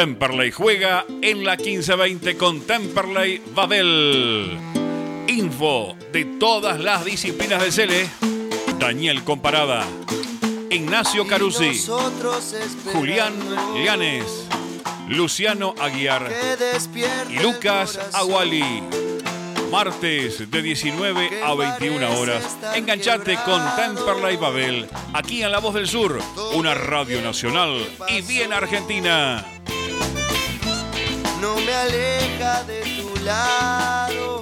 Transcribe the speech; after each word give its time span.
Temperley 0.00 0.50
juega 0.50 1.04
en 1.20 1.44
la 1.44 1.56
1520 1.56 2.38
con 2.38 2.62
Temperley 2.62 3.42
Babel. 3.54 4.58
Info 5.28 5.94
de 6.10 6.24
todas 6.24 6.80
las 6.80 7.04
disciplinas 7.04 7.62
de 7.62 7.70
Cele. 7.70 8.10
Daniel 8.78 9.22
Comparada. 9.24 9.86
Ignacio 10.70 11.26
Carusi. 11.26 11.84
Julián 12.94 13.34
Llanes. 13.84 14.46
Luciano 15.06 15.74
Aguiar. 15.78 16.32
Y 17.28 17.38
Lucas 17.40 18.00
Aguali. 18.14 18.82
Martes 19.70 20.50
de 20.50 20.62
19 20.62 21.42
a 21.44 21.54
21 21.54 22.18
horas. 22.18 22.56
Enganchate 22.74 23.36
con 23.44 23.62
Temperley 23.76 24.38
Babel. 24.38 24.88
Aquí 25.12 25.42
en 25.42 25.52
La 25.52 25.58
Voz 25.58 25.74
del 25.74 25.86
Sur. 25.86 26.18
Una 26.54 26.72
radio 26.72 27.20
nacional 27.20 27.86
y 28.08 28.22
bien 28.22 28.54
argentina 28.54 29.44
no 31.40 31.56
me 31.56 31.72
aleja 31.72 32.64
de 32.64 32.82
tu 33.00 33.24
lado. 33.24 34.40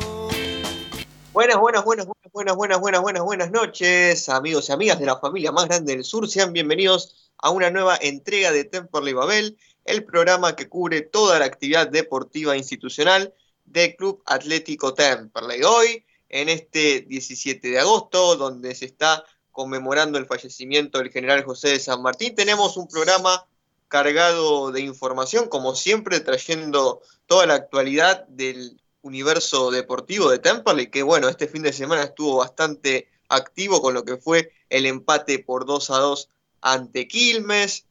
Buenas, 1.33 1.57
buenas, 1.59 1.85
buenas, 1.85 2.07
buenas, 2.33 2.57
buenas, 2.57 2.81
buenas, 2.81 3.01
buenas, 3.01 3.23
buenas 3.23 3.51
noches, 3.53 4.29
amigos 4.29 4.69
y 4.69 4.73
amigas 4.73 4.99
de 4.99 5.07
la 5.07 5.19
familia 5.19 5.53
más 5.53 5.67
grande 5.67 5.95
del 5.95 6.05
sur. 6.05 6.29
Sean 6.29 6.53
bienvenidos 6.53 7.31
a 7.39 7.51
una 7.51 7.71
nueva 7.71 7.97
entrega 8.01 8.51
de 8.51 8.65
Temperley 8.65 9.15
Babel, 9.15 9.57
el 9.85 10.05
programa 10.05 10.57
que 10.57 10.69
cubre 10.69 11.03
toda 11.03 11.39
la 11.39 11.45
actividad 11.45 11.89
deportiva 11.89 12.57
institucional 12.57 13.33
del 13.65 13.95
Club 13.95 14.21
Atlético 14.27 14.95
Temperley. 14.95 15.63
Hoy, 15.63 16.05
en 16.29 16.49
este 16.49 17.03
17 17.03 17.69
de 17.69 17.79
agosto, 17.79 18.35
donde 18.35 18.75
se 18.75 18.87
está 18.87 19.25
conmemorando 19.53 20.19
el 20.19 20.27
fallecimiento 20.27 20.99
del 20.99 21.11
general 21.11 21.45
José 21.45 21.69
de 21.69 21.81
San 21.81 22.03
Martín, 22.03 22.35
tenemos 22.35 22.77
un 22.77 22.89
programa 22.89 23.47
cargado 23.89 24.71
de 24.71 24.83
información, 24.83 25.49
como 25.49 25.75
siempre, 25.75 26.21
trayendo 26.21 27.01
toda 27.27 27.47
la 27.47 27.55
actualidad 27.55 28.27
del 28.29 28.81
universo 29.03 29.71
deportivo 29.71 30.31
de 30.31 30.39
Temperley, 30.39 30.91
que 30.91 31.03
bueno, 31.03 31.29
este 31.29 31.49
fin 31.49 31.63
de 31.63 31.73
semana 31.73 32.03
estuvo 32.03 32.37
bastante 32.37 33.09
activo 33.29 33.81
con 33.81 33.95
lo 33.95 34.05
que 34.05 34.17
fue 34.17 34.53
el 34.69 34.87
empate 34.87 35.39
por 35.39 35.67
2 35.67 35.91
a 35.91 35.99
2 35.99 36.29
ante 36.61 37.09
Quilmes, 37.09 37.85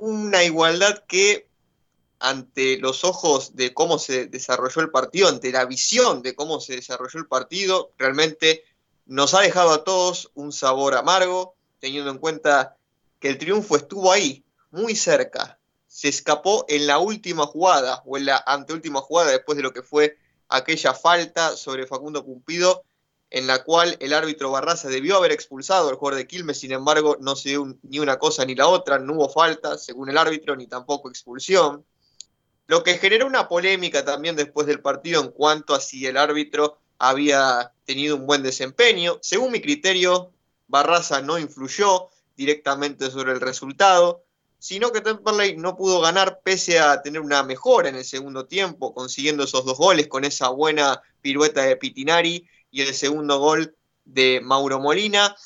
una 0.00 0.44
igualdad 0.44 1.04
que 1.06 1.48
ante 2.18 2.78
los 2.78 3.04
ojos 3.04 3.54
de 3.54 3.74
cómo 3.74 3.98
se 3.98 4.26
desarrolló 4.26 4.80
el 4.80 4.90
partido, 4.90 5.28
ante 5.28 5.52
la 5.52 5.64
visión 5.66 6.22
de 6.22 6.34
cómo 6.34 6.60
se 6.60 6.76
desarrolló 6.76 7.18
el 7.18 7.26
partido, 7.26 7.90
realmente 7.98 8.64
nos 9.06 9.34
ha 9.34 9.40
dejado 9.40 9.72
a 9.72 9.84
todos 9.84 10.30
un 10.34 10.52
sabor 10.52 10.94
amargo, 10.94 11.54
teniendo 11.80 12.10
en 12.10 12.18
cuenta 12.18 12.76
que 13.18 13.28
el 13.28 13.38
triunfo 13.38 13.76
estuvo 13.76 14.10
ahí, 14.12 14.43
muy 14.74 14.96
cerca. 14.96 15.58
Se 15.86 16.08
escapó 16.08 16.64
en 16.68 16.86
la 16.86 16.98
última 16.98 17.46
jugada 17.46 18.02
o 18.04 18.16
en 18.16 18.26
la 18.26 18.42
anteúltima 18.44 19.00
jugada 19.00 19.30
después 19.30 19.56
de 19.56 19.62
lo 19.62 19.72
que 19.72 19.82
fue 19.82 20.18
aquella 20.48 20.92
falta 20.92 21.56
sobre 21.56 21.86
Facundo 21.86 22.24
Cumpido, 22.24 22.82
en 23.30 23.46
la 23.46 23.62
cual 23.62 23.96
el 24.00 24.12
árbitro 24.12 24.50
Barraza 24.50 24.88
debió 24.88 25.16
haber 25.16 25.32
expulsado 25.32 25.88
al 25.88 25.94
jugador 25.94 26.18
de 26.18 26.26
Quilmes, 26.26 26.58
sin 26.58 26.72
embargo 26.72 27.16
no 27.20 27.36
se 27.36 27.50
dio 27.50 27.76
ni 27.82 27.98
una 28.00 28.18
cosa 28.18 28.44
ni 28.44 28.54
la 28.54 28.66
otra, 28.66 28.98
no 28.98 29.14
hubo 29.14 29.28
falta 29.28 29.78
según 29.78 30.10
el 30.10 30.18
árbitro, 30.18 30.56
ni 30.56 30.66
tampoco 30.66 31.08
expulsión. 31.08 31.84
Lo 32.66 32.82
que 32.82 32.98
generó 32.98 33.26
una 33.26 33.48
polémica 33.48 34.04
también 34.04 34.36
después 34.36 34.66
del 34.66 34.80
partido 34.80 35.22
en 35.22 35.30
cuanto 35.30 35.74
a 35.74 35.80
si 35.80 36.06
el 36.06 36.16
árbitro 36.16 36.78
había 36.98 37.72
tenido 37.84 38.16
un 38.16 38.26
buen 38.26 38.42
desempeño. 38.42 39.18
Según 39.22 39.52
mi 39.52 39.60
criterio, 39.60 40.32
Barraza 40.66 41.20
no 41.20 41.38
influyó 41.38 42.08
directamente 42.36 43.10
sobre 43.10 43.32
el 43.32 43.40
resultado 43.40 44.24
sino 44.64 44.92
que 44.92 45.02
Temperley 45.02 45.58
no 45.58 45.76
pudo 45.76 46.00
ganar 46.00 46.40
pese 46.42 46.80
a 46.80 47.02
tener 47.02 47.20
una 47.20 47.42
mejora 47.42 47.90
en 47.90 47.96
el 47.96 48.04
segundo 48.06 48.46
tiempo, 48.46 48.94
consiguiendo 48.94 49.44
esos 49.44 49.66
dos 49.66 49.76
goles 49.76 50.08
con 50.08 50.24
esa 50.24 50.48
buena 50.48 51.02
pirueta 51.20 51.60
de 51.64 51.76
Pitinari 51.76 52.48
y 52.70 52.80
el 52.80 52.94
segundo 52.94 53.38
gol 53.38 53.76
de 54.06 54.40
Mauro 54.42 54.80
Molina, 54.80 55.36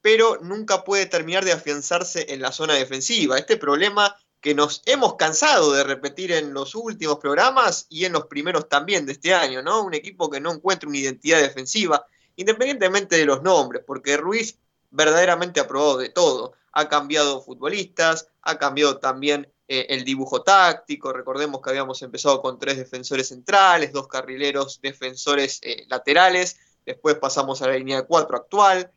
pero 0.00 0.38
nunca 0.40 0.84
puede 0.84 1.06
terminar 1.06 1.44
de 1.44 1.50
afianzarse 1.50 2.32
en 2.32 2.40
la 2.40 2.52
zona 2.52 2.74
defensiva. 2.74 3.36
Este 3.36 3.56
problema 3.56 4.14
que 4.40 4.54
nos 4.54 4.82
hemos 4.86 5.16
cansado 5.16 5.72
de 5.72 5.82
repetir 5.82 6.30
en 6.30 6.54
los 6.54 6.76
últimos 6.76 7.18
programas 7.18 7.86
y 7.88 8.04
en 8.04 8.12
los 8.12 8.26
primeros 8.26 8.68
también 8.68 9.04
de 9.04 9.14
este 9.14 9.34
año, 9.34 9.62
¿no? 9.62 9.82
Un 9.82 9.94
equipo 9.94 10.30
que 10.30 10.38
no 10.38 10.52
encuentra 10.52 10.88
una 10.88 10.98
identidad 10.98 11.40
defensiva, 11.40 12.06
independientemente 12.36 13.16
de 13.16 13.24
los 13.24 13.42
nombres, 13.42 13.82
porque 13.84 14.16
Ruiz 14.16 14.58
verdaderamente 14.92 15.58
ha 15.58 15.66
probado 15.66 15.98
de 15.98 16.10
todo 16.10 16.54
ha 16.72 16.88
cambiado 16.88 17.42
futbolistas, 17.42 18.28
ha 18.42 18.58
cambiado 18.58 18.98
también 18.98 19.52
eh, 19.68 19.86
el 19.90 20.04
dibujo 20.04 20.42
táctico. 20.42 21.12
Recordemos 21.12 21.60
que 21.62 21.70
habíamos 21.70 22.02
empezado 22.02 22.42
con 22.42 22.58
tres 22.58 22.76
defensores 22.76 23.28
centrales, 23.28 23.92
dos 23.92 24.08
carrileros 24.08 24.80
defensores 24.80 25.60
eh, 25.62 25.84
laterales, 25.88 26.58
después 26.84 27.16
pasamos 27.16 27.62
a 27.62 27.68
la 27.68 27.74
línea 27.74 28.00
de 28.00 28.06
cuatro 28.06 28.36
actual. 28.36 28.90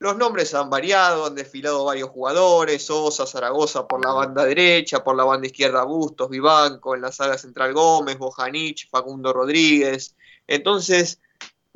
Los 0.00 0.16
nombres 0.16 0.54
han 0.54 0.70
variado, 0.70 1.26
han 1.26 1.34
desfilado 1.34 1.84
varios 1.84 2.10
jugadores, 2.10 2.86
Sosa, 2.86 3.26
Zaragoza 3.26 3.88
por 3.88 4.04
la 4.04 4.12
banda 4.12 4.44
derecha, 4.44 5.02
por 5.02 5.16
la 5.16 5.24
banda 5.24 5.48
izquierda 5.48 5.82
Bustos, 5.82 6.30
Vivanco, 6.30 6.94
en 6.94 7.02
la 7.02 7.10
saga 7.10 7.36
central 7.36 7.72
Gómez, 7.74 8.16
Bojanich, 8.16 8.88
Facundo 8.90 9.32
Rodríguez. 9.32 10.14
Entonces, 10.46 11.20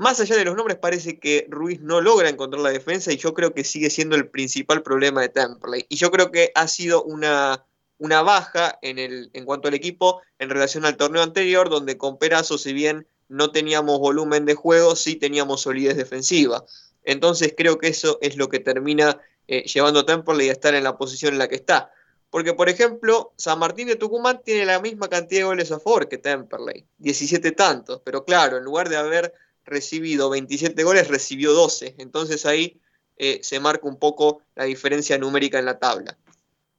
más 0.03 0.19
allá 0.21 0.37
de 0.37 0.45
los 0.45 0.57
nombres, 0.57 0.79
parece 0.79 1.19
que 1.19 1.47
Ruiz 1.49 1.81
no 1.81 2.01
logra 2.01 2.29
encontrar 2.29 2.61
la 2.61 2.71
defensa 2.71 3.13
y 3.13 3.17
yo 3.17 3.33
creo 3.35 3.55
que 3.55 3.63
sigue 3.63 3.89
siendo 3.89 4.17
el 4.17 4.29
principal 4.29 4.83
problema 4.83 5.21
de 5.21 5.29
Temperley. 5.29 5.87
Y 5.89 5.97
yo 5.97 6.11
creo 6.11 6.33
que 6.33 6.51
ha 6.55 6.67
sido 6.67 7.05
una, 7.05 7.65
una 7.99 8.23
baja 8.23 8.79
en, 8.83 8.99
el, 8.99 9.31
en 9.33 9.45
cuanto 9.45 9.69
al 9.69 9.75
equipo 9.75 10.21
en 10.41 10.51
relación 10.51 10.85
al 10.85 10.97
torneo 10.97 11.23
anterior, 11.23 11.71
donde 11.71 11.97
con 11.99 12.19
Perazo, 12.19 12.59
si 12.59 12.73
bien 12.73 13.07
no 13.29 13.53
teníamos 13.53 14.01
volumen 14.01 14.45
de 14.45 14.55
juego, 14.55 14.97
sí 14.97 15.15
teníamos 15.15 15.63
solidez 15.63 15.97
defensiva. 15.97 16.65
Entonces 17.05 17.55
creo 17.57 17.79
que 17.79 17.89
eso 17.89 18.19
es 18.21 18.37
lo 18.37 18.49
que 18.49 18.59
termina 18.59 19.21
eh, 19.47 19.63
llevando 19.63 20.01
a 20.01 20.07
Temperley 20.07 20.49
a 20.49 20.53
estar 20.53 20.75
en 20.75 20.85
la 20.85 20.99
posición 20.99 21.33
en 21.33 21.39
la 21.39 21.49
que 21.49 21.55
está. 21.55 21.93
Porque, 22.29 22.55
por 22.55 22.69
ejemplo, 22.69 23.35
San 23.37 23.59
Martín 23.59 23.87
de 23.87 23.97
Tucumán 23.97 24.41
tiene 24.43 24.65
la 24.65 24.81
misma 24.81 25.09
cantidad 25.09 25.43
de 25.43 25.45
goles 25.45 25.71
a 25.71 25.79
favor 25.79 26.09
que 26.09 26.19
Temperley, 26.19 26.87
17 26.99 27.53
tantos, 27.53 28.01
pero 28.05 28.25
claro, 28.25 28.57
en 28.57 28.65
lugar 28.65 28.89
de 28.89 28.97
haber 28.97 29.35
recibido 29.65 30.31
27 30.31 30.83
goles, 30.85 31.09
recibió 31.09 31.53
12. 31.53 31.97
Entonces 31.99 32.47
ahí 32.47 32.81
eh, 33.17 33.41
se 33.43 33.61
marca 33.61 33.87
un 33.87 33.99
poco 33.99 34.43
la 34.55 34.65
diferencia 34.65 35.19
numérica 35.19 35.59
en 35.59 35.67
la 35.67 35.79
tabla. 35.79 36.17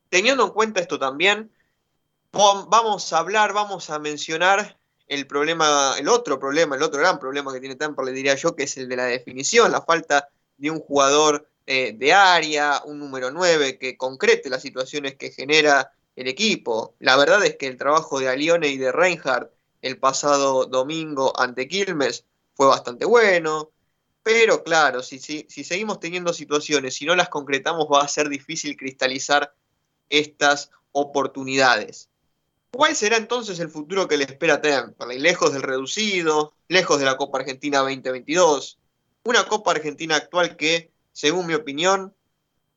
Teniendo 0.09 0.45
en 0.45 0.51
cuenta 0.51 0.81
esto 0.81 0.99
también, 0.99 1.51
vamos 2.31 3.13
a 3.13 3.17
hablar, 3.17 3.53
vamos 3.53 3.89
a 3.89 3.99
mencionar 3.99 4.77
el 5.07 5.27
problema, 5.27 5.95
el 5.97 6.07
otro 6.07 6.39
problema, 6.39 6.75
el 6.75 6.83
otro 6.83 6.99
gran 6.99 7.19
problema 7.19 7.53
que 7.53 7.59
tiene 7.59 7.75
Tampa, 7.75 8.03
le 8.03 8.11
diría 8.11 8.35
yo, 8.35 8.55
que 8.55 8.63
es 8.63 8.77
el 8.77 8.89
de 8.89 8.95
la 8.95 9.05
definición, 9.05 9.71
la 9.71 9.81
falta 9.81 10.29
de 10.57 10.71
un 10.71 10.79
jugador 10.79 11.47
eh, 11.65 11.93
de 11.93 12.13
área, 12.13 12.81
un 12.85 12.99
número 12.99 13.31
9 13.31 13.77
que 13.77 13.97
concrete 13.97 14.49
las 14.49 14.61
situaciones 14.61 15.15
que 15.15 15.31
genera 15.31 15.91
el 16.15 16.27
equipo. 16.27 16.95
La 16.99 17.15
verdad 17.15 17.43
es 17.45 17.57
que 17.57 17.67
el 17.67 17.77
trabajo 17.77 18.19
de 18.19 18.29
Alione 18.29 18.67
y 18.67 18.77
de 18.77 18.91
Reinhardt 18.91 19.51
el 19.81 19.99
pasado 19.99 20.65
domingo 20.65 21.33
ante 21.39 21.67
Quilmes 21.67 22.25
fue 22.55 22.67
bastante 22.67 23.05
bueno. 23.05 23.71
Pero 24.23 24.63
claro, 24.63 25.03
si, 25.03 25.19
si, 25.19 25.45
si 25.49 25.63
seguimos 25.63 25.99
teniendo 25.99 26.31
situaciones, 26.33 26.95
si 26.95 27.05
no 27.05 27.15
las 27.15 27.29
concretamos, 27.29 27.87
va 27.91 28.01
a 28.01 28.07
ser 28.07 28.29
difícil 28.29 28.77
cristalizar 28.77 29.53
estas 30.09 30.71
oportunidades. 30.93 32.09
¿Cuál 32.71 32.95
será 32.95 33.17
entonces 33.17 33.59
el 33.59 33.69
futuro 33.69 34.07
que 34.07 34.17
le 34.17 34.23
espera 34.23 34.55
a 34.55 34.61
Temperley? 34.61 35.19
Lejos 35.19 35.53
del 35.53 35.61
reducido, 35.61 36.53
lejos 36.67 36.99
de 36.99 37.05
la 37.05 37.17
Copa 37.17 37.39
Argentina 37.39 37.79
2022. 37.79 38.79
Una 39.25 39.45
Copa 39.45 39.71
Argentina 39.71 40.15
actual 40.15 40.57
que, 40.57 40.91
según 41.11 41.45
mi 41.45 41.53
opinión, 41.53 42.15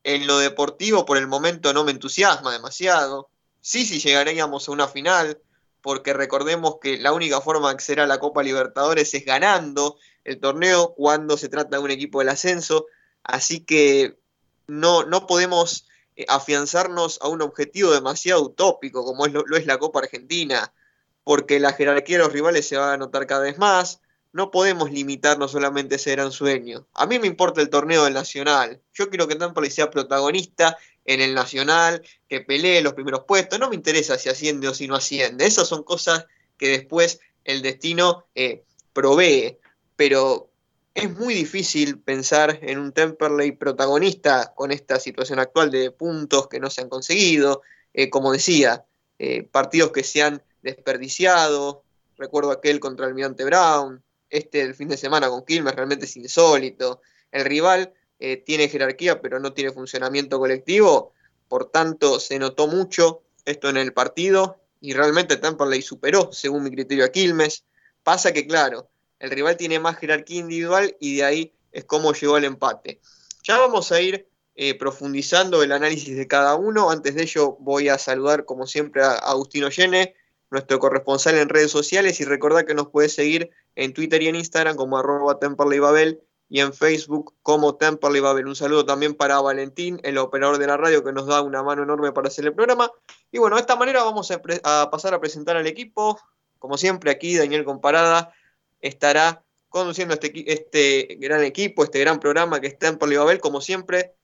en 0.04 0.26
lo 0.26 0.38
deportivo 0.38 1.06
por 1.06 1.16
el 1.16 1.26
momento 1.26 1.72
no 1.72 1.82
me 1.82 1.92
entusiasma 1.92 2.53
demasiado. 2.53 3.31
Sí, 3.60 3.86
sí 3.86 3.98
llegaríamos 3.98 4.69
a 4.69 4.72
una 4.72 4.86
final, 4.86 5.41
porque 5.86 6.12
recordemos 6.12 6.78
que 6.80 6.98
la 6.98 7.12
única 7.12 7.41
forma 7.41 7.68
de 7.68 7.74
acceder 7.74 8.00
a 8.00 8.09
la 8.09 8.18
Copa 8.18 8.42
Libertadores 8.42 9.15
es 9.15 9.24
ganando 9.24 9.97
el 10.24 10.41
torneo 10.41 10.94
cuando 10.97 11.36
se 11.36 11.48
trata 11.48 11.77
de 11.77 11.84
un 11.84 11.92
equipo 11.92 12.18
del 12.18 12.30
ascenso, 12.30 12.86
así 13.22 13.60
que 13.60 14.18
no, 14.66 15.04
no 15.04 15.28
podemos 15.28 15.86
eh, 16.16 16.27
afianzarnos 16.27 17.21
a 17.22 17.28
un 17.28 17.41
objetivo 17.41 17.92
demasiado 17.92 18.42
utópico 18.42 19.04
como 19.04 19.27
es 19.27 19.33
lo, 19.33 19.44
es 19.56 19.66
la 19.66 19.78
Copa 19.78 20.00
Argentina, 20.00 20.74
porque 21.22 21.60
la 21.60 21.72
jerarquía 21.72 22.18
de 22.18 22.24
los 22.24 22.33
rivales 22.33 22.66
se 22.66 22.77
va 22.77 22.94
a 22.94 22.97
notar 22.97 23.28
cada 23.28 23.42
vez 23.42 23.56
más, 23.56 24.00
no 24.33 24.50
podemos 24.50 24.91
limitarnos 24.91 25.53
solamente 25.53 25.94
a 25.94 25.98
ese 25.98 26.10
gran 26.10 26.33
sueño. 26.33 26.88
A 26.94 27.06
mí 27.06 27.21
me 27.21 27.28
importa 27.28 27.60
el 27.60 27.71
torneo 27.71 28.03
del 28.03 28.15
Nacional. 28.15 28.83
Yo 28.92 29.09
quiero 29.09 29.28
que 29.28 29.36
Tampa 29.36 29.65
sea 29.71 29.88
protagonista 29.88 30.77
en 31.06 31.20
el 31.20 31.34
Nacional, 31.34 32.03
que 32.28 32.41
pelee 32.41 32.82
los 32.82 32.94
primeros 32.94 33.24
puestos. 33.26 33.58
No 33.58 33.68
me 33.68 33.76
interesa 33.76 34.18
si 34.18 34.28
asciende 34.28 34.68
o 34.68 34.74
si 34.74 34.88
no 34.88 34.97
asciende. 34.97 35.47
Esas 35.47 35.68
son 35.68 35.82
cosas 35.82 36.26
que 36.58 36.68
después 36.68 37.20
el 37.44 37.62
destino 37.62 38.26
eh, 38.34 38.64
provee. 38.92 39.58
Pero 39.94 40.50
es 40.94 41.14
muy 41.16 41.34
difícil 41.34 42.00
pensar 42.00 42.58
en 42.62 42.78
un 42.78 42.92
Temperley 42.92 43.53
protagonista 43.53 44.53
con 44.54 44.72
esta 44.72 44.98
situación 44.98 45.38
actual 45.38 45.70
de 45.70 45.91
puntos 45.91 46.48
que 46.48 46.60
no 46.60 46.70
se 46.70 46.82
han 46.82 46.88
conseguido. 46.88 47.62
Eh, 47.94 48.10
como 48.10 48.32
decía, 48.32 48.84
eh, 49.18 49.44
partidos 49.44 49.92
que 49.92 50.02
se 50.02 50.22
han 50.22 50.42
desperdiciado. 50.62 51.84
Recuerdo 52.18 52.50
aquel 52.50 52.80
contra 52.80 53.06
Almirante 53.06 53.44
Brown, 53.44 54.02
este 54.28 54.60
el 54.62 54.74
fin 54.74 54.88
de 54.88 54.97
semana 54.97 55.28
con 55.28 55.44
Quilmes 55.44 55.74
realmente 55.74 56.06
es 56.06 56.16
insólito. 56.16 57.00
El 57.30 57.44
rival 57.44 57.92
eh, 58.18 58.36
tiene 58.39 58.68
jerarquía 58.68 59.21
pero 59.21 59.39
no 59.41 59.53
tiene 59.53 59.72
funcionamiento 59.72 60.39
colectivo, 60.39 61.13
por 61.48 61.71
tanto 61.71 62.21
se 62.21 62.39
notó 62.39 62.66
mucho 62.66 63.22
esto 63.45 63.68
en 63.68 63.77
el 63.77 63.92
partido 63.92 64.59
y 64.80 64.92
realmente 64.92 65.36
Temperley 65.36 65.83
superó, 65.83 66.30
según 66.33 66.65
mi 66.65 66.71
criterio, 66.71 67.04
a 67.04 67.09
Quilmes. 67.09 67.65
Pasa 68.03 68.33
que, 68.33 68.47
claro, 68.47 68.89
el 69.18 69.30
rival 69.30 69.57
tiene 69.57 69.80
más 69.80 69.97
jerarquía 69.98 70.41
individual 70.41 70.97
y 71.01 71.16
de 71.16 71.24
ahí 71.24 71.53
es 71.72 71.84
como 71.84 72.13
llegó 72.13 72.36
al 72.36 72.45
empate. 72.45 73.01
Ya 73.42 73.59
vamos 73.59 73.91
a 73.92 74.01
ir 74.01 74.28
eh, 74.54 74.74
profundizando 74.78 75.62
el 75.62 75.72
análisis 75.72 76.16
de 76.16 76.27
cada 76.27 76.54
uno. 76.54 76.91
Antes 76.91 77.15
de 77.15 77.22
ello 77.22 77.57
voy 77.60 77.89
a 77.89 77.98
saludar 77.98 78.45
como 78.45 78.66
siempre 78.66 79.03
a 79.03 79.12
Agustino 79.12 79.71
Yene, 79.71 80.15
nuestro 80.51 80.78
corresponsal 80.78 81.36
en 81.36 81.48
redes 81.48 81.71
sociales 81.71 82.21
y 82.21 82.24
recordar 82.24 82.65
que 82.66 82.74
nos 82.74 82.89
puede 82.89 83.09
seguir 83.09 83.51
en 83.74 83.92
Twitter 83.92 84.22
y 84.22 84.28
en 84.28 84.36
Instagram 84.36 84.77
como 84.77 84.98
arroba 84.98 85.39
Babel 85.41 86.22
y 86.48 86.60
en 86.60 86.72
Facebook 86.72 87.34
como 87.43 87.77
Temperley 87.77 88.21
Babel. 88.21 88.47
Un 88.47 88.57
saludo 88.57 88.84
también 88.84 89.15
para 89.15 89.41
Valentín, 89.41 90.01
el 90.04 90.19
operador 90.19 90.59
de 90.59 90.66
la 90.66 90.77
radio 90.77 91.03
que 91.03 91.13
nos 91.13 91.27
da 91.27 91.43
una 91.43 91.63
mano 91.63 91.83
enorme 91.83 92.13
para 92.13 92.28
hacer 92.28 92.45
el 92.47 92.54
programa. 92.54 92.91
Y 93.33 93.39
bueno, 93.39 93.57
de 93.57 93.60
esta 93.60 93.77
manera 93.77 94.04
vamos 94.04 94.31
a, 94.31 94.91
pasar 94.91 95.15
a 95.15 95.21
presentar 95.21 95.57
al 95.57 95.66
equipo. 95.66 96.19
Como 96.59 96.78
siempre, 96.78 97.10
aquí 97.10 97.37
Daniel 97.37 97.65
Comparada 97.65 98.33
estará 98.81 99.43
conduciendo 99.69 100.15
este, 100.15 100.53
este 100.53 101.16
gran 101.19 101.43
equipo, 101.43 101.84
este 101.84 102.01
gran 102.01 102.21
programa 102.21 102.60
que 102.60 102.69
está 102.69 102.89
en 102.89 102.98
Babel, 102.98 103.41
como 103.41 103.60
siempre, 103.60 104.15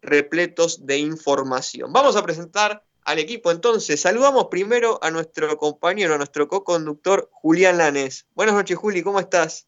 repletos 0.00 0.86
de 0.86 0.98
información. 0.98 1.92
Vamos 1.92 2.16
a 2.16 2.22
presentar 2.22 2.84
al 3.04 3.18
equipo 3.18 3.50
entonces. 3.50 4.00
Saludamos 4.00 4.46
primero 4.50 5.00
a 5.02 5.10
nuestro 5.10 5.56
compañero, 5.58 6.14
a 6.14 6.18
nuestro 6.18 6.46
co-conductor 6.48 7.28
Julián 7.32 7.78
Lanes. 7.78 8.26
Buenas 8.34 8.54
noches, 8.54 8.78
Juli, 8.78 9.02
¿cómo 9.02 9.18
estás? 9.18 9.66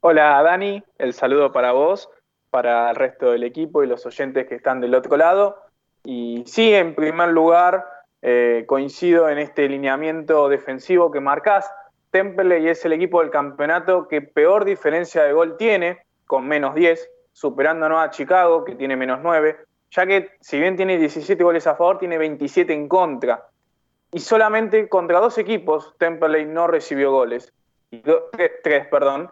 Hola, 0.00 0.40
Dani, 0.44 0.80
el 0.98 1.12
saludo 1.12 1.50
para 1.50 1.72
vos, 1.72 2.08
para 2.52 2.90
el 2.90 2.94
resto 2.94 3.32
del 3.32 3.42
equipo 3.42 3.82
y 3.82 3.88
los 3.88 4.06
oyentes 4.06 4.46
que 4.46 4.54
están 4.54 4.80
del 4.80 4.94
otro 4.94 5.16
lado. 5.16 5.56
Y 6.04 6.44
sí, 6.46 6.72
en 6.72 6.94
primer 6.94 7.30
lugar, 7.30 7.84
eh, 8.22 8.64
coincido 8.68 9.28
en 9.28 9.38
este 9.38 9.68
lineamiento 9.68 10.48
defensivo 10.48 11.10
que 11.10 11.18
marcás. 11.18 11.68
Temple 12.12 12.70
es 12.70 12.84
el 12.84 12.92
equipo 12.92 13.20
del 13.20 13.30
campeonato 13.30 14.06
que 14.06 14.22
peor 14.22 14.64
diferencia 14.64 15.24
de 15.24 15.32
gol 15.32 15.56
tiene, 15.56 15.98
con 16.28 16.46
menos 16.46 16.76
10, 16.76 17.10
superando 17.32 17.86
a 17.98 18.10
Chicago, 18.10 18.64
que 18.64 18.76
tiene 18.76 18.94
menos 18.94 19.18
9, 19.20 19.56
ya 19.90 20.06
que 20.06 20.30
si 20.40 20.60
bien 20.60 20.76
tiene 20.76 20.96
17 20.96 21.42
goles 21.42 21.66
a 21.66 21.74
favor, 21.74 21.98
tiene 21.98 22.18
27 22.18 22.72
en 22.72 22.86
contra. 22.88 23.48
Y 24.12 24.20
solamente 24.20 24.88
contra 24.88 25.18
dos 25.18 25.38
equipos 25.38 25.96
Temple 25.98 26.44
no 26.46 26.68
recibió 26.68 27.10
goles. 27.10 27.52
Tres, 28.62 28.86
perdón. 28.86 29.28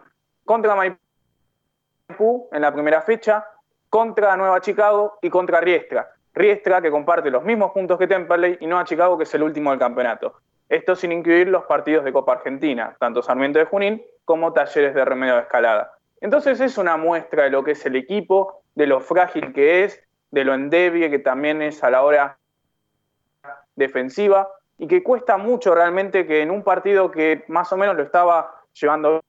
Contra 0.47 0.75
Maipú 0.75 2.47
en 2.53 2.61
la 2.61 2.73
primera 2.73 3.01
fecha, 3.01 3.45
contra 3.89 4.37
Nueva 4.37 4.61
Chicago 4.61 5.19
y 5.21 5.29
contra 5.29 5.59
Riestra. 5.59 6.09
Riestra 6.33 6.81
que 6.81 6.89
comparte 6.89 7.29
los 7.29 7.43
mismos 7.43 7.71
puntos 7.71 7.99
que 7.99 8.07
Temperley 8.07 8.57
y 8.61 8.65
Nueva 8.65 8.85
Chicago 8.85 9.17
que 9.17 9.25
es 9.25 9.33
el 9.35 9.43
último 9.43 9.71
del 9.71 9.79
campeonato. 9.79 10.35
Esto 10.69 10.95
sin 10.95 11.11
incluir 11.11 11.49
los 11.49 11.65
partidos 11.65 12.05
de 12.05 12.13
Copa 12.13 12.31
Argentina, 12.31 12.95
tanto 12.97 13.21
Sarmiento 13.21 13.59
de 13.59 13.65
Junín 13.65 14.01
como 14.23 14.53
Talleres 14.53 14.95
de 14.95 15.03
Remedio 15.03 15.35
de 15.35 15.41
Escalada. 15.41 15.91
Entonces 16.21 16.61
es 16.61 16.77
una 16.77 16.95
muestra 16.95 17.43
de 17.43 17.49
lo 17.49 17.65
que 17.65 17.71
es 17.71 17.85
el 17.85 17.97
equipo, 17.97 18.61
de 18.73 18.87
lo 18.87 19.01
frágil 19.01 19.51
que 19.51 19.83
es, 19.83 20.01
de 20.31 20.45
lo 20.45 20.53
endeble 20.53 21.09
que 21.09 21.19
también 21.19 21.61
es 21.61 21.83
a 21.83 21.91
la 21.91 22.03
hora 22.03 22.37
defensiva 23.75 24.47
y 24.77 24.87
que 24.87 25.03
cuesta 25.03 25.35
mucho 25.35 25.75
realmente 25.75 26.25
que 26.25 26.41
en 26.41 26.51
un 26.51 26.63
partido 26.63 27.11
que 27.11 27.43
más 27.49 27.73
o 27.73 27.75
menos 27.75 27.97
lo 27.97 28.03
estaba 28.03 28.63
llevando 28.71 29.19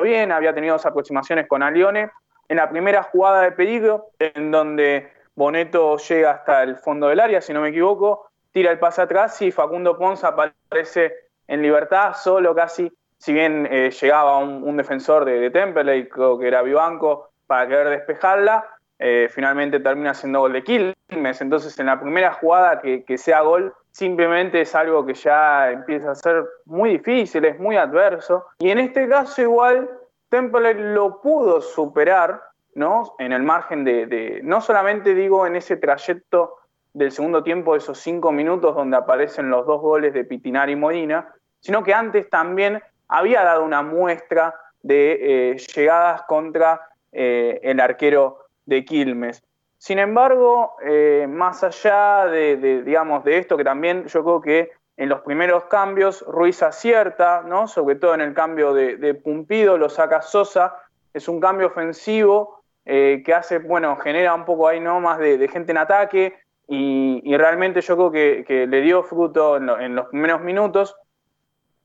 bien, 0.00 0.32
había 0.32 0.54
tenido 0.54 0.74
dos 0.74 0.86
aproximaciones 0.86 1.46
con 1.46 1.62
Alione, 1.62 2.10
en 2.48 2.56
la 2.56 2.68
primera 2.68 3.02
jugada 3.02 3.42
de 3.42 3.52
peligro, 3.52 4.10
en 4.18 4.50
donde 4.50 5.12
Boneto 5.34 5.96
llega 5.96 6.32
hasta 6.32 6.62
el 6.62 6.76
fondo 6.76 7.08
del 7.08 7.20
área, 7.20 7.40
si 7.40 7.52
no 7.52 7.60
me 7.60 7.68
equivoco, 7.68 8.26
tira 8.52 8.70
el 8.70 8.78
pase 8.78 9.02
atrás 9.02 9.40
y 9.42 9.50
Facundo 9.50 9.96
Ponza 9.96 10.28
aparece 10.28 11.14
en 11.46 11.62
libertad, 11.62 12.14
solo 12.14 12.54
casi, 12.54 12.92
si 13.18 13.32
bien 13.32 13.66
eh, 13.70 13.90
llegaba 13.90 14.38
un, 14.38 14.76
defensor 14.76 15.24
de, 15.24 15.38
de 15.38 15.50
Temple, 15.50 16.08
creo 16.08 16.38
que 16.38 16.48
era 16.48 16.62
Vivanco, 16.62 17.30
para 17.46 17.68
querer 17.68 17.88
despejarla, 17.90 18.66
eh, 19.04 19.28
finalmente 19.28 19.80
termina 19.80 20.14
siendo 20.14 20.38
gol 20.38 20.52
de 20.52 20.62
Quilmes. 20.62 21.40
Entonces, 21.40 21.76
en 21.80 21.86
la 21.86 22.00
primera 22.00 22.32
jugada 22.34 22.80
que, 22.80 23.18
sea 23.18 23.40
gol, 23.40 23.74
simplemente 23.92 24.62
es 24.62 24.74
algo 24.74 25.06
que 25.06 25.14
ya 25.14 25.70
empieza 25.70 26.10
a 26.10 26.14
ser 26.14 26.44
muy 26.64 26.90
difícil, 26.90 27.44
es 27.44 27.60
muy 27.60 27.76
adverso. 27.76 28.46
Y 28.58 28.70
en 28.70 28.78
este 28.78 29.08
caso, 29.08 29.42
igual, 29.42 29.88
Temple 30.28 30.74
lo 30.74 31.20
pudo 31.20 31.60
superar, 31.60 32.42
¿no? 32.74 33.14
En 33.18 33.32
el 33.32 33.42
margen 33.42 33.84
de, 33.84 34.40
no 34.42 34.60
solamente 34.60 35.14
digo 35.14 35.46
en 35.46 35.56
ese 35.56 35.76
trayecto 35.76 36.56
del 36.94 37.12
segundo 37.12 37.42
tiempo, 37.42 37.76
esos 37.76 37.98
cinco 37.98 38.32
minutos 38.32 38.74
donde 38.74 38.96
aparecen 38.96 39.50
los 39.50 39.66
dos 39.66 39.80
goles 39.80 40.12
de 40.14 40.24
Pitinar 40.24 40.68
y 40.70 40.76
Molina, 40.76 41.32
sino 41.60 41.82
que 41.84 41.94
antes 41.94 42.28
también 42.28 42.82
había 43.08 43.44
dado 43.44 43.64
una 43.64 43.82
muestra 43.82 44.54
de 44.82 45.52
eh, 45.52 45.56
llegadas 45.74 46.22
contra 46.22 46.80
eh, 47.12 47.60
el 47.62 47.78
arquero 47.78 48.38
de 48.64 48.84
Quilmes. 48.84 49.42
Sin 49.82 49.98
embargo, 49.98 50.76
eh, 50.84 51.26
más 51.28 51.64
allá 51.64 52.26
de, 52.26 52.84
digamos, 52.84 53.24
de 53.24 53.38
esto, 53.38 53.56
que 53.56 53.64
también 53.64 54.06
yo 54.06 54.22
creo 54.22 54.40
que 54.40 54.70
en 54.96 55.08
los 55.08 55.22
primeros 55.22 55.64
cambios 55.64 56.24
Ruiz 56.28 56.62
acierta, 56.62 57.42
¿no? 57.44 57.66
sobre 57.66 57.96
todo 57.96 58.14
en 58.14 58.20
el 58.20 58.32
cambio 58.32 58.74
de, 58.74 59.14
Pumpido, 59.14 59.76
lo 59.76 59.88
saca 59.88 60.22
Sosa, 60.22 60.76
es 61.12 61.26
un 61.26 61.40
cambio 61.40 61.66
ofensivo 61.66 62.62
eh, 62.84 63.24
que 63.26 63.34
hace, 63.34 63.58
bueno, 63.58 63.96
genera 63.96 64.34
un 64.34 64.44
poco 64.44 64.68
ahí 64.68 64.78
¿no? 64.78 65.00
más 65.00 65.18
de, 65.18 65.48
gente 65.48 65.72
en 65.72 65.78
ataque 65.78 66.38
y, 66.68 67.36
realmente 67.36 67.80
yo 67.80 67.96
creo 67.96 68.44
que, 68.46 68.66
le 68.68 68.80
dio 68.82 69.02
fruto 69.02 69.56
en, 69.56 69.96
los 69.96 70.06
primeros 70.06 70.42
minutos. 70.42 70.94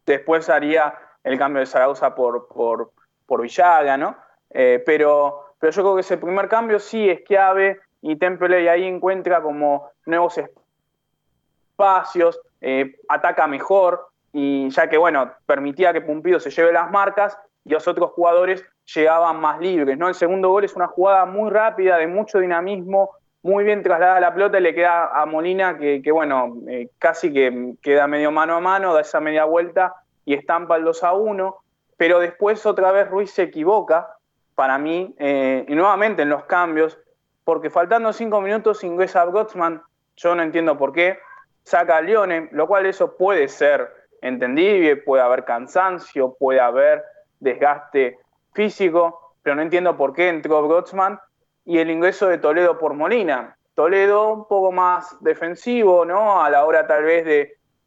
Después 0.05 0.51
haría 0.51 0.93
el 1.23 1.39
cambio 1.39 1.61
de 1.61 1.65
Zaragoza 1.65 2.13
por, 2.13 2.47
por, 2.47 2.91
por 3.25 3.41
Villaga, 3.41 3.97
¿no? 3.97 4.15
Eh, 4.51 4.83
pero 4.85 5.47
pero 5.59 5.71
yo 5.71 5.81
creo 5.81 5.95
que 5.95 6.01
ese 6.01 6.17
primer 6.17 6.47
cambio 6.47 6.79
sí 6.79 7.09
es 7.09 7.21
clave 7.21 7.79
y 8.01 8.15
Temple 8.17 8.69
ahí 8.69 8.85
encuentra 8.85 9.41
como 9.41 9.89
nuevos 10.05 10.39
espacios, 11.73 12.39
eh, 12.61 12.95
ataca 13.07 13.47
mejor 13.47 14.07
y 14.33 14.69
ya 14.69 14.89
que, 14.89 14.97
bueno, 14.97 15.31
permitía 15.45 15.93
que 15.93 16.01
Pumpido 16.01 16.39
se 16.39 16.51
lleve 16.51 16.71
las 16.71 16.91
marcas 16.91 17.37
y 17.63 17.69
los 17.71 17.87
otros 17.87 18.11
jugadores 18.11 18.63
llegaban 18.93 19.39
más 19.39 19.59
libres, 19.59 19.97
¿no? 19.97 20.07
El 20.07 20.15
segundo 20.15 20.49
gol 20.49 20.63
es 20.63 20.75
una 20.75 20.87
jugada 20.87 21.25
muy 21.25 21.49
rápida, 21.49 21.97
de 21.97 22.07
mucho 22.07 22.39
dinamismo, 22.39 23.11
muy 23.43 23.63
bien 23.63 23.83
trasladada 23.83 24.19
la 24.19 24.33
pelota 24.33 24.59
y 24.59 24.61
le 24.61 24.73
queda 24.73 25.07
a 25.07 25.25
Molina 25.25 25.77
que, 25.77 26.11
bueno, 26.11 26.55
eh, 26.67 26.89
casi 26.97 27.31
que 27.33 27.75
queda 27.81 28.07
medio 28.07 28.31
mano 28.31 28.55
a 28.55 28.59
mano, 28.59 28.93
da 28.93 29.01
esa 29.01 29.19
media 29.19 29.45
vuelta 29.45 29.95
y 30.25 30.33
estampa 30.33 30.75
el 30.77 30.83
2 30.83 31.03
a 31.03 31.13
1, 31.13 31.55
pero 31.97 32.19
después 32.19 32.65
otra 32.65 32.91
vez 32.91 33.09
Ruiz 33.09 33.31
se 33.31 33.43
equivoca 33.43 34.17
para 34.55 34.77
mí, 34.77 35.15
eh, 35.19 35.65
y 35.67 35.75
nuevamente 35.75 36.23
en 36.23 36.29
los 36.29 36.45
cambios, 36.45 36.97
porque 37.47 37.69
faltando 37.69 38.11
cinco 38.11 38.41
minutos 38.41 38.83
ingresa 38.83 39.23
Gottsman, 39.23 39.81
yo 40.17 40.35
no 40.35 40.43
entiendo 40.43 40.77
por 40.77 40.91
qué, 40.91 41.17
saca 41.63 41.95
a 41.95 42.01
Lione, 42.01 42.49
lo 42.51 42.67
cual 42.67 42.85
eso 42.85 43.15
puede 43.15 43.47
ser 43.47 43.89
entendible, 44.19 44.97
puede 44.97 45.23
haber 45.23 45.45
cansancio, 45.45 46.35
puede 46.37 46.59
haber 46.59 47.05
desgaste 47.39 48.19
físico, 48.51 49.33
pero 49.43 49.55
no 49.55 49.61
entiendo 49.61 49.95
por 49.95 50.11
qué 50.11 50.27
entró 50.27 50.61
Gottsman 50.67 51.21
y 51.63 51.77
el 51.77 51.89
ingreso 51.89 52.27
de 52.27 52.37
Toledo 52.37 52.77
por 52.77 52.95
Molina. 52.95 53.55
Toledo 53.75 54.33
un 54.33 54.45
poco 54.49 54.73
más 54.73 55.15
defensivo, 55.21 56.03
¿no? 56.03 56.43
A 56.43 56.49
la 56.49 56.65
hora 56.65 56.85
tal 56.85 57.05
vez 57.05 57.23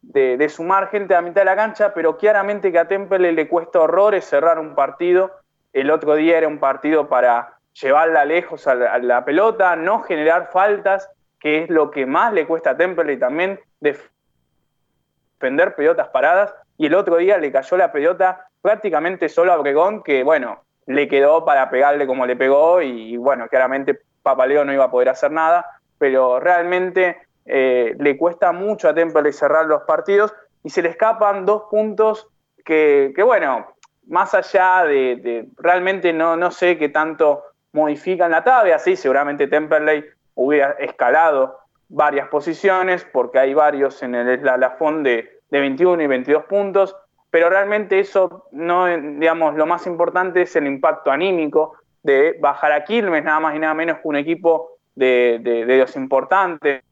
de, 0.01 0.37
de 0.37 0.49
sumar 0.49 0.89
gente 0.89 1.13
a 1.13 1.21
mitad 1.21 1.41
de 1.41 1.45
la 1.45 1.55
cancha, 1.55 1.93
pero 1.93 2.17
claramente 2.17 2.71
que 2.71 2.79
a 2.79 2.87
Temple 2.87 3.31
le 3.31 3.47
cuesta 3.47 3.81
horrores 3.81 4.25
cerrar 4.25 4.57
un 4.57 4.73
partido 4.73 5.29
el 5.73 5.91
otro 5.91 6.15
día 6.15 6.37
era 6.37 6.47
un 6.47 6.59
partido 6.59 7.07
para 7.07 7.60
llevarla 7.73 8.25
lejos 8.25 8.67
a 8.67 8.75
la, 8.75 9.25
pelota, 9.25 9.75
no 9.75 10.01
generar 10.01 10.49
faltas, 10.51 11.09
que 11.39 11.63
es 11.63 11.69
lo 11.69 11.91
que 11.91 12.05
más 12.05 12.33
le 12.33 12.45
cuesta 12.45 12.71
a 12.71 12.77
Temple 12.77 13.13
y 13.13 13.17
también 13.17 13.59
defender 13.79 15.75
pelotas 15.75 16.09
paradas. 16.09 16.53
Y 16.77 16.87
el 16.87 16.95
otro 16.95 17.17
día 17.17 17.37
le 17.37 17.51
cayó 17.51 17.77
la 17.77 17.91
pelota 17.91 18.47
prácticamente 18.61 19.29
solo 19.29 19.53
a 19.53 19.59
Obregón, 19.59 20.03
que 20.03 20.23
bueno, 20.23 20.63
le 20.85 21.07
quedó 21.07 21.45
para 21.45 21.69
pegarle 21.69 22.07
como 22.07 22.25
le 22.25 22.35
pegó 22.35 22.81
y 22.81 23.17
bueno, 23.17 23.47
claramente 23.47 24.01
Papaleo 24.21 24.65
no 24.65 24.73
iba 24.73 24.85
a 24.85 24.91
poder 24.91 25.09
hacer 25.09 25.31
nada, 25.31 25.65
pero 25.97 26.39
realmente 26.39 27.17
eh, 27.45 27.95
le 27.99 28.17
cuesta 28.17 28.51
mucho 28.51 28.89
a 28.89 28.93
Temple 28.93 29.31
cerrar 29.33 29.65
los 29.65 29.83
partidos 29.83 30.33
y 30.63 30.69
se 30.69 30.81
le 30.81 30.89
escapan 30.89 31.45
dos 31.45 31.63
puntos 31.69 32.27
que, 32.63 33.13
bueno, 33.23 33.75
más 34.07 34.33
allá 34.33 34.83
de, 34.85 35.47
realmente 35.57 36.13
no, 36.13 36.37
no 36.37 36.51
sé 36.51 36.77
qué 36.77 36.89
tanto 36.89 37.43
modifican 37.73 38.31
la 38.31 38.43
tabla, 38.43 38.79
sí, 38.79 38.95
seguramente 38.95 39.47
Temperley 39.47 40.05
hubiera 40.35 40.71
escalado 40.71 41.59
varias 41.89 42.27
posiciones, 42.29 43.05
porque 43.05 43.39
hay 43.39 43.53
varios 43.53 44.01
en 44.03 44.15
el 44.15 44.29
eslalafón 44.29 45.03
de, 45.03 45.41
de 45.49 45.59
21 45.59 46.03
y 46.03 46.07
22 46.07 46.45
puntos, 46.45 46.95
pero 47.29 47.49
realmente 47.49 47.99
eso 47.99 48.47
no, 48.51 48.87
digamos, 48.87 49.55
lo 49.55 49.65
más 49.65 49.87
importante 49.87 50.43
es 50.43 50.55
el 50.55 50.67
impacto 50.67 51.11
anímico 51.11 51.75
de 52.03 52.37
bajar 52.39 52.71
a 52.71 52.83
Quilmes, 52.83 53.23
nada 53.23 53.39
más 53.39 53.55
y 53.55 53.59
nada 53.59 53.73
menos 53.73 53.97
que 53.97 54.07
un 54.07 54.15
equipo 54.15 54.77
de, 54.95 55.39
de, 55.41 55.77
los 55.77 55.95
importantes. 55.95 56.83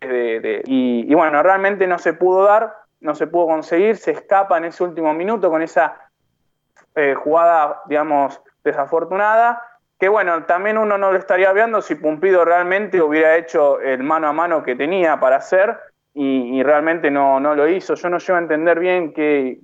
y, 0.00 1.14
bueno, 1.14 1.42
realmente 1.42 1.86
no 1.86 1.98
se 1.98 2.14
pudo 2.14 2.44
dar, 2.44 2.74
no 3.00 3.14
se 3.14 3.26
pudo 3.26 3.46
conseguir, 3.46 3.96
se 3.96 4.12
escapa 4.12 4.58
en 4.58 4.66
ese 4.66 4.82
último 4.82 5.12
minuto 5.14 5.50
con 5.50 5.62
esa 5.62 6.10
eh, 6.94 7.14
jugada, 7.14 7.82
digamos, 7.86 8.40
desafortunada, 8.64 9.62
que 9.98 10.08
bueno, 10.08 10.44
también 10.44 10.78
uno 10.78 10.96
no 10.96 11.10
lo 11.10 11.18
estaría 11.18 11.52
viendo 11.52 11.82
si 11.82 11.96
Pumpido 11.96 12.44
realmente 12.44 13.02
hubiera 13.02 13.36
hecho 13.36 13.80
el 13.80 14.02
mano 14.04 14.28
a 14.28 14.32
mano 14.32 14.62
que 14.62 14.76
tenía 14.76 15.18
para 15.18 15.36
hacer 15.36 15.76
y, 16.14 16.62
realmente 16.64 17.12
no, 17.12 17.38
no, 17.38 17.54
lo 17.54 17.68
hizo. 17.68 17.94
Yo 17.94 18.08
no 18.08 18.18
llego 18.18 18.36
a 18.36 18.40
entender 18.40 18.80
bien 18.80 19.12
que, 19.12 19.60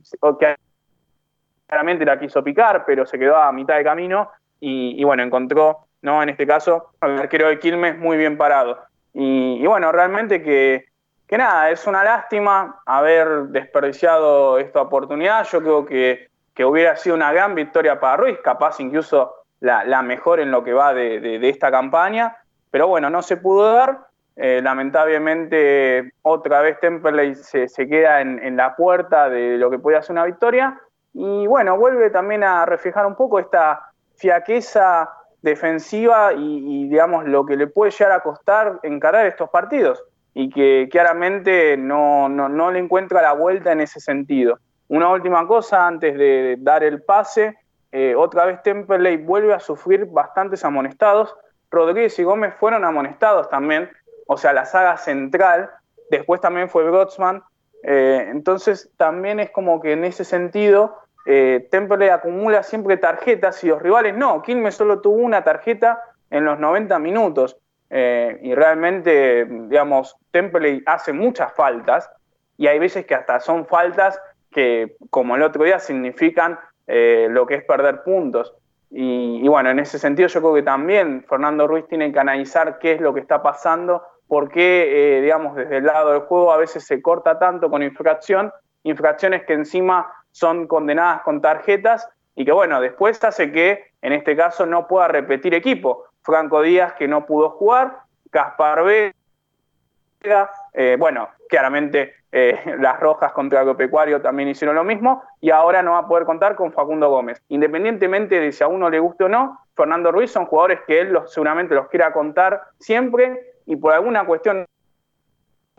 claramente 1.66 2.04
la 2.04 2.20
quiso 2.20 2.44
picar, 2.44 2.84
pero 2.86 3.04
se 3.06 3.18
quedó 3.18 3.36
a 3.36 3.50
mitad 3.50 3.76
de 3.76 3.82
camino 3.82 4.30
y, 4.60 5.02
bueno, 5.02 5.24
encontró, 5.24 5.86
¿no? 6.02 6.22
En 6.22 6.28
este 6.28 6.46
caso, 6.46 6.90
al 7.00 7.18
arquero 7.18 7.48
de 7.48 7.58
Quilmes 7.58 7.98
muy 7.98 8.16
bien 8.16 8.36
parado. 8.36 8.78
Y, 9.12 9.66
bueno, 9.66 9.90
realmente 9.90 10.42
que, 10.42 10.86
que, 11.26 11.38
nada, 11.38 11.70
es 11.70 11.86
una 11.88 12.04
lástima 12.04 12.80
haber 12.86 13.48
desperdiciado 13.48 14.58
esta 14.58 14.80
oportunidad. 14.80 15.46
Yo 15.48 15.60
creo 15.60 15.84
que, 15.84 16.28
que 16.54 16.64
hubiera 16.64 16.94
sido 16.94 17.16
una 17.16 17.32
gran 17.32 17.56
victoria 17.56 17.98
para 17.98 18.16
Ruiz, 18.16 18.38
capaz 18.44 18.78
incluso 18.78 19.43
la, 19.64 20.02
mejor 20.02 20.40
en 20.40 20.50
lo 20.50 20.62
que 20.62 20.72
va 20.72 20.92
de, 20.92 21.48
esta 21.48 21.70
campaña, 21.70 22.36
pero 22.70 22.88
bueno, 22.88 23.08
no 23.10 23.22
se 23.22 23.36
pudo 23.36 23.72
dar. 23.72 24.06
Eh, 24.36 24.60
lamentablemente, 24.62 26.12
otra 26.22 26.60
vez 26.60 26.78
Temperley 26.80 27.34
se, 27.36 27.68
queda 27.88 28.20
en, 28.20 28.56
la 28.56 28.76
puerta 28.76 29.30
de 29.30 29.56
lo 29.56 29.70
que 29.70 29.78
podía 29.78 30.02
ser 30.02 30.12
una 30.12 30.24
victoria. 30.24 30.78
Y 31.12 31.46
bueno, 31.46 31.78
vuelve 31.78 32.10
también 32.10 32.44
a 32.44 32.66
reflejar 32.66 33.06
un 33.06 33.14
poco 33.14 33.38
esta 33.38 33.80
fiaqueza 34.16 35.08
defensiva 35.40 36.32
y, 36.34 36.88
digamos 36.88 37.26
lo 37.26 37.46
que 37.46 37.56
le 37.56 37.66
puede 37.66 37.90
llegar 37.90 38.12
a 38.12 38.20
costar 38.20 38.80
encarar 38.82 39.26
estos 39.26 39.50
partidos 39.50 40.02
y 40.32 40.48
que 40.50 40.88
claramente 40.90 41.76
no, 41.76 42.28
no 42.28 42.70
le 42.70 42.78
encuentra 42.78 43.22
la 43.22 43.32
vuelta 43.32 43.72
en 43.72 43.80
ese 43.80 44.00
sentido. 44.00 44.58
Una 44.88 45.10
última 45.10 45.46
cosa 45.46 45.86
antes 45.86 46.18
de 46.18 46.56
dar 46.58 46.82
el 46.82 47.02
pase, 47.02 47.56
eh, 47.96 48.16
otra 48.16 48.44
vez 48.44 48.60
Temperley 48.64 49.18
vuelve 49.18 49.54
a 49.54 49.60
sufrir 49.60 50.06
bastantes 50.06 50.64
amonestados. 50.64 51.36
Rodríguez 51.70 52.18
y 52.18 52.24
Gómez 52.24 52.52
fueron 52.58 52.84
amonestados 52.84 53.48
también, 53.48 53.88
o 54.26 54.36
sea, 54.36 54.52
la 54.52 54.64
saga 54.64 54.96
central. 54.96 55.70
Después 56.10 56.40
también 56.40 56.68
fue 56.68 56.82
Brotsman. 56.90 57.44
Eh, 57.84 58.26
entonces 58.32 58.90
también 58.96 59.38
es 59.38 59.52
como 59.52 59.80
que 59.80 59.92
en 59.92 60.04
ese 60.04 60.24
sentido 60.24 60.96
eh, 61.24 61.68
acumula 62.12 62.64
siempre 62.64 62.96
tarjetas 62.96 63.62
y 63.62 63.68
los 63.68 63.80
rivales 63.80 64.16
no. 64.16 64.42
Quilmes 64.42 64.74
solo 64.74 65.00
tuvo 65.00 65.18
una 65.18 65.44
tarjeta 65.44 66.02
en 66.30 66.44
los 66.44 66.58
90 66.58 66.98
minutos. 66.98 67.56
y 67.90 68.54
realmente, 68.56 69.44
digamos, 69.44 70.16
Temperley 70.32 70.82
hace 70.84 71.12
muchas 71.12 71.52
faltas 71.52 72.10
y 72.56 72.66
hay 72.66 72.80
veces 72.80 73.06
que 73.06 73.14
hasta 73.14 73.38
son 73.38 73.66
faltas 73.66 74.20
que, 74.50 74.96
como 75.10 75.36
el 75.36 75.42
otro 75.42 75.62
día, 75.62 75.78
significan 75.78 76.58
eh, 76.86 77.28
lo 77.30 77.46
que 77.46 77.54
es 77.54 77.64
perder 77.64 78.02
puntos. 78.02 78.54
Y, 78.90 79.46
bueno, 79.48 79.70
en 79.70 79.80
ese 79.80 79.98
sentido 79.98 80.28
yo 80.28 80.40
creo 80.40 80.54
que 80.54 80.62
también 80.62 81.24
Fernando 81.28 81.66
Ruiz 81.66 81.86
tiene 81.88 82.12
que 82.12 82.18
analizar 82.20 82.78
qué 82.78 82.92
es 82.92 83.00
lo 83.00 83.12
que 83.12 83.20
está 83.20 83.42
pasando, 83.42 84.02
por 84.28 84.48
qué, 84.48 85.18
eh, 85.18 85.20
digamos, 85.20 85.56
desde 85.56 85.78
el 85.78 85.84
lado 85.84 86.12
del 86.12 86.20
juego 86.20 86.52
a 86.52 86.56
veces 86.56 86.84
se 86.84 87.02
corta 87.02 87.38
tanto 87.38 87.68
con 87.68 87.82
infracción, 87.82 88.52
infracciones 88.84 89.44
que 89.44 89.54
encima 89.54 90.12
son 90.30 90.66
condenadas 90.68 91.22
con 91.22 91.40
tarjetas 91.40 92.08
y 92.36 92.44
que 92.44 92.52
bueno, 92.52 92.80
después 92.80 93.22
hace 93.24 93.50
que 93.52 93.84
en 94.02 94.12
este 94.12 94.36
caso 94.36 94.66
no 94.66 94.86
pueda 94.86 95.08
repetir 95.08 95.54
equipo. 95.54 96.04
Franco 96.22 96.62
Díaz 96.62 96.94
que 96.94 97.08
no 97.08 97.26
pudo 97.26 97.50
jugar, 97.50 97.98
Gaspar 98.30 98.84
Vega, 98.84 100.50
eh, 100.72 100.96
bueno, 100.98 101.28
claramente 101.54 102.14
eh, 102.32 102.58
las 102.80 102.98
Rojas 102.98 103.32
contra 103.32 103.60
Agropecuario 103.60 104.20
también 104.20 104.48
hicieron 104.48 104.74
lo 104.74 104.82
mismo 104.82 105.22
y 105.40 105.50
ahora 105.50 105.82
no 105.82 105.92
va 105.92 105.98
a 105.98 106.08
poder 106.08 106.24
contar 106.24 106.56
con 106.56 106.72
Facundo 106.72 107.08
Gómez. 107.08 107.40
Independientemente 107.48 108.40
de 108.40 108.50
si 108.50 108.64
a 108.64 108.66
uno 108.68 108.90
le 108.90 108.98
guste 108.98 109.24
o 109.24 109.28
no, 109.28 109.60
Fernando 109.76 110.10
Ruiz 110.10 110.32
son 110.32 110.46
jugadores 110.46 110.80
que 110.86 111.00
él 111.00 111.16
seguramente 111.26 111.76
los 111.76 111.88
quiera 111.88 112.12
contar 112.12 112.60
siempre 112.80 113.54
y 113.66 113.76
por 113.76 113.92
alguna 113.92 114.26
cuestión 114.26 114.66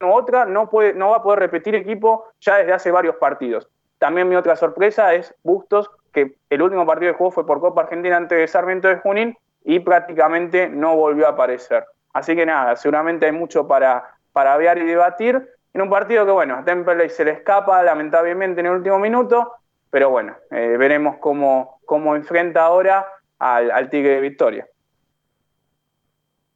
u 0.01 0.07
otra 0.07 0.45
no, 0.45 0.69
va 0.71 1.17
a 1.17 1.23
poder 1.23 1.39
repetir 1.39 1.75
equipo 1.75 2.25
ya 2.39 2.57
desde 2.57 2.73
hace 2.73 2.91
varios 2.91 3.15
partidos. 3.17 3.69
También 3.97 4.29
mi 4.29 4.35
otra 4.35 4.55
sorpresa 4.55 5.13
es 5.13 5.35
Bustos, 5.43 5.89
que 6.13 6.37
el 6.49 6.61
último 6.61 6.85
partido 6.85 7.11
de 7.11 7.17
juego 7.17 7.31
fue 7.31 7.45
por 7.45 7.59
Copa 7.59 7.81
Argentina 7.81 8.15
antes 8.15 8.37
de 8.37 8.47
Sarmiento 8.47 8.87
de 8.87 8.97
Junín 8.97 9.37
y 9.63 9.79
prácticamente 9.79 10.69
no 10.69 10.95
volvió 10.95 11.27
a 11.27 11.31
aparecer. 11.31 11.85
Así 12.13 12.33
que 12.33 12.45
nada, 12.45 12.77
seguramente 12.77 13.25
hay 13.25 13.33
mucho 13.33 13.67
para, 13.67 14.05
para 14.31 14.77
y 14.77 14.85
debatir 14.85 15.54
en 15.75 15.81
un 15.81 15.89
partido 15.89 16.25
que, 16.25 16.31
bueno, 16.31 16.55
a 16.55 16.63
Temperley 16.63 17.09
se 17.09 17.25
le 17.25 17.31
escapa 17.31 17.83
lamentablemente 17.83 18.61
en 18.61 18.67
el 18.67 18.71
último 18.71 18.97
minuto, 18.97 19.55
pero 19.89 20.09
bueno, 20.09 20.37
eh, 20.49 20.77
veremos 20.79 21.17
cómo, 21.19 21.81
cómo 21.83 22.15
enfrenta 22.15 22.61
ahora 22.61 23.05
al, 23.39 23.89
Tigre 23.89 24.11
de 24.11 24.21
Victoria. 24.21 24.69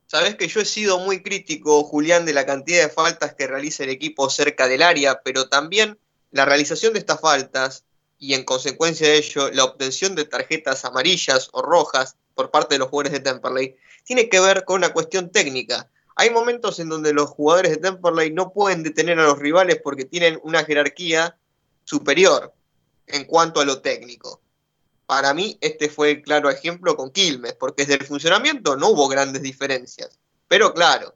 Sabes 0.06 0.36
que 0.36 0.48
yo 0.48 0.62
he 0.62 0.66
sido 0.66 1.00
muy 1.00 1.22
crítico, 1.22 1.84
Julián, 1.84 2.26
de 2.26 2.32
la 2.32 2.46
cantidad 2.46 2.82
de 2.82 2.90
faltas 2.90 3.34
que 3.34 3.46
realiza 3.46 3.84
el 3.84 3.90
equipo 3.90 4.30
cerca 4.30 4.70
del 4.70 4.82
área, 4.82 5.20
pero 5.22 5.50
también 5.50 6.00
la 6.32 6.46
realización 6.46 6.94
de 6.94 7.00
estas 7.00 7.20
faltas 7.20 7.84
y 8.18 8.36
en 8.36 8.46
consecuencia 8.46 9.10
de 9.10 9.18
ello 9.18 9.52
la 9.52 9.66
obtención 9.66 10.16
de 10.16 10.24
tarjetas 10.24 10.86
amarillas 10.86 11.50
o 11.52 11.62
rojas 11.62 12.16
por 12.36 12.52
parte 12.52 12.76
de 12.76 12.80
los 12.80 12.88
jugadores 12.88 13.12
de 13.12 13.20
Temperley 13.20 13.76
tiene 14.06 14.30
que 14.30 14.40
ver 14.40 14.64
con 14.64 14.78
una 14.78 14.94
cuestión 14.94 15.30
técnica. 15.30 15.90
Hay 16.20 16.32
momentos 16.32 16.80
en 16.80 16.90
donde 16.90 17.14
los 17.14 17.30
jugadores 17.30 17.72
de 17.72 17.78
Temperley 17.78 18.34
no 18.34 18.52
pueden 18.52 18.84
detener 18.84 19.18
a 19.20 19.24
los 19.24 19.40
rivales 19.40 19.80
porque 19.82 20.04
tienen 20.04 20.38
una 20.44 20.66
jerarquía 20.66 21.38
superior 21.86 22.54
en 23.08 23.24
cuanto 23.24 23.62
a 23.62 23.66
lo 23.66 23.80
técnico. 23.80 24.42
Para 25.06 25.34
mí, 25.34 25.58
este 25.62 25.88
fue 25.88 26.12
el 26.12 26.22
claro 26.22 26.50
ejemplo 26.50 26.98
con 26.98 27.12
Quilmes, 27.12 27.54
porque 27.54 27.84
desde 27.86 28.02
el 28.02 28.06
funcionamiento 28.06 28.76
no 28.76 28.90
hubo 28.90 29.08
grandes 29.08 29.44
diferencias. 29.44 30.20
Pero 30.50 30.74
claro, 30.74 31.16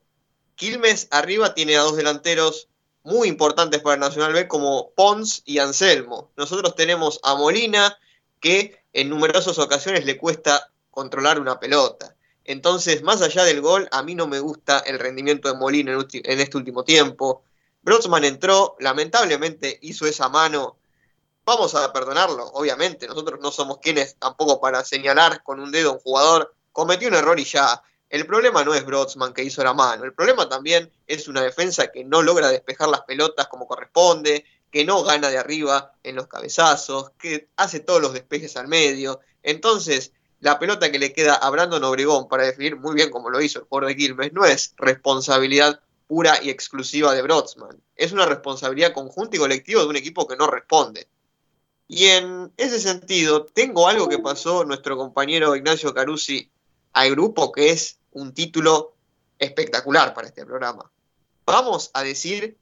Quilmes 0.55 1.09
arriba 1.11 1.53
tiene 1.53 1.75
a 1.75 1.81
dos 1.81 1.97
delanteros 1.97 2.69
muy 3.03 3.27
importantes 3.27 3.81
para 3.81 3.95
el 3.95 3.99
Nacional 3.99 4.31
B 4.31 4.47
como 4.47 4.91
Pons 4.91 5.41
y 5.43 5.59
Anselmo. 5.59 6.31
Nosotros 6.37 6.77
tenemos 6.77 7.19
a 7.23 7.35
Molina, 7.35 7.97
que 8.39 8.81
en 8.93 9.09
numerosas 9.09 9.59
ocasiones 9.59 10.05
le 10.05 10.17
cuesta 10.17 10.71
controlar 10.91 11.41
una 11.41 11.59
pelota. 11.59 12.12
Entonces, 12.45 13.03
más 13.03 13.21
allá 13.21 13.43
del 13.43 13.61
gol, 13.61 13.87
a 13.91 14.03
mí 14.03 14.15
no 14.15 14.27
me 14.27 14.39
gusta 14.39 14.79
el 14.79 14.99
rendimiento 14.99 15.47
de 15.47 15.57
Molina 15.57 15.93
en 15.93 16.39
este 16.39 16.57
último 16.57 16.83
tiempo. 16.83 17.43
Brotsman 17.81 18.23
entró, 18.25 18.75
lamentablemente 18.79 19.79
hizo 19.81 20.05
esa 20.05 20.29
mano. 20.29 20.77
Vamos 21.45 21.75
a 21.75 21.91
perdonarlo, 21.91 22.45
obviamente. 22.53 23.07
Nosotros 23.07 23.39
no 23.41 23.51
somos 23.51 23.79
quienes 23.79 24.15
tampoco 24.15 24.59
para 24.59 24.83
señalar 24.83 25.43
con 25.43 25.59
un 25.59 25.71
dedo 25.71 25.91
a 25.91 25.93
un 25.93 25.99
jugador. 25.99 26.53
Cometió 26.71 27.07
un 27.07 27.15
error 27.15 27.39
y 27.39 27.45
ya. 27.45 27.81
El 28.09 28.25
problema 28.25 28.63
no 28.63 28.73
es 28.73 28.85
Brotsman 28.85 29.33
que 29.33 29.43
hizo 29.43 29.63
la 29.63 29.73
mano. 29.73 30.03
El 30.03 30.13
problema 30.13 30.47
también 30.47 30.91
es 31.07 31.27
una 31.27 31.41
defensa 31.41 31.91
que 31.91 32.03
no 32.03 32.21
logra 32.21 32.49
despejar 32.49 32.89
las 32.89 33.01
pelotas 33.01 33.47
como 33.47 33.67
corresponde, 33.67 34.45
que 34.69 34.85
no 34.85 35.03
gana 35.03 35.29
de 35.29 35.37
arriba 35.37 35.93
en 36.03 36.15
los 36.15 36.27
cabezazos, 36.27 37.11
que 37.17 37.49
hace 37.57 37.79
todos 37.79 38.01
los 38.01 38.13
despejes 38.13 38.55
al 38.55 38.67
medio. 38.67 39.19
Entonces, 39.41 40.11
la 40.43 40.59
pelota 40.59 40.91
que 40.91 40.99
le 40.99 41.13
queda 41.13 41.35
a 41.35 41.49
Brandon 41.49 41.83
Obregón 41.85 42.27
para 42.27 42.43
definir 42.43 42.75
muy 42.75 42.95
bien 42.95 43.09
como 43.09 43.29
lo 43.29 43.41
hizo 43.41 43.59
el 43.59 43.65
jugador 43.65 43.87
de 43.87 43.95
Quilmes 43.95 44.33
no 44.33 44.43
es 44.43 44.73
responsabilidad 44.75 45.79
pura 46.05 46.37
y 46.43 46.49
exclusiva 46.49 47.13
de 47.13 47.21
Brodsman. 47.21 47.81
Es 47.95 48.11
una 48.11 48.25
responsabilidad 48.25 48.91
conjunta 48.91 49.37
y 49.37 49.39
colectiva 49.39 49.81
de 49.81 49.87
un 49.87 49.95
equipo 49.95 50.27
que 50.27 50.35
no 50.35 50.47
responde. 50.47 51.07
Y 51.87 52.07
en 52.07 52.51
ese 52.57 52.81
sentido, 52.81 53.45
tengo 53.45 53.87
algo 53.87 54.09
que 54.09 54.19
pasó 54.19 54.65
nuestro 54.65 54.97
compañero 54.97 55.55
Ignacio 55.55 55.93
Carusi 55.93 56.51
al 56.91 57.11
grupo 57.11 57.53
que 57.53 57.69
es 57.69 57.99
un 58.11 58.33
título 58.33 58.95
espectacular 59.39 60.13
para 60.13 60.27
este 60.27 60.45
programa. 60.45 60.91
Vamos 61.45 61.89
a 61.93 62.03
decir, 62.03 62.57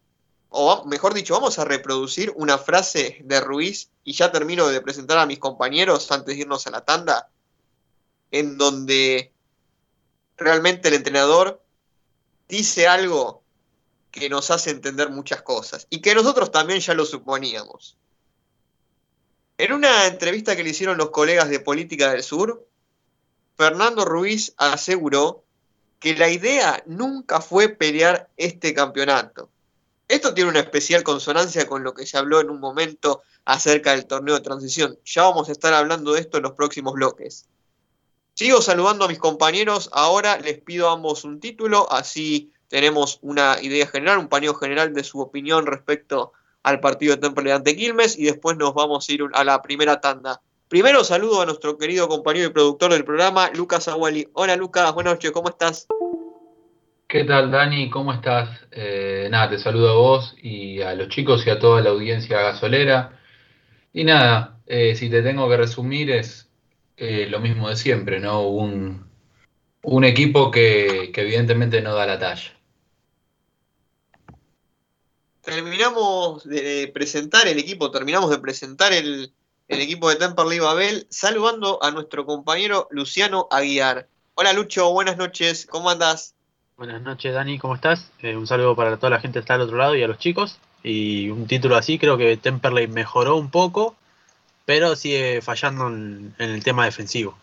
o 0.50 0.85
mejor 0.85 1.15
dicho, 1.15 1.33
vamos 1.33 1.57
a 1.57 1.65
reproducir 1.65 2.31
una 2.35 2.59
frase 2.59 3.21
de 3.23 3.41
Ruiz 3.41 3.89
y 4.03 4.13
ya 4.13 4.31
termino 4.31 4.67
de 4.67 4.81
presentar 4.81 5.17
a 5.17 5.25
mis 5.25 5.39
compañeros 5.39 6.11
antes 6.11 6.35
de 6.35 6.41
irnos 6.41 6.67
a 6.67 6.71
la 6.71 6.85
tanda 6.85 7.31
en 8.31 8.57
donde 8.57 9.31
realmente 10.38 10.88
el 10.88 10.95
entrenador 10.95 11.61
dice 12.47 12.88
algo 12.88 13.43
que 14.11 14.29
nos 14.29 14.51
hace 14.51 14.71
entender 14.71 15.09
muchas 15.09 15.41
cosas 15.41 15.88
y 15.89 16.01
que 16.01 16.15
nosotros 16.15 16.51
también 16.51 16.79
ya 16.79 16.93
lo 16.93 17.05
suponíamos. 17.05 17.97
En 19.57 19.73
una 19.73 20.07
entrevista 20.07 20.55
que 20.55 20.63
le 20.63 20.71
hicieron 20.71 20.97
los 20.97 21.11
colegas 21.11 21.50
de 21.50 21.59
Política 21.59 22.11
del 22.11 22.23
Sur, 22.23 22.67
Fernando 23.55 24.05
Ruiz 24.05 24.53
aseguró 24.57 25.43
que 26.00 26.15
la 26.15 26.29
idea 26.29 26.81
nunca 26.88 27.41
fue 27.41 27.69
pelear 27.69 28.29
este 28.38 28.73
campeonato. 28.73 29.50
Esto 30.07 30.33
tiene 30.33 30.50
una 30.50 30.59
especial 30.59 31.03
consonancia 31.03 31.67
con 31.67 31.83
lo 31.83 31.93
que 31.93 32.07
se 32.07 32.17
habló 32.17 32.41
en 32.41 32.50
un 32.50 32.59
momento 32.59 33.21
acerca 33.45 33.91
del 33.91 34.07
torneo 34.07 34.35
de 34.35 34.41
transición. 34.41 34.97
Ya 35.05 35.23
vamos 35.23 35.47
a 35.47 35.51
estar 35.51 35.73
hablando 35.73 36.13
de 36.13 36.21
esto 36.21 36.38
en 36.38 36.43
los 36.43 36.53
próximos 36.53 36.93
bloques. 36.93 37.45
Sigo 38.41 38.60
saludando 38.60 39.05
a 39.05 39.07
mis 39.07 39.19
compañeros. 39.19 39.91
Ahora 39.93 40.39
les 40.39 40.60
pido 40.60 40.89
a 40.89 40.93
ambos 40.93 41.25
un 41.25 41.39
título, 41.39 41.86
así 41.91 42.51
tenemos 42.69 43.19
una 43.21 43.57
idea 43.62 43.86
general, 43.86 44.17
un 44.17 44.29
paneo 44.29 44.55
general 44.55 44.95
de 44.95 45.03
su 45.03 45.19
opinión 45.19 45.67
respecto 45.67 46.33
al 46.63 46.79
partido 46.79 47.13
de 47.15 47.21
Temple 47.21 47.53
ante 47.53 47.75
Quilmes 47.75 48.17
y 48.17 48.24
después 48.24 48.57
nos 48.57 48.74
vamos 48.74 49.07
a 49.07 49.13
ir 49.13 49.21
a 49.31 49.43
la 49.43 49.62
primera 49.62 50.01
tanda. 50.01 50.41
Primero 50.69 51.03
saludo 51.03 51.43
a 51.43 51.45
nuestro 51.45 51.77
querido 51.77 52.07
compañero 52.07 52.48
y 52.48 52.51
productor 52.51 52.93
del 52.93 53.05
programa, 53.05 53.51
Lucas 53.53 53.88
Aguali. 53.88 54.27
Hola 54.33 54.55
Lucas, 54.55 54.91
buenas 54.95 55.13
noches, 55.13 55.29
¿cómo 55.29 55.50
estás? 55.50 55.86
¿Qué 57.07 57.24
tal 57.25 57.51
Dani? 57.51 57.91
¿Cómo 57.91 58.12
estás? 58.12 58.50
Eh, 58.71 59.27
nada, 59.29 59.51
te 59.51 59.60
saludo 59.60 59.91
a 59.91 59.93
vos 59.93 60.36
y 60.41 60.81
a 60.81 60.95
los 60.95 61.10
chicos 61.10 61.45
y 61.45 61.51
a 61.51 61.60
toda 61.60 61.81
la 61.81 61.91
audiencia 61.91 62.41
gasolera. 62.41 63.19
Y 63.93 64.03
nada, 64.03 64.57
eh, 64.65 64.95
si 64.95 65.12
te 65.12 65.21
tengo 65.21 65.48
que 65.48 65.57
resumir 65.57 66.10
es 66.10 66.50
eh, 67.01 67.27
lo 67.29 67.39
mismo 67.39 67.67
de 67.67 67.75
siempre, 67.75 68.20
¿no? 68.20 68.48
Un, 68.48 69.05
un 69.84 70.03
equipo 70.03 70.51
que, 70.51 71.12
que 71.13 71.22
evidentemente 71.22 71.81
no 71.81 71.93
da 71.93 72.05
la 72.05 72.20
talla 72.20 72.53
terminamos 75.41 76.43
de 76.43 76.89
presentar 76.93 77.48
el 77.48 77.60
equipo, 77.60 77.91
terminamos 77.91 78.29
de 78.29 78.39
presentar 78.39 78.93
el, 78.93 79.34
equipo 79.67 80.10
de 80.10 80.17
Temperley 80.17 80.60
Babel, 80.60 81.08
saludando 81.10 81.81
a 81.81 81.91
nuestro 81.91 82.25
compañero 82.25 82.88
Luciano 82.91 83.48
Aguiar. 83.51 84.08
Hola 84.36 84.53
Lucho, 84.53 84.91
buenas 84.91 85.17
noches, 85.17 85.65
¿cómo 85.70 85.89
andas? 85.89 86.36
Buenas 86.77 87.01
noches 87.01 87.34
Dani, 87.34 87.58
¿cómo 87.58 87.75
estás? 87.75 88.12
Eh, 88.22 88.36
un 88.36 88.48
saludo 88.48 88.75
para 88.75 88.98
toda 88.98 89.12
la 89.12 89.20
gente 89.20 89.36
que 89.36 89.39
está 89.41 89.55
al 89.55 89.62
otro 89.62 89.77
lado 89.77 89.96
y 89.96 90.03
a 90.03 90.08
los 90.08 90.17
chicos. 90.17 90.60
Y 90.84 91.29
un 91.29 91.48
título 91.48 91.75
así, 91.75 92.00
creo 92.00 92.17
que 92.17 92.38
Temperley 92.38 92.88
mejoró 92.88 93.36
un 93.38 93.51
poco, 93.51 93.96
pero 94.65 94.96
sigue 94.96 95.41
fallando 95.41 95.88
en, 95.88 96.36
el 96.38 96.63
tema 96.63 96.86
defensivo. 96.86 97.38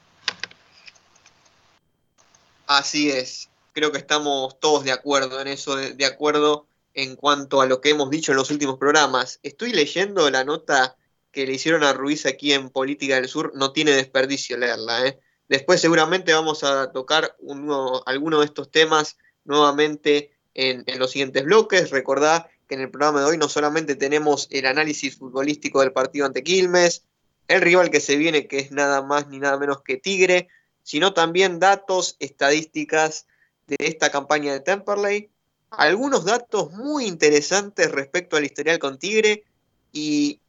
Así 2.67 3.11
es, 3.11 3.49
creo 3.73 3.93
que 3.93 3.99
estamos 3.99 4.61
todos 4.61 4.85
de 4.85 4.93
acuerdo 4.93 5.41
en 5.41 5.49
eso, 5.49 5.77
de 5.77 6.05
acuerdo 6.05 6.67
en 6.95 7.17
cuanto 7.17 7.61
a 7.61 7.67
lo 7.67 7.81
que 7.81 7.91
hemos 7.91 8.11
dicho 8.11 8.33
en 8.33 8.37
los 8.37 8.51
últimos 8.51 8.79
programas. 8.79 9.41
Estoy 9.43 9.73
leyendo 9.73 10.29
la 10.31 10.45
nota 10.45 10.97
que 11.33 11.47
le 11.47 11.55
hicieron 11.55 11.85
a 11.85 11.93
Ruiz 11.93 12.27
aquí 12.27 12.53
en 12.53 12.71
Política 12.71 13.15
del 13.15 13.29
Sur, 13.29 13.53
no 13.55 13.73
tiene 13.73 13.93
desperdicio 13.93 14.57
leerla. 14.57 15.07
¿eh? 15.07 15.19
Después 15.49 15.81
seguramente 15.81 16.33
vamos 16.33 16.65
a 16.65 16.91
tocar 16.93 17.37
uno, 17.39 18.03
alguno 18.05 18.41
de 18.41 18.47
estos 18.47 18.71
temas 18.71 19.17
nuevamente 19.45 20.33
en, 20.55 20.83
en 20.87 20.99
los 20.99 21.13
siguientes 21.13 21.45
bloques. 21.45 21.91
Recordá 21.91 22.51
que 22.69 22.75
en 22.75 22.83
el 22.83 22.91
programa 22.91 23.21
de 23.21 23.27
hoy 23.27 23.39
no 23.39 23.49
solamente 23.49 23.97
tenemos 23.97 24.47
el 24.51 24.67
análisis 24.67 25.17
futbolístico 25.17 25.81
del 25.81 25.93
partido 25.93 26.27
ante 26.27 26.43
Quilmes, 26.43 27.05
el 27.49 27.63
rival 27.63 27.91
que 27.91 28.01
se 28.01 28.17
viene, 28.17 28.47
que 28.47 28.59
es 28.59 28.71
nada 28.71 29.03
más 29.03 29.29
ni 29.29 29.39
nada 29.39 29.59
menos 29.59 29.83
que 29.83 29.97
Tigre, 29.97 30.49
sino 30.83 31.15
también 31.15 31.59
datos, 31.59 32.17
estadísticas 32.19 33.27
de 33.67 33.77
esta 33.81 34.11
campaña 34.11 34.53
de 34.53 34.61
Temperley 34.61 35.31
algunos 35.71 36.25
datos 36.25 36.73
muy 36.73 37.07
interesantes 37.07 37.91
respecto 37.91 38.37
al 38.37 38.45
historial 38.45 38.79
con 38.79 38.99
Tigre 38.99 39.45
y 39.93 40.41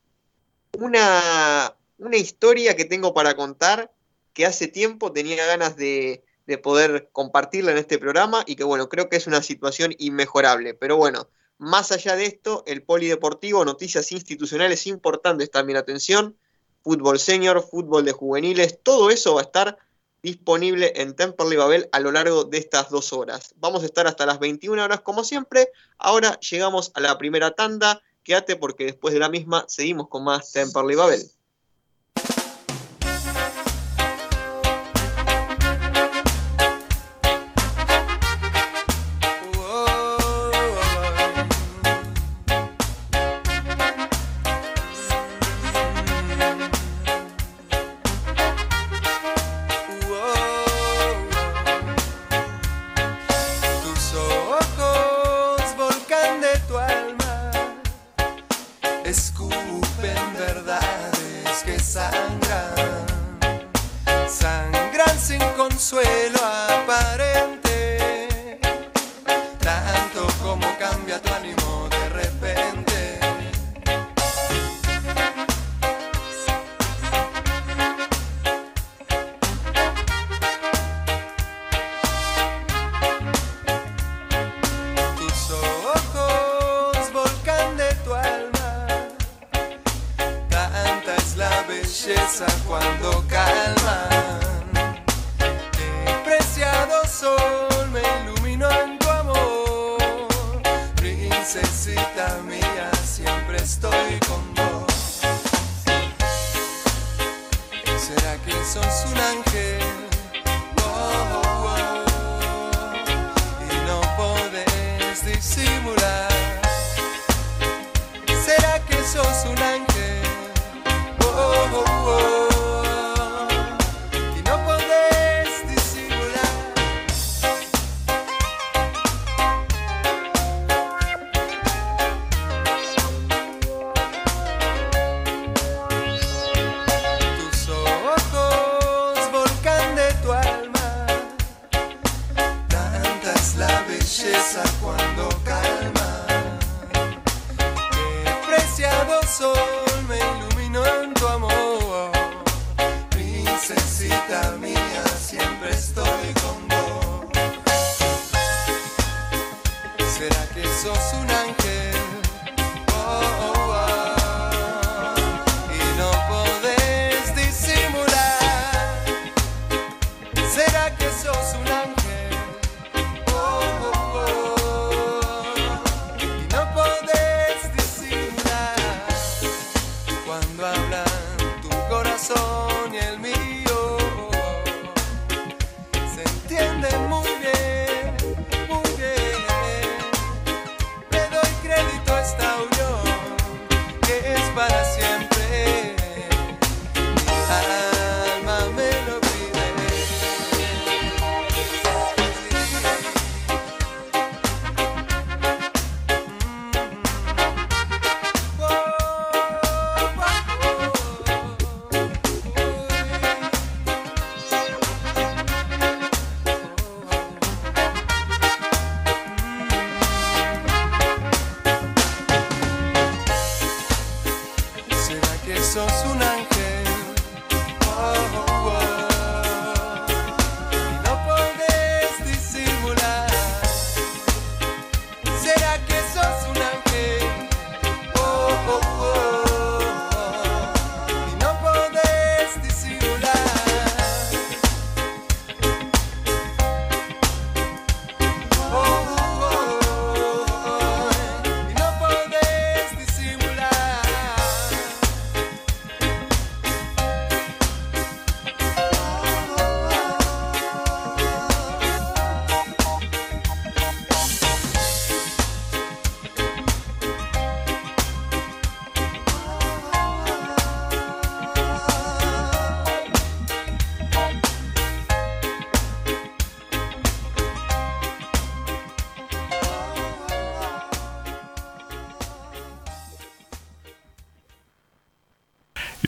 una, 0.77 1.75
una 1.97 2.17
historia 2.17 2.75
que 2.75 2.85
tengo 2.85 3.13
para 3.13 3.35
contar 3.35 3.91
que 4.33 4.45
hace 4.45 4.67
tiempo 4.67 5.11
tenía 5.11 5.45
ganas 5.45 5.75
de, 5.75 6.23
de 6.47 6.57
poder 6.57 7.09
compartirla 7.11 7.71
en 7.71 7.77
este 7.77 7.97
programa 7.97 8.43
y 8.45 8.55
que 8.55 8.63
bueno, 8.63 8.87
creo 8.87 9.09
que 9.09 9.17
es 9.17 9.27
una 9.27 9.41
situación 9.41 9.93
inmejorable. 9.97 10.73
Pero 10.73 10.95
bueno, 10.95 11.29
más 11.59 11.91
allá 11.91 12.15
de 12.15 12.25
esto, 12.25 12.63
el 12.65 12.81
polideportivo, 12.81 13.63
noticias 13.65 14.11
institucionales 14.11 14.87
importantes 14.87 15.51
también, 15.51 15.77
atención, 15.77 16.35
fútbol 16.83 17.19
senior, 17.19 17.61
fútbol 17.61 18.05
de 18.05 18.13
juveniles, 18.13 18.79
todo 18.81 19.09
eso 19.09 19.35
va 19.35 19.41
a 19.41 19.43
estar 19.43 19.77
disponible 20.23 20.93
en 20.95 21.15
Temperley 21.15 21.57
Babel 21.57 21.89
a 21.91 21.99
lo 21.99 22.11
largo 22.11 22.45
de 22.45 22.57
estas 22.57 22.89
dos 22.89 23.13
horas. 23.13 23.53
Vamos 23.57 23.83
a 23.83 23.85
estar 23.85 24.07
hasta 24.07 24.25
las 24.25 24.39
21 24.39 24.83
horas 24.83 25.01
como 25.01 25.23
siempre. 25.23 25.69
Ahora 25.97 26.39
llegamos 26.39 26.91
a 26.95 27.01
la 27.01 27.17
primera 27.17 27.51
tanda. 27.51 28.01
Quédate 28.23 28.55
porque 28.55 28.85
después 28.85 29.13
de 29.13 29.19
la 29.19 29.29
misma 29.29 29.65
seguimos 29.67 30.07
con 30.07 30.23
más 30.23 30.51
Temperley 30.51 30.95
Babel. 30.95 31.21
swear. 65.79 66.18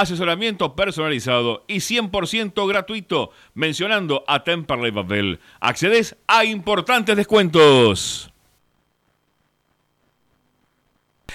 Asesoramiento 0.00 0.74
personalizado 0.74 1.64
y 1.68 1.76
100% 1.76 2.68
gratuito. 2.68 3.30
Mencionando 3.54 4.24
a 4.26 4.42
Temperley 4.42 4.90
Babel. 4.90 5.38
Accedes 5.60 6.16
a 6.26 6.44
importantes 6.44 7.16
descuentos. 7.16 8.32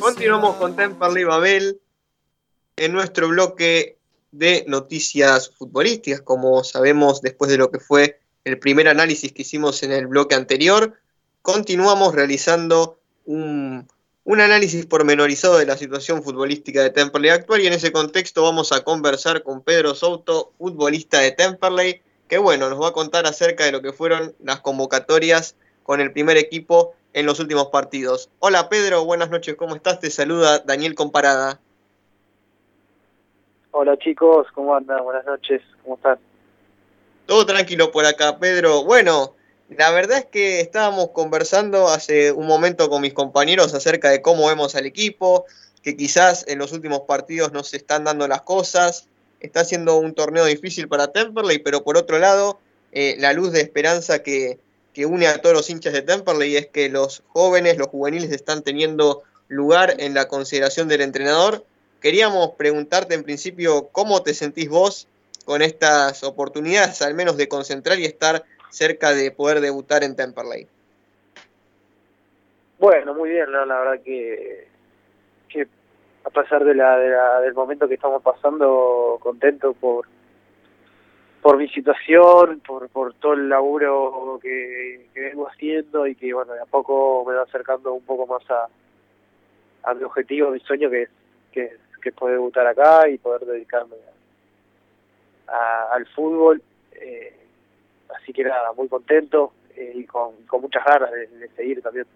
Continuamos 0.00 0.56
con. 0.56 0.74
Temperley 0.74 1.24
Babel 1.24 1.80
en 2.76 2.92
nuestro 2.92 3.28
bloque 3.28 3.98
de 4.32 4.64
noticias 4.68 5.50
futbolísticas. 5.50 6.22
Como 6.22 6.64
sabemos, 6.64 7.20
después 7.20 7.50
de 7.50 7.58
lo 7.58 7.70
que 7.70 7.78
fue 7.78 8.20
el 8.44 8.58
primer 8.58 8.88
análisis 8.88 9.32
que 9.32 9.42
hicimos 9.42 9.82
en 9.82 9.92
el 9.92 10.06
bloque 10.06 10.34
anterior, 10.34 10.94
continuamos 11.42 12.14
realizando 12.14 12.98
un, 13.26 13.86
un 14.24 14.40
análisis 14.40 14.86
pormenorizado 14.86 15.58
de 15.58 15.66
la 15.66 15.76
situación 15.76 16.22
futbolística 16.22 16.82
de 16.82 16.90
Temperley 16.90 17.30
actual 17.30 17.60
y 17.60 17.66
en 17.66 17.74
ese 17.74 17.92
contexto 17.92 18.44
vamos 18.44 18.72
a 18.72 18.82
conversar 18.82 19.42
con 19.42 19.62
Pedro 19.62 19.94
Souto, 19.94 20.52
futbolista 20.56 21.20
de 21.20 21.32
Temperley, 21.32 22.00
que 22.28 22.38
bueno, 22.38 22.70
nos 22.70 22.80
va 22.80 22.88
a 22.88 22.92
contar 22.92 23.26
acerca 23.26 23.64
de 23.64 23.72
lo 23.72 23.82
que 23.82 23.92
fueron 23.92 24.34
las 24.42 24.60
convocatorias 24.60 25.54
con 25.82 26.00
el 26.00 26.12
primer 26.12 26.36
equipo 26.38 26.94
en 27.16 27.24
los 27.24 27.40
últimos 27.40 27.68
partidos. 27.68 28.28
Hola 28.40 28.68
Pedro, 28.68 29.06
buenas 29.06 29.30
noches, 29.30 29.56
¿cómo 29.56 29.74
estás? 29.74 30.00
Te 30.00 30.10
saluda 30.10 30.58
Daniel 30.58 30.94
Comparada. 30.94 31.58
Hola 33.70 33.96
chicos, 33.96 34.46
¿cómo 34.54 34.76
andan? 34.76 35.02
Buenas 35.02 35.24
noches, 35.24 35.62
¿cómo 35.82 35.96
están? 35.96 36.18
Todo 37.24 37.46
tranquilo 37.46 37.90
por 37.90 38.04
acá, 38.04 38.38
Pedro. 38.38 38.84
Bueno, 38.84 39.34
la 39.70 39.90
verdad 39.92 40.18
es 40.18 40.24
que 40.26 40.60
estábamos 40.60 41.08
conversando 41.12 41.88
hace 41.88 42.32
un 42.32 42.46
momento 42.46 42.90
con 42.90 43.00
mis 43.00 43.14
compañeros 43.14 43.72
acerca 43.72 44.10
de 44.10 44.20
cómo 44.20 44.48
vemos 44.48 44.74
al 44.74 44.84
equipo, 44.84 45.46
que 45.82 45.96
quizás 45.96 46.46
en 46.48 46.58
los 46.58 46.72
últimos 46.72 47.00
partidos 47.08 47.50
no 47.50 47.64
se 47.64 47.78
están 47.78 48.04
dando 48.04 48.28
las 48.28 48.42
cosas. 48.42 49.08
Está 49.40 49.64
siendo 49.64 49.96
un 49.96 50.12
torneo 50.12 50.44
difícil 50.44 50.86
para 50.86 51.12
Temperley, 51.12 51.60
pero 51.60 51.82
por 51.82 51.96
otro 51.96 52.18
lado, 52.18 52.58
eh, 52.92 53.16
la 53.18 53.32
luz 53.32 53.52
de 53.52 53.62
esperanza 53.62 54.22
que, 54.22 54.58
que 54.96 55.04
une 55.04 55.26
a 55.26 55.42
todos 55.42 55.54
los 55.54 55.68
hinchas 55.68 55.92
de 55.92 56.00
Temperley 56.00 56.56
es 56.56 56.68
que 56.68 56.88
los 56.88 57.22
jóvenes, 57.28 57.76
los 57.76 57.88
juveniles 57.88 58.32
están 58.32 58.62
teniendo 58.62 59.24
lugar 59.46 59.96
en 59.98 60.14
la 60.14 60.26
consideración 60.26 60.88
del 60.88 61.02
entrenador. 61.02 61.66
Queríamos 62.00 62.52
preguntarte 62.52 63.14
en 63.14 63.22
principio 63.22 63.88
cómo 63.92 64.22
te 64.22 64.32
sentís 64.32 64.70
vos 64.70 65.06
con 65.44 65.60
estas 65.60 66.24
oportunidades, 66.24 67.02
al 67.02 67.12
menos 67.12 67.36
de 67.36 67.46
concentrar 67.46 67.98
y 67.98 68.06
estar 68.06 68.44
cerca 68.70 69.12
de 69.12 69.30
poder 69.30 69.60
debutar 69.60 70.02
en 70.02 70.16
Temperley. 70.16 70.66
Bueno, 72.78 73.12
muy 73.12 73.28
bien, 73.28 73.52
la 73.52 73.66
verdad 73.66 74.00
que, 74.02 74.66
que 75.50 75.68
a 76.24 76.30
pesar 76.30 76.64
de 76.64 76.74
la, 76.74 76.96
de 76.96 77.10
la- 77.10 77.40
del 77.42 77.52
momento 77.52 77.86
que 77.86 77.96
estamos 77.96 78.22
pasando, 78.22 79.18
contento 79.20 79.74
por 79.74 80.06
por 81.46 81.58
mi 81.58 81.68
situación, 81.68 82.60
por, 82.66 82.88
por 82.88 83.14
todo 83.14 83.34
el 83.34 83.48
laburo 83.48 84.36
que, 84.42 85.06
vengo 85.14 85.48
haciendo 85.48 86.04
y 86.08 86.16
que 86.16 86.34
bueno, 86.34 86.52
de 86.54 86.60
a 86.60 86.64
poco 86.66 87.24
me 87.24 87.36
va 87.36 87.44
acercando 87.44 87.92
un 87.92 88.02
poco 88.02 88.26
más 88.26 88.42
a, 88.50 88.66
a 89.84 89.94
mi 89.94 90.02
objetivo, 90.02 90.48
a 90.48 90.50
mi 90.50 90.58
sueño 90.58 90.90
que 90.90 91.02
es, 91.02 91.08
que 91.52 91.76
que 92.02 92.10
poder 92.10 92.34
debutar 92.38 92.66
acá 92.66 93.08
y 93.08 93.18
poder 93.18 93.42
dedicarme 93.42 93.94
al 95.46 96.04
fútbol. 96.06 96.60
Eh, 96.90 97.36
así 98.16 98.32
que 98.32 98.42
nada, 98.42 98.72
muy 98.72 98.88
contento 98.88 99.52
eh, 99.76 99.92
y 99.94 100.04
con, 100.04 100.32
con 100.48 100.62
muchas 100.62 100.84
ganas 100.84 101.12
de- 101.12 101.28
de 101.28 101.48
seguir 101.50 101.80
también. 101.80 102.06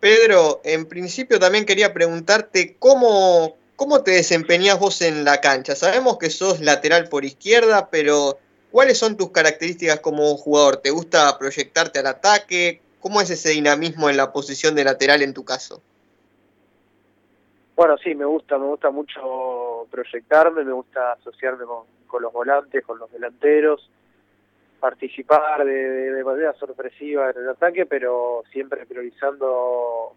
Pedro, 0.00 0.60
en 0.64 0.88
principio 0.88 1.38
también 1.38 1.64
quería 1.64 1.94
preguntarte 1.94 2.74
cómo, 2.76 3.56
cómo 3.76 4.02
te 4.02 4.12
desempeñás 4.12 4.80
vos 4.80 5.02
en 5.02 5.24
la 5.24 5.40
cancha. 5.40 5.76
Sabemos 5.76 6.18
que 6.18 6.30
sos 6.30 6.60
lateral 6.60 7.08
por 7.08 7.24
izquierda, 7.24 7.88
pero 7.90 8.38
¿cuáles 8.72 8.98
son 8.98 9.16
tus 9.16 9.30
características 9.30 10.00
como 10.00 10.36
jugador? 10.36 10.78
¿Te 10.78 10.90
gusta 10.90 11.38
proyectarte 11.38 11.98
al 12.00 12.06
ataque? 12.06 12.80
¿Cómo 13.00 13.20
es 13.20 13.30
ese 13.30 13.50
dinamismo 13.50 14.10
en 14.10 14.16
la 14.16 14.32
posición 14.32 14.74
de 14.74 14.84
lateral 14.84 15.22
en 15.22 15.34
tu 15.34 15.44
caso? 15.44 15.82
Bueno, 17.76 17.98
sí, 17.98 18.14
me 18.14 18.24
gusta, 18.24 18.58
me 18.58 18.66
gusta 18.66 18.90
mucho 18.90 19.86
proyectarme, 19.90 20.64
me 20.64 20.72
gusta 20.72 21.12
asociarme 21.12 21.64
con, 21.64 22.22
los 22.22 22.32
volantes, 22.32 22.82
con 22.82 22.98
los 22.98 23.12
delanteros, 23.12 23.90
participar 24.80 25.62
de 25.66 26.24
manera 26.24 26.54
sorpresiva 26.54 27.30
en 27.30 27.36
el 27.36 27.50
ataque, 27.50 27.84
pero 27.84 28.42
siempre 28.50 28.86
priorizando 28.86 30.14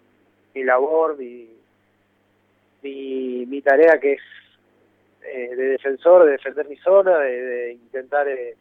mi 0.54 0.64
labor, 0.64 1.18
mi, 1.18 1.59
mi, 2.82 3.46
mi 3.46 3.62
tarea 3.62 4.00
que 4.00 4.14
es 4.14 4.22
eh, 5.24 5.56
de 5.56 5.64
defensor, 5.70 6.26
de 6.26 6.32
defender 6.32 6.68
mi 6.68 6.78
zona, 6.78 7.20
de, 7.20 7.42
de 7.42 7.72
intentar 7.74 8.28
eh, 8.28 8.56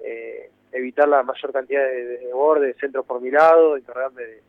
eh, 0.00 0.50
evitar 0.72 1.08
la 1.08 1.22
mayor 1.22 1.52
cantidad 1.52 1.84
de, 1.84 2.18
de 2.18 2.32
bordes, 2.32 2.74
de 2.74 2.80
centros 2.80 3.04
por 3.06 3.20
mi 3.20 3.30
lado, 3.30 3.76
encargarme 3.76 4.22
de, 4.22 4.42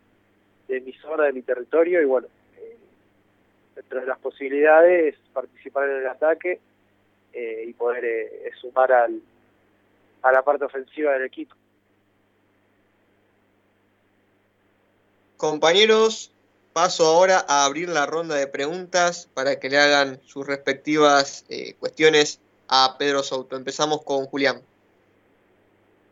de 0.67 0.81
mi 0.81 0.93
zona, 0.93 1.25
de 1.25 1.33
mi 1.33 1.41
territorio 1.41 2.01
y 2.01 2.05
bueno, 2.05 2.27
eh, 2.57 2.77
dentro 3.75 3.99
de 3.99 4.07
las 4.07 4.19
posibilidades 4.19 5.15
participar 5.33 5.89
en 5.89 5.97
el 5.97 6.07
ataque 6.07 6.59
eh, 7.33 7.65
y 7.67 7.73
poder 7.73 8.05
eh, 8.05 8.51
sumar 8.59 8.91
al, 8.91 9.21
a 10.21 10.31
la 10.31 10.41
parte 10.43 10.65
ofensiva 10.65 11.13
del 11.13 11.23
equipo. 11.23 11.55
Compañeros, 15.37 16.31
paso 16.73 17.05
ahora 17.05 17.43
a 17.47 17.65
abrir 17.65 17.89
la 17.89 18.05
ronda 18.05 18.35
de 18.35 18.47
preguntas 18.47 19.29
para 19.33 19.59
que 19.59 19.69
le 19.69 19.79
hagan 19.79 20.19
sus 20.25 20.47
respectivas 20.47 21.45
eh, 21.49 21.75
cuestiones 21.79 22.39
a 22.67 22.95
Pedro 22.97 23.23
Souto. 23.23 23.55
Empezamos 23.55 24.03
con 24.03 24.25
Julián. 24.25 24.61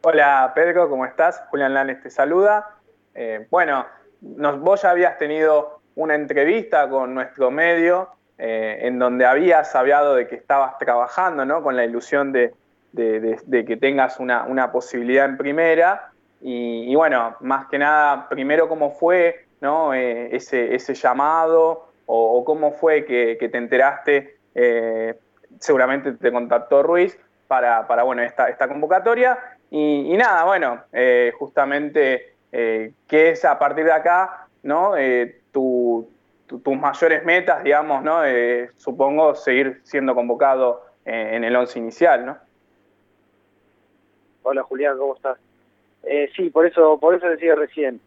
Hola 0.02 0.52
Pedro, 0.56 0.90
¿cómo 0.90 1.06
estás? 1.06 1.42
Julián 1.50 1.74
Lanes 1.74 2.02
te 2.02 2.10
saluda. 2.10 2.76
Eh, 3.16 3.48
bueno, 3.50 3.86
vos 4.22 4.82
ya 4.82 4.92
habías 4.92 5.18
tenido 5.18 5.80
una 5.96 6.16
entrevista 6.16 6.90
con 6.90 7.14
nuestro 7.14 7.52
medio 7.52 8.10
eh, 8.38 8.80
en 8.84 9.00
donde 9.00 9.26
habías 9.26 9.76
hablado 9.76 10.16
de 10.16 10.28
que 10.28 10.36
estabas 10.36 10.78
trabajando 10.78 11.46
¿no? 11.46 11.62
con 11.62 11.76
la 11.76 11.84
ilusión 11.84 12.32
de, 12.32 12.54
que 12.96 13.78
tengas 13.80 14.20
una, 14.20 14.44
una, 14.44 14.72
posibilidad 14.72 15.26
en 15.26 15.38
primera. 15.38 16.12
Y, 16.42 16.90
y, 16.90 16.96
bueno, 16.96 17.36
más 17.42 17.68
que 17.68 17.78
nada, 17.78 18.30
primero 18.30 18.70
cómo 18.70 18.92
fue 18.92 19.49
¿no? 19.62 19.94
Eh, 19.94 20.36
ese, 20.36 20.76
ese, 20.76 20.94
llamado 20.94 21.90
o, 22.06 22.44
cómo 22.46 22.72
fue 22.72 23.06
que, 23.06 23.36
te 23.36 23.58
enteraste, 23.58 24.38
eh, 24.56 25.16
seguramente 25.60 26.14
te 26.14 26.32
contactó 26.32 26.82
Ruiz 26.82 27.20
para, 27.48 27.88
para 27.88 28.04
bueno, 28.04 28.22
esta, 28.24 28.50
esta 28.50 28.68
convocatoria. 28.68 29.38
Y, 29.70 30.14
y, 30.14 30.18
nada, 30.18 30.46
bueno, 30.46 30.84
eh, 30.92 31.32
justamente 31.38 32.34
qué 32.52 32.96
es 33.30 33.46
a 33.46 33.60
partir 33.60 33.86
de 33.86 33.92
acá 33.92 34.48
¿no? 34.64 34.94
tu, 35.52 36.10
tu, 36.48 36.60
tus 36.60 36.76
mayores 36.76 37.24
metas, 37.24 37.64
digamos, 37.64 38.02
¿no? 38.02 38.22
supongo 38.76 39.36
seguir 39.36 39.82
siendo 39.84 40.16
convocado 40.16 40.84
en 41.06 41.44
el 41.44 41.56
once 41.56 41.78
inicial, 41.78 42.26
¿no? 42.26 42.38
Hola 44.42 44.64
Julián, 44.64 44.98
¿cómo 44.98 45.16
estás? 45.16 45.38
Sí, 46.36 46.50
por 46.50 46.66
eso, 46.66 46.98
por 47.00 47.14
eso 47.14 47.28
decía 47.28 47.54
recién, 47.54 48.02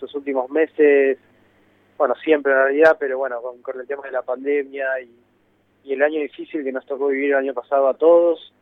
estos 0.00 0.14
últimos 0.14 0.48
meses, 0.50 1.18
bueno, 1.98 2.14
siempre 2.24 2.52
en 2.52 2.58
realidad, 2.58 2.96
pero 2.98 3.18
bueno, 3.18 3.42
con, 3.42 3.80
el 3.80 3.86
tema 3.86 4.04
de 4.04 4.12
la 4.12 4.22
pandemia 4.22 5.00
y, 5.02 5.92
el 5.92 6.02
año 6.02 6.20
difícil 6.20 6.62
que 6.62 6.72
nos 6.72 6.86
tocó 6.86 7.08
vivir 7.08 7.30
el 7.30 7.38
año 7.38 7.54
pasado 7.54 7.88
a 7.88 7.94
todos, 7.94 8.52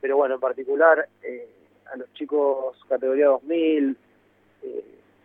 pero 0.00 0.16
bueno, 0.16 0.36
en 0.36 0.40
particular 0.40 1.06
eh, 1.22 1.48
a 1.92 1.96
los 1.96 2.12
chicos 2.14 2.76
categoría 2.88 3.26
2000, 3.26 3.96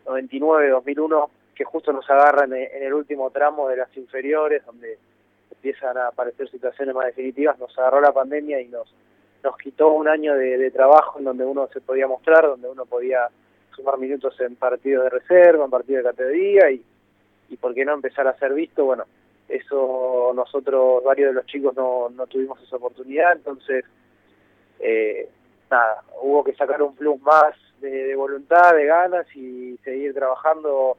99, 0.05 0.69
2001, 0.69 1.29
que 1.55 1.63
justo 1.63 1.93
nos 1.93 2.09
agarran 2.09 2.53
en 2.53 2.83
el 2.83 2.93
último 2.93 3.29
tramo 3.29 3.69
de 3.69 3.77
las 3.77 3.95
inferiores, 3.95 4.65
donde 4.65 4.97
empiezan 5.51 5.97
a 5.97 6.07
aparecer 6.07 6.49
situaciones 6.49 6.93
más 6.93 7.05
definitivas, 7.05 7.57
nos 7.59 7.77
agarró 7.77 8.01
la 8.01 8.11
pandemia 8.11 8.59
y 8.59 8.67
nos 8.67 8.93
nos 9.43 9.55
quitó 9.57 9.89
un 9.89 10.07
año 10.07 10.33
de, 10.35 10.57
de, 10.57 10.71
trabajo 10.71 11.19
en 11.19 11.25
donde 11.25 11.45
uno 11.45 11.69
se 11.71 11.79
podía 11.79 12.07
mostrar, 12.07 12.47
donde 12.47 12.67
uno 12.67 12.85
podía 12.85 13.29
sumar 13.77 13.97
minutos 13.97 14.37
en 14.41 14.55
partidos 14.55 15.05
de 15.05 15.09
reserva, 15.11 15.63
en 15.63 15.71
partidos 15.71 16.03
de 16.03 16.09
categoría 16.09 16.71
y, 16.71 16.83
y 17.49 17.57
por 17.57 17.73
qué 17.73 17.85
no 17.85 17.93
empezar 17.93 18.27
a 18.27 18.37
ser 18.37 18.53
visto, 18.53 18.83
bueno, 18.83 19.05
eso 19.47 20.33
nosotros, 20.35 21.03
varios 21.03 21.29
de 21.29 21.35
los 21.35 21.45
chicos 21.45 21.75
no, 21.75 22.09
no 22.09 22.27
tuvimos 22.27 22.61
esa 22.61 22.75
oportunidad, 22.75 23.33
entonces, 23.37 23.85
eh, 24.79 25.29
nada, 25.69 26.03
hubo 26.21 26.43
que 26.43 26.55
sacar 26.55 26.81
un 26.81 26.95
plus 26.95 27.21
más 27.21 27.55
de, 27.79 27.89
de 27.89 28.15
voluntad, 28.15 28.75
de 28.75 28.85
ganas 28.85 29.27
y 29.35 29.77
seguir 29.83 30.13
trabajando 30.13 30.97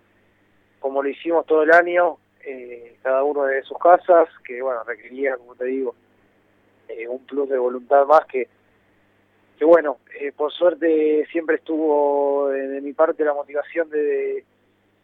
como 0.78 1.02
lo 1.02 1.08
hicimos 1.08 1.44
todo 1.46 1.64
el 1.64 1.72
año, 1.72 2.18
eh, 2.44 2.96
cada 3.02 3.24
uno 3.24 3.44
de 3.44 3.62
sus 3.62 3.76
casas, 3.78 4.28
que 4.44 4.62
bueno, 4.62 4.84
requería, 4.84 5.36
como 5.36 5.54
te 5.56 5.64
digo, 5.66 5.94
eh, 6.88 7.08
un 7.08 7.24
plus 7.26 7.48
de 7.48 7.58
voluntad 7.58 8.06
más 8.06 8.24
que, 8.26 8.48
que 9.58 9.64
bueno, 9.64 9.98
eh, 10.20 10.30
por 10.32 10.52
suerte 10.52 11.26
siempre 11.32 11.56
estuvo 11.56 12.48
de, 12.48 12.80
mi 12.80 12.92
parte 12.92 13.24
la 13.24 13.34
motivación 13.34 13.90
de, 13.90 14.44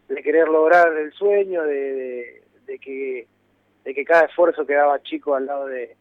de 0.07 0.23
querer 0.23 0.47
lograr 0.47 0.95
el 0.97 1.11
sueño, 1.11 1.63
de, 1.63 2.41
de, 2.65 2.79
que, 2.79 3.27
de 3.83 3.93
que 3.93 4.05
cada 4.05 4.25
esfuerzo 4.25 4.65
quedaba 4.65 5.03
chico 5.03 5.35
al 5.35 5.45
lado 5.45 5.65
de, 5.67 5.97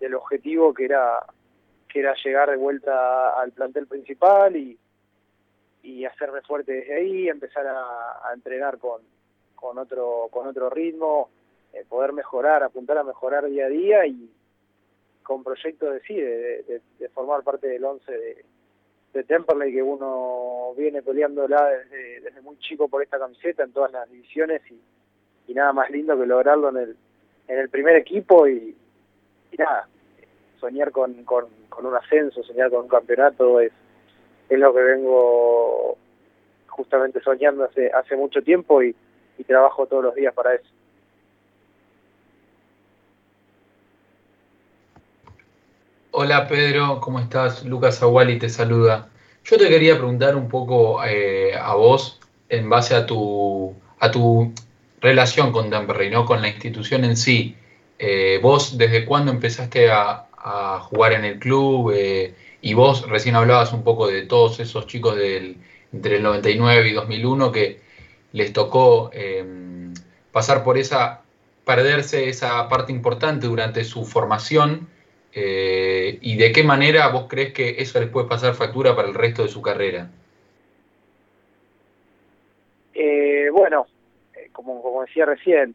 del 0.00 0.14
objetivo 0.14 0.74
que 0.74 0.86
era 0.86 1.24
que 1.88 2.00
era 2.00 2.12
llegar 2.24 2.50
de 2.50 2.56
vuelta 2.56 3.40
al 3.40 3.52
plantel 3.52 3.86
principal 3.86 4.56
y, 4.56 4.78
hacerme 6.06 6.42
fuerte 6.42 6.72
desde 6.72 6.94
ahí, 6.94 7.28
empezar 7.28 7.66
a, 7.66 8.28
a 8.28 8.34
entrenar 8.34 8.78
con, 8.78 9.00
con 9.54 9.78
otro 9.78 10.28
con 10.30 10.46
otro 10.46 10.68
ritmo, 10.68 11.30
eh, 11.72 11.84
poder 11.88 12.12
mejorar, 12.12 12.62
apuntar 12.62 12.98
a 12.98 13.04
mejorar 13.04 13.46
día 13.46 13.66
a 13.66 13.68
día 13.68 14.06
y, 14.06 14.30
con 15.24 15.42
proyectos 15.42 15.92
de 15.92 16.00
sí, 16.02 16.14
de, 16.14 16.80
de, 16.98 17.08
formar 17.08 17.42
parte 17.42 17.66
del 17.66 17.84
11 17.84 18.12
de, 18.12 18.44
de 19.14 19.24
Temperley, 19.24 19.72
que 19.72 19.82
uno 19.82 20.74
viene 20.76 21.02
peleándola 21.02 21.66
desde, 21.68 22.20
desde 22.20 22.40
muy 22.42 22.58
chico 22.58 22.88
por 22.88 23.02
esta 23.02 23.18
camiseta 23.18 23.64
en 23.64 23.72
todas 23.72 23.90
las 23.90 24.08
divisiones 24.10 24.62
y, 24.70 25.54
nada 25.54 25.72
más 25.72 25.88
lindo 25.90 26.18
que 26.18 26.26
lograrlo 26.26 26.68
en 26.70 26.76
el, 26.76 26.96
en 27.46 27.58
el 27.58 27.68
primer 27.68 27.96
equipo 27.96 28.46
y, 28.48 28.76
nada, 29.56 29.88
soñar 30.58 30.90
con, 30.90 31.24
con, 31.24 31.46
con, 31.68 31.86
un 31.86 31.94
ascenso, 31.94 32.42
soñar 32.42 32.70
con 32.70 32.82
un 32.82 32.88
campeonato 32.88 33.60
es, 33.60 33.72
es 34.48 34.58
lo 34.58 34.74
que 34.74 34.82
vengo 34.82 35.96
justamente 36.66 37.20
soñando 37.20 37.64
hace, 37.64 37.90
hace 37.92 38.16
mucho 38.16 38.42
tiempo 38.42 38.82
y 38.82 38.94
trabajo 39.46 39.86
todos 39.86 40.04
los 40.04 40.14
días 40.14 40.34
para 40.34 40.54
eso. 40.54 40.73
Hola 46.16 46.46
Pedro, 46.46 47.00
¿cómo 47.00 47.18
estás? 47.18 47.64
Lucas 47.64 48.00
Aguali 48.00 48.38
te 48.38 48.48
saluda. 48.48 49.08
Yo 49.44 49.58
te 49.58 49.68
quería 49.68 49.96
preguntar 49.96 50.36
un 50.36 50.46
poco 50.46 51.04
eh, 51.04 51.56
a 51.60 51.74
vos 51.74 52.20
en 52.48 52.70
base 52.70 52.94
a 52.94 53.04
tu, 53.04 53.74
a 53.98 54.12
tu 54.12 54.52
relación 55.00 55.50
con 55.50 55.70
Temperley, 55.70 56.10
¿no? 56.10 56.24
con 56.24 56.40
la 56.40 56.46
institución 56.46 57.04
en 57.04 57.16
sí. 57.16 57.56
Eh, 57.98 58.38
vos, 58.40 58.78
¿desde 58.78 59.04
cuándo 59.04 59.32
empezaste 59.32 59.90
a, 59.90 60.26
a 60.38 60.78
jugar 60.88 61.14
en 61.14 61.24
el 61.24 61.40
club? 61.40 61.92
Eh, 61.92 62.32
y 62.62 62.74
vos 62.74 63.08
recién 63.08 63.34
hablabas 63.34 63.72
un 63.72 63.82
poco 63.82 64.06
de 64.06 64.22
todos 64.22 64.60
esos 64.60 64.86
chicos 64.86 65.16
del, 65.16 65.56
entre 65.92 66.18
el 66.18 66.22
99 66.22 66.90
y 66.90 66.92
2001 66.92 67.50
que 67.50 67.80
les 68.30 68.52
tocó 68.52 69.10
em, 69.12 69.92
pasar 70.30 70.62
por 70.62 70.78
esa, 70.78 71.22
perderse 71.64 72.28
esa 72.28 72.68
parte 72.68 72.92
importante 72.92 73.48
durante 73.48 73.82
su 73.82 74.04
formación 74.04 74.93
eh, 75.34 76.18
¿Y 76.20 76.36
de 76.36 76.52
qué 76.52 76.62
manera 76.62 77.08
vos 77.08 77.26
crees 77.28 77.52
que 77.52 77.76
eso 77.78 78.00
les 78.00 78.08
puede 78.08 78.28
pasar 78.28 78.54
factura 78.54 78.94
para 78.94 79.08
el 79.08 79.14
resto 79.14 79.42
de 79.42 79.48
su 79.48 79.60
carrera? 79.60 80.08
Eh, 82.94 83.48
bueno, 83.50 83.86
eh, 84.34 84.48
como, 84.52 85.02
decía 85.02 85.26
recién, 85.26 85.74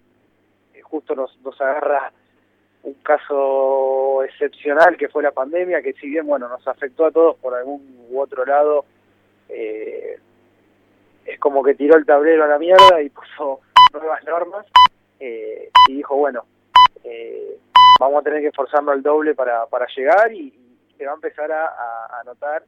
eh, 0.74 0.82
justo 0.82 1.16
nos, 1.16 1.38
nos 1.42 1.60
agarra 1.60 2.12
un 2.84 2.94
caso 2.96 4.24
excepcional 4.24 4.96
que 4.98 5.10
fue 5.10 5.24
la 5.24 5.32
pandemia, 5.32 5.82
que 5.82 5.94
si 5.94 6.10
bien 6.10 6.26
bueno 6.26 6.48
nos 6.48 6.66
afectó 6.68 7.06
a 7.06 7.12
todos 7.12 7.36
por 7.38 7.54
algún 7.54 8.08
u 8.10 8.20
otro 8.20 8.46
lado, 8.46 8.86
eh, 9.50 10.18
es 11.26 11.40
como 11.40 11.64
que 11.64 11.76
tiró 11.76 11.98
el 11.98 12.06
tablero 12.06 12.44
a 12.44 12.48
la 12.48 12.58
mierda 12.58 13.02
y 13.02 13.10
puso 13.10 13.60
nuevas 13.94 14.24
normas 14.24 14.66
eh, 15.20 15.70
y 15.90 15.96
dijo, 15.96 16.16
bueno, 16.16 16.46
eh, 17.04 17.58
vamos 18.00 18.22
a 18.22 18.24
tener 18.24 18.42
que 18.42 18.48
esforzarnos 18.48 18.96
el 18.96 19.04
doble 19.04 19.36
para, 19.36 19.68
para 19.68 19.86
llegar 19.96 20.34
y, 20.34 20.66
se 20.98 21.06
va 21.06 21.14
a 21.14 21.16
empezar 21.16 21.50
a, 21.50 22.20
a, 22.20 22.24
notar 22.26 22.62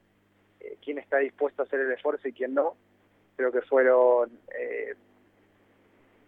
eh, 0.58 0.78
quién 0.82 0.96
está 0.96 1.18
dispuesto 1.18 1.60
a 1.60 1.66
hacer 1.66 1.80
el 1.80 1.92
esfuerzo 1.92 2.26
y 2.28 2.32
quién 2.32 2.54
no. 2.54 2.76
Creo 3.36 3.52
que 3.52 3.60
fueron 3.60 4.30
eh, 4.58 4.94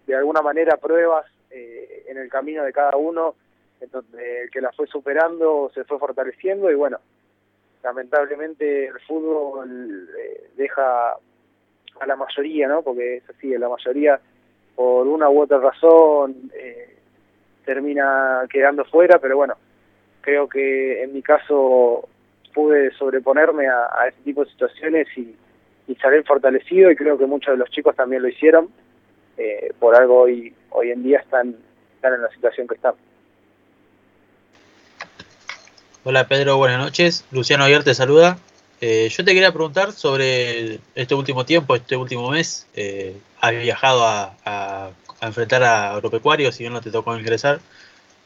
de 0.07 0.15
alguna 0.15 0.43
manera 0.43 0.77
pruebas 0.77 1.25
eh, 1.51 2.05
en 2.09 2.19
el 2.19 2.29
camino 2.29 2.63
de 2.63 2.75
cada 2.75 2.97
uno, 2.99 3.37
donde 3.91 4.43
el 4.43 4.51
que 4.51 4.61
la 4.61 4.73
fue 4.73 4.87
superando 4.87 5.71
se 5.75 5.85
fue 5.85 5.99
fortaleciendo 5.99 6.71
y 6.71 6.75
bueno, 6.75 6.99
lamentablemente 7.83 8.87
el 8.87 9.01
fútbol 9.01 10.09
eh, 10.19 10.51
deja 10.57 11.13
a 11.13 12.07
la 12.07 12.17
mayoría, 12.17 12.69
¿no? 12.69 12.83
Porque 12.83 13.17
es 13.17 13.31
así, 13.31 13.57
la 13.57 13.69
mayoría 13.69 14.21
por 14.75 15.07
una 15.07 15.29
u 15.29 15.43
otra 15.43 15.59
razón 15.59 16.51
eh, 16.55 16.94
termina 17.65 18.43
quedando 18.51 18.85
fuera, 18.85 19.19
pero 19.19 19.37
bueno, 19.37 19.55
creo 20.21 20.49
que 20.49 21.03
en 21.03 21.13
mi 21.13 21.23
caso 21.23 22.09
pude 22.53 22.93
sobreponerme 22.93 23.67
a, 23.69 24.09
ese 24.09 24.21
tipo 24.23 24.45
de 24.45 24.51
situaciones 24.51 25.09
y, 25.17 25.37
y 25.89 25.95
salir 25.97 26.25
fortalecido 26.25 26.91
y 26.91 26.97
creo 26.97 27.19
que 27.19 27.27
muchos 27.27 27.55
de 27.55 27.59
los 27.59 27.71
chicos 27.71 27.97
también 27.97 28.23
lo 28.23 28.29
hicieron, 28.29 28.69
eh, 29.37 29.73
por 29.79 29.97
algo 29.97 30.21
hoy, 30.21 30.55
hoy 30.71 30.91
en 30.91 31.03
día 31.03 31.19
están, 31.19 31.57
están 31.97 32.15
en 32.15 32.23
la 32.23 32.31
situación 32.31 32.69
que 32.69 32.75
están. 32.77 32.95
Hola 36.05 36.29
Pedro, 36.29 36.59
buenas 36.59 36.79
noches. 36.79 37.25
Luciano 37.31 37.65
Aguiar 37.65 37.83
te 37.83 37.95
saluda. 37.95 38.39
Eh, 38.81 39.09
yo 39.09 39.25
te 39.25 39.33
quería 39.33 39.51
preguntar 39.53 39.93
sobre 39.93 40.79
este 40.95 41.15
último 41.15 41.45
tiempo, 41.47 41.75
este 41.75 41.97
último 41.97 42.31
mes. 42.31 42.69
Eh, 42.75 43.17
has 43.41 43.53
viajado 43.53 44.05
a, 44.05 44.91
a, 45.25 45.29
enfrentar 45.29 45.63
a 45.63 45.93
Agropecuario, 45.93 46.53
si 46.53 46.65
bien 46.65 46.73
no 46.73 46.81
te 46.81 46.91
tocó 46.91 47.17
ingresar, 47.17 47.61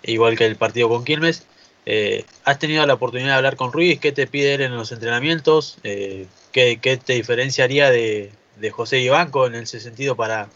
igual 0.02 0.36
que 0.36 0.46
el 0.46 0.56
partido 0.56 0.88
con 0.88 1.04
Quilmes. 1.04 1.46
Eh, 1.86 2.24
¿Has 2.44 2.58
tenido 2.58 2.86
la 2.86 2.94
oportunidad 2.94 3.30
de 3.30 3.36
hablar 3.36 3.56
con 3.56 3.72
Ruiz? 3.72 3.98
¿Qué 3.98 4.12
te 4.12 4.26
pide 4.26 4.54
él 4.54 4.60
en 4.60 4.76
los 4.76 4.92
entrenamientos? 4.92 5.78
Eh, 5.84 6.26
¿qué, 6.52 6.78
¿qué, 6.80 6.98
te 6.98 7.14
diferenciaría 7.14 7.90
de, 7.90 8.32
de 8.56 8.70
José 8.70 8.98
Ibanco 8.98 9.46
en 9.46 9.54
ese 9.54 9.80
sentido 9.80 10.16
para, 10.16 10.48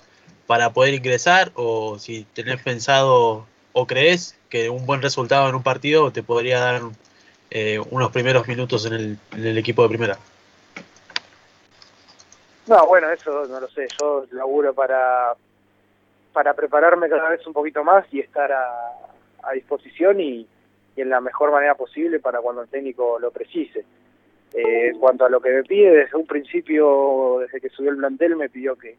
para 0.47 0.73
poder 0.73 0.95
ingresar? 0.95 1.53
¿O 1.55 1.99
si 1.99 2.25
tenés 2.35 2.63
pensado 2.63 3.47
o 3.73 3.87
crees 3.87 4.37
que 4.51 4.69
un 4.69 4.85
buen 4.85 5.01
resultado 5.01 5.49
en 5.49 5.55
un 5.55 5.63
partido 5.63 6.13
te 6.13 6.23
podría 6.23 6.61
dar 6.61 6.83
eh, 7.51 7.81
unos 7.91 8.11
primeros 8.11 8.47
minutos 8.47 8.85
en 8.87 8.93
el, 8.93 9.19
en 9.33 9.47
el, 9.47 9.59
equipo 9.59 9.83
de 9.83 9.89
primera? 9.89 10.19
No, 12.67 12.87
bueno, 12.87 13.11
eso 13.11 13.47
no 13.47 13.61
lo 13.61 13.69
sé. 13.71 13.89
Yo 14.01 14.27
laburo 14.31 14.75
para, 14.75 15.35
para 16.33 16.55
prepararme 16.55 17.09
cada 17.09 17.29
vez 17.29 17.47
un 17.47 17.53
poquito 17.53 17.85
más 17.85 18.07
y 18.13 18.21
estar 18.21 18.51
a, 18.53 19.53
disposición 19.55 20.21
y, 20.21 20.47
en 20.95 21.09
la 21.09 21.21
mejor 21.21 21.51
manera 21.51 21.75
posible 21.75 22.21
para 22.21 22.41
cuando 22.41 22.63
el 22.63 22.69
técnico 22.69 23.19
lo 23.19 23.31
precise. 23.31 23.85
Eh, 24.53 24.89
en 24.89 24.99
cuanto 24.99 25.25
a 25.25 25.31
lo 25.31 25.41
que 25.41 25.51
me 25.51 25.65
pide, 25.65 25.91
desde 25.91 26.17
un 26.17 26.27
principio, 26.27 27.39
desde 27.41 27.61
que 27.61 27.71
subió 27.71 27.91
el 27.91 27.97
plantel, 27.97 28.37
me 28.37 28.51
pidió 28.51 28.77
que, 28.77 28.97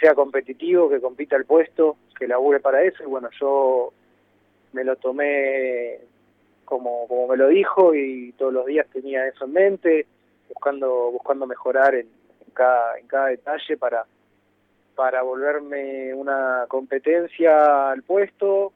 sea 0.00 0.14
competitivo, 0.14 0.88
que 0.88 1.00
compita 1.00 1.36
el 1.36 1.44
puesto, 1.44 1.96
que 2.18 2.28
labure 2.28 2.60
para 2.60 2.82
eso, 2.82 3.02
y 3.02 3.06
bueno, 3.06 3.28
yo 3.38 3.92
me 4.72 4.84
lo 4.84 4.96
tomé 4.96 5.98
como, 6.64 7.06
como 7.06 7.28
me 7.28 7.36
lo 7.36 7.48
dijo 7.48 7.94
y 7.94 8.32
todos 8.38 8.52
los 8.52 8.66
días 8.66 8.86
tenía 8.92 9.26
eso 9.26 9.44
en 9.44 9.52
mente, 9.52 10.06
buscando, 10.48 11.10
buscando 11.10 11.46
mejorar 11.46 11.94
en 11.96 12.08
cada, 12.54 12.98
en 12.98 13.06
cada 13.08 13.26
detalle 13.26 13.76
para, 13.76 14.06
para 14.94 15.22
volverme 15.22 16.14
una 16.14 16.66
competencia 16.68 17.90
al 17.90 18.02
puesto 18.02 18.72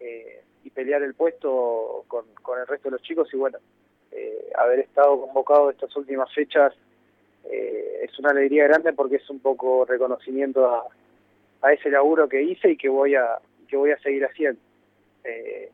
eh, 0.00 0.42
y 0.64 0.70
pelear 0.70 1.02
el 1.02 1.14
puesto 1.14 2.04
con, 2.08 2.24
con 2.42 2.60
el 2.60 2.66
resto 2.66 2.88
de 2.88 2.92
los 2.92 3.02
chicos 3.02 3.32
y 3.32 3.36
bueno, 3.36 3.58
eh, 4.10 4.50
haber 4.56 4.80
estado 4.80 5.20
convocado 5.20 5.70
estas 5.70 5.94
últimas 5.96 6.32
fechas 6.34 6.74
eh, 7.44 8.00
es 8.02 8.18
una 8.18 8.30
alegría 8.30 8.64
grande 8.64 8.92
porque 8.92 9.16
es 9.16 9.30
un 9.30 9.40
poco 9.40 9.84
reconocimiento 9.84 10.68
a, 10.68 11.72
ese 11.72 11.90
laburo 11.90 12.28
que 12.28 12.42
hice 12.42 12.72
y 12.72 12.76
que 12.76 12.88
voy 12.88 13.14
a 13.14 13.38
que 13.68 13.76
voy 13.76 13.92
a 13.92 13.98
seguir 13.98 14.24
haciendo. 14.24 14.60
Eh, 15.24 15.70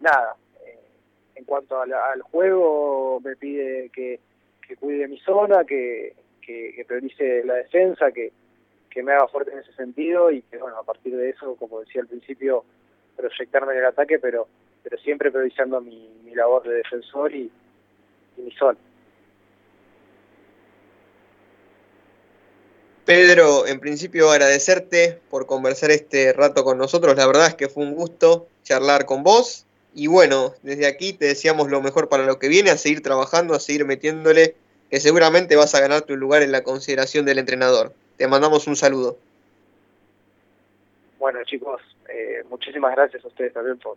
nada, 0.00 0.36
eh, 0.64 0.78
en 1.34 1.44
cuanto 1.44 1.80
al, 1.80 1.92
al, 1.92 2.20
juego 2.22 3.18
me 3.24 3.34
pide 3.34 3.88
que, 3.88 4.20
que 4.66 4.76
cuide 4.76 5.08
mi 5.08 5.18
zona, 5.20 5.64
que, 5.64 6.14
que, 6.40 6.74
que, 6.76 6.84
priorice 6.84 7.42
la 7.44 7.54
defensa, 7.54 8.12
que, 8.12 8.30
que 8.92 9.02
me 9.02 9.12
haga 9.12 9.28
fuerte 9.28 9.52
en 9.52 9.58
ese 9.58 9.72
sentido 9.72 10.30
y 10.30 10.42
que 10.42 10.58
bueno, 10.58 10.76
a 10.78 10.82
partir 10.82 11.16
de 11.16 11.30
eso, 11.30 11.56
como 11.56 11.80
decía 11.80 12.02
al 12.02 12.08
principio, 12.08 12.64
proyectarme 13.16 13.72
en 13.72 13.78
el 13.78 13.86
ataque, 13.86 14.18
pero 14.18 14.48
pero 14.82 14.98
siempre 14.98 15.30
priorizando 15.30 15.80
mi, 15.80 16.10
mi 16.24 16.34
labor 16.34 16.64
de 16.64 16.74
defensor 16.74 17.32
y, 17.34 17.50
y 18.36 18.42
mi 18.42 18.50
zona. 18.52 18.78
Pedro, 23.04 23.66
en 23.66 23.80
principio 23.80 24.30
agradecerte 24.30 25.20
por 25.28 25.46
conversar 25.46 25.90
este 25.90 26.32
rato 26.32 26.64
con 26.64 26.78
nosotros. 26.78 27.16
La 27.16 27.26
verdad 27.26 27.48
es 27.48 27.54
que 27.54 27.68
fue 27.68 27.84
un 27.84 27.94
gusto 27.94 28.46
charlar 28.62 29.06
con 29.06 29.22
vos. 29.22 29.66
Y 29.94 30.06
bueno, 30.06 30.54
desde 30.62 30.86
aquí 30.86 31.12
te 31.12 31.26
deseamos 31.26 31.68
lo 31.68 31.82
mejor 31.82 32.08
para 32.08 32.24
lo 32.24 32.38
que 32.38 32.48
viene, 32.48 32.70
a 32.70 32.78
seguir 32.78 33.02
trabajando, 33.02 33.54
a 33.54 33.60
seguir 33.60 33.84
metiéndole, 33.84 34.54
que 34.90 35.00
seguramente 35.00 35.56
vas 35.56 35.74
a 35.74 35.80
ganar 35.80 36.02
tu 36.02 36.16
lugar 36.16 36.42
en 36.42 36.52
la 36.52 36.62
consideración 36.62 37.26
del 37.26 37.38
entrenador. 37.38 37.92
Te 38.16 38.28
mandamos 38.28 38.66
un 38.66 38.76
saludo. 38.76 39.16
Bueno 41.18 41.42
chicos, 41.44 41.80
eh, 42.08 42.42
muchísimas 42.50 42.94
gracias 42.96 43.24
a 43.24 43.28
ustedes 43.28 43.52
también 43.52 43.78
por, 43.78 43.96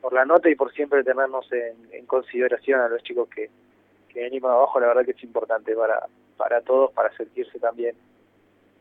por 0.00 0.12
la 0.12 0.24
nota 0.24 0.48
y 0.48 0.54
por 0.54 0.72
siempre 0.72 1.02
tenernos 1.02 1.50
en, 1.52 2.06
consideración 2.06 2.80
a 2.80 2.88
los 2.88 3.02
chicos 3.02 3.28
que, 3.28 3.50
que 4.08 4.20
venimos 4.20 4.50
abajo. 4.50 4.80
La 4.80 4.88
verdad 4.88 5.04
que 5.04 5.10
es 5.10 5.22
importante 5.22 5.74
para, 5.74 6.06
para 6.36 6.60
todos, 6.60 6.92
para 6.92 7.14
sentirse 7.16 7.58
también 7.58 7.96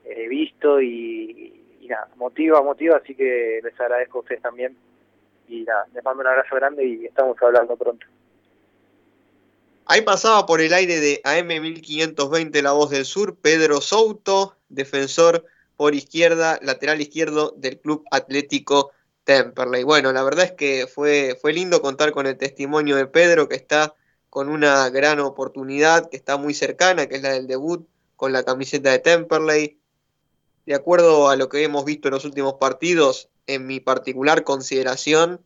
eh, 0.05 0.27
visto 0.27 0.79
y, 0.79 1.61
y, 1.81 1.87
nada, 1.87 2.07
motiva, 2.15 2.61
motiva, 2.61 2.97
así 2.97 3.15
que 3.15 3.59
les 3.63 3.79
agradezco 3.79 4.19
a 4.19 4.21
ustedes 4.21 4.41
también 4.41 4.77
y 5.47 5.63
nada, 5.63 5.85
les 5.93 6.03
mando 6.03 6.21
un 6.21 6.27
abrazo 6.27 6.55
grande 6.55 6.85
y 6.85 7.05
estamos 7.05 7.41
hablando 7.41 7.75
pronto. 7.75 8.05
Ahí 9.89 10.01
pasaba 10.01 10.45
por 10.45 10.59
el 10.59 10.73
aire 10.73 10.99
de 10.99 11.21
AM1520 11.23 12.61
La 12.61 12.73
Voz 12.73 12.89
del 12.89 13.05
Sur, 13.05 13.37
Pedro 13.37 13.79
Souto, 13.79 14.57
defensor 14.67 15.45
por 15.77 15.95
izquierda, 15.95 16.59
lateral 16.61 16.99
izquierdo 16.99 17.53
del 17.55 17.79
Club 17.79 18.03
Atlético 18.11 18.91
Temperley. 19.23 19.83
Bueno, 19.83 20.11
la 20.11 20.23
verdad 20.23 20.43
es 20.43 20.51
que 20.51 20.87
fue, 20.93 21.37
fue 21.41 21.53
lindo 21.53 21.81
contar 21.81 22.11
con 22.11 22.27
el 22.27 22.37
testimonio 22.37 22.97
de 22.97 23.05
Pedro, 23.07 23.47
que 23.47 23.55
está 23.55 23.95
con 24.29 24.49
una 24.49 24.89
gran 24.89 25.21
oportunidad, 25.21 26.09
que 26.09 26.17
está 26.17 26.35
muy 26.35 26.53
cercana, 26.53 27.07
que 27.07 27.15
es 27.15 27.21
la 27.21 27.31
del 27.31 27.47
debut 27.47 27.87
con 28.17 28.33
la 28.33 28.43
camiseta 28.43 28.91
de 28.91 28.99
Temperley. 28.99 29.79
De 30.65 30.75
acuerdo 30.75 31.29
a 31.29 31.37
lo 31.37 31.47
que 31.47 31.63
hemos 31.63 31.85
visto 31.85 32.09
en 32.09 32.15
los 32.15 32.25
últimos 32.25 32.55
partidos, 32.55 33.29
en 33.45 33.65
mi 33.65 33.79
particular 33.79 34.43
consideración, 34.43 35.45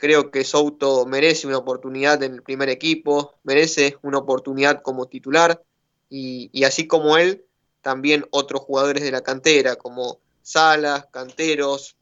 creo 0.00 0.30
que 0.30 0.44
Souto 0.44 1.06
merece 1.06 1.46
una 1.46 1.58
oportunidad 1.58 2.22
en 2.22 2.34
el 2.34 2.42
primer 2.42 2.70
equipo, 2.70 3.34
merece 3.44 3.98
una 4.02 4.18
oportunidad 4.18 4.82
como 4.82 5.06
titular, 5.06 5.62
y, 6.08 6.64
así 6.64 6.88
como 6.88 7.16
él, 7.18 7.44
también 7.82 8.26
otros 8.30 8.62
jugadores 8.62 9.04
de 9.04 9.12
la 9.12 9.20
cantera, 9.20 9.76
como 9.76 10.18
Salas, 10.42 11.06
Canteros, 11.12 11.96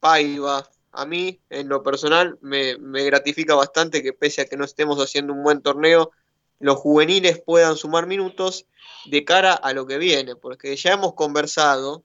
Paiva. 0.00 0.68
A 0.90 1.06
mí, 1.06 1.40
en 1.50 1.68
lo 1.68 1.84
personal, 1.84 2.36
me, 2.40 2.76
me, 2.78 3.04
gratifica 3.04 3.54
bastante 3.54 4.02
que 4.02 4.12
pese 4.12 4.40
a 4.40 4.46
que 4.46 4.56
no 4.56 4.64
estemos 4.64 4.98
haciendo 4.98 5.32
un 5.32 5.44
buen 5.44 5.60
torneo, 5.60 6.10
los 6.58 6.76
juveniles 6.78 7.40
puedan 7.40 7.76
sumar 7.76 8.06
minutos 8.06 8.66
de 9.06 9.24
cara 9.24 9.52
a 9.52 9.72
lo 9.72 9.86
que 9.86 9.98
viene, 9.98 10.34
porque 10.34 10.74
ya 10.74 10.94
hemos 10.94 11.14
conversado 11.14 12.04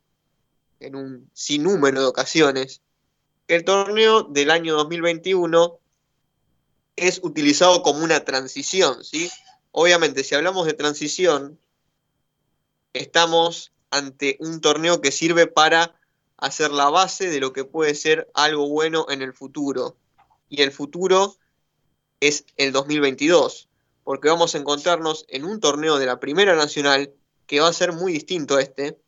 en 0.80 0.96
un 0.96 1.30
sinnúmero 1.34 2.02
de 2.02 2.08
ocasiones 2.08 2.82
el 3.50 3.66
torneo 3.66 4.24
del 4.24 4.52
año 4.52 4.76
2021 4.76 5.80
es 6.96 7.20
utilizado 7.24 7.82
como 7.82 8.04
una 8.04 8.24
transición, 8.24 9.04
¿sí? 9.04 9.30
Obviamente, 9.72 10.24
si 10.24 10.36
hablamos 10.36 10.68
de 10.68 10.74
transición, 10.74 11.60
estamos 12.94 13.74
ante 13.90 14.38
un 14.40 14.62
torneo 14.62 15.02
que 15.02 15.12
sirve 15.12 15.48
para 15.48 16.00
hacer 16.38 16.70
la 16.70 16.92
base 16.92 17.30
de 17.30 17.40
lo 17.40 17.52
que 17.52 17.66
puede 17.66 17.96
ser 17.96 18.30
algo 18.36 18.70
bueno 18.70 19.08
en 19.10 19.24
el 19.24 19.34
futuro. 19.34 19.98
Y 20.48 20.62
el 20.62 20.72
futuro 20.72 21.36
es 22.20 22.46
el 22.56 22.72
2022, 22.72 23.68
porque 24.04 24.30
vamos 24.30 24.54
a 24.54 24.60
encontrarnos 24.60 25.26
en 25.28 25.44
un 25.44 25.60
torneo 25.60 25.98
de 25.98 26.06
la 26.06 26.20
Primera 26.20 26.56
Nacional 26.56 27.14
que 27.48 27.62
va 27.62 27.70
a 27.70 27.74
ser 27.74 27.94
muy 27.94 28.14
distinto 28.14 28.58
a 28.58 28.62
este, 28.62 29.00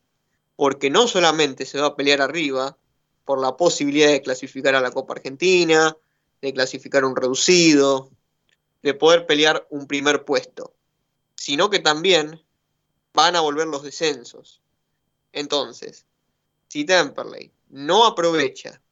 porque 0.56 0.90
no 0.90 1.06
solamente 1.06 1.64
se 1.64 1.80
va 1.80 1.88
a 1.88 1.96
pelear 1.96 2.20
arriba 2.20 2.76
por 3.24 3.40
la 3.40 3.56
posibilidad 3.56 4.08
de 4.08 4.22
clasificar 4.22 4.74
a 4.74 4.80
la 4.80 4.90
Copa 4.90 5.14
Argentina, 5.14 5.96
de 6.40 6.52
clasificar 6.52 7.04
un 7.04 7.16
reducido, 7.16 8.10
de 8.82 8.94
poder 8.94 9.26
pelear 9.26 9.66
un 9.70 9.86
primer 9.86 10.24
puesto, 10.24 10.74
sino 11.36 11.70
que 11.70 11.78
también 11.78 12.42
van 13.14 13.36
a 13.36 13.40
volver 13.40 13.68
los 13.68 13.82
descensos. 13.82 14.60
Entonces, 15.32 16.06
si 16.68 16.84
Temperley 16.84 17.52
no 17.68 18.04
aprovecha 18.06 18.82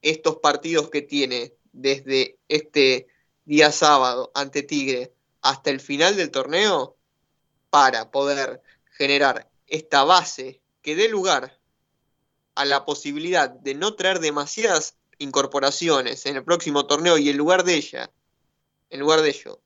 estos 0.00 0.36
partidos 0.36 0.90
que 0.90 1.02
tiene 1.02 1.54
desde 1.72 2.38
este 2.48 3.08
día 3.44 3.72
sábado 3.72 4.30
ante 4.34 4.62
Tigre 4.62 5.12
hasta 5.40 5.70
el 5.70 5.80
final 5.80 6.16
del 6.16 6.30
torneo 6.30 6.96
para 7.70 8.10
poder 8.10 8.62
generar 8.96 9.50
esta 9.66 10.04
base 10.04 10.60
que 10.82 10.94
dé 10.94 11.08
lugar 11.08 11.58
a 12.54 12.64
la 12.64 12.84
posibilidad 12.84 13.50
de 13.50 13.74
no 13.74 13.94
traer 13.94 14.20
demasiadas 14.20 14.96
incorporaciones 15.18 16.26
en 16.26 16.36
el 16.36 16.44
próximo 16.44 16.86
torneo 16.86 17.18
y 17.18 17.28
en 17.28 17.36
lugar 17.36 17.64
de 17.64 17.74
ella, 17.74 18.10
en 18.90 19.00
lugar 19.00 19.22
de 19.22 19.30
ello, 19.30 19.60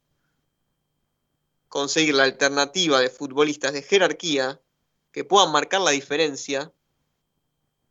conseguir 1.68 2.14
la 2.14 2.24
alternativa 2.24 3.00
de 3.00 3.10
futbolistas 3.10 3.72
de 3.72 3.82
jerarquía 3.82 4.60
que 5.12 5.24
puedan 5.24 5.52
marcar 5.52 5.80
la 5.80 5.90
diferencia, 5.90 6.72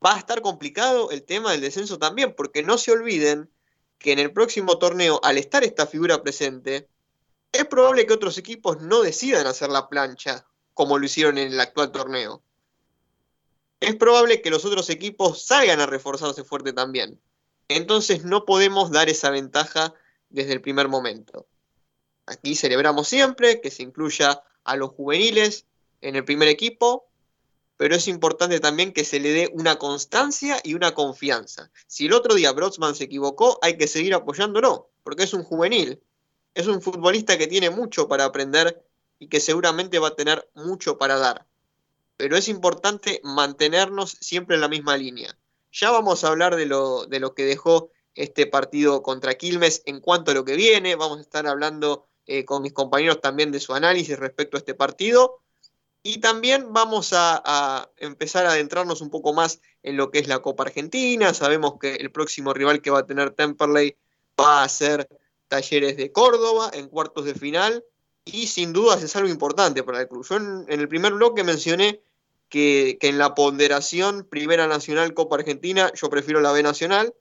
va 0.04 0.16
a 0.16 0.20
estar 0.20 0.42
complicado 0.42 1.12
el 1.12 1.24
tema 1.24 1.52
del 1.52 1.62
descenso 1.62 1.98
también, 1.98 2.34
porque 2.36 2.64
no 2.64 2.78
se 2.78 2.92
olviden 2.92 3.50
que 3.98 4.12
en 4.12 4.20
el 4.20 4.32
próximo 4.32 4.78
torneo, 4.78 5.20
al 5.24 5.38
estar 5.38 5.64
esta 5.64 5.88
figura 5.88 6.22
presente, 6.22 6.88
es 7.52 7.66
probable 7.66 8.06
que 8.06 8.14
otros 8.14 8.38
equipos 8.38 8.82
no 8.82 9.02
decidan 9.02 9.48
hacer 9.48 9.70
la 9.70 9.90
plancha 9.90 10.46
como 10.74 10.98
lo 10.98 11.06
hicieron 11.06 11.38
en 11.38 11.54
el 11.54 11.60
actual 11.60 11.92
torneo. 11.92 12.44
Es 13.80 13.96
probable 13.96 14.42
que 14.42 14.50
los 14.50 14.66
otros 14.66 14.90
equipos 14.90 15.46
salgan 15.46 15.80
a 15.80 15.86
reforzarse 15.86 16.44
fuerte 16.44 16.74
también. 16.74 17.20
Entonces 17.68 18.24
no 18.24 18.46
podemos 18.46 18.92
dar 18.92 19.10
esa 19.10 19.30
ventaja 19.30 19.94
desde 20.30 20.54
el 20.54 20.62
primer 20.62 20.88
momento. 20.88 21.48
Aquí 22.26 22.56
celebramos 22.56 23.08
siempre 23.08 23.62
que 23.62 23.72
se 23.72 23.84
incluya 23.84 24.44
a 24.64 24.76
los 24.76 24.92
juveniles 24.92 25.66
en 26.02 26.16
el 26.16 26.26
primer 26.26 26.48
equipo, 26.48 27.08
pero 27.78 27.96
es 27.96 28.08
importante 28.08 28.60
también 28.60 28.94
que 28.94 29.04
se 29.04 29.20
le 29.20 29.32
dé 29.32 29.50
una 29.54 29.78
constancia 29.78 30.60
y 30.64 30.74
una 30.74 30.94
confianza. 30.94 31.72
Si 31.88 32.06
el 32.06 32.14
otro 32.14 32.34
día 32.36 32.52
Brodsman 32.52 32.96
se 32.96 33.04
equivocó, 33.06 33.60
hay 33.62 33.78
que 33.78 33.88
seguir 33.88 34.14
apoyándolo, 34.14 34.90
porque 35.04 35.24
es 35.24 35.34
un 35.34 35.44
juvenil, 35.44 36.02
es 36.54 36.68
un 36.68 36.82
futbolista 36.82 37.38
que 37.38 37.48
tiene 37.48 37.70
mucho 37.70 38.08
para 38.08 38.26
aprender 38.26 38.84
y 39.20 39.28
que 39.28 39.40
seguramente 39.40 40.00
va 40.00 40.10
a 40.10 40.16
tener 40.16 40.50
mucho 40.54 40.98
para 40.98 41.18
dar. 41.18 41.46
Pero 42.18 42.38
es 42.38 42.48
importante 42.48 43.22
mantenernos 43.24 44.18
siempre 44.22 44.56
en 44.56 44.62
la 44.62 44.68
misma 44.68 44.98
línea. 44.98 45.38
Ya 45.72 45.92
vamos 45.92 46.24
a 46.24 46.30
hablar 46.30 46.56
de 46.56 46.66
lo, 46.66 47.06
de 47.06 47.20
lo 47.20 47.34
que 47.34 47.44
dejó 47.44 47.90
este 48.14 48.48
partido 48.48 49.04
contra 49.04 49.36
Quilmes 49.36 49.84
en 49.86 50.00
cuanto 50.00 50.32
a 50.32 50.34
lo 50.34 50.46
que 50.46 50.56
viene. 50.56 50.96
Vamos 50.96 51.18
a 51.18 51.22
estar 51.22 51.46
hablando 51.48 52.08
eh, 52.26 52.46
con 52.46 52.62
mis 52.62 52.74
compañeros 52.74 53.22
también 53.22 53.52
de 53.52 53.60
su 53.60 53.74
análisis 53.74 54.18
respecto 54.18 54.58
a 54.58 54.60
este 54.60 54.74
partido. 54.74 55.42
Y 56.02 56.20
también 56.20 56.72
vamos 56.72 57.14
a, 57.14 57.42
a, 57.44 57.90
empezar 57.98 58.46
a 58.46 58.52
adentrarnos 58.52 59.02
un 59.02 59.10
poco 59.10 59.34
más 59.34 59.60
en 59.84 59.98
lo 59.98 60.12
que 60.12 60.20
es 60.20 60.28
la 60.28 60.40
Copa 60.40 60.64
Argentina. 60.64 61.34
Sabemos 61.34 61.74
que 61.80 61.96
el 61.96 62.12
próximo 62.12 62.54
rival 62.54 62.82
que 62.82 62.92
va 62.92 63.00
a 63.00 63.06
tener 63.06 63.32
Temperley 63.32 63.98
va 64.40 64.64
a 64.64 64.70
ser 64.70 65.10
Talleres 65.48 65.98
de 65.98 66.12
Córdoba 66.12 66.72
en 66.74 66.88
cuartos 66.88 67.26
de 67.26 67.36
final. 67.36 67.84
Y 68.26 68.48
sin 68.48 68.74
dudas 68.74 69.04
es 69.04 69.16
algo 69.16 69.30
importante 69.30 69.84
para 69.84 70.02
el 70.02 70.08
club. 70.08 70.26
Yo 70.28 70.38
en, 70.38 70.66
el 70.68 70.88
primer 70.88 71.14
bloque 71.14 71.44
mencioné 71.44 72.02
que, 72.50 72.98
en 73.02 73.20
la 73.20 73.36
ponderación 73.36 74.26
Primera 74.30 74.68
Nacional 74.68 75.14
Copa 75.14 75.36
Argentina 75.36 75.92
yo 75.94 76.10
prefiero 76.10 76.42
la 76.42 76.52
B 76.52 76.64
Nacional, 76.64 77.14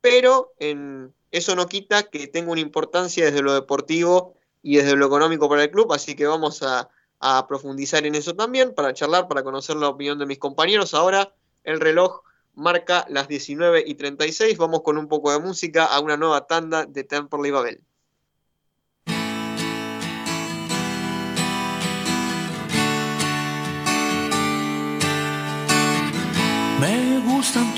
pero 0.00 0.52
en, 0.58 1.14
eso 1.30 1.54
no 1.54 1.68
quita 1.68 2.04
que 2.04 2.26
tenga 2.26 2.50
una 2.50 2.60
importancia 2.60 3.24
desde 3.24 3.42
lo 3.42 3.54
deportivo 3.54 4.34
y 4.60 4.76
desde 4.76 4.96
lo 4.96 5.06
económico 5.06 5.48
para 5.48 5.62
el 5.62 5.70
club, 5.70 5.92
así 5.92 6.16
que 6.16 6.26
vamos 6.26 6.64
a, 6.64 6.90
a 7.20 7.46
profundizar 7.46 8.04
en 8.04 8.16
eso 8.16 8.34
también, 8.34 8.74
para 8.74 8.92
charlar, 8.92 9.28
para 9.28 9.44
conocer 9.44 9.76
la 9.76 9.88
opinión 9.88 10.18
de 10.18 10.26
mis 10.26 10.38
compañeros. 10.38 10.92
Ahora 10.92 11.32
el 11.62 11.78
reloj 11.78 12.22
marca 12.54 13.06
las 13.08 13.28
19 13.28 13.84
y 13.86 13.94
36, 13.94 14.58
vamos 14.58 14.82
con 14.82 14.98
un 14.98 15.06
poco 15.06 15.30
de 15.30 15.38
música 15.38 15.84
a 15.84 16.00
una 16.00 16.16
nueva 16.16 16.48
tanda 16.48 16.84
de 16.84 17.04
Temperley 17.04 17.52
Babel. 17.52 17.84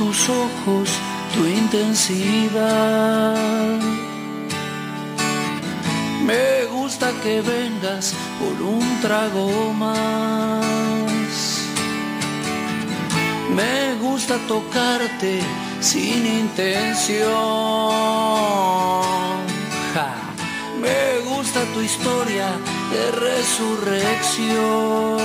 Tus 0.01 0.31
ojos, 0.31 0.89
tu 1.35 1.45
intensidad. 1.45 3.37
Me 6.25 6.65
gusta 6.73 7.13
que 7.23 7.43
vengas 7.43 8.15
por 8.39 8.63
un 8.63 9.01
trago 9.03 9.75
más. 9.75 11.33
Me 13.55 13.95
gusta 14.01 14.39
tocarte 14.49 15.43
sin 15.81 16.27
intención. 16.27 17.21
Me 20.81 21.21
gusta 21.29 21.61
tu 21.75 21.81
historia 21.83 22.49
de 22.91 23.03
resurrección. 23.27 25.21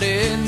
Ser 0.00 0.47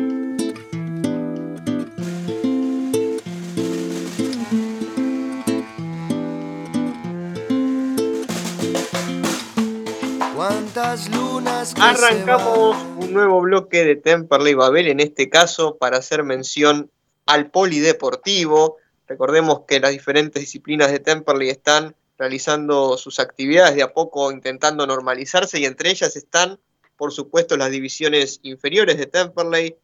Arrancamos 11.76 12.74
un 12.96 13.12
nuevo 13.12 13.42
bloque 13.42 13.84
de 13.84 13.96
Temperley 13.96 14.54
Babel, 14.54 14.88
en 14.88 15.00
este 15.00 15.28
caso 15.28 15.76
para 15.76 15.98
hacer 15.98 16.24
mención 16.24 16.90
al 17.26 17.50
polideportivo. 17.50 18.78
Recordemos 19.06 19.62
que 19.68 19.78
las 19.78 19.90
diferentes 19.90 20.40
disciplinas 20.40 20.90
de 20.90 20.98
Temperley 20.98 21.50
están 21.50 21.94
realizando 22.16 22.96
sus 22.96 23.18
actividades 23.18 23.74
de 23.74 23.82
a 23.82 23.92
poco 23.92 24.32
intentando 24.32 24.86
normalizarse 24.86 25.60
y 25.60 25.66
entre 25.66 25.90
ellas 25.90 26.16
están, 26.16 26.58
por 26.96 27.12
supuesto, 27.12 27.58
las 27.58 27.70
divisiones 27.70 28.40
inferiores 28.42 28.96
de 28.96 29.04
Temperley. 29.04 29.76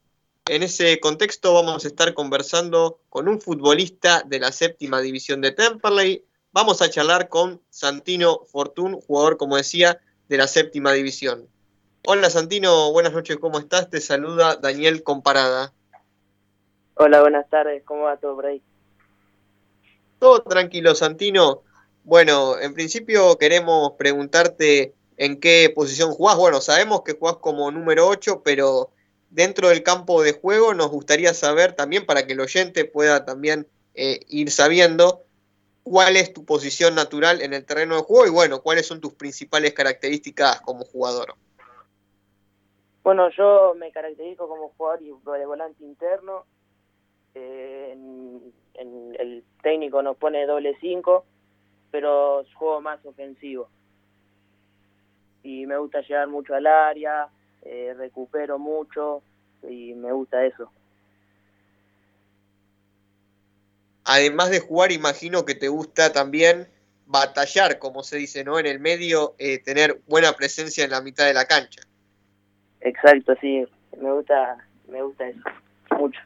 En 0.47 0.63
ese 0.63 0.99
contexto 0.99 1.53
vamos 1.53 1.85
a 1.85 1.89
estar 1.89 2.15
conversando 2.15 3.01
con 3.11 3.29
un 3.29 3.39
futbolista 3.43 4.23
de 4.25 4.39
la 4.39 4.51
séptima 4.51 5.03
división 5.03 5.43
de 5.43 5.53
Temperley. 5.53 6.25
Vamos 6.53 6.81
a 6.81 6.89
charlar 6.89 7.29
con 7.29 7.61
Santino 7.69 8.47
Fortún, 8.51 8.99
jugador, 8.99 9.37
como 9.37 9.59
decía, 9.59 10.01
de 10.29 10.37
la 10.37 10.47
séptima 10.47 10.93
división. 10.93 11.49
Hola 12.07 12.31
Santino, 12.31 12.93
buenas 12.93 13.12
noches, 13.12 13.37
¿cómo 13.39 13.59
estás? 13.59 13.91
Te 13.91 14.01
saluda 14.01 14.57
Daniel 14.57 15.03
Comparada. 15.03 15.72
Hola, 16.95 17.20
buenas 17.20 17.49
tardes, 17.51 17.83
¿cómo 17.85 18.05
va 18.05 18.16
todo 18.16 18.37
por 18.37 18.47
ahí? 18.47 18.62
Todo 20.18 20.43
tranquilo, 20.43 20.95
Santino. 20.95 21.62
Bueno, 22.05 22.59
en 22.59 22.74
principio 22.74 23.37
queremos 23.37 23.93
preguntarte 23.99 24.95
en 25.16 25.41
qué 25.41 25.72
posición 25.74 26.12
jugás. 26.12 26.37
Bueno, 26.37 26.61
sabemos 26.61 27.03
que 27.03 27.14
jugás 27.14 27.37
como 27.37 27.70
número 27.70 28.07
8, 28.07 28.43
pero 28.45 28.91
dentro 29.31 29.68
del 29.68 29.83
campo 29.83 30.22
de 30.22 30.33
juego 30.33 30.72
nos 30.72 30.89
gustaría 30.89 31.35
saber 31.35 31.72
también 31.74 32.07
para 32.07 32.27
que 32.27 32.33
el 32.33 32.41
oyente 32.41 32.85
pueda 32.85 33.24
también 33.24 33.66
eh, 33.95 34.20
ir 34.29 34.51
sabiendo 34.51 35.26
cuál 35.87 36.16
es 36.16 36.32
tu 36.32 36.45
posición 36.45 36.97
natural 36.97 37.41
en 37.41 37.55
el 37.55 37.64
terreno 37.64 37.95
de 37.95 38.03
juego 38.03 38.26
y 38.26 38.30
bueno, 38.30 38.61
cuáles 38.61 38.89
son 38.89 39.01
tus 39.01 39.14
principales 39.14 39.72
características 39.72 40.61
como 40.62 40.84
jugador. 40.84 41.34
Bueno, 43.05 43.30
yo 43.30 43.72
me 43.78 43.93
caracterizo 43.93 44.49
como 44.49 44.70
jugador 44.70 44.99
de 45.39 45.47
volante 45.47 45.84
interno. 45.84 46.45
Eh, 47.37 47.93
en- 47.93 48.53
el 49.16 49.45
técnico 49.62 50.03
nos 50.03 50.16
pone 50.16 50.45
doble 50.45 50.76
5, 50.80 51.24
pero 51.93 52.45
juego 52.55 52.80
más 52.80 52.99
ofensivo. 53.07 53.68
Y 55.45 55.66
me 55.66 55.78
gusta 55.78 56.01
llegar 56.01 56.26
mucho 56.26 56.53
al 56.57 56.66
área, 56.66 57.28
eh, 57.62 57.95
recupero 57.97 58.59
mucho 58.59 59.22
y 59.62 59.95
me 59.95 60.11
gusta 60.11 60.45
eso. 60.45 60.68
Además 64.09 64.51
de 64.51 64.61
jugar, 64.61 64.93
imagino 64.93 65.45
que 65.45 65.57
te 65.57 65.67
gusta 65.67 66.13
también 66.13 66.69
batallar, 67.07 67.81
como 67.81 68.05
se 68.05 68.17
dice, 68.17 68.45
¿no? 68.45 68.57
En 68.61 68.67
el 68.67 68.79
medio, 68.79 69.35
eh, 69.39 69.59
tener 69.59 70.01
buena 70.07 70.33
presencia 70.33 70.85
en 70.85 70.93
la 70.93 71.01
mitad 71.01 71.27
de 71.27 71.35
la 71.35 71.45
cancha. 71.47 71.83
Exacto, 72.81 73.35
sí, 73.41 73.67
me 74.01 74.13
gusta, 74.13 74.59
me 74.89 75.03
gusta 75.03 75.27
eso, 75.27 75.41
mucho. 75.99 76.21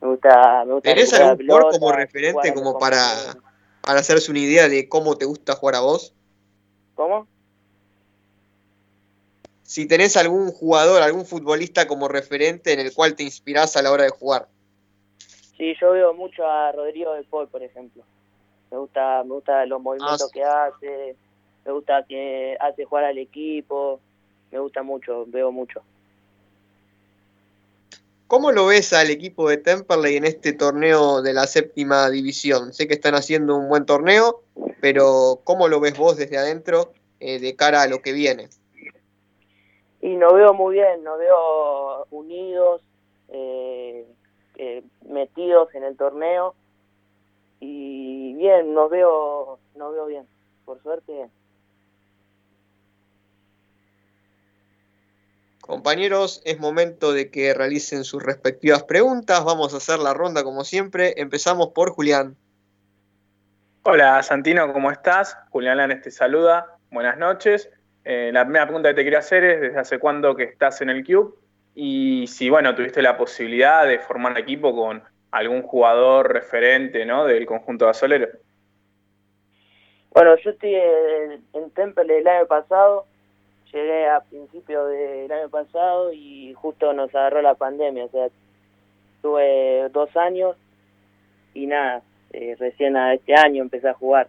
Me 0.00 0.08
gusta, 0.08 0.64
me 0.64 0.72
gusta 0.72 0.88
¿Tenés 0.88 1.12
algún 1.12 1.46
jugador 1.46 1.72
como 1.72 1.92
referente 1.92 2.54
como 2.54 2.78
para, 2.78 3.04
para 3.82 4.00
hacerse 4.00 4.30
una 4.30 4.40
idea 4.40 4.66
de 4.66 4.88
cómo 4.88 5.18
te 5.18 5.26
gusta 5.26 5.56
jugar 5.56 5.74
a 5.74 5.80
vos? 5.80 6.14
¿Cómo? 6.94 7.26
Si 9.64 9.84
tenés 9.84 10.16
algún 10.16 10.50
jugador, 10.50 11.02
algún 11.02 11.26
futbolista 11.26 11.86
como 11.86 12.08
referente 12.08 12.72
en 12.72 12.80
el 12.80 12.94
cual 12.94 13.16
te 13.16 13.22
inspirás 13.22 13.76
a 13.76 13.82
la 13.82 13.92
hora 13.92 14.04
de 14.04 14.10
jugar. 14.10 14.48
Sí, 15.56 15.74
yo 15.80 15.92
veo 15.92 16.14
mucho 16.14 16.46
a 16.46 16.72
Rodrigo 16.72 17.12
de 17.14 17.22
Paul, 17.24 17.48
por 17.48 17.62
ejemplo. 17.62 18.02
Me 18.70 18.78
gusta, 18.78 19.22
me 19.24 19.34
gusta 19.34 19.64
los 19.66 19.80
movimientos 19.80 20.30
sí. 20.32 20.32
que 20.32 20.44
hace, 20.44 21.16
me 21.64 21.72
gusta 21.72 22.04
que 22.08 22.56
hace 22.60 22.84
jugar 22.84 23.04
al 23.04 23.18
equipo, 23.18 24.00
me 24.50 24.58
gusta 24.58 24.82
mucho, 24.82 25.24
veo 25.26 25.52
mucho. 25.52 25.82
¿Cómo 28.26 28.50
lo 28.50 28.66
ves 28.66 28.92
al 28.92 29.10
equipo 29.10 29.48
de 29.48 29.58
Temperley 29.58 30.16
en 30.16 30.24
este 30.24 30.54
torneo 30.54 31.22
de 31.22 31.34
la 31.34 31.46
séptima 31.46 32.10
división? 32.10 32.72
Sé 32.72 32.88
que 32.88 32.94
están 32.94 33.14
haciendo 33.14 33.54
un 33.56 33.68
buen 33.68 33.86
torneo, 33.86 34.42
pero 34.80 35.40
¿cómo 35.44 35.68
lo 35.68 35.78
ves 35.78 35.96
vos 35.96 36.16
desde 36.16 36.38
adentro 36.38 36.92
eh, 37.20 37.38
de 37.38 37.54
cara 37.54 37.82
a 37.82 37.86
lo 37.86 38.00
que 38.00 38.12
viene? 38.12 38.48
Y 40.00 40.16
nos 40.16 40.34
veo 40.34 40.52
muy 40.52 40.74
bien, 40.74 41.04
nos 41.04 41.18
veo 41.18 42.06
unidos, 42.10 42.82
eh, 43.28 44.04
eh, 44.56 44.82
metidos 45.08 45.74
en 45.74 45.84
el 45.84 45.96
torneo 45.96 46.54
y 47.60 48.34
bien, 48.34 48.74
nos 48.74 48.90
veo, 48.90 49.58
nos 49.74 49.92
veo 49.92 50.06
bien, 50.06 50.26
por 50.64 50.82
suerte 50.82 51.12
bien. 51.12 51.30
Compañeros, 55.60 56.42
es 56.44 56.60
momento 56.60 57.12
de 57.12 57.30
que 57.30 57.54
realicen 57.54 58.04
sus 58.04 58.22
respectivas 58.22 58.82
preguntas. 58.82 59.44
Vamos 59.44 59.72
a 59.72 59.78
hacer 59.78 59.98
la 59.98 60.12
ronda 60.12 60.44
como 60.44 60.62
siempre. 60.62 61.14
Empezamos 61.16 61.68
por 61.68 61.90
Julián. 61.90 62.36
Hola 63.82 64.22
Santino, 64.22 64.72
¿cómo 64.72 64.90
estás? 64.90 65.38
Julián 65.50 65.78
Lanes 65.78 66.02
te 66.02 66.10
saluda, 66.10 66.76
buenas 66.90 67.18
noches. 67.18 67.70
Eh, 68.04 68.30
la 68.32 68.44
primera 68.44 68.66
pregunta 68.66 68.90
que 68.90 68.94
te 68.94 69.04
quería 69.04 69.18
hacer 69.20 69.44
es 69.44 69.60
desde 69.60 69.78
hace 69.78 69.98
cuándo 69.98 70.36
que 70.36 70.44
estás 70.44 70.80
en 70.82 70.90
el 70.90 71.04
Cube 71.04 71.34
y 71.74 72.26
si 72.26 72.50
bueno, 72.50 72.74
tuviste 72.74 73.02
la 73.02 73.16
posibilidad 73.16 73.86
de 73.86 73.98
formar 73.98 74.38
equipo 74.38 74.74
con 74.74 75.02
algún 75.30 75.62
jugador 75.62 76.32
referente 76.32 77.04
¿no? 77.04 77.24
del 77.24 77.46
conjunto 77.46 77.86
gasolero. 77.86 78.28
Bueno, 80.10 80.36
yo 80.36 80.50
estoy 80.50 80.74
en, 80.76 81.44
en 81.52 81.70
Temple 81.72 82.18
el 82.18 82.28
año 82.28 82.46
pasado, 82.46 83.06
llegué 83.72 84.06
a 84.08 84.20
principios 84.20 84.88
del 84.88 85.32
año 85.32 85.48
pasado 85.48 86.12
y 86.12 86.54
justo 86.54 86.92
nos 86.92 87.12
agarró 87.14 87.42
la 87.42 87.54
pandemia, 87.54 88.04
o 88.04 88.08
sea, 88.10 88.28
tuve 89.22 89.88
dos 89.88 90.16
años 90.16 90.56
y 91.54 91.66
nada, 91.66 92.02
eh, 92.32 92.54
recién 92.58 92.96
a 92.96 93.14
este 93.14 93.34
año 93.34 93.62
empecé 93.62 93.88
a 93.88 93.94
jugar. 93.94 94.28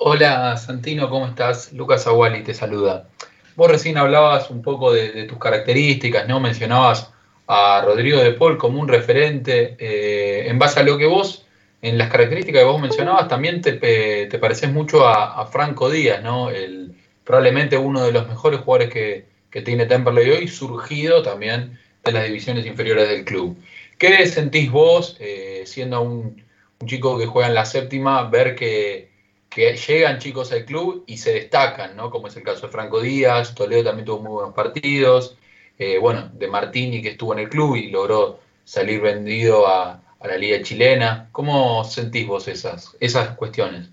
Hola 0.00 0.56
Santino, 0.56 1.10
¿cómo 1.10 1.26
estás? 1.26 1.72
Lucas 1.72 2.06
Aguali 2.06 2.44
te 2.44 2.54
saluda. 2.54 3.08
Vos 3.56 3.68
recién 3.68 3.98
hablabas 3.98 4.48
un 4.48 4.62
poco 4.62 4.92
de, 4.92 5.24
tus 5.24 5.38
características, 5.38 6.28
¿no? 6.28 6.38
Mencionabas 6.38 7.12
a 7.48 7.82
Rodrigo 7.84 8.20
de 8.20 8.30
Paul 8.30 8.58
como 8.58 8.80
un 8.80 8.86
referente. 8.86 9.74
eh, 9.76 10.48
en 10.48 10.56
base 10.56 10.78
a 10.78 10.84
lo 10.84 10.98
que 10.98 11.06
vos, 11.06 11.46
en 11.82 11.98
las 11.98 12.10
características 12.10 12.60
que 12.60 12.64
vos 12.64 12.80
mencionabas, 12.80 13.26
también 13.26 13.60
te, 13.60 13.72
pe- 13.72 14.26
te 14.30 14.38
pareces 14.38 14.70
mucho 14.72 15.04
a, 15.04 15.44
Franco 15.46 15.90
Díaz, 15.90 16.22
¿no? 16.22 16.50
El, 16.50 16.94
probablemente 17.24 17.76
uno 17.76 18.04
de 18.04 18.12
los 18.12 18.28
mejores 18.28 18.60
jugadores 18.60 18.92
que, 18.92 19.26
que 19.50 19.62
tiene 19.62 19.86
Temperley 19.86 20.30
hoy, 20.30 20.46
surgido 20.46 21.22
también 21.22 21.76
de 22.04 22.12
las 22.12 22.24
divisiones 22.24 22.64
inferiores 22.66 23.08
del 23.08 23.24
club. 23.24 23.58
¿Qué 23.98 24.24
sentís 24.28 24.70
vos, 24.70 25.16
eh, 25.18 25.64
siendo 25.66 26.02
un 26.02 26.40
chico 26.86 27.18
que 27.18 27.26
juega 27.26 27.48
en 27.48 27.54
la 27.54 27.64
séptima, 27.64 28.22
ver 28.30 28.54
que, 28.54 29.07
que 29.48 29.76
llegan 29.76 30.18
chicos 30.18 30.52
al 30.52 30.64
club 30.64 31.04
y 31.06 31.16
se 31.16 31.32
destacan, 31.32 31.96
¿no? 31.96 32.10
Como 32.10 32.28
es 32.28 32.36
el 32.36 32.42
caso 32.42 32.66
de 32.66 32.72
Franco 32.72 33.00
Díaz, 33.00 33.54
Toledo 33.54 33.84
también 33.84 34.06
tuvo 34.06 34.20
muy 34.20 34.32
buenos 34.32 34.54
partidos, 34.54 35.38
eh, 35.78 35.98
bueno, 35.98 36.28
de 36.32 36.48
Martini 36.48 37.00
que 37.00 37.10
estuvo 37.10 37.32
en 37.32 37.40
el 37.40 37.48
club 37.48 37.76
y 37.76 37.90
logró 37.90 38.40
salir 38.64 39.00
vendido 39.00 39.66
a, 39.66 40.02
la 40.22 40.36
liga 40.36 40.60
chilena. 40.62 41.28
¿Cómo 41.30 41.84
sentís 41.84 42.26
vos 42.26 42.48
esas, 42.48 42.96
esas 42.98 43.36
cuestiones? 43.36 43.88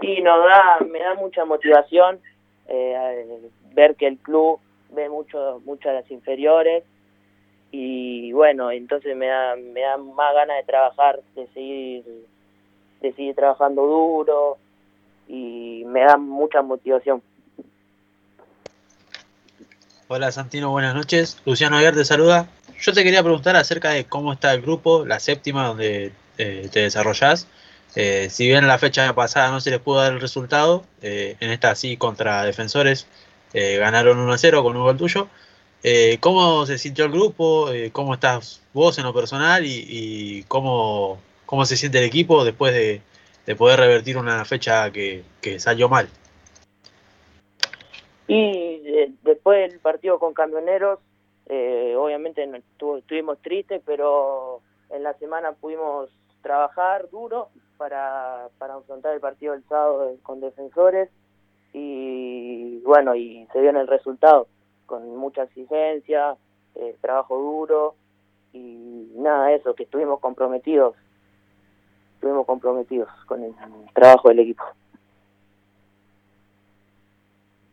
Y 0.00 0.20
nos 0.20 0.44
da, 0.44 0.80
me 0.84 0.98
da 0.98 1.14
mucha 1.14 1.44
motivación 1.44 2.18
eh, 2.68 3.24
ver 3.72 3.94
que 3.94 4.08
el 4.08 4.18
club 4.18 4.58
ve 4.90 5.08
mucho, 5.08 5.60
a 5.84 5.92
las 5.92 6.10
inferiores 6.10 6.84
y 7.70 8.32
bueno, 8.32 8.70
entonces 8.70 9.16
me 9.16 9.26
da, 9.26 9.56
me 9.56 9.80
da 9.80 9.96
más 9.96 10.34
ganas 10.34 10.58
de 10.58 10.64
trabajar, 10.64 11.20
de 11.34 11.46
seguir, 11.54 12.04
de 13.02 13.12
seguir 13.12 13.34
trabajando 13.34 13.82
duro 13.82 14.58
y 15.28 15.84
me 15.86 16.00
da 16.00 16.16
mucha 16.16 16.62
motivación. 16.62 17.22
Hola 20.08 20.30
Santino, 20.30 20.70
buenas 20.70 20.94
noches. 20.94 21.38
Luciano 21.44 21.76
Aguiar 21.76 21.94
te 21.94 22.04
saluda. 22.04 22.46
Yo 22.80 22.92
te 22.92 23.02
quería 23.02 23.22
preguntar 23.22 23.56
acerca 23.56 23.90
de 23.90 24.04
cómo 24.04 24.32
está 24.32 24.52
el 24.52 24.62
grupo, 24.62 25.04
la 25.06 25.20
séptima 25.20 25.66
donde 25.68 26.12
eh, 26.38 26.68
te 26.72 26.80
desarrollás. 26.80 27.48
Eh, 27.94 28.28
si 28.30 28.46
bien 28.46 28.58
en 28.58 28.68
la 28.68 28.78
fecha 28.78 29.12
pasada 29.14 29.50
no 29.50 29.60
se 29.60 29.70
les 29.70 29.80
pudo 29.80 30.00
dar 30.00 30.12
el 30.12 30.20
resultado, 30.20 30.84
eh, 31.02 31.36
en 31.40 31.50
esta 31.50 31.74
sí 31.74 31.96
contra 31.96 32.44
defensores 32.44 33.06
ganaron 33.54 34.18
1 34.18 34.32
a 34.32 34.38
0 34.38 34.62
con 34.62 34.76
un 34.76 34.82
gol 34.82 34.96
tuyo. 34.96 35.28
¿Cómo 36.20 36.64
se 36.64 36.78
sintió 36.78 37.04
el 37.04 37.12
grupo? 37.12 37.68
¿Cómo 37.92 38.14
estás 38.14 38.62
vos 38.72 38.96
en 38.96 39.04
lo 39.04 39.12
personal? 39.12 39.66
¿Y, 39.66 39.84
y 39.88 40.42
cómo, 40.44 41.18
cómo 41.52 41.66
se 41.66 41.76
siente 41.76 41.98
el 41.98 42.04
equipo 42.04 42.46
después 42.46 42.72
de, 42.72 43.02
de 43.44 43.56
poder 43.56 43.78
revertir 43.78 44.16
una 44.16 44.42
fecha 44.46 44.90
que, 44.90 45.22
salió 45.58 45.86
mal? 45.86 46.08
Y 48.26 48.80
eh, 48.86 49.12
después 49.22 49.70
del 49.70 49.78
partido 49.78 50.18
con 50.18 50.32
Camioneros, 50.32 50.98
eh, 51.50 51.94
obviamente 51.94 52.46
no 52.46 52.56
estuvo- 52.56 52.96
estuvimos 52.96 53.36
tristes, 53.42 53.82
pero 53.84 54.62
en 54.88 55.02
la 55.02 55.12
semana 55.18 55.52
pudimos 55.52 56.08
trabajar 56.40 57.10
duro 57.10 57.50
para, 57.76 58.48
para 58.56 58.76
afrontar 58.76 59.12
el 59.12 59.20
partido 59.20 59.52
del 59.52 59.62
sábado 59.68 60.10
con 60.22 60.40
defensores. 60.40 61.10
Y 61.74 62.80
bueno, 62.80 63.14
y 63.14 63.46
se 63.52 63.60
vio 63.60 63.68
en 63.68 63.76
el 63.76 63.88
resultado, 63.88 64.46
con 64.86 65.16
mucha 65.18 65.42
exigencia, 65.42 66.34
eh, 66.76 66.96
trabajo 67.02 67.36
duro. 67.36 67.94
Y 68.54 69.10
nada, 69.16 69.52
eso, 69.52 69.74
que 69.74 69.82
estuvimos 69.82 70.18
comprometidos, 70.18 70.96
estuvimos 72.22 72.46
comprometidos 72.46 73.08
con 73.26 73.42
el 73.42 73.52
trabajo 73.92 74.28
del 74.28 74.38
equipo. 74.38 74.62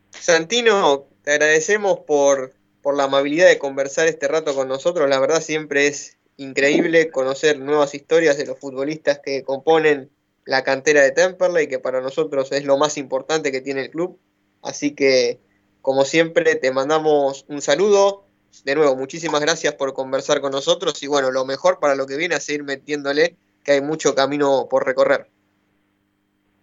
Santino, 0.10 1.06
te 1.24 1.34
agradecemos 1.34 2.00
por, 2.00 2.54
por 2.82 2.98
la 2.98 3.04
amabilidad 3.04 3.48
de 3.48 3.60
conversar 3.60 4.08
este 4.08 4.28
rato 4.28 4.56
con 4.56 4.68
nosotros. 4.68 5.08
La 5.08 5.20
verdad 5.20 5.42
siempre 5.42 5.86
es 5.86 6.18
increíble 6.38 7.12
conocer 7.12 7.60
nuevas 7.60 7.94
historias 7.94 8.40
de 8.40 8.48
los 8.48 8.58
futbolistas 8.58 9.20
que 9.20 9.44
componen 9.44 10.10
la 10.46 10.64
cantera 10.64 11.04
de 11.04 11.12
Temperley, 11.12 11.68
que 11.68 11.78
para 11.78 12.02
nosotros 12.02 12.52
es 12.52 12.66
lo 12.66 12.76
más 12.80 12.98
importante 12.98 13.52
que 13.52 13.62
tiene 13.62 13.82
el 13.82 13.92
club. 13.92 14.18
Así 14.64 14.96
que, 14.96 15.40
como 15.84 16.06
siempre, 16.06 16.56
te 16.56 16.72
mandamos 16.72 17.46
un 17.50 17.62
saludo. 17.62 18.26
De 18.64 18.74
nuevo, 18.74 18.96
muchísimas 18.96 19.42
gracias 19.42 19.76
por 19.76 19.94
conversar 19.94 20.42
con 20.42 20.52
nosotros 20.52 21.04
y 21.04 21.08
bueno, 21.08 21.30
lo 21.30 21.46
mejor 21.46 21.80
para 21.80 21.94
lo 21.94 22.08
que 22.08 22.18
viene 22.18 22.34
a 22.34 22.40
seguir 22.40 22.64
metiéndole, 22.64 23.38
que 23.70 23.74
hay 23.74 23.82
mucho 23.82 24.16
camino 24.16 24.66
por 24.68 24.84
recorrer. 24.84 25.28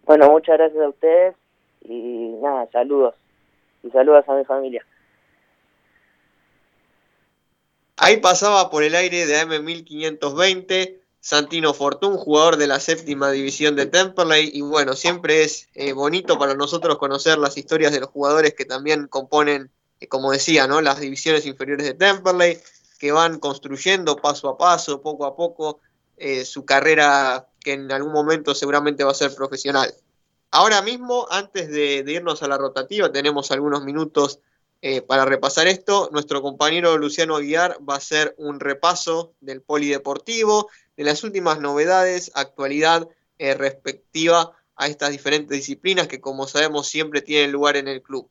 Bueno, 0.06 0.28
muchas 0.28 0.58
gracias 0.58 0.82
a 0.82 0.88
ustedes 0.88 1.36
y 1.82 2.34
nada, 2.42 2.68
saludos. 2.72 3.14
Y 3.84 3.90
saludos 3.90 4.24
a 4.26 4.34
mi 4.34 4.44
familia. 4.44 4.84
Ahí 7.96 8.16
pasaba 8.16 8.70
por 8.70 8.82
el 8.82 8.96
aire 8.96 9.24
de 9.24 9.40
AM1520 9.40 10.96
Santino 11.20 11.74
Fortún, 11.74 12.16
jugador 12.16 12.56
de 12.56 12.66
la 12.66 12.80
séptima 12.80 13.30
división 13.30 13.76
de 13.76 13.86
Temperley. 13.86 14.50
Y 14.52 14.62
bueno, 14.62 14.94
siempre 14.94 15.44
es 15.44 15.68
eh, 15.74 15.92
bonito 15.92 16.40
para 16.40 16.54
nosotros 16.54 16.98
conocer 16.98 17.38
las 17.38 17.56
historias 17.56 17.92
de 17.92 18.00
los 18.00 18.10
jugadores 18.10 18.54
que 18.54 18.64
también 18.64 19.06
componen, 19.06 19.70
eh, 20.00 20.08
como 20.08 20.32
decía, 20.32 20.66
¿no? 20.66 20.80
las 20.80 20.98
divisiones 20.98 21.46
inferiores 21.46 21.86
de 21.86 21.94
Temperley, 21.94 22.58
que 22.98 23.12
van 23.12 23.38
construyendo 23.38 24.16
paso 24.16 24.48
a 24.48 24.58
paso, 24.58 25.00
poco 25.00 25.24
a 25.24 25.36
poco, 25.36 25.78
eh, 26.16 26.46
su 26.46 26.64
carrera 26.64 27.46
que 27.60 27.74
en 27.74 27.92
algún 27.92 28.12
momento 28.12 28.54
seguramente 28.54 29.04
va 29.04 29.10
a 29.10 29.14
ser 29.14 29.34
profesional. 29.34 29.92
Ahora 30.50 30.80
mismo, 30.80 31.26
antes 31.30 31.68
de, 31.68 32.04
irnos 32.06 32.42
a 32.42 32.48
la 32.48 32.56
rotativa, 32.56 33.12
tenemos 33.12 33.50
algunos 33.50 33.84
minutos 33.84 34.40
eh, 34.80 35.02
para 35.02 35.26
repasar 35.26 35.66
esto. 35.66 36.08
Nuestro 36.12 36.40
compañero 36.40 36.96
Luciano 36.96 37.36
Aguiar 37.36 37.78
va 37.86 37.94
a 37.94 37.98
hacer 37.98 38.34
un 38.38 38.60
repaso 38.60 39.34
del 39.40 39.60
polideportivo, 39.60 40.70
de 40.96 41.04
las 41.04 41.22
últimas 41.22 41.60
novedades, 41.60 42.30
actualidad 42.34 43.08
eh, 43.38 43.52
respectiva 43.52 44.52
a 44.76 44.86
estas 44.86 45.10
diferentes 45.10 45.58
disciplinas 45.58 46.08
que, 46.08 46.20
como 46.20 46.46
sabemos, 46.46 46.88
siempre 46.88 47.20
tienen 47.20 47.52
lugar 47.52 47.76
en 47.76 47.88
el 47.88 48.02
club. 48.02 48.30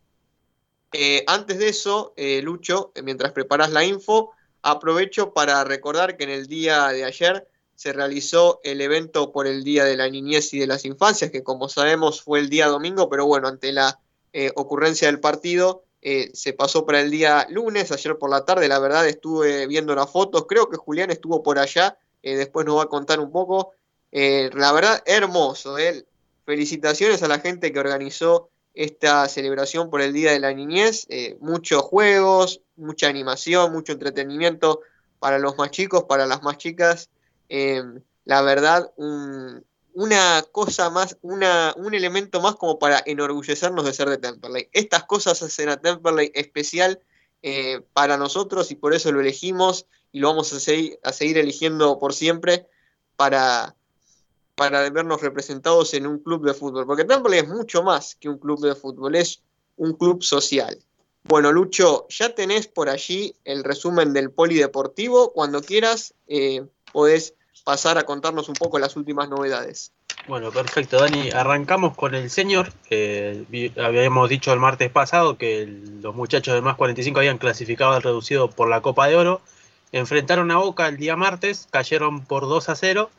Antes 1.27 1.59
de 1.59 1.67
eso, 1.67 2.13
Lucho, 2.41 2.93
mientras 3.03 3.33
preparas 3.33 3.69
la 3.69 3.83
info, 3.83 4.31
aprovecho 4.61 5.33
para 5.33 5.63
recordar 5.65 6.15
que 6.15 6.23
en 6.23 6.29
el 6.29 6.47
día 6.47 6.87
de 6.87 7.03
ayer 7.03 7.47
se 7.75 7.91
realizó 7.91 8.61
el 8.63 8.81
evento 8.81 9.31
por 9.31 9.47
el 9.47 9.63
Día 9.63 9.83
de 9.83 9.97
la 9.97 10.09
Niñez 10.09 10.53
y 10.53 10.59
de 10.59 10.67
las 10.67 10.85
Infancias, 10.85 11.29
que 11.29 11.43
como 11.43 11.67
sabemos 11.69 12.21
fue 12.21 12.39
el 12.39 12.49
día 12.49 12.67
domingo, 12.67 13.09
pero 13.09 13.25
bueno, 13.25 13.47
ante 13.47 13.73
la 13.73 13.99
eh, 14.33 14.51
ocurrencia 14.55 15.07
del 15.07 15.19
partido, 15.19 15.83
eh, 16.01 16.31
se 16.33 16.53
pasó 16.53 16.85
para 16.85 17.01
el 17.01 17.11
día 17.11 17.47
lunes, 17.49 17.91
ayer 17.91 18.17
por 18.17 18.29
la 18.29 18.45
tarde, 18.45 18.67
la 18.67 18.79
verdad 18.79 19.07
estuve 19.07 19.67
viendo 19.67 19.93
las 19.93 20.09
fotos, 20.09 20.45
creo 20.47 20.69
que 20.69 20.77
Julián 20.77 21.11
estuvo 21.11 21.43
por 21.43 21.59
allá, 21.59 21.97
eh, 22.23 22.37
después 22.37 22.65
nos 22.65 22.77
va 22.77 22.83
a 22.83 22.87
contar 22.87 23.19
un 23.19 23.31
poco. 23.31 23.71
La 24.11 24.71
verdad, 24.71 25.03
hermoso, 25.05 25.75
felicitaciones 26.45 27.21
a 27.21 27.27
la 27.27 27.39
gente 27.39 27.73
que 27.73 27.79
organizó 27.79 28.49
esta 28.73 29.27
celebración 29.27 29.89
por 29.89 30.01
el 30.01 30.13
Día 30.13 30.31
de 30.31 30.39
la 30.39 30.53
Niñez, 30.53 31.05
muchos 31.41 31.81
juegos, 31.81 32.61
mucha 32.77 33.09
animación, 33.09 33.73
mucho 33.73 33.91
entretenimiento 33.91 34.79
para 35.19 35.37
los 35.37 35.57
más 35.57 35.71
chicos, 35.71 36.05
para 36.05 36.25
las 36.25 36.43
más 36.43 36.57
chicas. 36.57 37.09
Eh, 37.49 37.83
la 38.25 38.41
verdad, 38.41 38.91
un, 38.97 39.63
una 39.93 40.43
cosa 40.51 40.89
más, 40.89 41.17
una, 41.21 41.73
un 41.77 41.93
elemento 41.93 42.41
más 42.41 42.55
como 42.55 42.79
para 42.79 43.01
enorgullecernos 43.05 43.85
de 43.85 43.93
ser 43.93 44.09
de 44.09 44.17
Temperley. 44.17 44.69
Estas 44.73 45.05
cosas 45.05 45.41
hacen 45.41 45.69
a 45.69 45.77
Temperley 45.77 46.31
especial 46.35 46.99
eh, 47.41 47.81
para 47.93 48.17
nosotros 48.17 48.71
y 48.71 48.75
por 48.75 48.93
eso 48.93 49.11
lo 49.11 49.21
elegimos 49.21 49.85
y 50.11 50.19
lo 50.19 50.29
vamos 50.29 50.51
a 50.53 50.59
seguir, 50.59 50.99
a 51.03 51.13
seguir 51.13 51.37
eligiendo 51.37 51.97
por 51.97 52.13
siempre 52.13 52.67
para, 53.15 53.75
para 54.55 54.89
vernos 54.89 55.21
representados 55.21 55.93
en 55.93 56.07
un 56.07 56.19
club 56.19 56.45
de 56.45 56.53
fútbol. 56.53 56.85
Porque 56.85 57.05
Temperley 57.05 57.39
es 57.39 57.47
mucho 57.47 57.81
más 57.81 58.15
que 58.15 58.27
un 58.27 58.37
club 58.37 58.59
de 58.61 58.75
fútbol, 58.75 59.15
es 59.15 59.41
un 59.77 59.93
club 59.93 60.23
social. 60.23 60.77
Bueno, 61.23 61.51
Lucho, 61.51 62.05
ya 62.09 62.35
tenés 62.35 62.67
por 62.67 62.89
allí 62.89 63.35
el 63.45 63.63
resumen 63.63 64.13
del 64.13 64.29
polideportivo. 64.29 65.31
Cuando 65.33 65.61
quieras, 65.61 66.13
eh, 66.27 66.65
podés 66.95 67.33
pasar 67.65 67.97
a 67.97 68.03
contarnos 68.03 68.47
un 68.47 68.55
poco 68.55 68.79
las 68.79 68.95
últimas 68.95 69.27
novedades. 69.27 69.91
Bueno, 70.29 70.49
perfecto, 70.49 70.97
Dani. 70.97 71.29
Arrancamos 71.31 71.93
con 71.93 72.15
el 72.15 72.29
señor. 72.29 72.71
Habíamos 73.77 74.29
dicho 74.29 74.53
el 74.53 74.59
martes 74.61 74.89
pasado 74.89 75.37
que 75.37 75.65
los 76.01 76.15
muchachos 76.15 76.53
del 76.53 76.63
más 76.63 76.75
45 76.77 77.19
habían 77.19 77.37
clasificado 77.37 77.91
al 77.91 78.01
reducido 78.01 78.49
por 78.49 78.69
la 78.69 78.79
Copa 78.81 79.07
de 79.07 79.17
Oro. 79.17 79.41
Enfrentaron 79.91 80.51
a 80.51 80.57
Boca 80.57 80.87
el 80.87 80.95
día 80.95 81.17
martes, 81.17 81.67
cayeron 81.69 82.23
por 82.25 82.43
2 82.43 82.69
a 82.69 82.75
0. 82.75 83.09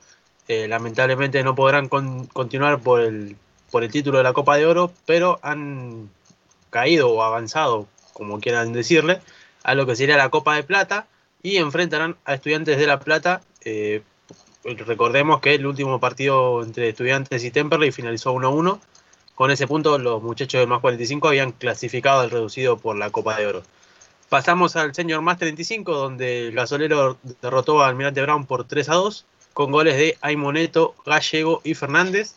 Eh, 0.48 0.68
lamentablemente 0.68 1.42
no 1.44 1.54
podrán 1.54 1.88
con- 1.88 2.26
continuar 2.28 2.80
por 2.80 3.00
el, 3.02 3.36
por 3.70 3.84
el 3.84 3.90
título 3.90 4.18
de 4.18 4.24
la 4.24 4.32
Copa 4.32 4.56
de 4.56 4.64
Oro, 4.64 4.90
pero 5.04 5.38
han 5.42 6.08
caído 6.70 7.10
o 7.10 7.22
avanzado, 7.22 7.86
como 8.14 8.40
quieran 8.40 8.72
decirle, 8.72 9.20
a 9.64 9.74
lo 9.74 9.84
que 9.86 9.96
sería 9.96 10.16
la 10.16 10.30
Copa 10.30 10.54
de 10.54 10.62
Plata 10.62 11.06
y 11.42 11.58
enfrentarán 11.58 12.16
a 12.24 12.34
Estudiantes 12.34 12.78
de 12.78 12.86
La 12.86 13.00
Plata. 13.00 13.42
Eh, 13.66 14.02
recordemos 14.64 15.40
que 15.40 15.54
el 15.54 15.66
último 15.66 16.00
partido 16.00 16.62
entre 16.62 16.88
Estudiantes 16.88 17.44
y 17.44 17.50
Temperley 17.50 17.90
finalizó 17.90 18.32
1-1. 18.32 18.80
Con 19.34 19.50
ese 19.50 19.66
punto, 19.66 19.98
los 19.98 20.22
muchachos 20.22 20.60
del 20.60 20.68
más 20.68 20.80
45 20.80 21.28
habían 21.28 21.52
clasificado 21.52 22.20
al 22.20 22.30
reducido 22.30 22.78
por 22.78 22.96
la 22.96 23.10
Copa 23.10 23.36
de 23.36 23.46
Oro. 23.46 23.62
Pasamos 24.28 24.76
al 24.76 24.94
Senior 24.94 25.20
más 25.20 25.38
35, 25.38 25.92
donde 25.92 26.48
el 26.48 26.54
gasolero 26.54 27.18
derrotó 27.42 27.82
a 27.82 27.88
Almirante 27.88 28.22
Brown 28.22 28.46
por 28.46 28.64
3 28.64 28.88
a 28.88 28.94
2, 28.94 29.26
con 29.52 29.72
goles 29.72 29.96
de 29.96 30.16
Aimoneto, 30.20 30.94
Gallego 31.04 31.60
y 31.64 31.74
Fernández. 31.74 32.36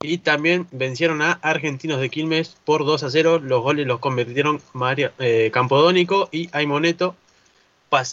Y 0.00 0.18
también 0.18 0.66
vencieron 0.72 1.22
a 1.22 1.32
Argentinos 1.40 2.00
de 2.00 2.10
Quilmes 2.10 2.56
por 2.64 2.84
2 2.84 3.04
a 3.04 3.10
0. 3.10 3.38
Los 3.38 3.62
goles 3.62 3.86
los 3.86 4.00
convirtieron 4.00 4.60
María, 4.72 5.12
eh, 5.18 5.50
Campodónico 5.52 6.28
y 6.32 6.48
Aimoneto. 6.52 7.16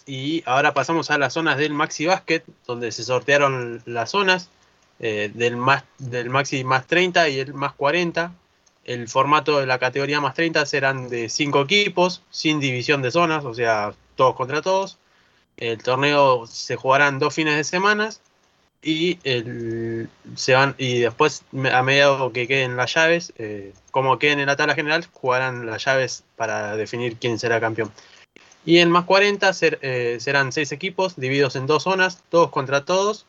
Y 0.06 0.44
ahora 0.46 0.74
pasamos 0.74 1.10
a 1.12 1.18
las 1.18 1.34
zonas 1.34 1.58
del 1.58 1.74
Maxi 1.74 2.06
Basket, 2.06 2.44
donde 2.68 2.92
se 2.92 3.04
sortearon 3.04 3.82
las 3.86 4.12
zonas 4.12 4.50
eh, 5.00 5.32
del, 5.34 5.58
más, 5.58 5.84
del 5.98 6.30
Maxi 6.30 6.64
más 6.64 6.86
30 6.88 7.30
y 7.30 7.40
el 7.40 7.54
más 7.54 7.74
40. 7.74 8.32
El 8.86 9.08
formato 9.08 9.60
de 9.60 9.66
la 9.66 9.80
categoría 9.80 10.22
más 10.22 10.36
30 10.36 10.66
serán 10.66 11.10
de 11.10 11.30
5 11.30 11.62
equipos, 11.62 12.24
sin 12.30 12.60
división 12.60 13.02
de 13.02 13.12
zonas, 13.12 13.46
o 13.46 13.54
sea, 13.54 13.94
todos 14.16 14.36
contra 14.36 14.62
todos. 14.62 14.98
El 15.58 15.82
torneo 15.82 16.48
se 16.48 16.76
jugarán 16.76 17.20
dos 17.20 17.34
fines 17.34 17.56
de 17.56 17.64
semana 17.64 18.10
y, 18.82 19.20
el, 19.24 20.10
se 20.36 20.54
van, 20.54 20.76
y 20.78 21.00
después, 21.00 21.44
a 21.72 21.84
medida 21.84 22.18
que 22.34 22.48
queden 22.48 22.78
las 22.78 22.94
llaves, 22.94 23.34
eh, 23.38 23.74
como 23.92 24.18
queden 24.18 24.40
en 24.40 24.48
la 24.48 24.56
tabla 24.56 24.74
general, 24.74 25.06
jugarán 25.14 25.66
las 25.66 25.86
llaves 25.86 26.24
para 26.36 26.76
definir 26.76 27.18
quién 27.18 27.38
será 27.38 27.60
campeón. 27.60 27.92
Y 28.66 28.78
en 28.78 28.91
más 28.91 29.05
40 29.05 29.51
eh, 29.62 30.18
serán 30.20 30.51
6 30.51 30.72
equipos 30.72 31.16
divididos 31.16 31.55
en 31.55 31.66
dos 31.66 31.84
zonas, 31.84 32.24
todos 32.30 32.51
contra 32.51 32.86
todos. 32.86 33.26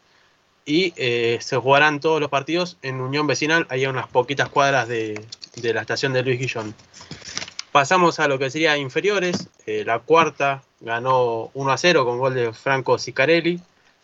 Y 0.65 0.93
eh, 0.97 1.39
se 1.41 1.57
jugarán 1.57 2.01
todos 2.01 2.21
los 2.21 2.31
partidos 2.31 2.77
en 2.83 3.01
Unión 3.01 3.27
Vecinal, 3.27 3.67
ahí 3.69 3.85
a 3.85 3.91
unas 3.91 4.07
poquitas 4.07 4.49
cuadras 4.49 4.87
de, 4.87 5.25
la 5.63 5.81
estación 5.81 6.13
de 6.13 6.23
Luis 6.23 6.39
Guillón. 6.39 6.75
Pasamos 7.73 8.21
a 8.21 8.29
lo 8.29 8.39
que 8.39 8.51
sería 8.51 8.77
inferiores. 8.77 9.49
Eh, 9.67 9.83
la 9.85 9.99
cuarta 9.99 10.63
ganó 10.81 11.51
1 11.55 11.73
a 11.73 11.79
0 11.79 12.05
con 12.05 12.19
gol 12.19 12.35
de 12.35 12.53
Franco 12.53 12.99
Sicarelli. 12.99 13.61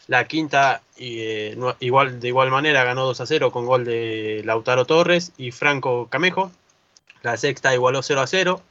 La 0.06 0.26
quinta, 0.26 0.80
igual, 0.96 2.18
de 2.18 2.28
igual 2.28 2.50
manera, 2.50 2.82
ganó 2.82 3.04
2 3.04 3.20
a 3.20 3.26
0 3.26 3.52
con 3.52 3.66
gol 3.66 3.84
de 3.84 4.40
Lautaro 4.42 4.86
Torres 4.86 5.32
y 5.36 5.50
Franco 5.50 6.08
Camejo. 6.08 6.50
La 7.22 7.36
sexta 7.36 7.74
igualó 7.74 8.02
0 8.02 8.22
a 8.22 8.26
0. 8.26 8.62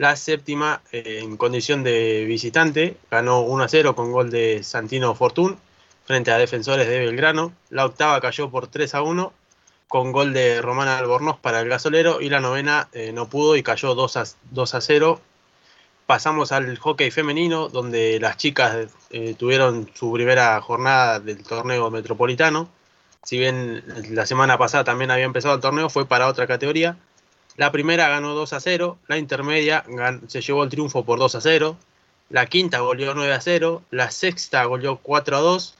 La 0.00 0.16
séptima, 0.16 0.80
eh, 0.92 1.20
en 1.20 1.36
condición 1.36 1.82
de 1.82 2.24
visitante, 2.24 2.96
ganó 3.10 3.42
1 3.42 3.64
a 3.64 3.68
0 3.68 3.94
con 3.94 4.12
gol 4.12 4.30
de 4.30 4.62
Santino 4.62 5.14
Fortún 5.14 5.58
frente 6.06 6.30
a 6.30 6.38
defensores 6.38 6.88
de 6.88 7.00
Belgrano. 7.00 7.52
La 7.68 7.84
octava 7.84 8.18
cayó 8.18 8.50
por 8.50 8.66
3 8.68 8.94
a 8.94 9.02
1 9.02 9.30
con 9.88 10.10
gol 10.10 10.32
de 10.32 10.62
Romana 10.62 10.96
Albornoz 10.96 11.38
para 11.38 11.60
el 11.60 11.68
gasolero. 11.68 12.22
Y 12.22 12.30
la 12.30 12.40
novena 12.40 12.88
eh, 12.92 13.12
no 13.12 13.28
pudo 13.28 13.56
y 13.56 13.62
cayó 13.62 13.94
2 13.94 14.16
a, 14.16 14.24
2 14.52 14.74
a 14.74 14.80
0. 14.80 15.20
Pasamos 16.06 16.50
al 16.52 16.78
hockey 16.78 17.10
femenino, 17.10 17.68
donde 17.68 18.18
las 18.20 18.38
chicas 18.38 18.88
eh, 19.10 19.34
tuvieron 19.38 19.90
su 19.92 20.10
primera 20.14 20.58
jornada 20.62 21.20
del 21.20 21.42
torneo 21.42 21.90
metropolitano. 21.90 22.70
Si 23.22 23.36
bien 23.36 23.84
la 24.08 24.24
semana 24.24 24.56
pasada 24.56 24.82
también 24.82 25.10
había 25.10 25.26
empezado 25.26 25.56
el 25.56 25.60
torneo, 25.60 25.90
fue 25.90 26.06
para 26.06 26.26
otra 26.26 26.46
categoría. 26.46 26.96
La 27.56 27.72
primera 27.72 28.08
ganó 28.08 28.34
2 28.34 28.52
a 28.52 28.60
0, 28.60 28.98
la 29.06 29.18
intermedia 29.18 29.84
se 30.28 30.40
llevó 30.40 30.64
el 30.64 30.70
triunfo 30.70 31.04
por 31.04 31.18
2 31.18 31.34
a 31.34 31.40
0, 31.40 31.76
la 32.30 32.46
quinta 32.46 32.80
goleó 32.80 33.14
9 33.14 33.32
a 33.32 33.40
0, 33.40 33.82
la 33.90 34.10
sexta 34.10 34.64
goleó 34.64 34.98
4 34.98 35.36
a 35.36 35.40
2, 35.40 35.74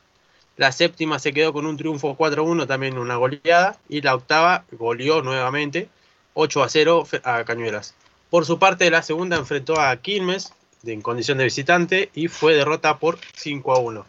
la 0.56 0.72
séptima 0.72 1.18
se 1.18 1.32
quedó 1.32 1.52
con 1.52 1.64
un 1.64 1.76
triunfo 1.76 2.16
4 2.16 2.42
a 2.42 2.44
1, 2.44 2.66
también 2.66 2.98
una 2.98 3.16
goleada, 3.16 3.78
y 3.88 4.02
la 4.02 4.14
octava 4.14 4.64
goleó 4.72 5.22
nuevamente 5.22 5.88
8 6.34 6.62
a 6.62 6.68
0 6.68 7.06
a 7.24 7.44
Cañuelas. 7.44 7.94
Por 8.30 8.46
su 8.46 8.58
parte, 8.58 8.90
la 8.90 9.02
segunda 9.02 9.36
enfrentó 9.36 9.80
a 9.80 9.96
Quilmes 9.96 10.52
en 10.84 11.02
condición 11.02 11.38
de 11.38 11.44
visitante 11.44 12.10
y 12.14 12.28
fue 12.28 12.54
derrota 12.54 12.98
por 12.98 13.18
5 13.34 13.72
a 13.74 13.78
1. 13.78 14.06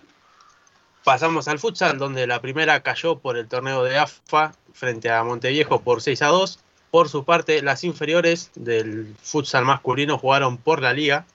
Pasamos 1.03 1.47
al 1.47 1.59
futsal, 1.59 1.97
donde 1.97 2.27
la 2.27 2.41
primera 2.41 2.81
cayó 2.81 3.19
por 3.19 3.37
el 3.37 3.47
torneo 3.47 3.83
de 3.83 3.97
AFA 3.97 4.53
frente 4.73 5.09
a 5.09 5.23
Monteviejo 5.23 5.81
por 5.81 6.01
6 6.01 6.21
a 6.21 6.27
2. 6.27 6.59
Por 6.91 7.07
su 7.07 7.23
parte, 7.23 7.61
las 7.61 7.85
inferiores 7.85 8.51
del 8.53 9.15
futsal 9.23 9.63
masculino 9.63 10.17
jugaron 10.17 10.57
por 10.57 10.81
la 10.81 10.91
liga, 10.91 11.25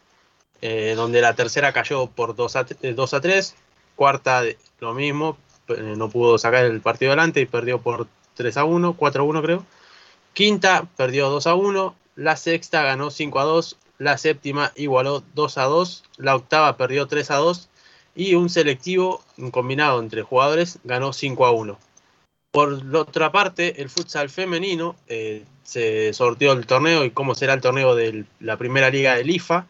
eh, 0.60 0.92
donde 0.94 1.22
la 1.22 1.34
tercera 1.34 1.72
cayó 1.72 2.08
por 2.08 2.36
2 2.36 2.56
a, 2.56 2.66
2 2.82 3.14
a 3.14 3.20
3, 3.22 3.56
cuarta 3.96 4.42
lo 4.80 4.92
mismo, 4.92 5.38
eh, 5.68 5.94
no 5.96 6.10
pudo 6.10 6.36
sacar 6.36 6.66
el 6.66 6.82
partido 6.82 7.12
adelante 7.12 7.40
y 7.40 7.46
perdió 7.46 7.80
por 7.80 8.06
3 8.34 8.54
a 8.58 8.64
1, 8.66 8.94
4 8.98 9.22
a 9.22 9.26
1 9.26 9.42
creo. 9.42 9.64
Quinta 10.34 10.86
perdió 10.94 11.30
2 11.30 11.46
a 11.46 11.54
1, 11.54 11.96
la 12.16 12.36
sexta 12.36 12.82
ganó 12.82 13.10
5 13.10 13.40
a 13.40 13.44
2, 13.44 13.78
la 13.96 14.18
séptima 14.18 14.72
igualó 14.76 15.24
2 15.34 15.56
a 15.56 15.64
2, 15.64 16.04
la 16.18 16.36
octava 16.36 16.76
perdió 16.76 17.06
3 17.06 17.30
a 17.30 17.36
2 17.36 17.70
y 18.14 18.34
un 18.34 18.50
selectivo 18.50 19.22
combinado 19.52 20.00
entre 20.00 20.20
jugadores 20.20 20.80
ganó 20.84 21.14
5 21.14 21.46
a 21.46 21.52
1. 21.52 21.78
Por 22.56 22.80
otra 22.96 23.30
parte, 23.30 23.82
el 23.82 23.90
futsal 23.90 24.30
femenino 24.30 24.96
eh, 25.08 25.44
se 25.62 26.14
sorteó 26.14 26.52
el 26.52 26.64
torneo 26.64 27.04
y 27.04 27.10
cómo 27.10 27.34
será 27.34 27.52
el 27.52 27.60
torneo 27.60 27.94
de 27.94 28.24
la 28.40 28.56
primera 28.56 28.88
liga 28.88 29.14
del 29.14 29.28
IFA, 29.28 29.66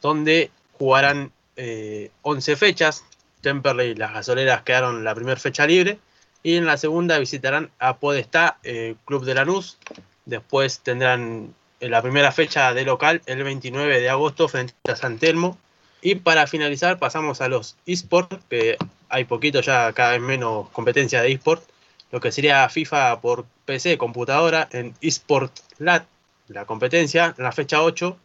donde 0.00 0.50
jugarán 0.78 1.32
11 1.54 2.52
eh, 2.52 2.56
fechas. 2.56 3.04
Temperley 3.42 3.90
y 3.90 3.94
las 3.94 4.14
gasoleras 4.14 4.62
quedaron 4.62 5.04
la 5.04 5.14
primera 5.14 5.38
fecha 5.38 5.66
libre 5.66 5.98
y 6.42 6.56
en 6.56 6.64
la 6.64 6.78
segunda 6.78 7.18
visitarán 7.18 7.68
a 7.78 7.98
Podestá, 7.98 8.56
eh, 8.62 8.94
Club 9.04 9.26
de 9.26 9.34
Lanús. 9.34 9.76
Después 10.24 10.80
tendrán 10.80 11.54
la 11.78 12.00
primera 12.00 12.32
fecha 12.32 12.72
de 12.72 12.86
local 12.86 13.20
el 13.26 13.44
29 13.44 14.00
de 14.00 14.08
agosto 14.08 14.48
frente 14.48 14.72
a 14.90 14.96
San 14.96 15.18
Telmo. 15.18 15.58
Y 16.00 16.14
para 16.14 16.46
finalizar 16.46 16.98
pasamos 16.98 17.42
a 17.42 17.48
los 17.48 17.76
esports, 17.84 18.38
que 18.48 18.78
hay 19.10 19.24
poquito 19.24 19.60
ya 19.60 19.92
cada 19.92 20.12
vez 20.12 20.22
menos 20.22 20.70
competencia 20.70 21.20
de 21.20 21.30
esports 21.30 21.73
lo 22.14 22.20
que 22.20 22.30
sería 22.30 22.68
FIFA 22.68 23.20
por 23.20 23.44
PC, 23.64 23.98
computadora, 23.98 24.68
en 24.70 24.94
eSport 25.00 25.52
Lat, 25.78 26.06
la 26.46 26.64
competencia, 26.64 27.34
en 27.36 27.42
la 27.42 27.50
fecha 27.50 27.82
8, 27.82 28.16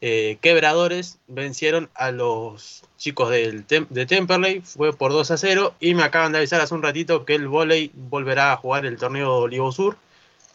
eh, 0.00 0.38
Quebradores 0.42 1.20
vencieron 1.28 1.88
a 1.94 2.10
los 2.10 2.82
chicos 2.96 3.30
del 3.30 3.64
de 3.68 4.06
Temperley, 4.06 4.62
fue 4.62 4.92
por 4.92 5.12
2 5.12 5.30
a 5.30 5.36
0, 5.36 5.76
y 5.78 5.94
me 5.94 6.02
acaban 6.02 6.32
de 6.32 6.38
avisar 6.38 6.60
hace 6.60 6.74
un 6.74 6.82
ratito 6.82 7.24
que 7.24 7.36
el 7.36 7.46
volei 7.46 7.92
volverá 7.94 8.50
a 8.50 8.56
jugar 8.56 8.84
el 8.84 8.98
torneo 8.98 9.46
Ligo 9.46 9.70
Sur, 9.70 9.96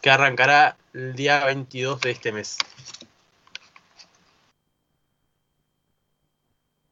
que 0.02 0.10
arrancará 0.10 0.76
el 0.92 1.14
día 1.14 1.46
22 1.46 2.02
de 2.02 2.10
este 2.10 2.30
mes. 2.30 2.58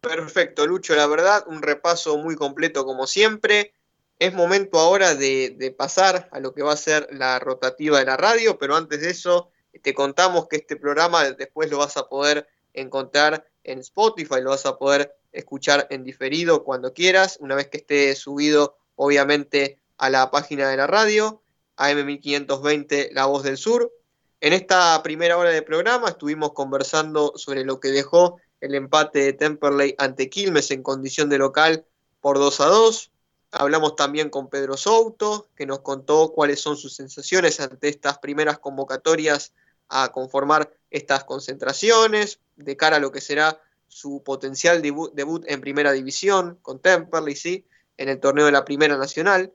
Perfecto, 0.01 0.66
Lucho, 0.66 0.95
la 0.95 1.07
verdad, 1.07 1.45
un 1.47 1.61
repaso 1.61 2.16
muy 2.16 2.37
completo 2.37 2.87
como 2.87 3.07
siempre 3.07 3.74
es 4.18 4.32
momento 4.32 4.78
ahora 4.78 5.14
de, 5.14 5.74
pasar 5.76 6.28
a 6.32 6.40
lo 6.40 6.54
que 6.54 6.62
va 6.62 6.72
a 6.72 6.76
ser 6.76 7.08
la 7.12 7.38
rotativa 7.38 7.98
de 7.98 8.04
la 8.04 8.16
radio, 8.16 8.58
pero 8.58 8.76
antes 8.76 9.00
de 9.00 9.10
eso 9.10 9.50
te 9.82 9.94
contamos 9.94 10.48
que 10.48 10.56
este 10.56 10.76
programa 10.76 11.30
después 11.32 11.70
lo 11.70 11.78
vas 11.78 11.96
a 11.96 12.08
poder 12.08 12.46
encontrar 12.72 13.46
en 13.64 13.80
Spotify, 13.80 14.40
lo 14.40 14.50
vas 14.50 14.66
a 14.66 14.78
poder 14.78 15.14
escuchar 15.32 15.86
en 15.90 16.04
diferido 16.04 16.64
cuando 16.64 16.92
quieras, 16.92 17.38
una 17.40 17.54
vez 17.54 17.68
que 17.68 17.78
esté 17.78 18.14
subido 18.14 18.76
obviamente 18.96 19.80
a 19.98 20.10
la 20.10 20.30
página 20.30 20.68
de 20.68 20.76
la 20.76 20.86
radio, 20.86 21.42
AM1520 21.76 23.10
La 23.12 23.26
Voz 23.26 23.42
del 23.42 23.56
Sur. 23.56 23.92
En 24.40 24.52
esta 24.52 25.02
primera 25.02 25.36
hora 25.38 25.50
de 25.50 25.62
programa 25.62 26.08
estuvimos 26.08 26.52
conversando 26.52 27.32
sobre 27.36 27.64
lo 27.64 27.80
que 27.80 27.88
dejó 27.88 28.38
el 28.60 28.74
empate 28.74 29.20
de 29.20 29.32
Temperley 29.32 29.94
ante 29.98 30.28
Quilmes 30.30 30.70
en 30.70 30.82
condición 30.82 31.28
de 31.28 31.38
local 31.38 31.84
por 32.20 32.38
2 32.38 32.60
a 32.60 32.66
2. 32.66 33.10
Hablamos 33.57 33.94
también 33.94 34.30
con 34.30 34.48
Pedro 34.48 34.76
Souto, 34.76 35.48
que 35.55 35.64
nos 35.64 35.80
contó 35.80 36.32
cuáles 36.32 36.61
son 36.61 36.76
sus 36.76 36.96
sensaciones 36.96 37.61
ante 37.61 37.88
estas 37.88 38.18
primeras 38.18 38.59
convocatorias 38.59 39.52
a 39.88 40.11
conformar 40.11 40.72
estas 40.90 41.22
concentraciones, 41.22 42.40
de 42.57 42.76
cara 42.76 42.96
a 42.96 43.00
lo 43.00 43.12
que 43.12 43.20
será 43.20 43.61
su 43.86 44.24
potencial 44.24 44.82
debut, 44.82 45.44
en 45.46 45.61
primera 45.61 45.92
división 45.92 46.59
con 46.62 46.80
Temperley, 46.80 47.36
¿sí? 47.36 47.64
en 47.96 48.09
el 48.09 48.18
torneo 48.18 48.46
de 48.46 48.52
la 48.52 48.64
Primera 48.64 48.96
Nacional. 48.96 49.52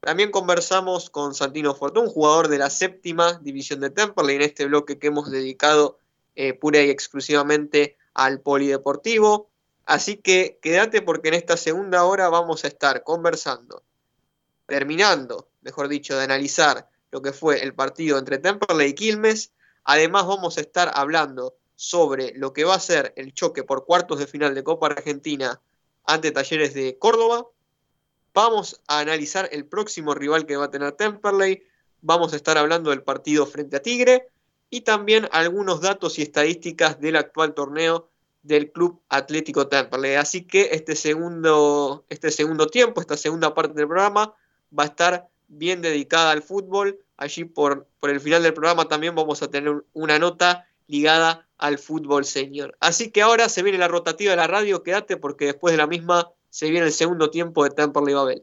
También 0.00 0.30
conversamos 0.30 1.08
con 1.08 1.34
Santino 1.34 1.74
Fortún, 1.74 2.08
jugador 2.08 2.48
de 2.48 2.58
la 2.58 2.68
séptima 2.68 3.40
división 3.42 3.80
de 3.80 3.88
Temperley, 3.88 4.36
en 4.36 4.42
este 4.42 4.66
bloque 4.66 4.98
que 4.98 5.06
hemos 5.06 5.30
dedicado 5.30 5.98
eh, 6.34 6.52
pura 6.52 6.82
y 6.82 6.90
exclusivamente 6.90 7.96
al 8.12 8.40
polideportivo. 8.40 9.48
Así 9.84 10.16
que 10.16 10.58
quédate 10.62 11.02
porque 11.02 11.28
en 11.28 11.34
esta 11.34 11.56
segunda 11.56 12.04
hora 12.04 12.28
vamos 12.28 12.64
a 12.64 12.68
estar 12.68 13.02
conversando, 13.02 13.82
terminando, 14.66 15.48
mejor 15.60 15.88
dicho, 15.88 16.16
de 16.16 16.24
analizar 16.24 16.88
lo 17.10 17.20
que 17.20 17.32
fue 17.32 17.62
el 17.62 17.74
partido 17.74 18.18
entre 18.18 18.38
Temperley 18.38 18.90
y 18.90 18.94
Quilmes. 18.94 19.52
Además 19.84 20.26
vamos 20.26 20.56
a 20.56 20.60
estar 20.60 20.90
hablando 20.94 21.56
sobre 21.74 22.32
lo 22.36 22.52
que 22.52 22.64
va 22.64 22.74
a 22.74 22.80
ser 22.80 23.12
el 23.16 23.34
choque 23.34 23.64
por 23.64 23.84
cuartos 23.84 24.18
de 24.18 24.26
final 24.26 24.54
de 24.54 24.62
Copa 24.62 24.86
Argentina 24.86 25.60
ante 26.04 26.30
Talleres 26.30 26.74
de 26.74 26.96
Córdoba. 26.98 27.46
Vamos 28.32 28.80
a 28.86 29.00
analizar 29.00 29.48
el 29.52 29.66
próximo 29.66 30.14
rival 30.14 30.46
que 30.46 30.56
va 30.56 30.66
a 30.66 30.70
tener 30.70 30.92
Temperley. 30.92 31.64
Vamos 32.00 32.32
a 32.32 32.36
estar 32.36 32.56
hablando 32.56 32.90
del 32.90 33.02
partido 33.02 33.46
frente 33.46 33.76
a 33.76 33.82
Tigre 33.82 34.28
y 34.70 34.82
también 34.82 35.28
algunos 35.32 35.80
datos 35.80 36.18
y 36.18 36.22
estadísticas 36.22 37.00
del 37.00 37.16
actual 37.16 37.52
torneo 37.52 38.08
del 38.42 38.72
Club 38.72 39.00
Atlético 39.08 39.68
Temperley. 39.68 40.14
Así 40.14 40.44
que 40.44 40.70
este 40.72 40.96
segundo, 40.96 42.04
este 42.08 42.30
segundo 42.30 42.66
tiempo, 42.66 43.00
esta 43.00 43.16
segunda 43.16 43.54
parte 43.54 43.74
del 43.74 43.86
programa 43.86 44.34
va 44.76 44.84
a 44.84 44.86
estar 44.86 45.28
bien 45.48 45.82
dedicada 45.82 46.30
al 46.32 46.42
fútbol. 46.42 46.98
Allí 47.16 47.44
por, 47.44 47.86
por 48.00 48.10
el 48.10 48.20
final 48.20 48.42
del 48.42 48.54
programa 48.54 48.88
también 48.88 49.14
vamos 49.14 49.42
a 49.42 49.50
tener 49.50 49.84
una 49.92 50.18
nota 50.18 50.66
ligada 50.86 51.46
al 51.58 51.78
fútbol 51.78 52.24
senior. 52.24 52.76
Así 52.80 53.10
que 53.10 53.22
ahora 53.22 53.48
se 53.48 53.62
viene 53.62 53.78
la 53.78 53.88
rotativa 53.88 54.32
de 54.32 54.36
la 54.36 54.48
radio, 54.48 54.82
quédate 54.82 55.16
porque 55.16 55.46
después 55.46 55.72
de 55.72 55.78
la 55.78 55.86
misma 55.86 56.30
se 56.50 56.68
viene 56.68 56.86
el 56.86 56.92
segundo 56.92 57.30
tiempo 57.30 57.64
de 57.64 57.70
Temperley 57.70 58.14
Babel. 58.14 58.42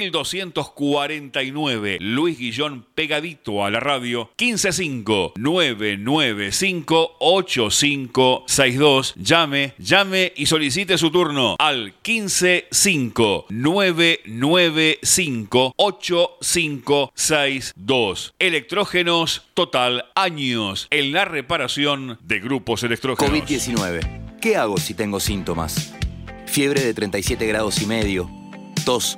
1249. 0.09 1.97
Luis 1.99 2.39
Guillón 2.39 2.85
pegadito 2.95 3.63
a 3.63 3.71
la 3.71 3.79
radio. 3.79 4.31
155 4.37 5.33
995 5.37 7.17
8562. 7.19 9.13
Llame, 9.15 9.73
llame 9.77 10.33
y 10.35 10.47
solicite 10.47 10.97
su 10.97 11.11
turno 11.11 11.55
al 11.59 11.93
155 12.03 13.45
995 13.49 15.73
8562. 15.75 18.33
Electrógenos 18.39 19.43
Total. 19.53 20.05
Años 20.15 20.87
en 20.89 21.11
la 21.11 21.25
reparación 21.25 22.17
de 22.23 22.39
grupos 22.39 22.83
electrógenos. 22.83 23.31
COVID-19. 23.31 24.39
¿Qué 24.41 24.57
hago 24.57 24.77
si 24.77 24.93
tengo 24.93 25.19
síntomas? 25.19 25.93
Fiebre 26.47 26.81
de 26.81 26.93
37 26.93 27.45
grados 27.45 27.81
y 27.81 27.85
medio, 27.85 28.29
tos, 28.83 29.17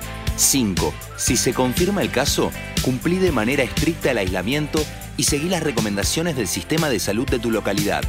5. 0.41 0.93
Si 1.17 1.37
se 1.37 1.53
confirma 1.53 2.01
el 2.01 2.11
caso, 2.11 2.51
cumplí 2.81 3.17
de 3.17 3.31
manera 3.31 3.63
estricta 3.63 4.11
el 4.11 4.17
aislamiento 4.17 4.83
y 5.15 5.23
seguí 5.23 5.49
las 5.49 5.63
recomendaciones 5.63 6.35
del 6.35 6.47
sistema 6.47 6.89
de 6.89 6.99
salud 6.99 7.29
de 7.29 7.39
tu 7.39 7.51
localidad. 7.51 8.03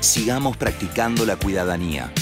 Sigamos 0.00 0.56
practicando 0.56 1.24
la 1.24 1.36
cuidadanía. 1.36 2.12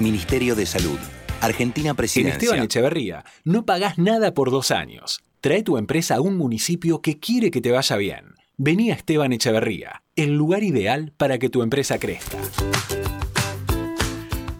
Ministerio 0.00 0.54
de 0.54 0.66
Salud. 0.66 0.98
Argentina 1.40 1.90
En 1.90 1.96
Presidencia. 1.96 2.36
Esteban 2.36 2.64
Echeverría, 2.64 3.24
no 3.44 3.64
pagás 3.64 3.98
nada 3.98 4.32
por 4.34 4.50
dos 4.50 4.70
años. 4.70 5.20
Trae 5.40 5.62
tu 5.62 5.76
empresa 5.76 6.16
a 6.16 6.20
un 6.20 6.36
municipio 6.36 7.00
que 7.00 7.18
quiere 7.18 7.50
que 7.50 7.60
te 7.60 7.72
vaya 7.72 7.96
bien. 7.96 8.34
Vení 8.56 8.90
a 8.90 8.94
Esteban 8.94 9.32
Echeverría, 9.32 10.02
el 10.14 10.36
lugar 10.36 10.62
ideal 10.62 11.12
para 11.16 11.38
que 11.38 11.48
tu 11.48 11.62
empresa 11.62 11.98
crezca. 11.98 12.38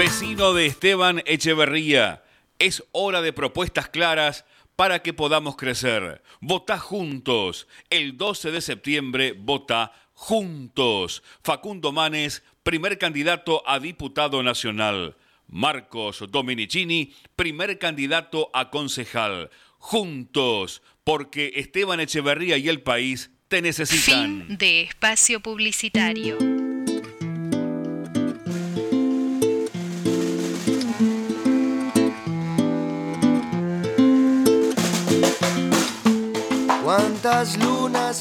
Vecino 0.00 0.54
de 0.54 0.64
Esteban 0.64 1.22
Echeverría, 1.26 2.24
es 2.58 2.82
hora 2.92 3.20
de 3.20 3.34
propuestas 3.34 3.90
claras 3.90 4.46
para 4.74 5.02
que 5.02 5.12
podamos 5.12 5.56
crecer. 5.56 6.22
Vota 6.40 6.78
juntos. 6.78 7.68
El 7.90 8.16
12 8.16 8.50
de 8.50 8.62
septiembre 8.62 9.34
vota 9.38 9.92
juntos. 10.14 11.22
Facundo 11.44 11.92
Manes, 11.92 12.42
primer 12.62 12.96
candidato 12.96 13.62
a 13.68 13.78
diputado 13.78 14.42
nacional. 14.42 15.18
Marcos 15.46 16.24
Dominicini, 16.30 17.12
primer 17.36 17.78
candidato 17.78 18.50
a 18.54 18.70
concejal. 18.70 19.50
Juntos, 19.76 20.80
porque 21.04 21.52
Esteban 21.56 22.00
Echeverría 22.00 22.56
y 22.56 22.70
el 22.70 22.80
país 22.80 23.32
te 23.48 23.60
necesitan. 23.60 24.46
Fin 24.46 24.56
de 24.56 24.80
espacio 24.80 25.40
publicitario. 25.40 26.59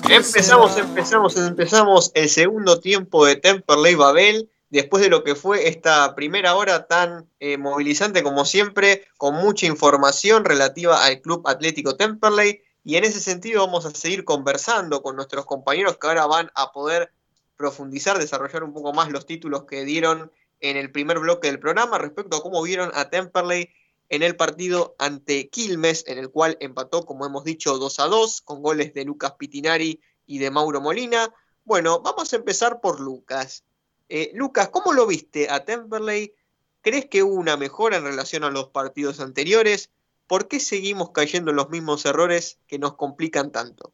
Empezamos, 0.10 0.78
empezamos, 0.78 1.36
empezamos 1.36 2.12
el 2.14 2.30
segundo 2.30 2.80
tiempo 2.80 3.26
de 3.26 3.36
Temperley 3.36 3.96
Babel. 3.96 4.50
Después 4.70 5.04
de 5.04 5.10
lo 5.10 5.26
que 5.26 5.36
fue 5.36 5.68
esta 5.68 6.16
primera 6.16 6.56
hora 6.56 6.88
tan 6.88 7.30
eh, 7.42 7.58
movilizante 7.58 8.24
como 8.24 8.46
siempre, 8.46 9.08
con 9.18 9.36
mucha 9.36 9.66
información 9.66 10.46
relativa 10.46 11.04
al 11.04 11.20
Club 11.20 11.46
Atlético 11.50 11.98
Temperley. 11.98 12.62
Y 12.86 12.96
en 12.96 13.04
ese 13.04 13.20
sentido 13.20 13.66
vamos 13.66 13.86
a 13.86 13.92
seguir 13.92 14.24
conversando 14.24 15.02
con 15.02 15.18
nuestros 15.18 15.46
compañeros 15.46 15.98
que 15.98 16.08
ahora 16.08 16.26
van 16.26 16.50
a 16.56 16.72
poder 16.72 17.12
profundizar, 17.58 18.20
desarrollar 18.20 18.64
un 18.64 18.72
poco 18.72 18.94
más 18.94 19.12
los 19.12 19.26
títulos 19.26 19.66
que 19.66 19.84
dieron 19.84 20.32
en 20.62 20.78
el 20.78 20.94
primer 20.94 21.20
bloque 21.20 21.50
del 21.50 21.60
programa 21.60 21.98
respecto 21.98 22.38
a 22.38 22.42
cómo 22.42 22.64
vieron 22.64 22.90
a 22.94 23.10
Temperley 23.10 23.70
en 24.10 24.24
el 24.24 24.36
partido 24.36 24.95
ante 24.97 25.49
Quilmes, 25.49 26.03
en 26.07 26.18
el 26.18 26.30
cual 26.30 26.57
empató, 26.60 27.05
como 27.05 27.26
hemos 27.26 27.43
dicho, 27.43 27.78
2 27.78 27.99
a 27.99 28.05
2, 28.05 28.41
con 28.41 28.62
goles 28.62 28.93
de 28.93 29.05
Lucas 29.05 29.34
Pitinari 29.38 30.01
y 30.26 30.39
de 30.39 30.51
Mauro 30.51 30.82
Molina. 30.82 31.34
Bueno, 31.64 32.01
vamos 32.01 32.34
a 32.34 32.36
empezar 32.36 32.82
por 32.82 32.99
Lucas. 32.99 33.64
Eh, 34.10 34.32
Lucas, 34.34 34.70
¿cómo 34.70 34.93
lo 34.93 35.05
viste 35.05 35.49
a 35.49 35.64
Temperley? 35.64 36.34
¿Crees 36.82 37.05
que 37.05 37.22
hubo 37.22 37.36
una 37.36 37.57
mejora 37.57 37.97
en 37.97 38.03
relación 38.03 38.43
a 38.43 38.49
los 38.49 38.70
partidos 38.70 39.20
anteriores? 39.20 39.91
¿Por 40.26 40.47
qué 40.47 40.60
seguimos 40.60 41.12
cayendo 41.12 41.51
en 41.51 41.57
los 41.57 41.70
mismos 41.70 42.05
errores 42.05 42.60
que 42.68 42.80
nos 42.80 42.95
complican 42.95 43.51
tanto? 43.51 43.93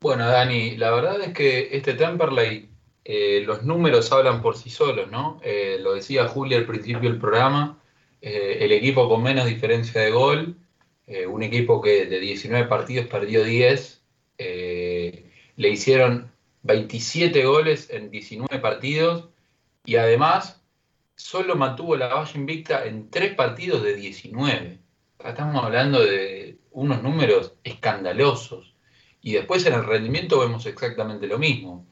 Bueno, 0.00 0.28
Dani, 0.28 0.76
la 0.76 0.92
verdad 0.92 1.20
es 1.20 1.34
que 1.34 1.76
este 1.76 1.94
Temperley, 1.94 2.70
eh, 3.10 3.42
los 3.46 3.62
números 3.62 4.12
hablan 4.12 4.42
por 4.42 4.58
sí 4.58 4.68
solos, 4.68 5.10
¿no? 5.10 5.40
Eh, 5.42 5.78
lo 5.80 5.94
decía 5.94 6.28
Julia 6.28 6.58
al 6.58 6.66
principio 6.66 7.08
del 7.08 7.18
programa, 7.18 7.80
eh, 8.20 8.58
el 8.60 8.70
equipo 8.70 9.08
con 9.08 9.22
menos 9.22 9.46
diferencia 9.46 10.02
de 10.02 10.10
gol, 10.10 10.56
un 11.26 11.42
equipo 11.42 11.80
que 11.80 12.04
de 12.04 12.20
19 12.20 12.66
partidos 12.68 13.06
perdió 13.06 13.42
10, 13.42 14.02
le 14.36 15.68
hicieron 15.70 16.30
27 16.64 17.46
goles 17.46 17.88
en 17.88 18.10
19 18.10 18.58
partidos 18.58 19.30
y 19.86 19.96
además 19.96 20.60
solo 21.16 21.56
mantuvo 21.56 21.96
la 21.96 22.08
valla 22.08 22.32
invicta 22.34 22.84
en 22.84 23.08
3 23.08 23.34
partidos 23.36 23.82
de 23.84 23.94
19. 23.94 24.78
Estamos 25.24 25.64
hablando 25.64 26.04
de 26.04 26.58
unos 26.72 27.02
números 27.02 27.54
escandalosos. 27.64 28.74
Y 29.22 29.32
después 29.32 29.64
en 29.64 29.72
el 29.72 29.86
rendimiento 29.86 30.40
vemos 30.40 30.66
exactamente 30.66 31.26
lo 31.26 31.38
mismo. 31.38 31.86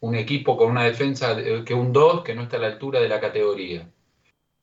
Un 0.00 0.14
equipo 0.14 0.56
con 0.56 0.70
una 0.70 0.84
defensa 0.84 1.36
que 1.64 1.74
un 1.74 1.92
2 1.92 2.22
que 2.24 2.34
no 2.34 2.42
está 2.42 2.56
a 2.58 2.60
la 2.60 2.66
altura 2.66 3.00
de 3.00 3.08
la 3.08 3.20
categoría. 3.20 3.88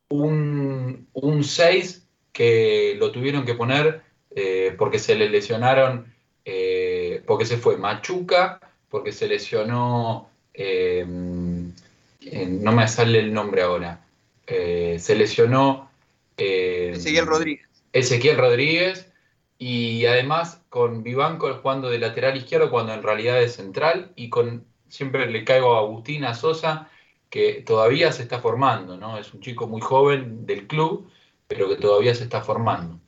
Un, 0.10 1.08
6 1.44 2.08
que 2.32 2.96
lo 3.00 3.12
tuvieron 3.12 3.46
que 3.46 3.56
poner 3.56 4.02
eh, 4.36 4.76
porque 4.78 5.00
se 5.00 5.16
le 5.16 5.30
lesionaron, 5.30 6.14
eh, 6.46 7.24
porque 7.26 7.46
se 7.46 7.58
fue 7.58 7.78
Machuca, 7.78 8.60
porque 8.90 9.12
se 9.12 9.28
lesionó, 9.28 10.30
eh, 10.54 11.06
no 11.06 12.72
me 12.72 12.88
sale 12.88 13.20
el 13.20 13.34
nombre 13.34 13.64
ahora, 13.64 14.06
se 14.46 15.16
lesionó... 15.16 15.90
Ezequiel 16.38 17.28
Rodríguez. 17.28 17.72
Ezequiel 17.94 18.38
Rodríguez 18.38 19.12
y 19.58 20.06
además 20.06 20.62
con 20.70 21.04
Vivanco 21.04 21.54
jugando 21.62 21.90
de 21.90 22.00
lateral 22.00 22.38
izquierdo 22.38 22.72
cuando 22.72 22.94
en 22.94 23.04
realidad 23.04 23.42
es 23.42 23.54
central 23.54 24.12
y 24.16 24.30
con 24.30 24.66
siempre 24.92 25.30
le 25.32 25.44
caigo 25.44 25.76
a 25.76 25.80
Agustina 25.80 26.34
Sosa 26.36 26.89
que 27.30 27.64
todavía 27.66 28.12
se 28.12 28.24
está 28.24 28.39
formando, 28.39 28.98
¿no? 28.98 29.18
Es 29.18 29.34
un 29.34 29.42
chico 29.42 29.68
muy 29.68 29.82
joven 29.82 30.46
del 30.46 30.68
club, 30.68 31.10
pero 31.48 31.70
que 31.70 31.78
todavía 31.78 32.14
se 32.14 32.24
está 32.24 32.42
formando. 32.42 33.00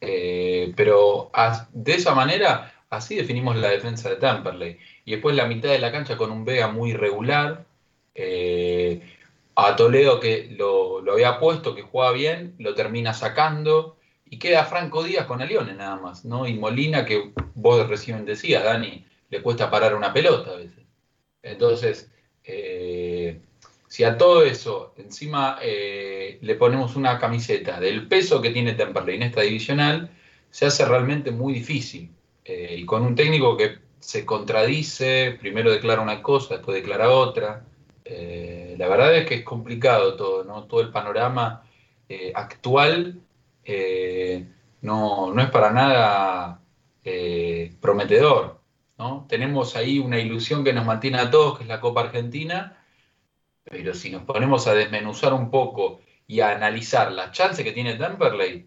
Eh, 0.00 0.72
pero 0.76 1.30
de 1.72 1.94
esa 1.94 2.14
manera, 2.14 2.74
así 2.90 3.16
definimos 3.16 3.56
la 3.56 3.68
defensa 3.68 4.08
de 4.08 4.16
Temperley. 4.16 4.78
Y 5.04 5.12
después 5.12 5.36
la 5.36 5.46
mitad 5.46 5.70
de 5.70 5.78
la 5.78 5.92
cancha 5.92 6.16
con 6.16 6.30
un 6.30 6.44
Vega 6.44 6.68
muy 6.68 6.94
regular. 6.94 7.66
Eh, 8.14 9.02
a 9.56 9.76
Toledo 9.76 10.20
que 10.20 10.48
lo, 10.58 11.00
lo, 11.00 11.12
había 11.12 11.38
puesto, 11.38 11.74
que 11.74 11.82
jugaba 11.82 12.12
bien, 12.12 12.54
lo 12.58 12.74
termina 12.74 13.14
sacando 13.14 13.96
y 14.24 14.38
queda 14.38 14.64
Franco 14.64 15.04
Díaz 15.04 15.26
con 15.26 15.42
Alione 15.42 15.74
nada 15.74 15.96
más, 15.96 16.24
¿no? 16.24 16.46
Y 16.48 16.54
Molina, 16.54 17.04
que 17.04 17.32
vos 17.54 17.88
recién 17.88 18.24
decías, 18.24 18.64
Dani, 18.64 19.06
le 19.30 19.42
cuesta 19.42 19.70
parar 19.70 19.94
una 19.94 20.12
pelota 20.12 20.50
a 20.50 20.56
veces. 20.56 20.83
Entonces, 21.44 22.10
eh, 22.44 23.40
si 23.86 24.02
a 24.02 24.18
todo 24.18 24.42
eso 24.44 24.94
encima 24.96 25.58
eh, 25.62 26.38
le 26.40 26.54
ponemos 26.56 26.96
una 26.96 27.18
camiseta 27.18 27.78
del 27.78 28.08
peso 28.08 28.40
que 28.42 28.50
tiene 28.50 28.72
Temperley 28.72 29.16
en 29.16 29.22
esta 29.24 29.42
divisional, 29.42 30.10
se 30.50 30.66
hace 30.66 30.84
realmente 30.84 31.30
muy 31.30 31.52
difícil. 31.54 32.10
Eh, 32.44 32.76
y 32.78 32.86
con 32.86 33.02
un 33.02 33.14
técnico 33.14 33.56
que 33.56 33.78
se 34.00 34.26
contradice, 34.26 35.36
primero 35.40 35.70
declara 35.70 36.02
una 36.02 36.22
cosa, 36.22 36.54
después 36.54 36.76
declara 36.76 37.10
otra. 37.10 37.64
la 38.76 38.88
verdad 38.88 39.16
es 39.16 39.26
que 39.26 39.36
es 39.36 39.44
complicado 39.44 40.16
todo, 40.16 40.44
¿no? 40.44 40.64
Todo 40.64 40.80
el 40.82 40.90
panorama 40.90 41.62
actual 42.34 43.20
no, 44.82 45.32
no, 45.32 45.42
es 45.42 45.50
para 45.50 45.72
nada 45.72 46.60
prometedor. 47.80 48.53
Tenemos 49.28 49.76
ahí 49.76 49.98
una 49.98 50.18
ilusión 50.18 50.64
que 50.64 50.72
nos 50.72 50.86
mantiene 50.86 51.18
a 51.18 51.30
todos, 51.30 51.58
que 51.58 51.64
es 51.64 51.68
la 51.68 51.80
Copa 51.80 52.02
Argentina, 52.02 52.78
pero 53.64 53.94
si 53.94 54.10
nos 54.10 54.22
ponemos 54.22 54.66
a 54.66 54.74
desmenuzar 54.74 55.32
un 55.32 55.50
poco 55.50 56.00
y 56.26 56.40
a 56.40 56.50
analizar 56.50 57.10
las 57.12 57.32
chances 57.32 57.64
que 57.64 57.72
tiene 57.72 57.94
Temperley, 57.94 58.66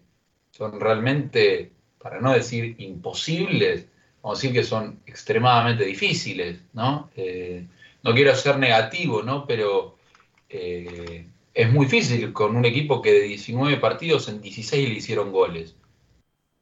son 0.50 0.78
realmente, 0.78 1.72
para 1.98 2.20
no 2.20 2.32
decir 2.32 2.74
imposibles, 2.78 3.86
vamos 4.22 4.38
a 4.38 4.42
decir 4.42 4.52
que 4.52 4.64
son 4.64 5.00
extremadamente 5.06 5.84
difíciles, 5.84 6.60
¿no? 6.72 7.10
Eh, 7.16 7.66
no 8.02 8.14
quiero 8.14 8.34
ser 8.34 8.58
negativo, 8.58 9.22
¿no? 9.22 9.46
Pero 9.46 9.96
es 11.58 11.72
muy 11.72 11.86
difícil 11.86 12.32
con 12.32 12.56
un 12.56 12.64
equipo 12.64 13.02
que 13.02 13.12
de 13.12 13.22
19 13.22 13.78
partidos 13.78 14.28
en 14.28 14.40
16 14.40 14.88
le 14.88 14.94
hicieron 14.94 15.32
goles. 15.32 15.74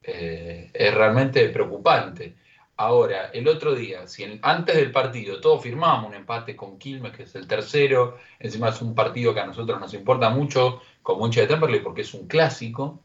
Eh, 0.01 0.71
es 0.73 0.93
realmente 0.93 1.47
preocupante. 1.49 2.33
Ahora, 2.77 3.31
el 3.33 3.47
otro 3.47 3.73
día, 3.73 4.07
si 4.07 4.39
antes 4.43 4.75
del 4.75 4.91
partido 4.91 5.41
todos 5.41 5.63
firmábamos 5.63 6.09
un 6.09 6.15
empate 6.15 6.55
con 6.55 6.77
Quilmes, 6.77 7.11
que 7.11 7.23
es 7.23 7.33
el 7.35 7.47
tercero, 7.47 8.17
encima 8.39 8.69
es 8.69 8.81
un 8.81 8.93
partido 8.93 9.33
que 9.33 9.39
a 9.39 9.47
nosotros 9.47 9.79
nos 9.79 9.93
importa 9.95 10.29
mucho, 10.29 10.81
como 11.01 11.25
hincha 11.25 11.41
de 11.41 11.47
Temperley, 11.47 11.79
porque 11.81 12.01
es 12.01 12.13
un 12.13 12.27
clásico, 12.27 13.01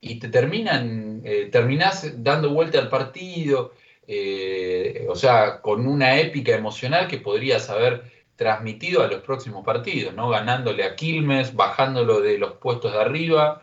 y 0.00 0.18
te 0.18 0.28
terminan, 0.28 1.20
eh, 1.24 1.48
terminás 1.52 2.22
dando 2.24 2.50
vuelta 2.54 2.78
al 2.78 2.88
partido, 2.88 3.74
eh, 4.06 5.06
o 5.08 5.14
sea, 5.14 5.60
con 5.60 5.86
una 5.86 6.18
épica 6.18 6.54
emocional 6.54 7.06
que 7.06 7.18
podrías 7.18 7.68
haber 7.70 8.10
transmitido 8.36 9.02
a 9.02 9.08
los 9.08 9.22
próximos 9.22 9.64
partidos, 9.64 10.14
¿no? 10.14 10.30
Ganándole 10.30 10.84
a 10.84 10.96
Quilmes, 10.96 11.54
bajándolo 11.54 12.20
de 12.20 12.38
los 12.38 12.54
puestos 12.54 12.92
de 12.92 13.00
arriba, 13.00 13.62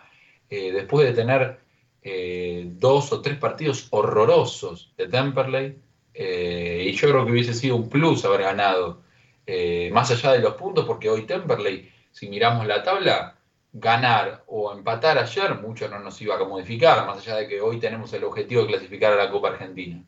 eh, 0.49 0.71
después 0.71 1.07
de 1.07 1.13
tener 1.13 1.59
eh, 2.01 2.65
dos 2.65 3.11
o 3.11 3.21
tres 3.21 3.37
partidos 3.37 3.87
horrorosos 3.91 4.93
de 4.97 5.07
Temperley, 5.07 5.77
eh, 6.13 6.85
y 6.87 6.91
yo 6.93 7.09
creo 7.09 7.25
que 7.25 7.31
hubiese 7.31 7.53
sido 7.53 7.75
un 7.75 7.89
plus 7.89 8.25
haber 8.25 8.41
ganado, 8.41 9.01
más 9.91 10.11
allá 10.11 10.33
de 10.33 10.39
los 10.39 10.53
puntos, 10.53 10.85
porque 10.85 11.09
hoy 11.09 11.25
Temperley, 11.25 11.91
si 12.11 12.29
miramos 12.29 12.67
la 12.67 12.83
tabla, 12.83 13.35
ganar 13.73 14.43
o 14.47 14.71
empatar 14.71 15.17
ayer, 15.17 15.55
mucho 15.55 15.87
no 15.87 15.99
nos 15.99 16.21
iba 16.21 16.35
a 16.35 16.43
modificar, 16.43 17.05
más 17.07 17.17
allá 17.19 17.37
de 17.37 17.47
que 17.47 17.59
hoy 17.59 17.79
tenemos 17.79 18.13
el 18.13 18.23
objetivo 18.23 18.61
de 18.61 18.67
clasificar 18.67 19.13
a 19.13 19.23
la 19.23 19.31
Copa 19.31 19.49
Argentina. 19.49 20.03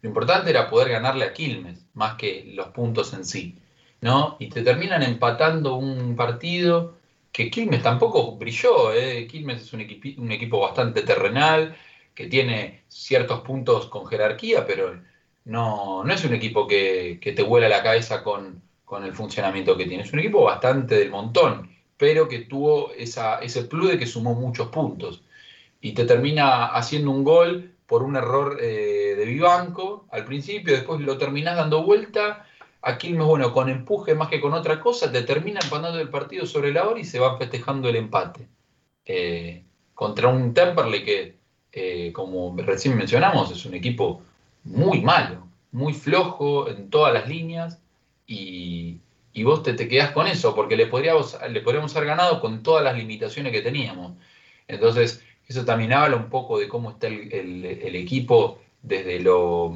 Lo 0.00 0.08
importante 0.08 0.50
era 0.50 0.70
poder 0.70 0.88
ganarle 0.90 1.26
a 1.26 1.32
Quilmes, 1.34 1.84
más 1.92 2.14
que 2.14 2.44
los 2.54 2.68
puntos 2.68 3.12
en 3.12 3.24
sí. 3.24 3.58
¿no? 4.00 4.36
Y 4.38 4.48
te 4.48 4.62
terminan 4.62 5.02
empatando 5.02 5.76
un 5.76 6.16
partido 6.16 6.98
que 7.36 7.50
Quilmes 7.50 7.82
tampoco 7.82 8.34
brilló. 8.38 8.94
¿eh? 8.94 9.26
Quilmes 9.26 9.60
es 9.60 9.72
un, 9.74 9.80
un 10.16 10.32
equipo 10.32 10.58
bastante 10.58 11.02
terrenal, 11.02 11.76
que 12.14 12.28
tiene 12.28 12.84
ciertos 12.88 13.40
puntos 13.42 13.88
con 13.88 14.06
jerarquía, 14.06 14.64
pero 14.64 14.98
no, 15.44 16.02
no 16.02 16.14
es 16.14 16.24
un 16.24 16.32
equipo 16.32 16.66
que, 16.66 17.20
te 17.22 17.42
vuela 17.42 17.68
la 17.68 17.82
cabeza 17.82 18.22
con, 18.22 18.62
el 19.04 19.12
funcionamiento 19.12 19.76
que 19.76 19.84
tiene. 19.84 20.04
Es 20.04 20.14
un 20.14 20.20
equipo 20.20 20.44
bastante 20.44 20.94
del 20.94 21.10
montón, 21.10 21.68
pero 21.98 22.26
que 22.26 22.38
tuvo 22.38 22.92
esa, 22.92 23.40
ese 23.40 23.64
plus 23.64 23.90
de 23.90 23.98
que 23.98 24.06
sumó 24.06 24.32
muchos 24.32 24.68
puntos. 24.68 25.22
Y 25.82 25.92
te 25.92 26.06
termina 26.06 26.68
haciendo 26.68 27.10
un 27.10 27.22
gol 27.22 27.74
por 27.86 28.02
un 28.02 28.16
error 28.16 28.56
eh, 28.62 29.14
de 29.14 29.24
Vivanco 29.26 30.06
al 30.10 30.24
principio, 30.24 30.72
después 30.72 31.02
lo 31.02 31.18
terminás 31.18 31.56
dando 31.56 31.82
vuelta. 31.82 32.46
Aquí, 32.86 33.12
bueno, 33.14 33.52
con 33.52 33.68
empuje 33.68 34.14
más 34.14 34.28
que 34.28 34.40
con 34.40 34.52
otra 34.52 34.78
cosa, 34.78 35.10
te 35.10 35.22
termina 35.22 35.58
empatando 35.60 35.98
el 35.98 36.08
partido 36.08 36.46
sobre 36.46 36.72
la 36.72 36.86
hora 36.86 37.00
y 37.00 37.04
se 37.04 37.18
van 37.18 37.36
festejando 37.36 37.88
el 37.88 37.96
empate. 37.96 38.46
Eh, 39.04 39.64
contra 39.92 40.28
un 40.28 40.54
Temperley 40.54 41.04
que, 41.04 41.34
eh, 41.72 42.12
como 42.12 42.54
recién 42.56 42.96
mencionamos, 42.96 43.50
es 43.50 43.66
un 43.66 43.74
equipo 43.74 44.22
muy 44.62 45.00
malo, 45.00 45.48
muy 45.72 45.94
flojo 45.94 46.68
en 46.68 46.88
todas 46.88 47.12
las 47.12 47.28
líneas 47.28 47.80
y, 48.24 49.00
vos 49.42 49.64
te, 49.64 49.74
te 49.74 49.88
quedás 49.88 50.12
con 50.12 50.28
eso, 50.28 50.54
porque 50.54 50.76
le 50.76 50.86
podríamos, 50.86 51.34
haber 51.34 52.06
ganado 52.06 52.40
con 52.40 52.62
todas 52.62 52.84
las 52.84 52.96
limitaciones 52.96 53.50
que 53.50 53.62
teníamos. 53.62 54.12
Entonces, 54.68 55.24
eso 55.48 55.64
también 55.64 55.92
habla 55.92 56.14
un 56.14 56.30
poco 56.30 56.60
de 56.60 56.68
cómo 56.68 56.92
está 56.92 57.08
el, 57.08 57.96
equipo 57.96 58.60
desde 58.80 59.18
lo, 59.18 59.74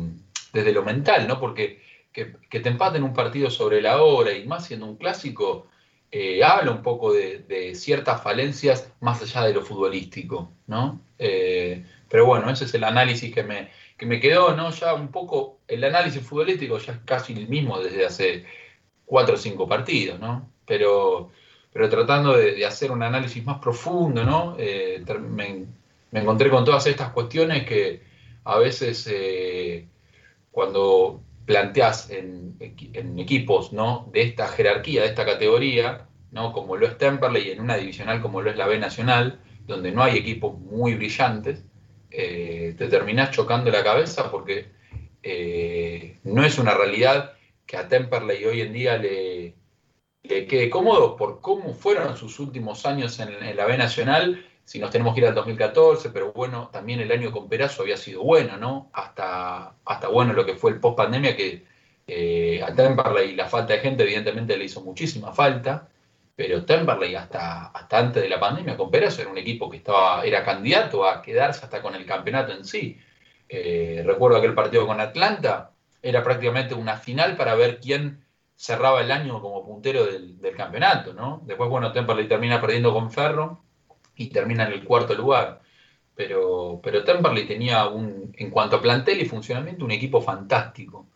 desde 0.52 0.70
lo 0.70 0.84
mental, 0.84 1.26
¿no? 1.26 1.40
Porque 1.40 1.89
que, 2.12 2.24
te 2.60 2.68
empaten 2.68 3.02
un 3.02 3.14
partido 3.14 3.50
sobre 3.50 3.80
la 3.80 4.02
hora 4.02 4.32
y 4.32 4.46
más 4.46 4.66
siendo 4.66 4.86
un 4.86 4.96
clásico, 4.96 5.68
eh, 6.10 6.42
habla 6.42 6.72
un 6.72 6.82
poco 6.82 7.12
de, 7.12 7.74
ciertas 7.74 8.22
falencias 8.22 8.92
más 9.00 9.22
allá 9.22 9.46
de 9.46 9.54
lo 9.54 9.62
futbolístico, 9.62 10.52
¿no? 10.66 11.00
Eh, 11.18 11.84
pero 12.08 12.26
bueno, 12.26 12.50
ese 12.50 12.64
es 12.64 12.74
el 12.74 12.84
análisis 12.84 13.32
que 13.32 13.44
me, 13.44 13.70
que 13.96 14.06
me 14.06 14.18
quedó, 14.18 14.56
¿no? 14.56 14.70
Ya 14.70 14.94
un 14.94 15.08
poco, 15.08 15.60
el 15.68 15.84
análisis 15.84 16.22
futbolístico 16.22 16.78
ya 16.78 16.94
es 16.94 16.98
casi 17.04 17.32
el 17.34 17.48
mismo 17.48 17.80
desde 17.80 18.06
hace 18.06 18.44
cuatro 19.04 19.34
o 19.34 19.38
cinco 19.38 19.68
partidos, 19.68 20.18
¿no? 20.18 20.50
Pero, 20.66 21.30
pero 21.72 21.88
tratando 21.88 22.36
de, 22.36 22.54
de 22.54 22.66
hacer 22.66 22.90
un 22.90 23.02
análisis 23.02 23.44
más 23.44 23.58
profundo, 23.60 24.24
¿no? 24.24 24.56
Eh, 24.58 25.04
me, 25.20 25.66
me, 26.10 26.20
encontré 26.20 26.50
con 26.50 26.64
todas 26.64 26.86
estas 26.86 27.10
cuestiones 27.10 27.66
que 27.66 28.02
a 28.44 28.58
veces 28.58 29.06
eh, 29.10 29.86
cuando 30.50 31.22
planteas 31.46 32.10
en, 32.10 32.56
equipos, 32.60 33.72
¿no? 33.72 34.08
De 34.12 34.22
esta 34.22 34.48
jerarquía, 34.48 35.02
de 35.02 35.08
esta 35.08 35.24
categoría, 35.24 36.06
¿no? 36.30 36.52
Como 36.52 36.76
lo 36.76 36.86
es 36.86 36.98
Temperley 36.98 37.50
en 37.50 37.60
una 37.60 37.76
divisional 37.76 38.20
como 38.20 38.42
lo 38.42 38.50
es 38.50 38.56
la 38.56 38.66
B 38.66 38.78
Nacional, 38.78 39.40
donde 39.66 39.92
no 39.92 40.02
hay 40.02 40.16
equipos 40.16 40.58
muy 40.58 40.94
brillantes, 40.94 41.64
eh, 42.10 42.74
te 42.76 42.88
terminás 42.88 43.30
chocando 43.30 43.70
la 43.70 43.84
cabeza 43.84 44.30
porque 44.30 44.66
eh, 45.22 46.18
no 46.24 46.44
es 46.44 46.58
una 46.58 46.74
realidad 46.74 47.34
que 47.66 47.76
a 47.76 47.88
Temperley 47.88 48.44
hoy 48.44 48.62
en 48.62 48.72
día 48.72 48.96
le, 48.96 49.54
le, 50.24 50.46
quede 50.46 50.70
cómodo 50.70 51.16
por 51.16 51.40
cómo 51.40 51.72
fueron 51.74 52.16
sus 52.16 52.40
últimos 52.40 52.84
años 52.84 53.20
en, 53.20 53.28
en, 53.28 53.56
la 53.56 53.66
B 53.66 53.78
Nacional, 53.78 54.44
si 54.70 54.78
nos 54.78 54.92
tenemos 54.92 55.14
que 55.14 55.20
ir 55.20 55.26
al 55.26 55.34
2014, 55.34 56.10
pero 56.10 56.32
bueno, 56.32 56.68
también 56.72 57.00
el 57.00 57.10
año 57.10 57.32
con 57.32 57.48
Perazo 57.48 57.82
había 57.82 57.96
sido 57.96 58.22
bueno, 58.22 58.56
¿no? 58.56 58.88
Hasta, 58.92 59.74
hasta 59.84 60.06
bueno 60.06 60.32
lo 60.32 60.46
que 60.46 60.54
fue 60.54 60.70
el 60.70 60.78
post 60.78 60.96
pandemia, 60.96 61.36
que 61.36 61.64
eh, 62.06 62.62
a 62.62 62.72
Temperley 62.72 63.34
la 63.34 63.48
falta 63.48 63.72
de 63.72 63.80
gente 63.80 64.04
evidentemente 64.04 64.56
le 64.56 64.66
hizo 64.66 64.80
muchísima 64.82 65.32
falta 65.32 65.88
pero 66.36 66.64
Temperley 66.64 67.16
hasta, 67.16 67.66
hasta 67.66 67.98
antes 67.98 68.22
de 68.22 68.28
la 68.28 68.38
pandemia 68.38 68.76
con 68.76 68.92
Perazo 68.92 69.22
era 69.22 69.30
un 69.32 69.38
equipo 69.38 69.68
que 69.68 69.78
estaba, 69.78 70.24
era 70.24 70.44
candidato 70.44 71.04
a 71.04 71.20
quedarse 71.20 71.64
hasta 71.64 71.82
con 71.82 71.96
el 71.96 72.06
campeonato 72.06 72.52
en 72.52 72.64
sí. 72.64 72.96
Eh, 73.48 74.04
recuerdo 74.06 74.38
aquel 74.38 74.54
partido 74.54 74.86
con 74.86 75.00
Atlanta, 75.00 75.72
era 76.00 76.22
prácticamente 76.22 76.74
una 76.74 76.96
final 76.96 77.36
para 77.36 77.56
ver 77.56 77.80
quién 77.80 78.24
cerraba 78.54 79.00
el 79.00 79.10
año 79.10 79.42
como 79.42 79.66
puntero 79.66 80.06
del, 80.06 80.40
del 80.40 80.54
campeonato, 80.54 81.12
¿no? 81.12 81.42
Después, 81.44 81.68
bueno, 81.68 81.90
Temperley 81.90 82.28
termina 82.28 82.60
perdiendo 82.60 82.92
con 82.94 83.10
Ferro 83.10 83.64
y 84.20 84.28
termina 84.28 84.66
en 84.66 84.74
el 84.74 84.84
cuarto 84.84 85.14
lugar. 85.14 85.62
Pero, 86.14 86.80
pero 86.82 87.04
Temperley 87.04 87.46
tenía 87.46 87.88
un, 87.88 88.34
en 88.36 88.50
cuanto 88.50 88.76
a 88.76 88.82
plantel 88.82 89.18
y 89.20 89.24
funcionamiento, 89.24 89.84
un 89.84 89.92
equipo 89.92 90.20
fantástico. 90.20 91.06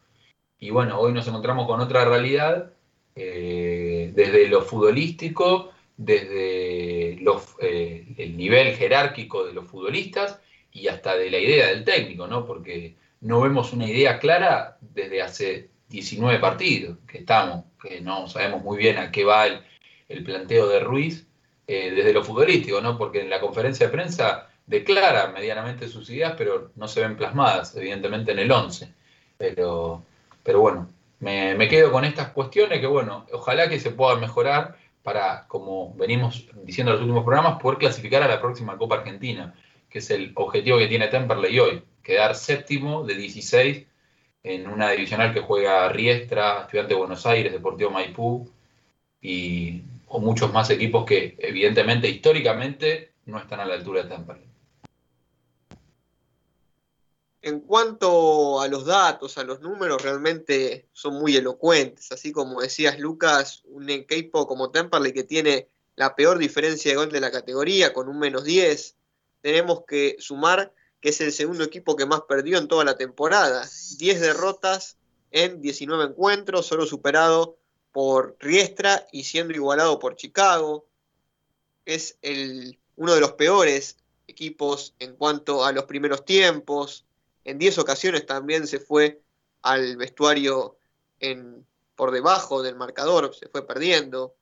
Y 0.59 0.71
bueno, 0.71 0.99
hoy 0.99 1.13
nos 1.13 1.29
encontramos 1.29 1.67
con 1.67 1.81
otra 1.81 2.07
realidad 2.07 2.73
eh, 3.15 4.11
desde 4.15 4.49
lo 4.49 4.63
futbolístico, 4.63 5.73
desde 5.99 7.19
los, 7.21 7.57
eh, 7.61 8.07
el 8.17 8.39
nivel 8.39 8.75
jerárquico 8.75 9.45
de 9.45 9.53
los 9.53 9.67
futbolistas 9.67 10.41
y 10.73 10.89
hasta 10.89 11.15
de 11.15 11.31
la 11.31 11.39
idea 11.39 11.67
del 11.69 11.85
técnico, 11.85 12.27
¿no? 12.27 12.47
Porque 12.47 12.97
no 13.21 13.43
vemos 13.43 13.75
una 13.75 13.87
idea 13.87 14.19
clara 14.19 14.79
desde 14.81 15.21
hace 15.21 15.69
19 15.91 16.39
partidos 16.39 16.97
que 17.07 17.19
estamos, 17.19 17.67
que 17.83 18.01
no 18.01 18.29
sabemos 18.29 18.63
muy 18.63 18.79
bien 18.79 18.97
a 18.97 19.13
qué 19.13 19.25
va 19.25 19.47
el, 19.47 19.61
el 20.09 20.25
planteo 20.25 20.69
de 20.69 20.81
Ruiz 20.81 21.27
eh, 21.67 21.91
desde 21.91 22.13
lo 22.13 22.25
futbolístico, 22.25 22.81
¿no? 22.81 22.97
Porque 22.99 23.21
en 23.21 23.31
la 23.31 23.41
conferencia 23.41 23.87
de 23.87 23.93
prensa 23.93 24.49
declara 24.67 25.29
medianamente 25.29 25.89
sus 25.89 26.09
ideas, 26.11 26.35
pero 26.37 26.71
no 26.77 26.89
se 26.89 27.01
ven 27.01 27.17
plasmadas, 27.17 27.77
evidentemente, 27.77 28.33
en 28.33 28.39
el 28.39 28.53
11. 28.53 28.89
Pero, 29.39 30.03
pero 30.43 30.61
bueno, 30.61 30.89
me, 31.21 31.55
me, 31.55 31.69
quedo 31.69 31.93
con 31.93 32.05
estas 32.05 32.31
cuestiones 32.31 32.81
que, 32.81 32.87
bueno, 32.87 33.27
ojalá 33.33 33.69
que 33.69 33.81
se 33.81 33.91
puedan 33.91 34.21
mejorar 34.21 34.77
para, 35.03 35.47
como 35.49 35.95
venimos 35.95 36.49
diciendo 36.65 36.93
en 36.93 36.97
los 36.97 37.03
últimos 37.03 37.25
programas, 37.25 37.61
poder 37.61 37.79
clasificar 37.79 38.23
a 38.23 38.29
la 38.29 38.41
próxima 38.41 38.79
Copa 38.79 38.97
Argentina, 38.97 39.55
que 39.91 39.99
es 39.99 40.11
el 40.11 40.33
objetivo 40.35 40.79
que 40.79 40.89
tiene 40.89 41.09
Temperley 41.09 41.59
hoy, 41.61 41.83
quedar 42.03 42.35
séptimo 42.35 43.05
de 43.05 43.15
16 43.15 43.87
en 44.43 44.69
una 44.69 44.91
divisional 44.91 45.33
que 45.33 45.41
juega 45.41 45.89
Riestra, 45.89 46.63
Estudiante 46.63 46.95
de 46.95 47.01
Buenos 47.01 47.27
Aires, 47.27 47.53
Deportivo 47.53 47.91
Maipú 47.91 48.51
y 49.21 49.83
o 50.15 50.21
muchos 50.21 50.53
más 50.53 50.71
equipos 50.71 51.05
que 51.05 51.37
evidentemente 51.41 52.09
históricamente 52.09 53.15
no 53.27 53.37
están 53.37 53.59
a 53.59 53.65
la 53.65 53.75
altura 53.75 54.05
de 54.05 54.11
Temperley. 54.11 54.49
En 57.43 57.59
cuanto 57.59 58.61
a 58.61 58.69
los 58.69 58.87
datos, 58.87 59.37
a 59.39 59.43
los 59.43 59.61
números, 59.61 60.01
realmente 60.01 60.87
son 60.93 61.15
muy 61.15 61.37
elocuentes. 61.37 62.13
Así 62.13 62.31
como 62.31 62.61
decías, 62.61 63.01
Lucas, 63.01 63.63
un 63.65 63.91
equipo 63.91 64.47
como 64.47 64.71
Temperley 64.71 65.13
que 65.13 65.25
tiene 65.25 65.69
la 65.97 66.15
peor 66.15 66.39
diferencia 66.39 66.93
de 66.93 66.97
gol 66.97 67.11
de 67.11 67.21
la 67.21 67.33
categoría, 67.33 67.93
con 67.93 68.09
un 68.09 68.21
menos 68.21 68.45
10. 68.45 68.97
Tenemos 69.41 69.83
que 69.85 70.15
sumar 70.21 70.73
que 71.01 71.09
es 71.09 71.21
el 71.21 71.33
segundo 71.33 71.65
equipo 71.65 71.97
que 71.97 72.07
más 72.07 72.21
perdió 72.29 72.59
en 72.59 72.69
toda 72.69 72.85
la 72.85 72.97
temporada. 72.97 73.69
10 73.99 74.21
derrotas 74.21 74.97
en 75.33 75.61
19 75.61 76.05
encuentros, 76.05 76.67
solo 76.67 76.87
superado 76.87 77.59
por 77.95 78.37
Riestra 78.41 79.07
y 79.13 79.23
siendo 79.23 79.55
igualado 79.55 80.01
por 80.01 80.17
Chicago. 80.17 80.85
Es 81.85 82.19
el, 82.23 82.81
uno 82.97 83.15
de 83.15 83.21
los 83.21 83.35
peores 83.35 83.99
equipos 84.27 84.97
en 84.99 85.15
cuanto 85.15 85.65
a 85.65 85.71
los 85.71 85.85
primeros 85.85 86.25
tiempos, 86.25 87.07
en 87.45 87.57
10 87.57 87.79
ocasiones 87.79 88.27
también 88.27 88.67
se 88.67 88.81
fue 88.81 89.23
al 89.63 89.97
vestuario 89.97 90.77
en, 91.21 91.65
por 91.95 92.11
debajo 92.11 92.65
del 92.65 92.75
marcador, 92.75 93.33
se 93.33 93.49
fue 93.49 93.65
perdiendo. 93.65 94.35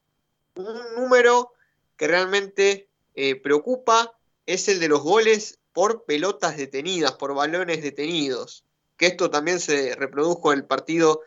Un 0.54 0.94
número 0.96 1.52
que 1.98 2.08
realmente 2.08 2.88
eh, 3.14 3.36
preocupa 3.36 4.18
es 4.46 4.66
el 4.68 4.80
de 4.80 4.88
los 4.88 5.02
goles 5.02 5.58
por 5.74 6.04
pelotas 6.06 6.56
detenidas, 6.56 7.12
por 7.12 7.34
balones 7.34 7.82
detenidos, 7.82 8.64
que 8.96 9.08
esto 9.08 9.28
también 9.28 9.60
se 9.60 9.94
reprodujo 9.94 10.54
en 10.54 10.60
el 10.60 10.64
partido 10.64 11.20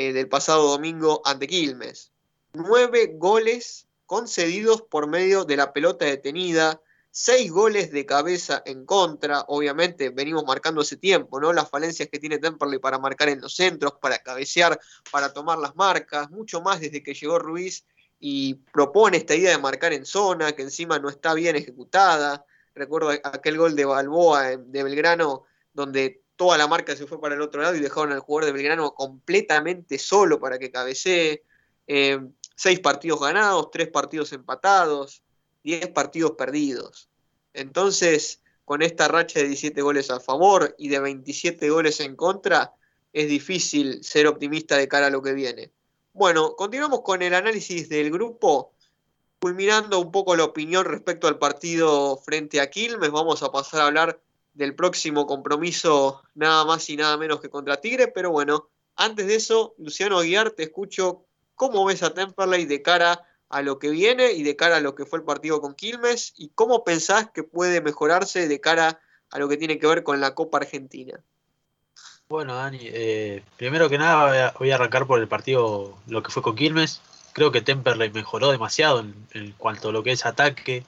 eh, 0.00 0.12
del 0.12 0.28
pasado 0.28 0.68
domingo 0.68 1.22
ante 1.24 1.48
Quilmes. 1.48 2.12
Nueve 2.52 3.14
goles 3.16 3.88
concedidos 4.06 4.82
por 4.82 5.08
medio 5.08 5.44
de 5.44 5.56
la 5.56 5.72
pelota 5.72 6.04
detenida, 6.04 6.80
seis 7.10 7.50
goles 7.50 7.90
de 7.90 8.06
cabeza 8.06 8.62
en 8.64 8.86
contra, 8.86 9.40
obviamente 9.48 10.10
venimos 10.10 10.44
marcando 10.44 10.82
ese 10.82 10.98
tiempo, 10.98 11.40
¿no? 11.40 11.52
Las 11.52 11.68
falencias 11.68 12.08
que 12.08 12.20
tiene 12.20 12.38
Temperley 12.38 12.78
para 12.78 13.00
marcar 13.00 13.28
en 13.28 13.40
los 13.40 13.56
centros, 13.56 13.94
para 14.00 14.20
cabecear, 14.20 14.78
para 15.10 15.32
tomar 15.32 15.58
las 15.58 15.74
marcas, 15.74 16.30
mucho 16.30 16.60
más 16.60 16.78
desde 16.78 17.02
que 17.02 17.14
llegó 17.14 17.40
Ruiz 17.40 17.84
y 18.20 18.54
propone 18.54 19.16
esta 19.16 19.34
idea 19.34 19.50
de 19.50 19.58
marcar 19.58 19.92
en 19.92 20.06
zona, 20.06 20.52
que 20.52 20.62
encima 20.62 21.00
no 21.00 21.08
está 21.08 21.34
bien 21.34 21.56
ejecutada. 21.56 22.44
Recuerdo 22.72 23.10
aquel 23.24 23.58
gol 23.58 23.74
de 23.74 23.84
Balboa 23.84 24.56
de 24.58 24.84
Belgrano, 24.84 25.42
donde 25.72 26.22
toda 26.38 26.56
la 26.56 26.68
marca 26.68 26.94
se 26.94 27.06
fue 27.06 27.20
para 27.20 27.34
el 27.34 27.42
otro 27.42 27.60
lado 27.60 27.74
y 27.74 27.80
dejaron 27.80 28.12
al 28.12 28.20
jugador 28.20 28.46
de 28.46 28.52
Belgrano 28.52 28.94
completamente 28.94 29.98
solo 29.98 30.38
para 30.38 30.58
que 30.58 30.70
cabecee. 30.70 31.42
Eh, 31.88 32.20
seis 32.54 32.78
partidos 32.78 33.20
ganados, 33.20 33.70
tres 33.72 33.88
partidos 33.88 34.32
empatados, 34.32 35.22
10 35.64 35.88
partidos 35.88 36.32
perdidos. 36.32 37.10
Entonces, 37.52 38.40
con 38.64 38.82
esta 38.82 39.08
racha 39.08 39.40
de 39.40 39.46
17 39.46 39.82
goles 39.82 40.10
a 40.10 40.20
favor 40.20 40.76
y 40.78 40.88
de 40.88 41.00
27 41.00 41.70
goles 41.70 41.98
en 41.98 42.14
contra, 42.14 42.72
es 43.12 43.28
difícil 43.28 44.04
ser 44.04 44.28
optimista 44.28 44.76
de 44.76 44.86
cara 44.86 45.08
a 45.08 45.10
lo 45.10 45.22
que 45.22 45.32
viene. 45.32 45.72
Bueno, 46.12 46.54
continuamos 46.54 47.00
con 47.02 47.20
el 47.22 47.34
análisis 47.34 47.88
del 47.88 48.12
grupo. 48.12 48.74
Culminando 49.40 49.98
un 49.98 50.12
poco 50.12 50.36
la 50.36 50.44
opinión 50.44 50.84
respecto 50.84 51.26
al 51.26 51.38
partido 51.38 52.16
frente 52.16 52.60
a 52.60 52.70
Quilmes, 52.70 53.10
vamos 53.10 53.42
a 53.42 53.50
pasar 53.50 53.80
a 53.80 53.86
hablar 53.86 54.20
del 54.58 54.74
próximo 54.74 55.24
compromiso 55.24 56.20
nada 56.34 56.64
más 56.64 56.90
y 56.90 56.96
nada 56.96 57.16
menos 57.16 57.40
que 57.40 57.48
contra 57.48 57.80
Tigre, 57.80 58.08
pero 58.08 58.32
bueno, 58.32 58.68
antes 58.96 59.28
de 59.28 59.36
eso, 59.36 59.76
Luciano 59.78 60.18
Aguiar, 60.18 60.50
te 60.50 60.64
escucho 60.64 61.26
cómo 61.54 61.84
ves 61.84 62.02
a 62.02 62.12
Temperley 62.12 62.66
de 62.66 62.82
cara 62.82 63.24
a 63.48 63.62
lo 63.62 63.78
que 63.78 63.88
viene 63.88 64.32
y 64.32 64.42
de 64.42 64.56
cara 64.56 64.78
a 64.78 64.80
lo 64.80 64.96
que 64.96 65.06
fue 65.06 65.20
el 65.20 65.24
partido 65.24 65.60
con 65.60 65.76
Quilmes 65.76 66.34
y 66.36 66.48
cómo 66.56 66.82
pensás 66.82 67.30
que 67.30 67.44
puede 67.44 67.80
mejorarse 67.80 68.48
de 68.48 68.60
cara 68.60 69.00
a 69.30 69.38
lo 69.38 69.48
que 69.48 69.58
tiene 69.58 69.78
que 69.78 69.86
ver 69.86 70.02
con 70.02 70.20
la 70.20 70.34
Copa 70.34 70.58
Argentina. 70.58 71.20
Bueno, 72.28 72.56
Dani, 72.56 72.80
eh, 72.82 73.44
primero 73.56 73.88
que 73.88 73.96
nada 73.96 74.52
voy 74.58 74.72
a, 74.72 74.74
arrancar 74.74 75.06
por 75.06 75.20
el 75.20 75.28
partido, 75.28 75.96
lo 76.08 76.24
que 76.24 76.32
fue 76.32 76.42
con 76.42 76.56
Quilmes. 76.56 77.00
Creo 77.32 77.52
que 77.52 77.62
Temperley 77.62 78.10
mejoró 78.10 78.50
demasiado 78.50 78.98
en 78.98 79.52
cuanto 79.56 79.90
a 79.90 79.92
lo 79.92 80.02
que 80.02 80.10
es 80.10 80.26
ataque. 80.26 80.84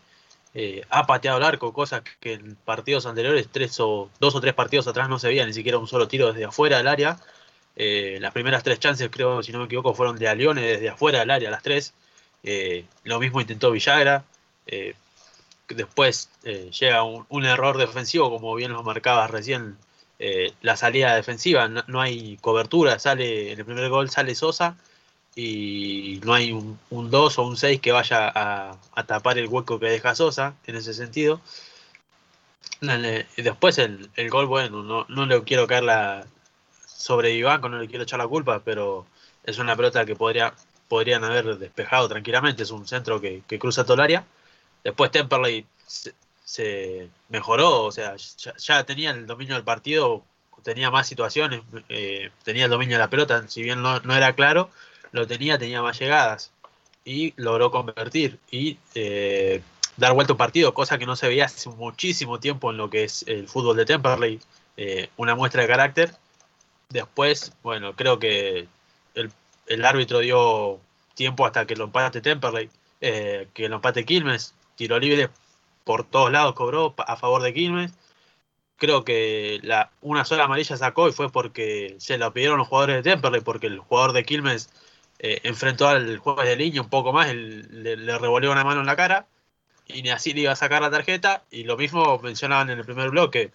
Eh, 0.52 0.82
ha 0.90 1.06
pateado 1.06 1.38
el 1.38 1.44
arco, 1.44 1.72
cosas 1.72 2.02
que 2.18 2.32
en 2.34 2.56
partidos 2.56 3.06
anteriores, 3.06 3.48
tres 3.50 3.78
o 3.78 4.10
dos 4.18 4.34
o 4.34 4.40
tres 4.40 4.54
partidos 4.54 4.88
atrás 4.88 5.08
no 5.08 5.18
se 5.18 5.28
veía 5.28 5.46
ni 5.46 5.52
siquiera 5.52 5.78
un 5.78 5.86
solo 5.86 6.08
tiro 6.08 6.32
desde 6.32 6.44
afuera 6.44 6.78
del 6.78 6.88
área. 6.88 7.18
Eh, 7.76 8.18
las 8.20 8.32
primeras 8.32 8.62
tres 8.64 8.80
chances, 8.80 9.08
creo, 9.10 9.42
si 9.42 9.52
no 9.52 9.60
me 9.60 9.66
equivoco, 9.66 9.94
fueron 9.94 10.18
de 10.18 10.28
Alione 10.28 10.62
desde 10.62 10.88
afuera 10.88 11.20
del 11.20 11.30
área, 11.30 11.50
las 11.50 11.62
tres. 11.62 11.94
Eh, 12.42 12.84
lo 13.04 13.20
mismo 13.20 13.40
intentó 13.40 13.70
Villagra. 13.70 14.24
Después 15.68 16.30
llega 16.42 17.04
un, 17.04 17.26
un, 17.28 17.44
error 17.44 17.78
defensivo, 17.78 18.28
como 18.30 18.54
bien 18.56 18.72
lo 18.72 18.82
marcabas 18.82 19.30
recién, 19.30 19.76
la 20.62 20.76
salida 20.76 21.14
defensiva. 21.14 21.68
No, 21.68 21.84
no, 21.86 22.00
hay 22.00 22.36
cobertura, 22.38 22.98
sale 22.98 23.52
en 23.52 23.58
el 23.60 23.64
primer 23.64 23.88
gol 23.88 24.10
sale 24.10 24.34
Sosa 24.34 24.76
y 25.34 26.20
no 26.24 26.34
hay 26.34 26.52
un, 26.52 26.78
2 26.90 27.38
o 27.38 27.42
un 27.42 27.56
6 27.56 27.80
que 27.80 27.92
vaya 27.92 28.30
a, 28.34 28.76
tapar 29.06 29.38
el 29.38 29.48
hueco 29.48 29.78
que 29.78 29.86
deja 29.86 30.14
Sosa 30.14 30.54
en 30.66 30.76
ese 30.76 30.94
sentido. 30.94 31.40
Después 33.36 33.78
el, 33.78 34.10
el 34.16 34.30
gol, 34.30 34.46
bueno, 34.46 34.82
no, 34.82 35.06
no 35.08 35.26
le 35.26 35.42
quiero 35.44 35.66
caer 35.66 35.84
la 35.84 36.26
sobre 36.86 37.32
Ivanco, 37.32 37.68
no 37.68 37.78
le 37.78 37.88
quiero 37.88 38.04
echar 38.04 38.18
la 38.18 38.28
culpa, 38.28 38.60
pero 38.64 39.06
es 39.44 39.58
una 39.58 39.74
pelota 39.76 40.04
que 40.04 40.16
podría, 40.16 40.54
podrían 40.88 41.24
haber 41.24 41.56
despejado 41.58 42.08
tranquilamente, 42.08 42.62
es 42.62 42.70
un 42.70 42.86
centro 42.86 43.20
que, 43.20 43.42
cruza 43.58 43.84
todo 43.84 43.94
el 43.94 44.00
área. 44.00 44.26
Después 44.84 45.10
Temperley 45.10 45.66
se, 45.86 46.14
se 46.44 47.08
mejoró, 47.30 47.84
o 47.84 47.92
sea, 47.92 48.16
ya, 48.16 48.54
ya 48.56 48.84
tenía 48.84 49.12
el 49.12 49.26
dominio 49.26 49.54
del 49.54 49.64
partido, 49.64 50.24
tenía 50.62 50.90
más 50.90 51.06
situaciones, 51.06 51.62
eh, 51.88 52.30
tenía 52.44 52.64
el 52.66 52.70
dominio 52.70 52.96
de 52.96 53.02
la 53.02 53.10
pelota, 53.10 53.48
si 53.48 53.62
bien 53.62 53.82
no, 53.82 54.00
no 54.00 54.14
era 54.14 54.34
claro, 54.34 54.70
lo 55.12 55.26
tenía, 55.26 55.58
tenía 55.58 55.82
más 55.82 55.98
llegadas 55.98 56.52
y 57.04 57.32
logró 57.36 57.70
convertir 57.70 58.38
y 58.50 58.78
eh, 58.94 59.62
dar 59.96 60.12
vuelta 60.14 60.34
un 60.34 60.38
partido, 60.38 60.74
cosa 60.74 60.98
que 60.98 61.06
no 61.06 61.16
se 61.16 61.28
veía 61.28 61.46
hace 61.46 61.68
muchísimo 61.70 62.40
tiempo 62.40 62.70
en 62.70 62.76
lo 62.76 62.90
que 62.90 63.04
es 63.04 63.24
el 63.26 63.48
fútbol 63.48 63.76
de 63.76 63.86
Temperley, 63.86 64.40
eh, 64.76 65.10
una 65.16 65.34
muestra 65.34 65.62
de 65.62 65.68
carácter. 65.68 66.14
Después, 66.88 67.52
bueno, 67.62 67.94
creo 67.94 68.18
que 68.18 68.66
el, 69.14 69.30
el 69.66 69.84
árbitro 69.84 70.20
dio 70.20 70.80
tiempo 71.14 71.46
hasta 71.46 71.66
que 71.66 71.76
lo 71.76 71.84
empate 71.84 72.20
Temperley, 72.20 72.70
eh, 73.00 73.48
que 73.54 73.68
lo 73.68 73.76
empate 73.76 74.04
Quilmes, 74.04 74.54
tiro 74.76 74.98
libre 74.98 75.30
por 75.84 76.04
todos 76.04 76.30
lados 76.30 76.54
cobró 76.54 76.94
a 76.98 77.16
favor 77.16 77.42
de 77.42 77.54
Quilmes. 77.54 77.92
Creo 78.76 79.04
que 79.04 79.60
la, 79.62 79.90
una 80.00 80.24
sola 80.24 80.44
amarilla 80.44 80.76
sacó 80.76 81.08
y 81.08 81.12
fue 81.12 81.30
porque 81.30 81.96
se 81.98 82.16
lo 82.16 82.32
pidieron 82.32 82.58
los 82.58 82.68
jugadores 82.68 82.96
de 82.96 83.10
Temperley, 83.10 83.40
porque 83.42 83.66
el 83.66 83.78
jugador 83.80 84.12
de 84.12 84.24
Quilmes 84.24 84.70
eh, 85.22 85.40
enfrentó 85.44 85.86
al 85.86 86.16
juez 86.16 86.48
de 86.48 86.56
línea 86.56 86.80
un 86.80 86.88
poco 86.88 87.12
más, 87.12 87.32
le, 87.34 88.18
revolvió 88.18 88.50
una 88.50 88.64
mano 88.64 88.80
en 88.80 88.86
la 88.86 88.96
cara 88.96 89.26
y 89.86 90.02
ni 90.02 90.08
así 90.08 90.32
le 90.32 90.42
iba 90.42 90.52
a 90.52 90.56
sacar 90.56 90.80
la 90.80 90.90
tarjeta. 90.90 91.44
Y 91.50 91.64
lo 91.64 91.76
mismo 91.76 92.18
mencionaban 92.20 92.70
en 92.70 92.78
el 92.78 92.86
primer 92.86 93.10
bloque, 93.10 93.52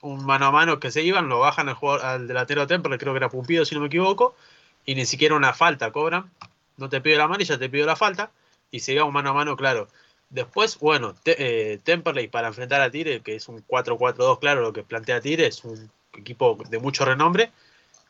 un 0.00 0.26
mano 0.26 0.46
a 0.46 0.50
mano 0.50 0.80
que 0.80 0.90
se 0.90 1.02
iban, 1.02 1.28
lo 1.28 1.38
bajan 1.38 1.68
al, 1.68 1.76
jugador, 1.76 2.04
al 2.04 2.26
delantero 2.26 2.62
de 2.62 2.66
Temperley, 2.66 2.98
creo 2.98 3.12
que 3.12 3.18
era 3.18 3.28
Pumpido 3.28 3.64
si 3.64 3.76
no 3.76 3.80
me 3.80 3.86
equivoco, 3.86 4.34
y 4.84 4.96
ni 4.96 5.06
siquiera 5.06 5.36
una 5.36 5.54
falta 5.54 5.92
cobran. 5.92 6.30
No 6.78 6.88
te 6.88 7.00
pido 7.00 7.18
la 7.18 7.24
amarilla, 7.24 7.58
te 7.58 7.68
pido 7.68 7.86
la 7.86 7.94
falta. 7.94 8.32
Y 8.72 8.80
se 8.80 8.92
iba 8.92 9.04
un 9.04 9.12
mano 9.12 9.30
a 9.30 9.34
mano 9.34 9.56
claro. 9.56 9.88
Después, 10.30 10.80
bueno, 10.80 11.14
te, 11.22 11.74
eh, 11.74 11.78
Temperley 11.78 12.26
para 12.26 12.48
enfrentar 12.48 12.80
a 12.80 12.90
Tigre, 12.90 13.20
que 13.20 13.36
es 13.36 13.48
un 13.48 13.64
4-4-2, 13.68 14.40
claro, 14.40 14.62
lo 14.62 14.72
que 14.72 14.82
plantea 14.82 15.20
Tigre, 15.20 15.46
es 15.46 15.62
un 15.64 15.90
equipo 16.12 16.58
de 16.68 16.78
mucho 16.80 17.04
renombre. 17.04 17.52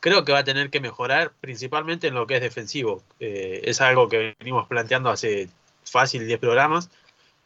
Creo 0.05 0.22
que 0.22 0.32
va 0.32 0.40
a 0.40 0.44
tener 0.44 0.68
que 0.68 0.81
mejorar 0.81 1.32
principalmente 1.40 2.09
en 2.09 2.14
lo 2.14 2.26
que 2.26 2.35
es 2.36 2.43
defensivo. 2.43 3.02
Eh, 3.20 3.62
es 3.64 3.81
algo 3.81 4.06
que 4.06 4.36
venimos 4.39 4.68
planteando 4.68 5.09
hace 5.09 5.48
fácil 5.82 6.26
10 6.26 6.39
programas. 6.40 6.90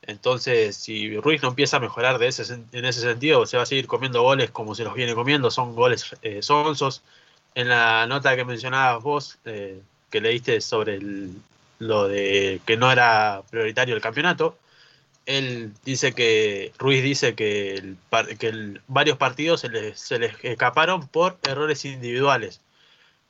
Entonces, 0.02 0.74
si 0.76 1.16
Ruiz 1.20 1.40
no 1.40 1.50
empieza 1.50 1.76
a 1.76 1.80
mejorar 1.80 2.18
de 2.18 2.26
ese, 2.26 2.52
en 2.72 2.84
ese 2.84 3.00
sentido, 3.00 3.46
se 3.46 3.58
va 3.58 3.62
a 3.62 3.66
seguir 3.66 3.86
comiendo 3.86 4.22
goles 4.22 4.50
como 4.50 4.74
se 4.74 4.82
los 4.82 4.94
viene 4.94 5.14
comiendo. 5.14 5.52
Son 5.52 5.76
goles 5.76 6.16
eh. 6.22 6.40
En 7.54 7.68
la 7.68 8.08
nota 8.08 8.34
que 8.34 8.44
mencionabas 8.44 9.04
vos, 9.04 9.38
eh, 9.44 9.80
que 10.10 10.20
leíste 10.20 10.60
sobre 10.60 10.98
lo 11.78 12.08
de 12.08 12.60
que 12.66 12.76
no 12.76 12.90
era 12.90 13.40
prioritario 13.50 13.94
el 13.94 14.02
campeonato, 14.02 14.58
él 15.28 15.74
dice 15.84 16.14
que, 16.14 16.72
Ruiz 16.78 17.02
dice 17.02 17.34
que, 17.34 17.74
el, 17.74 17.98
que 18.38 18.80
varios 18.88 19.18
partidos 19.18 19.60
se 19.60 19.68
les, 19.68 20.00
se 20.00 20.18
les 20.18 20.34
escaparon 20.42 21.06
por 21.06 21.38
errores 21.46 21.84
individuales. 21.84 22.62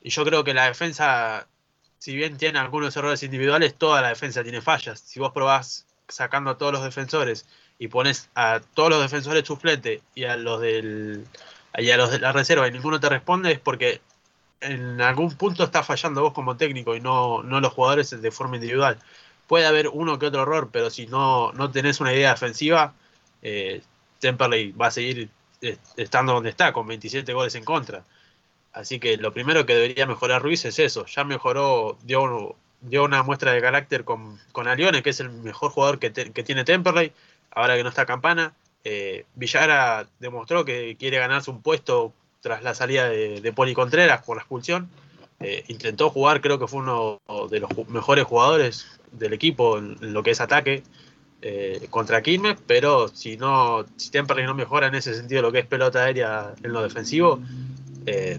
Y 0.01 0.09
yo 0.09 0.23
creo 0.23 0.45
que 0.45 0.53
la 0.53 0.65
defensa, 0.65 1.45
si 1.97 2.15
bien 2.15 2.37
tiene 2.37 2.57
algunos 2.57 2.95
errores 2.95 3.21
individuales, 3.23 3.75
toda 3.75 4.01
la 4.01 4.07
defensa 4.07 4.43
tiene 4.43 4.61
fallas. 4.61 5.01
Si 5.01 5.19
vos 5.19 5.33
probás 5.33 5.87
sacando 6.07 6.51
a 6.51 6.57
todos 6.57 6.71
los 6.71 6.85
defensores 6.85 7.45
y 7.79 7.89
pones 7.89 8.29
a 8.33 8.61
todos 8.73 8.91
los 8.91 9.01
defensores 9.01 9.45
suplentes 9.45 10.01
y 10.15 10.23
a 10.23 10.37
los 10.37 10.61
del 10.61 11.25
a 11.73 11.81
los 11.97 12.11
de 12.11 12.19
la 12.19 12.31
reserva 12.31 12.67
y 12.67 12.71
ninguno 12.71 12.99
te 12.99 13.09
responde 13.09 13.51
es 13.51 13.59
porque 13.59 14.01
en 14.61 15.01
algún 15.01 15.35
punto 15.35 15.65
está 15.65 15.83
fallando 15.83 16.21
vos 16.21 16.33
como 16.33 16.55
técnico 16.55 16.95
y 16.95 17.01
no, 17.01 17.43
no 17.43 17.59
los 17.59 17.73
jugadores 17.73 18.09
de 18.09 18.31
forma 18.31 18.55
individual. 18.55 18.97
Puede 19.49 19.65
haber 19.65 19.87
uno 19.87 20.19
que 20.19 20.27
otro 20.27 20.43
error, 20.43 20.69
pero 20.71 20.91
si 20.91 21.07
no, 21.07 21.51
no 21.53 21.71
tenés 21.71 21.99
una 21.99 22.13
idea 22.13 22.29
defensiva, 22.29 22.93
eh, 23.41 23.81
Temperley 24.19 24.73
va 24.73 24.87
a 24.87 24.91
seguir 24.91 25.31
estando 25.97 26.33
donde 26.33 26.51
está, 26.51 26.71
con 26.71 26.85
27 26.85 27.33
goles 27.33 27.55
en 27.55 27.65
contra. 27.65 28.03
Así 28.73 28.99
que 28.99 29.17
lo 29.17 29.33
primero 29.33 29.65
que 29.65 29.73
debería 29.73 30.05
mejorar 30.05 30.43
Ruiz 30.43 30.65
es 30.65 30.77
eso. 30.77 31.07
Ya 31.07 31.23
mejoró, 31.23 31.97
dio, 32.03 32.57
dio 32.81 33.03
una 33.03 33.23
muestra 33.23 33.51
de 33.51 33.59
carácter 33.59 34.03
con, 34.03 34.39
con 34.51 34.67
Alione, 34.67 35.01
que 35.01 35.09
es 35.09 35.19
el 35.19 35.31
mejor 35.31 35.71
jugador 35.71 35.97
que, 35.97 36.11
que 36.11 36.43
tiene 36.43 36.63
Temperley, 36.63 37.11
ahora 37.49 37.75
que 37.75 37.81
no 37.81 37.89
está 37.89 38.05
Campana. 38.05 38.53
Eh, 38.83 39.25
Villara 39.33 40.07
demostró 40.19 40.63
que 40.63 40.95
quiere 40.95 41.17
ganarse 41.17 41.49
un 41.49 41.63
puesto 41.63 42.13
tras 42.41 42.61
la 42.61 42.75
salida 42.75 43.09
de, 43.09 43.41
de 43.41 43.51
Poli 43.51 43.73
Contreras 43.73 44.23
por 44.23 44.37
la 44.37 44.43
expulsión. 44.43 44.91
Eh, 45.41 45.63
intentó 45.69 46.09
jugar, 46.09 46.41
creo 46.41 46.59
que 46.59 46.67
fue 46.67 46.81
uno 46.81 47.21
de 47.49 47.61
los 47.61 47.69
mejores 47.87 48.25
jugadores 48.25 48.99
del 49.11 49.33
equipo 49.33 49.77
en, 49.77 49.97
lo 50.01 50.21
que 50.21 50.31
es 50.31 50.41
ataque 50.41 50.83
eh, 51.41 51.87
contra 51.89 52.21
Quilmes, 52.21 52.57
pero 52.67 53.07
si 53.07 53.37
no, 53.37 53.85
si 53.95 54.11
Temperley 54.11 54.45
no 54.45 54.53
mejora 54.53 54.87
en 54.87 54.95
ese 54.95 55.13
sentido 55.13 55.41
lo 55.41 55.51
que 55.53 55.59
es 55.59 55.65
pelota 55.65 56.03
aérea 56.03 56.53
en 56.61 56.73
lo 56.73 56.81
defensivo, 56.81 57.39
eh, 58.05 58.37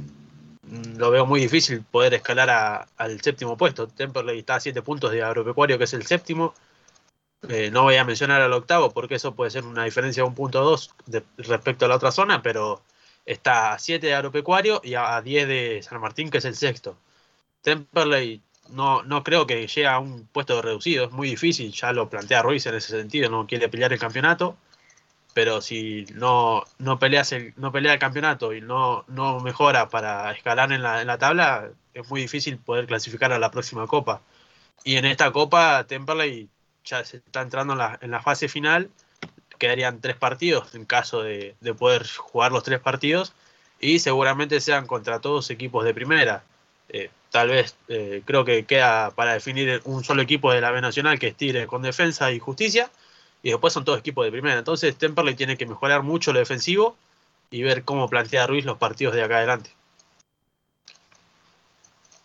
lo 0.98 1.10
veo 1.10 1.24
muy 1.24 1.40
difícil 1.40 1.82
poder 1.82 2.12
escalar 2.14 2.51
a, 2.51 2.86
al 2.98 3.20
séptimo 3.22 3.56
puesto. 3.56 3.89
Temperley 3.89 4.40
está 4.40 4.56
a 4.56 4.60
7 4.60 4.82
puntos 4.82 5.10
de 5.10 5.22
Agropecuario, 5.22 5.78
que 5.78 5.85
es 5.85 5.94
el 5.94 6.06
séptimo. 6.06 6.55
No 7.72 7.85
voy 7.85 7.97
a 7.97 8.05
mencionar 8.05 8.43
al 8.43 8.52
octavo 8.52 8.90
porque 8.90 9.14
eso 9.14 9.35
puede 9.35 9.51
ser 9.51 9.64
una 9.64 9.85
diferencia 9.85 10.22
de 10.22 10.28
un 10.28 10.35
punto 10.35 10.62
dos 10.62 10.94
respecto 11.39 11.86
a 11.86 11.89
la 11.89 11.97
otra 11.97 12.12
zona, 12.12 12.43
pero 12.43 12.82
está 13.32 13.73
a 13.74 13.78
7 13.78 14.07
de 14.07 14.15
Agropecuario 14.15 14.81
y 14.82 14.94
a 14.94 15.20
10 15.23 15.48
de 15.48 15.82
San 15.82 16.01
Martín, 16.01 16.31
que 16.31 16.39
es 16.39 16.44
el 16.44 16.57
sexto. 16.57 16.98
Temperley 17.62 18.43
no, 18.70 19.02
no 19.05 19.23
creo 19.23 19.47
que 19.47 19.66
llegue 19.66 19.86
a 19.86 19.98
un 19.98 20.27
puesto 20.27 20.61
reducido, 20.62 21.05
es 21.07 21.12
muy 21.12 21.28
difícil, 21.31 21.73
ya 21.73 21.93
lo 21.93 22.09
plantea 22.09 22.43
Ruiz 22.43 22.66
en 22.66 22.74
ese 22.74 22.97
sentido, 22.98 23.31
no 23.31 23.47
quiere 23.47 23.69
pelear 23.69 23.93
el 23.93 23.98
campeonato, 24.01 24.57
pero 25.35 25.61
si 25.61 26.07
no, 26.15 26.65
no, 26.78 26.98
peleas 26.98 27.32
el, 27.32 27.55
no 27.57 27.73
pelea 27.73 27.94
el 27.94 27.98
campeonato 28.01 28.52
y 28.52 28.61
no, 28.61 29.05
no 29.09 29.40
mejora 29.40 29.89
para 29.89 30.32
escalar 30.32 30.73
en 30.73 30.82
la, 30.82 31.01
en 31.01 31.07
la 31.07 31.19
tabla, 31.19 31.70
es 31.94 32.11
muy 32.11 32.23
difícil 32.23 32.59
poder 32.59 32.86
clasificar 32.86 33.32
a 33.32 33.39
la 33.39 33.51
próxima 33.51 33.86
copa. 33.86 34.23
Y 34.85 34.97
en 34.97 35.05
esta 35.05 35.31
copa, 35.32 35.85
Temperley 35.86 36.48
ya 36.85 37.05
se 37.05 37.19
está 37.19 37.43
entrando 37.43 37.74
en 37.74 37.78
la, 37.78 37.98
en 38.02 38.11
la 38.11 38.23
fase 38.23 38.48
final, 38.48 38.90
quedarían 39.61 40.01
tres 40.01 40.16
partidos 40.16 40.74
en 40.74 40.85
caso 40.85 41.23
de, 41.23 41.55
de 41.61 41.74
poder 41.74 42.09
jugar 42.09 42.51
los 42.51 42.65
tres 42.65 42.81
partidos, 42.81 43.32
y 43.81 43.99
seguramente 43.99 44.61
sean 44.61 44.87
contra 44.87 45.20
todos 45.20 45.51
equipos 45.51 45.85
de 45.85 45.95
primera. 45.95 46.45
Eh, 46.91 47.11
tal 47.31 47.49
vez 47.49 47.74
eh, 47.89 48.23
creo 48.24 48.45
que 48.45 48.66
queda 48.66 49.11
para 49.12 49.32
definir 49.32 49.81
un 49.85 50.05
solo 50.05 50.23
equipo 50.23 50.53
de 50.53 50.61
la 50.61 50.70
B 50.70 50.81
Nacional 50.81 51.19
que 51.19 51.28
es 51.28 51.37
Tigre 51.37 51.66
con 51.66 51.82
defensa 51.82 52.31
y 52.32 52.39
justicia 52.39 52.91
y 53.43 53.51
después 53.51 53.73
son 53.73 53.85
todos 53.85 54.01
equipos 54.01 54.24
de 54.24 54.32
primera. 54.32 54.59
Entonces 54.59 54.97
Temperley 54.97 55.35
tiene 55.35 55.57
que 55.57 55.66
mejorar 55.66 56.03
mucho 56.03 56.32
lo 56.32 56.41
defensivo 56.41 56.97
y 57.51 57.62
ver 57.62 57.85
cómo 57.85 58.09
plantea 58.09 58.47
Ruiz 58.47 58.65
los 58.65 58.78
partidos 58.78 59.15
de 59.15 59.23
acá 59.23 59.39
adelante. 59.39 59.70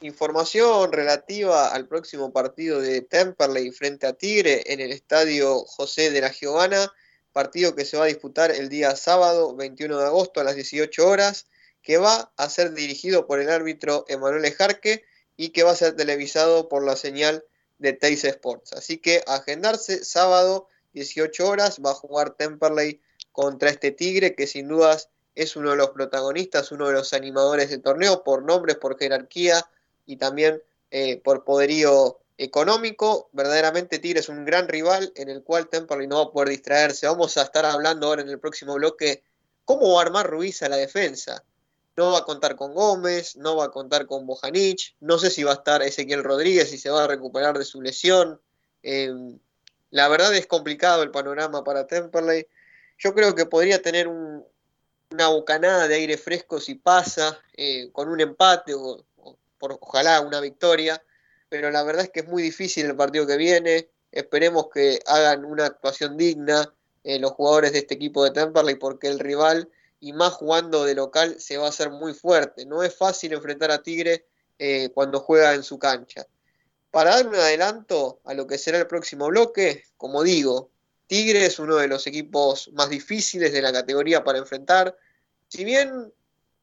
Información 0.02 0.91
relativa 0.91 1.70
al 1.70 1.88
próximo 1.88 2.32
partido 2.34 2.82
de 2.82 3.02
Temperley 3.02 3.72
frente 3.72 4.07
a 4.07 4.14
Tigre 4.14 4.64
en 4.66 4.82
el 4.82 4.91
estadio 4.91 5.60
José 5.60 6.12
de 6.12 6.22
la 6.22 6.32
Giovana, 6.32 6.91
partido 7.36 7.76
que 7.76 7.84
se 7.84 7.98
va 7.98 8.06
a 8.06 8.07
disputar 8.07 8.49
el 8.52 8.70
día 8.70 8.95
sábado 8.95 9.53
21 9.57 9.99
de 9.99 10.06
agosto 10.06 10.40
a 10.40 10.45
las 10.45 10.56
18 10.56 11.06
horas, 11.06 11.48
que 11.82 11.98
va 11.98 12.32
a 12.38 12.49
ser 12.49 12.74
dirigido 12.74 13.28
por 13.28 13.41
el 13.41 13.49
árbitro 13.49 14.06
Emanuel 14.07 14.49
Jarque 14.53 15.03
y 15.36 15.49
que 15.49 15.64
va 15.64 15.72
a 15.72 15.76
ser 15.76 15.98
televisado 15.98 16.70
por 16.70 16.86
la 16.86 16.95
señal 16.95 17.44
de 17.78 17.91
Teis 17.91 18.24
Sports. 18.24 18.72
Así 18.72 18.99
que 18.99 19.22
agendarse 19.28 20.06
sábado 20.06 20.70
18 20.94 21.45
horas 21.45 21.82
va 21.86 21.91
a 21.91 21.95
jugar 21.95 22.38
Temperley 22.38 23.02
contra 23.34 23.70
este 23.70 23.91
Tigre 23.91 24.34
que 24.34 24.48
sin 24.48 24.70
dudas 24.70 25.10
es 25.36 25.57
uno 25.57 25.72
de 25.72 25.76
los 25.76 25.90
protagonistas, 25.90 26.72
uno 26.72 26.88
de 26.88 26.94
los 26.94 27.12
animadores 27.12 27.70
del 27.70 27.82
torneo 27.82 28.24
por 28.24 28.44
nombres, 28.44 28.78
por 28.78 28.98
jerarquía 28.98 29.70
y 30.06 30.16
también 30.16 30.64
eh, 30.90 31.18
por 31.18 31.44
poderío 31.44 32.18
económico. 32.38 33.30
Verdaderamente 33.32 33.99
Tigre 33.99 34.20
es 34.20 34.30
un 34.30 34.45
gran 34.45 34.68
rival 34.68 35.12
en 35.16 35.30
el 35.30 35.44
cual 35.44 35.70
Temperley 35.70 36.07
no 36.07 36.18
va 36.18 36.30
a 36.30 36.32
poder 36.32 36.49
distraerse. 36.49 37.07
Vamos 37.07 37.38
a 37.38 37.44
estar 37.44 37.66
hablando 37.66 38.07
ahora 38.07 38.22
en 38.22 38.30
el 38.30 38.40
próximo 38.40 38.76
bloque 38.76 39.24
cómo 39.64 39.94
va 39.94 39.99
a 39.99 40.06
armar 40.06 40.30
Ruiz 40.30 40.62
a 40.62 40.70
la 40.70 40.78
defensa. 40.78 41.44
No 41.98 42.12
va 42.12 42.20
a 42.20 42.26
contar 42.26 42.56
con 42.56 42.74
Gómez, 42.74 43.38
no 43.38 43.56
va 43.56 43.66
a 43.66 43.72
contar 43.72 44.06
con 44.06 44.26
Bojanic, 44.26 44.95
no 44.99 45.18
sé 45.18 45.30
si 45.32 45.44
va 45.44 45.52
a 45.52 45.56
estar 45.56 45.82
Ezequiel 45.82 46.24
Rodríguez, 46.24 46.70
si 46.70 46.78
se 46.78 46.90
va 46.90 47.06
a 47.06 47.07
recuperar 47.07 47.57
de 47.57 47.64
su 47.64 47.82
lesión. 47.82 48.41
Eh, 48.84 49.14
la 49.91 50.10
verdad 50.10 50.36
es 50.36 50.45
complicado 50.45 51.03
el 51.03 51.12
panorama 51.12 51.64
para 51.64 51.88
Temperley. 51.88 52.48
Yo 52.98 53.14
creo 53.14 53.34
que 53.34 53.45
podría 53.45 53.82
tener 53.82 54.10
un, 54.10 54.44
una 55.12 55.30
bocanada 55.30 55.88
de 55.88 55.95
aire 55.95 56.18
fresco 56.18 56.60
si 56.60 56.76
pasa, 56.76 57.40
eh, 57.53 57.90
con 57.94 58.10
un 58.10 58.20
empate 58.20 58.74
o, 58.74 59.06
o 59.16 59.38
por, 59.57 59.78
ojalá 59.80 60.20
una 60.20 60.41
victoria, 60.41 61.02
pero 61.56 61.72
la 61.72 61.84
verdad 61.84 62.03
es 62.03 62.10
que 62.10 62.19
es 62.19 62.27
muy 62.27 62.44
difícil 62.44 62.86
el 62.86 62.98
partido 62.98 63.26
que 63.26 63.38
viene. 63.38 63.90
Esperemos 64.11 64.68
que 64.73 64.99
hagan 65.06 65.45
una 65.45 65.68
actuación 65.68 66.18
digna, 66.18 66.73
eh, 67.06 67.18
los 67.18 67.32
jugadores 67.32 67.72
de 67.72 67.80
este 67.80 67.94
equipo 67.94 68.26
de 68.26 68.32
Temperley 68.32 68.76
porque 68.76 69.07
el 69.07 69.19
rival, 69.19 69.69
y 70.02 70.11
más 70.11 70.34
jugando 70.34 70.84
de 70.84 70.95
local, 70.95 71.40
se 71.40 71.56
va 71.56 71.68
a 71.68 71.69
hacer 71.69 71.91
muy 71.91 72.14
fuerte. 72.14 72.65
No 72.65 72.84
es 72.84 72.94
fácil 72.94 73.32
enfrentar 73.32 73.72
a 73.72 73.82
Tigre 73.82 74.26
eh, 74.60 74.90
cuando 74.94 75.22
juega 75.22 75.53
en 75.53 75.64
su 75.64 75.80
cancha. 75.80 76.27
Para 76.91 77.11
dar 77.11 77.27
un 77.27 77.36
adelanto 77.36 78.19
a 78.26 78.34
lo 78.34 78.48
que 78.48 78.57
será 78.57 78.77
el 78.77 78.88
próximo 78.88 79.27
bloque, 79.27 79.86
como 79.95 80.23
digo, 80.23 80.72
Tigre 81.07 81.45
es 81.45 81.57
uno 81.57 81.77
de 81.77 81.88
los 81.88 82.06
equipos 82.06 82.69
más 82.73 82.90
difíciles 82.90 83.53
de 83.53 83.61
la 83.61 83.72
categoría 83.72 84.26
para 84.26 84.40
enfrentar. 84.40 84.98
Si 85.48 85.64
bien 85.64 86.11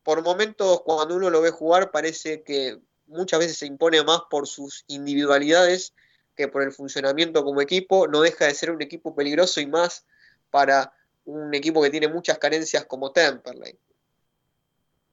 por 0.03 0.23
momentos 0.23 0.83
cuando 0.83 1.17
uno 1.17 1.31
lo 1.31 1.41
ve 1.41 1.51
jugar 1.51 1.91
parece 1.91 2.43
que 2.43 2.79
muchas 3.07 3.41
veces 3.41 3.59
se 3.59 3.67
impone 3.67 4.03
más 4.05 4.23
por 4.31 4.47
sus 4.47 4.85
individualidades 4.87 5.95
que 6.37 6.49
por 6.49 6.63
el 6.63 6.73
funcionamiento 6.73 7.45
como 7.45 7.61
equipo, 7.61 8.09
no 8.09 8.21
deja 8.21 8.47
de 8.47 8.55
ser 8.55 8.71
un 8.71 8.83
equipo 8.83 9.15
peligroso 9.15 9.61
y 9.61 9.67
más 9.67 10.05
para 10.51 10.93
un 11.25 11.55
equipo 11.55 11.83
que 11.83 11.91
tiene 11.91 12.09
muchas 12.09 12.39
carencias 12.39 12.87
como 12.87 13.13
Temperley. 13.13 13.79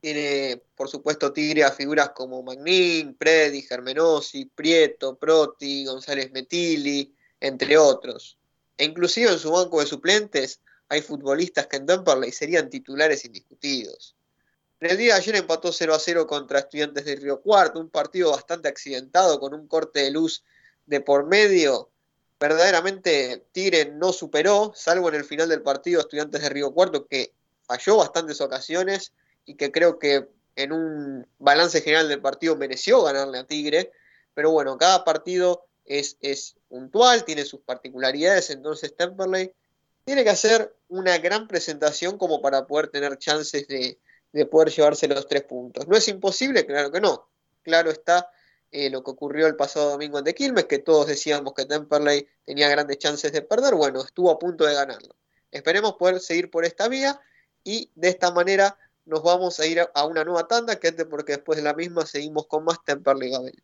Tiene, 0.02 0.62
por 0.76 0.88
supuesto, 0.88 1.34
Tigre 1.34 1.66
a 1.66 1.72
figuras 1.72 2.12
como 2.12 2.42
Magnin, 2.42 3.16
Predi, 3.16 3.62
Germenosi, 3.64 4.46
Prieto, 4.46 5.18
Proti, 5.18 5.86
González 5.86 6.32
Metilli, 6.32 7.14
entre 7.40 7.78
otros. 7.78 8.38
E 8.78 8.86
inclusive 8.86 9.30
en 9.30 9.40
su 9.40 9.52
banco 9.52 9.82
de 9.82 9.86
suplentes 9.86 10.62
hay 10.88 11.02
futbolistas 11.02 11.68
que 11.68 11.78
en 11.78 11.86
Temperley 11.86 12.32
serían 12.32 12.70
titulares 12.70 13.26
indiscutidos. 13.26 14.16
En 14.82 14.92
el 14.92 14.98
día 14.98 15.14
de 15.16 15.20
ayer 15.20 15.36
empató 15.36 15.74
0 15.74 15.94
a 15.94 16.00
0 16.00 16.26
contra 16.26 16.60
Estudiantes 16.60 17.04
de 17.04 17.18
Río 17.18 17.42
Cuarto, 17.42 17.82
un 17.82 17.90
partido 17.90 18.32
bastante 18.32 18.70
accidentado 18.70 19.38
con 19.38 19.54
un 19.54 19.68
corte 19.68 20.00
de 20.00 20.12
luz 20.12 20.46
de 20.86 21.02
por 21.02 21.26
medio. 21.26 21.90
Verdaderamente 22.40 23.46
Tigre 23.52 23.92
no 23.92 24.14
superó, 24.14 24.72
salvo 24.74 25.10
en 25.10 25.16
el 25.16 25.26
final 25.26 25.50
del 25.50 25.64
partido 25.64 26.00
Estudiantes 26.00 26.42
de 26.42 26.50
Río 26.50 26.74
Cuarto, 26.74 27.06
que 27.08 27.34
falló 27.64 27.98
bastantes 27.98 28.40
ocasiones 28.40 29.12
y 29.46 29.56
que 29.56 29.70
creo 29.70 30.00
que 30.00 30.30
en 30.56 30.72
un 30.72 31.28
balance 31.40 31.82
general 31.82 32.08
del 32.08 32.22
partido 32.22 32.56
mereció 32.56 33.04
ganarle 33.04 33.40
a 33.40 33.44
Tigre. 33.44 33.92
Pero 34.34 34.52
bueno, 34.52 34.78
cada 34.78 35.04
partido 35.04 35.66
es, 35.84 36.56
puntual, 36.70 37.26
tiene 37.26 37.44
sus 37.44 37.60
particularidades, 37.60 38.50
entonces 38.50 38.96
Temperley 38.96 39.52
tiene 40.06 40.24
que 40.24 40.30
hacer 40.30 40.74
una 40.88 41.18
gran 41.18 41.50
presentación 41.50 42.18
como 42.18 42.42
para 42.42 42.66
poder 42.66 42.88
tener 42.88 43.18
chances 43.18 43.68
de, 43.68 44.00
de 44.32 44.46
poder 44.46 44.70
llevarse 44.70 45.08
los 45.08 45.28
tres 45.28 45.44
puntos. 45.44 45.88
¿No 45.88 45.96
es 45.96 46.08
imposible? 46.08 46.66
Claro 46.66 46.92
que 46.92 47.02
no. 47.02 47.30
Claro 47.64 47.92
está 47.92 48.30
eh, 48.72 48.90
lo 48.90 49.04
que 49.04 49.12
ocurrió 49.12 49.48
el 49.48 49.56
pasado 49.56 49.90
domingo 49.92 50.20
en 50.20 50.26
Quilmes, 50.26 50.66
que 50.66 50.80
todos 50.80 51.08
decíamos 51.08 51.54
que 51.54 51.66
Temperley 51.66 52.28
tenía 52.46 52.70
grandes 52.70 53.00
chances 53.00 53.32
de 53.32 53.42
perder. 53.42 53.76
Bueno, 53.76 54.02
estuvo 54.02 54.30
a 54.30 54.38
punto 54.38 54.66
de 54.66 54.76
ganarlo. 54.76 55.16
Esperemos 55.52 55.94
poder 55.94 56.20
seguir 56.20 56.52
por 56.52 56.66
esta 56.66 56.88
vía 56.88 57.20
y 57.64 57.92
de 57.96 58.10
esta 58.10 58.32
manera 58.32 58.78
nos 59.06 59.24
vamos 59.24 59.60
a 59.60 59.66
ir 59.66 59.82
a 59.94 60.06
una 60.06 60.24
nueva 60.24 60.48
tanda, 60.48 60.80
que 60.80 60.92
porque 60.92 61.34
después 61.34 61.58
de 61.58 61.64
la 61.64 61.74
misma 61.74 62.06
seguimos 62.06 62.46
con 62.46 62.64
más 62.64 62.78
Temperley 62.86 63.32
Gabel. 63.32 63.64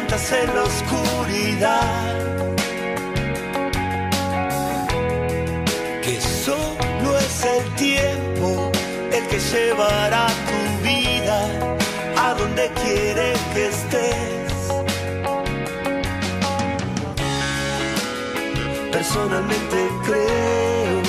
¿Cuántas 0.00 0.32
en 0.32 0.54
la 0.54 0.62
oscuridad? 0.62 2.16
Que 6.02 6.18
solo 6.22 7.18
es 7.18 7.44
el 7.44 7.74
tiempo 7.74 8.72
el 9.12 9.26
que 9.26 9.38
llevará 9.38 10.26
tu 10.48 10.88
vida 10.88 11.38
a 12.16 12.32
donde 12.32 12.70
quiere 12.82 13.34
que 13.52 13.66
estés. 13.66 14.54
Personalmente 18.90 19.90
creo 20.06 21.02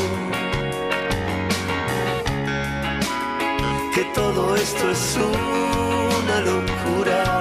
que 3.95 4.03
todo 4.13 4.53
esto 4.57 4.91
es 4.91 5.15
una 5.15 6.41
locura. 6.41 7.40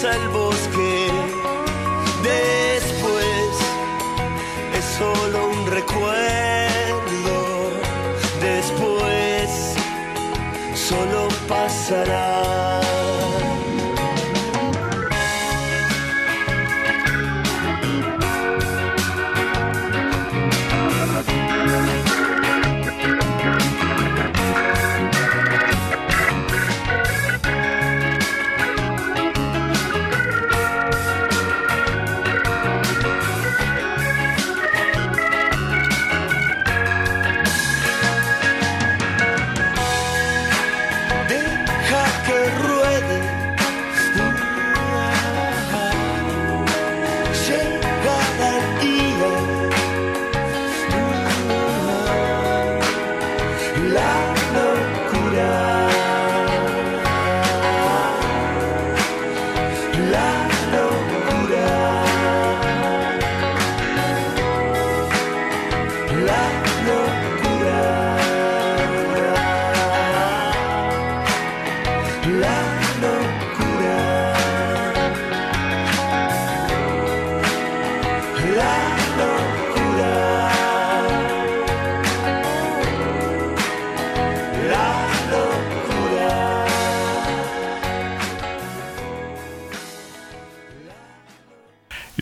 atraviesa 0.00 0.16
el 0.16 0.28
bosque. 0.30 1.10
Después 2.22 3.52
es 4.78 4.84
solo 4.98 5.48
un 5.48 5.66
recuerdo. 5.70 7.70
Después 8.40 9.74
solo 10.74 11.28
pasará. 11.48 12.29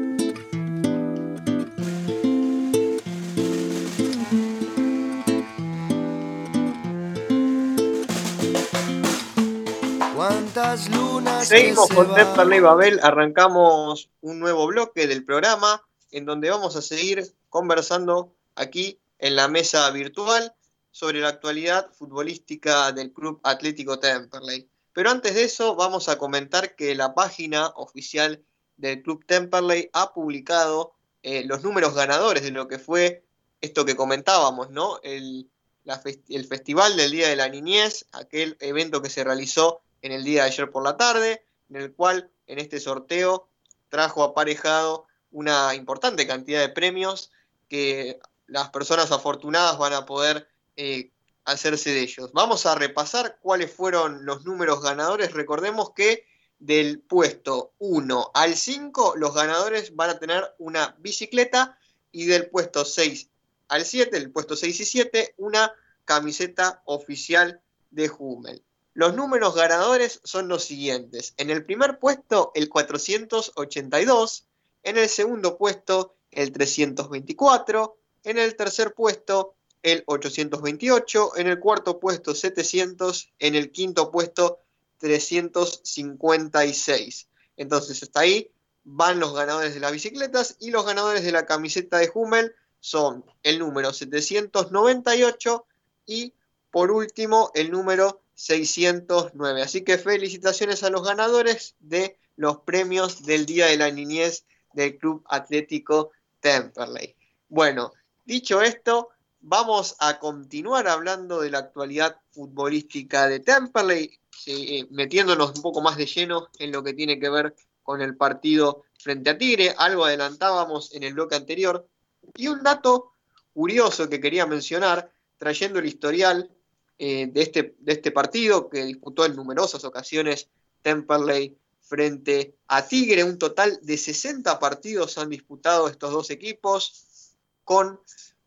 Seguimos 11.44 11.88
con. 11.90 12.14
Temperley 12.14 12.60
Babel, 12.60 12.98
arrancamos 13.02 14.10
un 14.22 14.40
nuevo 14.40 14.66
bloque 14.66 15.06
del 15.06 15.24
programa 15.24 15.82
en 16.10 16.24
donde 16.24 16.50
vamos 16.50 16.74
a 16.76 16.82
seguir 16.82 17.34
conversando 17.50 18.34
aquí 18.54 18.98
en 19.18 19.36
la 19.36 19.46
mesa 19.48 19.90
virtual 19.90 20.54
sobre 20.90 21.20
la 21.20 21.28
actualidad 21.28 21.92
futbolística 21.92 22.92
del 22.92 23.12
Club 23.12 23.40
Atlético 23.42 23.98
Temperley. 23.98 24.68
Pero 24.92 25.10
antes 25.10 25.34
de 25.34 25.44
eso 25.44 25.74
vamos 25.74 26.08
a 26.08 26.18
comentar 26.18 26.74
que 26.76 26.94
la 26.94 27.14
página 27.14 27.68
oficial 27.76 28.42
del 28.76 29.02
Club 29.02 29.24
Temperley 29.26 29.90
ha 29.92 30.12
publicado 30.12 30.94
eh, 31.22 31.44
los 31.44 31.62
números 31.62 31.94
ganadores 31.94 32.42
de 32.42 32.50
lo 32.50 32.68
que 32.68 32.78
fue 32.78 33.22
esto 33.60 33.84
que 33.84 33.96
comentábamos, 33.96 34.70
¿no? 34.70 34.98
El, 35.02 35.50
la 35.84 36.00
el 36.28 36.46
Festival 36.46 36.96
del 36.96 37.12
Día 37.12 37.28
de 37.28 37.36
la 37.36 37.48
Niñez, 37.48 38.06
aquel 38.12 38.56
evento 38.60 39.02
que 39.02 39.10
se 39.10 39.24
realizó 39.24 39.82
en 40.04 40.12
el 40.12 40.22
día 40.22 40.42
de 40.42 40.50
ayer 40.50 40.70
por 40.70 40.84
la 40.84 40.98
tarde, 40.98 41.46
en 41.70 41.76
el 41.76 41.94
cual 41.94 42.30
en 42.46 42.58
este 42.58 42.78
sorteo 42.78 43.48
trajo 43.88 44.22
aparejado 44.22 45.06
una 45.30 45.74
importante 45.74 46.26
cantidad 46.26 46.60
de 46.60 46.68
premios 46.68 47.32
que 47.70 48.20
las 48.46 48.68
personas 48.68 49.10
afortunadas 49.12 49.78
van 49.78 49.94
a 49.94 50.04
poder 50.04 50.46
eh, 50.76 51.10
hacerse 51.46 51.94
de 51.94 52.02
ellos. 52.02 52.32
Vamos 52.34 52.66
a 52.66 52.74
repasar 52.74 53.38
cuáles 53.40 53.72
fueron 53.72 54.26
los 54.26 54.44
números 54.44 54.82
ganadores. 54.82 55.32
Recordemos 55.32 55.92
que 55.96 56.26
del 56.58 57.00
puesto 57.00 57.72
1 57.78 58.30
al 58.34 58.56
5 58.56 59.14
los 59.16 59.34
ganadores 59.34 59.96
van 59.96 60.10
a 60.10 60.18
tener 60.18 60.44
una 60.58 60.96
bicicleta 60.98 61.78
y 62.12 62.26
del 62.26 62.50
puesto 62.50 62.84
6 62.84 63.30
al 63.68 63.86
7, 63.86 64.14
el 64.18 64.30
puesto 64.30 64.54
6 64.54 64.80
y 64.80 64.84
7, 64.84 65.34
una 65.38 65.72
camiseta 66.04 66.82
oficial 66.84 67.62
de 67.90 68.10
Hummel. 68.10 68.62
Los 68.94 69.14
números 69.14 69.54
ganadores 69.56 70.20
son 70.22 70.48
los 70.48 70.64
siguientes. 70.64 71.34
En 71.36 71.50
el 71.50 71.64
primer 71.64 71.98
puesto, 71.98 72.52
el 72.54 72.68
482. 72.68 74.46
En 74.84 74.98
el 74.98 75.08
segundo 75.08 75.58
puesto, 75.58 76.14
el 76.30 76.52
324. 76.52 77.98
En 78.22 78.38
el 78.38 78.54
tercer 78.54 78.94
puesto, 78.94 79.56
el 79.82 80.04
828. 80.06 81.36
En 81.36 81.48
el 81.48 81.58
cuarto 81.58 81.98
puesto, 81.98 82.36
700. 82.36 83.32
En 83.40 83.56
el 83.56 83.72
quinto 83.72 84.12
puesto, 84.12 84.60
356. 84.98 87.28
Entonces, 87.56 88.02
hasta 88.02 88.20
ahí 88.20 88.52
van 88.84 89.18
los 89.18 89.34
ganadores 89.34 89.74
de 89.74 89.80
las 89.80 89.90
bicicletas 89.90 90.56
y 90.60 90.70
los 90.70 90.86
ganadores 90.86 91.24
de 91.24 91.32
la 91.32 91.46
camiseta 91.46 91.98
de 91.98 92.12
Hummel 92.14 92.54
son 92.80 93.24
el 93.42 93.58
número 93.58 93.92
798 93.92 95.66
y 96.06 96.32
por 96.70 96.90
último 96.90 97.50
el 97.54 97.70
número 97.70 98.23
609. 98.34 99.62
Así 99.62 99.82
que 99.82 99.98
felicitaciones 99.98 100.82
a 100.82 100.90
los 100.90 101.04
ganadores 101.04 101.74
de 101.78 102.18
los 102.36 102.58
premios 102.60 103.24
del 103.24 103.46
Día 103.46 103.66
de 103.66 103.76
la 103.76 103.90
Niñez 103.90 104.44
del 104.72 104.98
Club 104.98 105.24
Atlético 105.28 106.10
Temperley. 106.40 107.14
Bueno, 107.48 107.92
dicho 108.24 108.60
esto, 108.60 109.10
vamos 109.40 109.96
a 110.00 110.18
continuar 110.18 110.88
hablando 110.88 111.40
de 111.40 111.50
la 111.50 111.58
actualidad 111.58 112.16
futbolística 112.30 113.28
de 113.28 113.40
Temperley, 113.40 114.18
eh, 114.46 114.86
metiéndonos 114.90 115.54
un 115.56 115.62
poco 115.62 115.80
más 115.80 115.96
de 115.96 116.06
lleno 116.06 116.48
en 116.58 116.72
lo 116.72 116.82
que 116.82 116.94
tiene 116.94 117.20
que 117.20 117.30
ver 117.30 117.54
con 117.82 118.00
el 118.00 118.16
partido 118.16 118.84
frente 118.98 119.30
a 119.30 119.38
Tigre. 119.38 119.74
Algo 119.78 120.04
adelantábamos 120.04 120.92
en 120.94 121.04
el 121.04 121.14
bloque 121.14 121.36
anterior. 121.36 121.86
Y 122.34 122.48
un 122.48 122.62
dato 122.62 123.12
curioso 123.52 124.08
que 124.08 124.20
quería 124.20 124.46
mencionar, 124.46 125.12
trayendo 125.36 125.78
el 125.78 125.86
historial 125.86 126.50
eh, 126.98 127.26
de, 127.26 127.42
este, 127.42 127.74
de 127.78 127.92
este 127.92 128.10
partido 128.10 128.68
que 128.68 128.84
disputó 128.84 129.24
en 129.26 129.34
numerosas 129.34 129.84
ocasiones 129.84 130.48
Temperley 130.82 131.56
frente 131.80 132.54
a 132.68 132.86
Tigre. 132.86 133.24
Un 133.24 133.38
total 133.38 133.78
de 133.82 133.96
60 133.96 134.58
partidos 134.58 135.18
han 135.18 135.30
disputado 135.30 135.88
estos 135.88 136.12
dos 136.12 136.30
equipos 136.30 137.34
con 137.64 138.00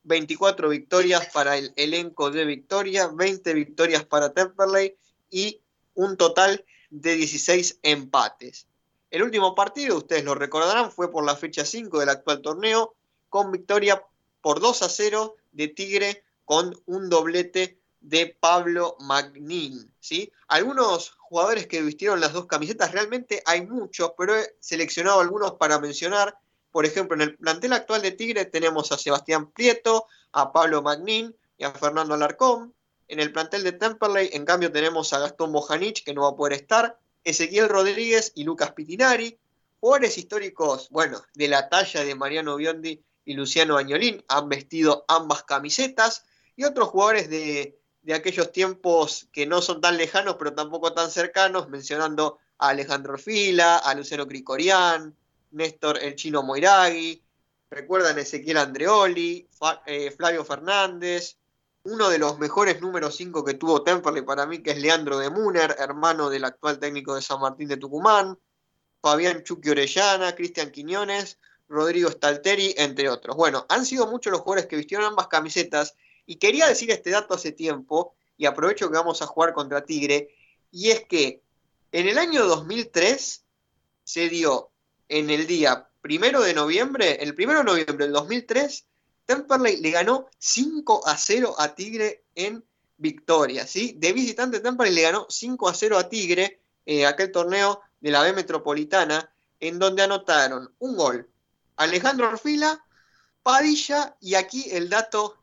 24 0.04 0.70
victorias 0.70 1.28
para 1.34 1.58
el 1.58 1.74
elenco 1.76 2.32
de 2.32 2.46
Victoria, 2.46 3.08
20 3.08 3.54
victorias 3.54 4.06
para 4.06 4.34
Temperley 4.34 4.96
y 5.30 5.62
un 5.94 6.16
total 6.16 6.64
de 6.90 7.16
16 7.16 7.80
empates. 7.84 8.68
El 9.12 9.24
último 9.24 9.56
partido, 9.56 9.98
ustedes 9.98 10.24
lo 10.24 10.36
recordarán, 10.36 10.92
fue 10.92 11.12
por 11.12 11.26
la 11.26 11.36
fecha 11.36 11.66
5 11.66 12.00
del 12.00 12.10
actual 12.10 12.42
torneo, 12.42 12.96
con 13.30 13.52
victoria 13.52 14.04
por 14.42 14.60
2 14.60 14.82
a 14.84 14.90
0 14.90 15.36
de 15.52 15.68
Tigre 15.68 16.24
con 16.46 16.74
un 16.86 17.10
doblete 17.10 17.78
de 18.10 18.38
Pablo 18.40 18.96
Magnin. 19.00 19.94
¿sí? 20.00 20.32
Algunos 20.48 21.12
jugadores 21.20 21.68
que 21.68 21.82
vistieron 21.82 22.22
las 22.22 22.34
dos 22.34 22.46
camisetas, 22.46 22.94
realmente 22.94 23.44
hay 23.46 23.66
muchos, 23.66 24.14
pero 24.18 24.36
he 24.36 24.56
seleccionado 24.60 25.20
algunos 25.20 25.54
para 25.54 25.80
mencionar. 25.80 26.38
Por 26.72 26.86
ejemplo, 26.86 27.16
en 27.16 27.22
el 27.22 27.38
plantel 27.38 27.74
actual 27.74 28.02
de 28.02 28.12
Tigre 28.12 28.46
tenemos 28.46 28.92
a 28.92 28.98
Sebastián 28.98 29.52
Prieto, 29.52 30.06
a 30.32 30.54
Pablo 30.54 30.82
Magnin 30.82 31.36
y 31.58 31.66
a 31.66 31.72
Fernando 31.72 32.14
Alarcón. 32.14 32.74
En 33.10 33.20
el 33.20 33.32
plantel 33.32 33.64
de 33.64 33.74
Temperley, 33.74 34.30
en 34.34 34.46
cambio, 34.46 34.72
tenemos 34.72 35.12
a 35.12 35.20
Gastón 35.20 35.52
Bojanic, 35.52 36.04
que 36.04 36.14
no 36.14 36.24
va 36.24 36.30
a 36.30 36.36
poder 36.36 36.54
estar, 36.54 37.00
Ezequiel 37.24 37.68
Rodríguez 37.68 38.32
y 38.36 38.44
Lucas 38.44 38.72
Pitinari. 38.72 39.38
Jugadores 39.80 40.18
históricos, 40.18 40.88
bueno, 40.92 41.22
de 41.34 41.48
la 41.50 41.70
talla 41.70 42.04
de 42.04 42.16
Mariano 42.16 42.56
Biondi 42.56 43.04
y 43.26 43.34
Luciano 43.34 43.78
Añolín 43.78 44.24
han 44.30 44.48
vestido 44.48 45.04
ambas 45.08 45.44
camisetas. 45.44 46.24
Y 46.56 46.64
otros 46.64 46.90
jugadores 46.90 47.30
de, 47.30 47.78
de 48.08 48.14
aquellos 48.14 48.54
tiempos 48.54 49.28
que 49.34 49.46
no 49.46 49.62
son 49.62 49.82
tan 49.82 49.98
lejanos, 49.98 50.38
pero 50.40 50.54
tampoco 50.54 50.94
tan 50.94 51.12
cercanos, 51.12 51.68
mencionando 51.68 52.38
a 52.58 52.70
Alejandro 52.70 53.18
Fila, 53.18 53.80
a 53.80 53.94
Luciano 53.96 54.26
Cricorián, 54.26 55.14
Néstor 55.52 56.02
El 56.02 56.16
Chino 56.16 56.42
Moiragui, 56.42 57.22
recuerdan 57.70 58.18
Ezequiel 58.18 58.60
Andreoli, 58.60 59.46
eh, 59.86 60.10
Flavio 60.12 60.46
Fernández, 60.46 61.36
uno 61.84 62.08
de 62.08 62.18
los 62.18 62.40
mejores 62.40 62.80
números 62.80 63.18
5 63.18 63.44
que 63.44 63.56
tuvo 63.56 63.84
Temperley 63.84 64.22
para 64.22 64.46
mí, 64.46 64.60
que 64.60 64.72
es 64.72 64.78
Leandro 64.78 65.18
de 65.18 65.30
Muner, 65.30 65.76
hermano 65.78 66.30
del 66.30 66.46
actual 66.46 66.80
técnico 66.80 67.14
de 67.14 67.22
San 67.22 67.42
Martín 67.42 67.68
de 67.68 67.76
Tucumán, 67.76 68.40
Fabián 69.02 69.44
Chucky 69.44 69.72
Orellana, 69.72 70.34
Cristian 70.34 70.72
Quiñones, 70.72 71.40
Rodrigo 71.68 72.10
Stalteri, 72.10 72.74
entre 72.78 73.10
otros. 73.10 73.36
Bueno, 73.36 73.66
han 73.68 73.86
sido 73.86 74.08
muchos 74.08 74.32
los 74.32 74.44
jugadores 74.44 74.68
que 74.68 74.78
vistieron 74.78 75.08
ambas 75.08 75.28
camisetas 75.28 75.98
y 76.28 76.36
quería 76.36 76.68
decir 76.68 76.92
este 76.92 77.10
dato 77.10 77.34
hace 77.34 77.52
tiempo 77.52 78.14
y 78.38 78.46
aprovecho 78.46 78.92
que 78.92 78.98
vamos 78.98 79.24
a 79.24 79.26
jugar 79.26 79.54
contra 79.54 79.84
Tigre, 79.84 80.30
y 80.70 80.92
es 80.92 81.06
que 81.08 81.42
en 81.92 82.08
el 82.08 82.20
año 82.20 82.46
2003 82.46 83.44
se 84.04 84.30
dio 84.30 84.70
en 85.10 85.32
el 85.32 85.48
día 85.48 85.90
primero 86.02 86.42
de 86.42 86.54
noviembre, 86.54 87.24
el 87.24 87.34
primero 87.34 87.60
de 87.60 87.66
noviembre 87.66 88.06
del 88.06 88.14
2003, 88.14 88.86
Temperley 89.26 89.78
le 89.78 89.92
ganó 89.92 90.30
5 90.38 91.08
a 91.08 91.18
0 91.18 91.56
a 91.58 91.74
Tigre 91.74 92.26
en 92.36 92.64
victoria, 92.98 93.66
¿sí? 93.66 93.96
De 93.98 94.14
visitante 94.14 94.60
Temperley 94.60 94.94
le 94.94 95.02
ganó 95.02 95.26
5 95.30 95.68
a 95.68 95.74
0 95.74 95.98
a 95.98 96.10
Tigre, 96.10 96.62
eh, 96.86 97.06
aquel 97.06 97.32
torneo 97.32 97.82
de 98.00 98.12
la 98.12 98.22
B 98.22 98.34
Metropolitana, 98.34 99.34
en 99.60 99.80
donde 99.80 100.04
anotaron 100.04 100.74
un 100.80 100.96
gol 100.96 101.30
Alejandro 101.78 102.30
Orfila, 102.30 102.84
Padilla, 103.44 104.18
y 104.20 104.36
aquí 104.36 104.70
el 104.72 104.90
dato 104.90 105.37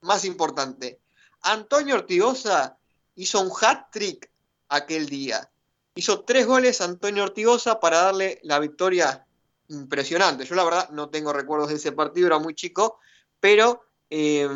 más 0.00 0.24
importante. 0.24 1.00
Antonio 1.42 1.96
Ortigosa 1.96 2.78
hizo 3.14 3.40
un 3.40 3.50
hat-trick 3.60 4.30
aquel 4.68 5.08
día. 5.08 5.50
Hizo 5.94 6.20
tres 6.20 6.46
goles 6.46 6.80
Antonio 6.80 7.24
Ortigosa 7.24 7.80
para 7.80 8.02
darle 8.02 8.40
la 8.42 8.58
victoria 8.58 9.26
impresionante. 9.68 10.44
Yo 10.44 10.54
la 10.54 10.64
verdad 10.64 10.90
no 10.90 11.10
tengo 11.10 11.32
recuerdos 11.32 11.68
de 11.68 11.76
ese 11.76 11.92
partido, 11.92 12.28
era 12.28 12.38
muy 12.38 12.54
chico, 12.54 12.98
pero 13.40 13.82
eh, 14.10 14.48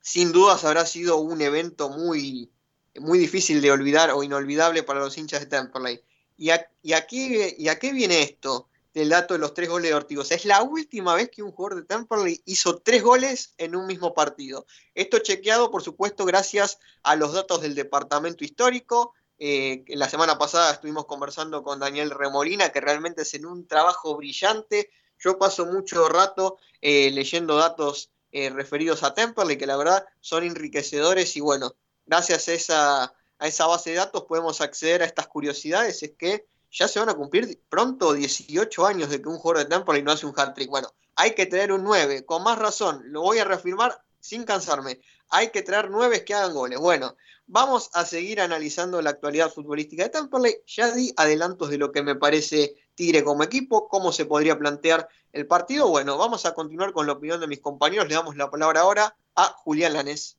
sin 0.00 0.32
dudas 0.32 0.64
habrá 0.64 0.84
sido 0.86 1.18
un 1.18 1.40
evento 1.40 1.88
muy, 1.88 2.50
muy 2.98 3.18
difícil 3.18 3.60
de 3.60 3.70
olvidar 3.70 4.10
o 4.10 4.22
inolvidable 4.22 4.82
para 4.82 5.00
los 5.00 5.16
hinchas 5.16 5.40
de 5.40 5.46
Temperley. 5.46 6.00
¿Y 6.36 6.50
a, 6.50 6.70
y 6.82 6.92
a 6.92 7.06
qué, 7.06 7.54
y 7.56 7.68
a 7.68 7.78
qué 7.78 7.92
viene 7.92 8.22
esto 8.22 8.68
del 8.96 9.10
dato 9.10 9.34
de 9.34 9.40
los 9.40 9.52
tres 9.52 9.68
goles 9.68 9.90
de 9.90 9.94
Ortigosa? 9.94 10.34
Es 10.34 10.46
la 10.46 10.62
última 10.62 11.14
vez 11.14 11.28
que 11.28 11.42
un 11.42 11.52
jugador 11.52 11.82
de 11.82 11.86
Temperley 11.86 12.40
hizo 12.46 12.78
tres 12.78 13.02
goles 13.02 13.52
en 13.58 13.76
un 13.76 13.86
mismo 13.86 14.14
partido. 14.14 14.64
Esto 14.94 15.18
chequeado, 15.18 15.70
por 15.70 15.82
supuesto, 15.82 16.24
gracias 16.24 16.78
a 17.02 17.14
los 17.14 17.34
datos 17.34 17.60
del 17.60 17.74
departamento 17.74 18.42
histórico. 18.42 19.12
Eh, 19.38 19.84
la 19.88 20.08
semana 20.08 20.38
pasada 20.38 20.72
estuvimos 20.72 21.04
conversando 21.04 21.62
con 21.62 21.78
Daniel 21.78 22.10
Remolina, 22.10 22.70
que 22.70 22.80
realmente 22.80 23.20
es 23.20 23.34
en 23.34 23.44
un 23.44 23.68
trabajo 23.68 24.16
brillante. 24.16 24.88
Yo 25.18 25.36
paso 25.36 25.66
mucho 25.66 26.08
rato 26.08 26.56
eh, 26.80 27.10
leyendo 27.10 27.56
datos 27.56 28.10
eh, 28.32 28.48
referidos 28.48 29.02
a 29.02 29.12
Temperley, 29.12 29.58
que 29.58 29.66
la 29.66 29.76
verdad 29.76 30.06
son 30.20 30.42
enriquecedores 30.42 31.36
y 31.36 31.40
bueno, 31.40 31.74
gracias 32.06 32.48
a 32.48 32.52
esa, 32.54 33.04
a 33.04 33.46
esa 33.46 33.66
base 33.66 33.90
de 33.90 33.96
datos 33.96 34.24
podemos 34.24 34.62
acceder 34.62 35.02
a 35.02 35.04
estas 35.04 35.26
curiosidades, 35.26 36.02
es 36.02 36.12
que 36.16 36.46
ya 36.76 36.88
se 36.88 37.00
van 37.00 37.08
a 37.08 37.14
cumplir 37.14 37.58
pronto 37.70 38.12
18 38.12 38.86
años 38.86 39.08
de 39.08 39.22
que 39.22 39.28
un 39.28 39.38
jugador 39.38 39.64
de 39.64 39.74
Temperley 39.74 40.02
no 40.02 40.12
hace 40.12 40.26
un 40.26 40.34
hat-trick. 40.36 40.68
Bueno, 40.68 40.92
hay 41.14 41.34
que 41.34 41.46
tener 41.46 41.72
un 41.72 41.82
9, 41.82 42.26
con 42.26 42.42
más 42.42 42.58
razón, 42.58 43.02
lo 43.06 43.22
voy 43.22 43.38
a 43.38 43.44
reafirmar 43.44 44.02
sin 44.20 44.44
cansarme, 44.44 45.00
hay 45.30 45.50
que 45.50 45.62
traer 45.62 45.90
9 45.90 46.24
que 46.24 46.34
hagan 46.34 46.52
goles. 46.52 46.78
Bueno, 46.78 47.16
vamos 47.46 47.88
a 47.94 48.04
seguir 48.04 48.42
analizando 48.42 49.00
la 49.00 49.10
actualidad 49.10 49.50
futbolística 49.50 50.02
de 50.02 50.10
Temperley, 50.10 50.56
ya 50.66 50.90
di 50.90 51.14
adelantos 51.16 51.70
de 51.70 51.78
lo 51.78 51.92
que 51.92 52.02
me 52.02 52.14
parece 52.14 52.74
Tigre 52.94 53.24
como 53.24 53.42
equipo, 53.42 53.88
cómo 53.88 54.12
se 54.12 54.26
podría 54.26 54.58
plantear 54.58 55.08
el 55.32 55.46
partido. 55.46 55.88
Bueno, 55.88 56.18
vamos 56.18 56.44
a 56.44 56.54
continuar 56.54 56.92
con 56.92 57.06
la 57.06 57.12
opinión 57.12 57.40
de 57.40 57.46
mis 57.46 57.60
compañeros. 57.60 58.08
Le 58.08 58.14
damos 58.14 58.36
la 58.36 58.50
palabra 58.50 58.80
ahora 58.80 59.16
a 59.34 59.44
Julián 59.58 59.92
Lanés. 59.92 60.38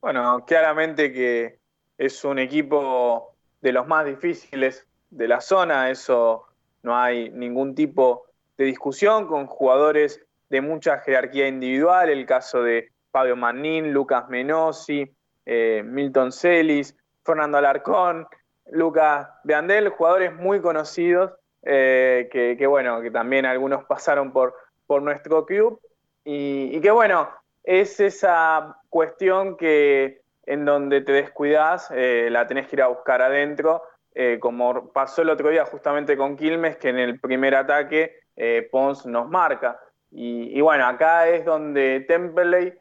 Bueno, 0.00 0.44
claramente 0.46 1.12
que 1.12 1.58
es 1.98 2.22
un 2.22 2.38
equipo 2.38 3.35
de 3.60 3.72
los 3.72 3.86
más 3.86 4.04
difíciles 4.04 4.86
de 5.10 5.28
la 5.28 5.40
zona, 5.40 5.90
eso 5.90 6.46
no 6.82 6.96
hay 6.96 7.30
ningún 7.30 7.74
tipo 7.74 8.26
de 8.56 8.64
discusión, 8.64 9.26
con 9.26 9.46
jugadores 9.46 10.20
de 10.48 10.60
mucha 10.60 10.98
jerarquía 10.98 11.48
individual, 11.48 12.08
el 12.08 12.26
caso 12.26 12.62
de 12.62 12.90
Fabio 13.10 13.36
Manín, 13.36 13.92
Lucas 13.92 14.28
Menosi, 14.28 15.10
eh, 15.44 15.82
Milton 15.84 16.32
Celis, 16.32 16.96
Fernando 17.24 17.58
Alarcón, 17.58 18.26
Lucas 18.70 19.28
Beandel, 19.44 19.88
jugadores 19.90 20.34
muy 20.34 20.60
conocidos, 20.60 21.32
eh, 21.62 22.28
que, 22.30 22.56
que, 22.56 22.66
bueno, 22.66 23.00
que 23.00 23.10
también 23.10 23.46
algunos 23.46 23.84
pasaron 23.84 24.32
por, 24.32 24.54
por 24.86 25.02
nuestro 25.02 25.44
club, 25.44 25.80
y, 26.24 26.70
y 26.72 26.80
que 26.80 26.90
bueno, 26.90 27.28
es 27.64 27.98
esa 28.00 28.76
cuestión 28.88 29.56
que 29.56 30.20
en 30.46 30.64
donde 30.64 31.00
te 31.00 31.12
descuidas, 31.12 31.90
eh, 31.90 32.28
la 32.30 32.46
tenés 32.46 32.68
que 32.68 32.76
ir 32.76 32.82
a 32.82 32.86
buscar 32.86 33.20
adentro, 33.20 33.82
eh, 34.14 34.38
como 34.40 34.92
pasó 34.92 35.22
el 35.22 35.30
otro 35.30 35.50
día 35.50 35.66
justamente 35.66 36.16
con 36.16 36.36
Quilmes, 36.36 36.76
que 36.76 36.88
en 36.88 36.98
el 36.98 37.20
primer 37.20 37.56
ataque 37.56 38.20
eh, 38.36 38.68
Pons 38.70 39.04
nos 39.06 39.28
marca. 39.28 39.80
Y, 40.12 40.58
bueno, 40.60 40.86
acá 40.86 41.28
es 41.28 41.44
donde 41.44 42.04
Temperley, 42.08 42.72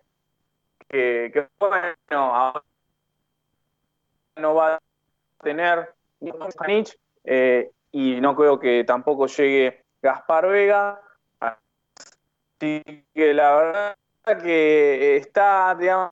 que, 0.88 1.50
bueno, 1.60 2.54
no 4.38 4.56
va 4.56 4.76
a 4.76 4.80
tener 5.44 5.94
y 7.92 8.22
no 8.22 8.36
creo 8.36 8.60
que 8.60 8.84
tampoco 8.86 9.26
llegue 9.28 9.84
Gaspar 10.02 10.48
Vega. 10.48 11.02
Así 11.40 12.84
que 13.14 13.34
la 13.34 13.56
verdad 13.56 13.98
que 14.42 15.18
está, 15.18 15.76
digamos, 15.78 16.12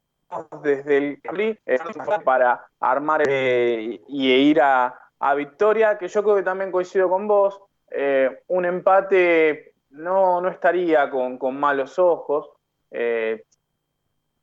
desde 0.62 0.98
el 0.98 1.22
eh, 1.66 1.80
para 2.24 2.66
armar 2.80 3.24
eh, 3.28 4.02
y 4.08 4.32
ir 4.32 4.62
a, 4.62 4.98
a, 5.20 5.34
Victoria, 5.36 5.98
que 5.98 6.08
yo 6.08 6.24
creo 6.24 6.36
que 6.36 6.44
también 6.44 6.72
coincido 6.72 7.10
con 7.10 7.28
vos. 7.28 7.60
Eh, 7.90 8.44
un 8.48 8.66
empate 8.66 9.74
no, 9.92 10.42
no 10.42 10.50
estaría 10.50 11.10
con, 11.10 11.38
con 11.38 11.60
malos 11.60 12.00
ojos. 12.00 12.50
Eh, 12.92 13.46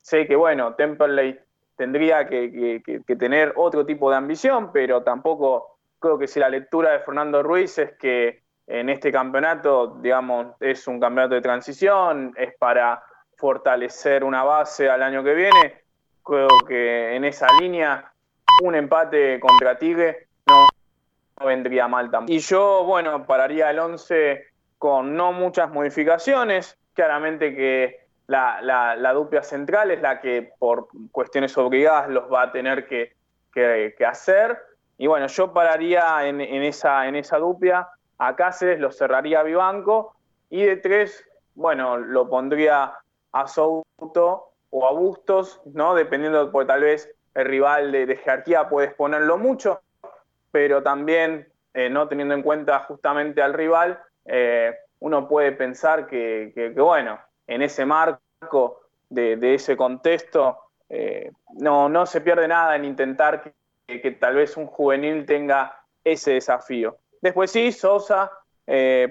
sé 0.01 0.27
que, 0.27 0.35
bueno, 0.35 0.75
Temperley 0.75 1.39
tendría 1.75 2.27
que, 2.27 2.81
que, 2.83 3.15
tener 3.15 3.53
otro 3.55 3.85
tipo 3.85 4.09
de 4.09 4.17
ambición, 4.17 4.71
pero 4.71 5.03
tampoco 5.03 5.79
creo 5.99 6.17
que 6.17 6.27
si 6.27 6.39
la 6.39 6.49
lectura 6.49 6.91
de 6.91 6.99
Fernando 6.99 7.43
Ruiz 7.43 7.77
es 7.77 7.97
que 7.97 8.43
en 8.67 8.89
este 8.89 9.11
campeonato, 9.11 9.97
digamos, 10.01 10.55
es 10.59 10.87
un 10.87 10.99
campeonato 10.99 11.35
de 11.35 11.41
transición, 11.41 12.33
es 12.37 12.55
para 12.57 13.03
fortalecer 13.35 14.23
una 14.23 14.43
base 14.43 14.89
al 14.89 15.01
año 15.01 15.23
que 15.23 15.33
viene. 15.33 15.80
Creo 16.23 16.47
que 16.67 17.15
en 17.15 17.25
esa 17.25 17.47
línea 17.59 18.11
un 18.61 18.75
empate 18.75 19.39
contra 19.39 19.77
Tigre 19.77 20.27
no, 20.47 20.67
no 21.39 21.45
vendría 21.45 21.87
mal 21.87 22.11
tampoco. 22.11 22.33
Y 22.33 22.39
yo, 22.39 22.83
bueno, 22.83 23.25
pararía 23.25 23.69
el 23.69 23.79
11 23.79 24.45
con 24.77 25.15
no 25.15 25.31
muchas 25.31 25.71
modificaciones. 25.71 26.77
Claramente 26.93 27.55
que 27.55 28.01
la, 28.27 28.61
la, 28.61 28.95
la, 28.95 29.13
dupla 29.13 29.43
central 29.43 29.91
es 29.91 30.01
la 30.01 30.19
que 30.19 30.53
por 30.59 30.87
cuestiones 31.11 31.57
obligadas 31.57 32.09
los 32.09 32.31
va 32.31 32.43
a 32.43 32.51
tener 32.51 32.87
que, 32.87 33.13
que, 33.53 34.05
hacer. 34.05 34.57
Y 34.97 35.07
bueno, 35.07 35.27
yo 35.27 35.53
pararía 35.53 36.27
en, 36.27 36.41
en, 36.41 36.63
esa, 36.63 37.07
en 37.07 37.15
esa 37.15 37.37
dupla. 37.37 37.89
A 38.17 38.35
Cáceres 38.35 38.79
lo 38.79 38.91
cerraría 38.91 39.39
a 39.39 39.43
Vivanco. 39.43 40.15
Y 40.49 40.63
de 40.63 40.77
tres, 40.77 41.25
bueno, 41.55 41.97
lo 41.97 42.29
pondría 42.29 42.93
a 43.31 43.47
Souto 43.47 44.50
o 44.71 44.87
a 44.87 44.91
Bustos, 44.91 45.61
¿no? 45.65 45.93
Dependiendo, 45.93 46.51
porque 46.51 46.67
tal 46.67 46.81
vez 46.81 47.13
el 47.35 47.45
rival 47.45 47.91
de, 47.91 48.05
de 48.05 48.17
jerarquía 48.17 48.67
puedes 48.67 48.93
ponerlo 48.93 49.37
mucho, 49.37 49.81
pero 50.51 50.83
también 50.83 51.51
eh, 51.73 51.89
no 51.89 52.07
teniendo 52.07 52.33
en 52.35 52.41
cuenta 52.41 52.79
justamente 52.79 53.41
al 53.41 53.53
rival, 53.53 53.99
eh, 54.25 54.75
uno 54.99 55.27
puede 55.27 55.53
pensar 55.53 56.05
que, 56.05 56.73
bueno, 56.75 57.19
en 57.47 57.61
ese 57.61 57.85
marco 57.85 58.81
de, 59.09 59.55
ese 59.55 59.77
contexto, 59.77 60.57
eh, 60.89 61.31
no, 61.53 61.87
no 61.87 62.05
se 62.05 62.21
pierde 62.21 62.47
nada 62.47 62.75
en 62.75 62.85
intentar 62.85 63.41
que, 63.87 64.11
tal 64.11 64.35
vez 64.35 64.57
un 64.57 64.67
juvenil 64.67 65.25
tenga 65.25 65.83
ese 66.03 66.33
desafío. 66.33 66.97
Después 67.21 67.51
sí, 67.51 67.71
Sosa 67.71 68.31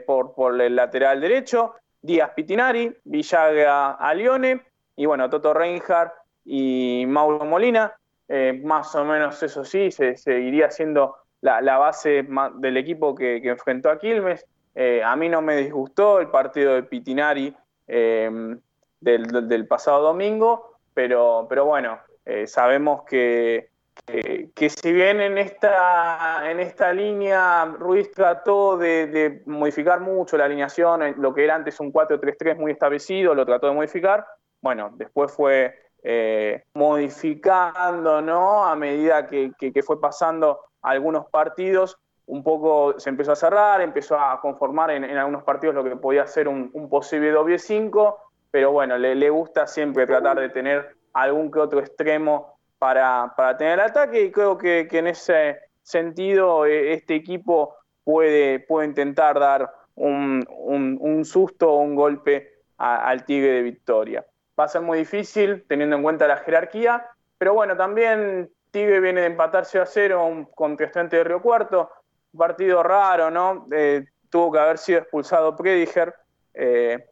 por, 0.06 0.34
por 0.34 0.58
el 0.60 0.74
lateral 0.74 1.20
derecho, 1.20 1.74
Díaz 2.00 2.30
Pitinari, 2.30 2.96
Villaga 3.04 3.92
a 3.92 4.14
Lione, 4.14 4.62
y 4.96 5.06
bueno, 5.06 5.28
Toto 5.30 5.54
Reinhardt 5.54 6.12
y 6.44 7.04
Mauro 7.06 7.44
Molina, 7.44 7.94
eh, 8.28 8.60
más 8.64 8.94
o 8.94 9.04
menos 9.04 9.42
eso 9.42 9.64
sí, 9.64 9.90
se 9.90 10.16
seguiría 10.16 10.70
siendo 10.70 11.16
la, 11.40 11.78
base 11.78 12.26
del 12.56 12.76
equipo 12.76 13.14
que, 13.14 13.36
enfrentó 13.38 13.90
a 13.90 13.98
Quilmes. 13.98 14.46
Eh, 14.74 15.02
a 15.04 15.16
mí 15.16 15.28
no 15.28 15.42
me 15.42 15.56
disgustó 15.56 16.20
el 16.20 16.28
partido 16.28 16.74
de 16.74 16.84
Pitinari 16.84 17.54
eh, 17.88 18.56
del, 19.00 19.66
pasado 19.66 20.02
domingo, 20.02 20.76
pero, 20.94 21.46
pero 21.48 21.64
bueno, 21.64 21.98
eh, 22.24 22.46
sabemos 22.46 23.02
que, 23.04 23.70
que, 24.06 24.70
si 24.70 24.92
bien 24.92 25.20
en 25.20 25.38
esta, 25.38 26.50
en 26.50 26.60
esta 26.60 26.92
línea 26.92 27.64
Ruiz 27.64 28.10
trató 28.12 28.76
de 28.76 29.42
modificar 29.46 30.00
mucho 30.00 30.36
la 30.36 30.44
alineación, 30.44 31.14
lo 31.18 31.34
que 31.34 31.44
era 31.44 31.56
antes 31.56 31.80
un 31.80 31.92
4-3-3 31.92 32.56
muy 32.56 32.72
establecido, 32.72 33.34
lo 33.34 33.46
trató 33.46 33.68
de 33.68 33.74
modificar, 33.74 34.26
bueno, 34.60 34.90
después 34.94 35.32
fue 35.32 35.74
eh, 36.02 36.64
modificando, 36.74 38.22
¿no? 38.22 38.64
A 38.64 38.74
medida 38.74 39.26
que, 39.26 39.82
fue 39.84 40.00
pasando 40.00 40.60
algunos 40.82 41.26
partidos, 41.26 41.98
un 42.26 42.42
poco 42.42 42.98
se 42.98 43.10
empezó 43.10 43.32
a 43.32 43.36
cerrar, 43.36 43.80
empezó 43.80 44.18
a 44.18 44.40
conformar 44.40 44.90
en, 44.92 45.04
algunos 45.04 45.42
partidos 45.42 45.74
lo 45.74 45.84
que 45.84 45.96
podía 45.96 46.26
ser 46.26 46.48
un, 46.48 46.70
posible 46.88 47.30
doble 47.30 47.58
5, 47.58 48.18
pero 48.50 48.72
bueno, 48.72 48.96
le, 48.96 49.30
gusta 49.30 49.66
siempre 49.66 50.06
tratar 50.06 50.40
de 50.40 50.48
tener 50.48 50.96
algún 51.12 51.50
que 51.50 51.58
otro 51.58 51.80
extremo 51.80 52.58
para, 52.78 53.34
para 53.36 53.56
tener 53.56 53.74
el 53.74 53.80
ataque 53.80 54.22
y 54.22 54.30
creo 54.30 54.56
que, 54.56 54.88
en 54.90 55.06
ese 55.06 55.58
sentido 55.82 56.64
eh, 56.64 56.94
este 56.94 57.14
equipo 57.14 57.74
puede, 58.04 58.60
puede 58.60 58.86
intentar 58.86 59.38
dar 59.38 59.70
un, 59.96 60.46
un, 60.48 61.24
susto 61.26 61.70
o 61.70 61.78
un 61.80 61.94
golpe 61.94 62.54
al 62.78 63.24
Tigre 63.26 63.52
de 63.52 63.62
Victoria 63.62 64.24
va 64.60 64.66
a 64.66 64.68
ser 64.68 64.82
muy 64.82 64.98
difícil 64.98 65.64
teniendo 65.66 65.96
en 65.96 66.02
cuenta 66.02 66.28
la 66.28 66.36
jerarquía, 66.36 67.06
pero 67.38 67.54
bueno, 67.54 67.76
también 67.76 68.50
Tigre 68.70 69.00
viene 69.00 69.22
de 69.22 69.28
empatarse 69.28 69.78
a 69.78 69.86
cero 69.86 70.26
un 70.26 70.44
contestante 70.44 71.16
de 71.16 71.24
Río 71.24 71.40
Cuarto, 71.40 71.90
partido 72.36 72.82
raro, 72.82 73.30
¿no? 73.30 73.66
Eh, 73.72 74.04
tuvo 74.28 74.52
que 74.52 74.58
haber 74.58 74.78
sido 74.78 75.00
expulsado 75.00 75.56
Prediger, 75.56 76.14
eh, 76.54 77.08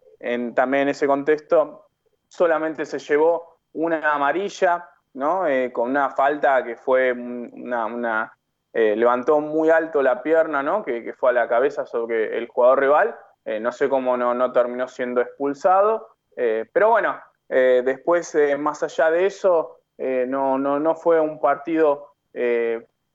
también 0.55 0.83
en 0.83 0.89
ese 0.91 1.07
contexto 1.07 1.87
solamente 2.29 2.85
se 2.85 2.99
llevó 2.99 3.61
una 3.73 4.13
amarilla, 4.13 4.89
¿no? 5.15 5.47
Eh, 5.47 5.73
con 5.73 5.89
una 5.89 6.11
falta 6.11 6.63
que 6.63 6.77
fue 6.77 7.13
una, 7.13 8.33
levantó 8.73 9.41
muy 9.41 9.71
alto 9.71 10.03
la 10.03 10.23
pierna, 10.23 10.63
¿no? 10.63 10.85
Que, 10.85 11.13
fue 11.15 11.31
a 11.31 11.33
la 11.33 11.49
cabeza 11.49 11.87
sobre 11.87 12.37
el 12.37 12.47
jugador 12.47 12.81
rival, 12.81 13.17
no 13.61 13.73
sé 13.73 13.89
cómo 13.89 14.17
no, 14.19 14.35
no 14.35 14.53
terminó 14.53 14.87
siendo 14.87 15.23
expulsado, 15.23 16.09
pero 16.37 16.91
bueno, 16.91 17.19
eh, 17.49 17.83
después, 17.85 18.35
eh, 18.35 18.57
más 18.57 18.83
allá 18.83 19.11
de 19.11 19.27
eso, 19.27 19.79
eh, 19.97 20.27
no, 20.29 20.59
no, 20.59 20.79
no 20.79 20.95
fue 20.95 21.21
un 21.21 21.41
partido 21.41 22.15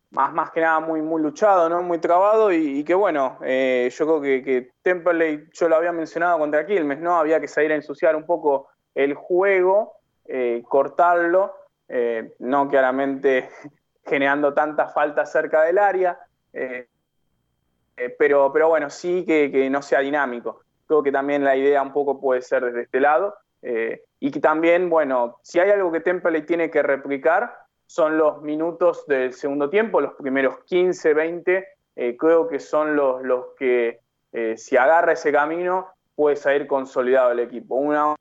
más, 0.10 0.34
más 0.34 0.52
que 0.52 0.60
nada 0.60 0.82
muy, 0.82 1.02
muy 1.02 1.22
luchado, 1.22 1.70
¿no? 1.70 1.82
muy 1.82 1.98
trabado 2.00 2.52
y, 2.52 2.84
que 2.84 2.94
bueno, 2.94 3.38
yo 3.40 4.06
creo 4.06 4.22
que, 4.22 4.44
que 4.44 4.72
Temperley, 4.82 5.48
yo 5.54 5.70
lo 5.70 5.78
había 5.78 5.94
mencionado 5.94 6.40
contra 6.40 6.66
Quilmes, 6.66 7.00
¿no? 7.00 7.16
había 7.16 7.40
que 7.40 7.48
salir 7.48 7.72
a 7.72 7.76
ensuciar 7.76 8.18
un 8.18 8.26
poco 8.26 8.68
el 8.96 9.14
juego, 9.14 9.94
cortarlo, 10.68 11.56
no 12.40 12.68
claramente 12.68 13.50
generando 14.06 14.54
tantas 14.54 14.94
faltas 14.94 15.32
cerca 15.32 15.62
del 15.62 15.78
área, 15.78 16.20
pero, 18.18 18.52
pero 18.52 18.68
bueno, 18.68 18.90
sí 18.90 19.24
que, 19.26 19.50
que 19.50 19.70
no 19.70 19.82
sea 19.82 20.00
dinámico. 20.00 20.64
Creo 20.86 21.02
que 21.02 21.14
también 21.14 21.46
la 21.46 21.56
idea 21.56 21.82
un 21.82 21.94
poco 21.94 22.20
puede 22.20 22.42
ser 22.42 22.66
desde 22.66 22.82
este 22.82 23.00
lado. 23.00 23.36
Y 24.26 24.32
también, 24.40 24.90
bueno, 24.90 25.40
si 25.42 25.60
hay 25.60 25.70
algo 25.70 25.92
que 25.92 26.00
Temperley 26.00 26.46
tiene 26.46 26.72
que 26.72 26.82
replicar, 26.82 27.58
son 27.86 28.18
los 28.18 28.42
minutos 28.42 29.06
del 29.06 29.34
segundo 29.34 29.70
tiempo, 29.70 30.00
los 30.00 30.14
primeros 30.14 30.64
15, 30.64 31.14
20, 31.14 31.68
eh, 31.98 32.16
creo 32.16 32.48
que 32.48 32.58
son 32.62 32.96
los, 32.96 33.22
los 33.22 33.48
que, 33.58 34.00
eh, 34.32 34.56
si 34.56 34.78
agarra 34.78 35.12
ese 35.12 35.34
camino, 35.34 35.90
puede 36.16 36.38
salir 36.38 36.68
consolidado 36.68 37.34
el 37.34 37.42
equipo. 37.42 37.76
Una, 37.76 38.16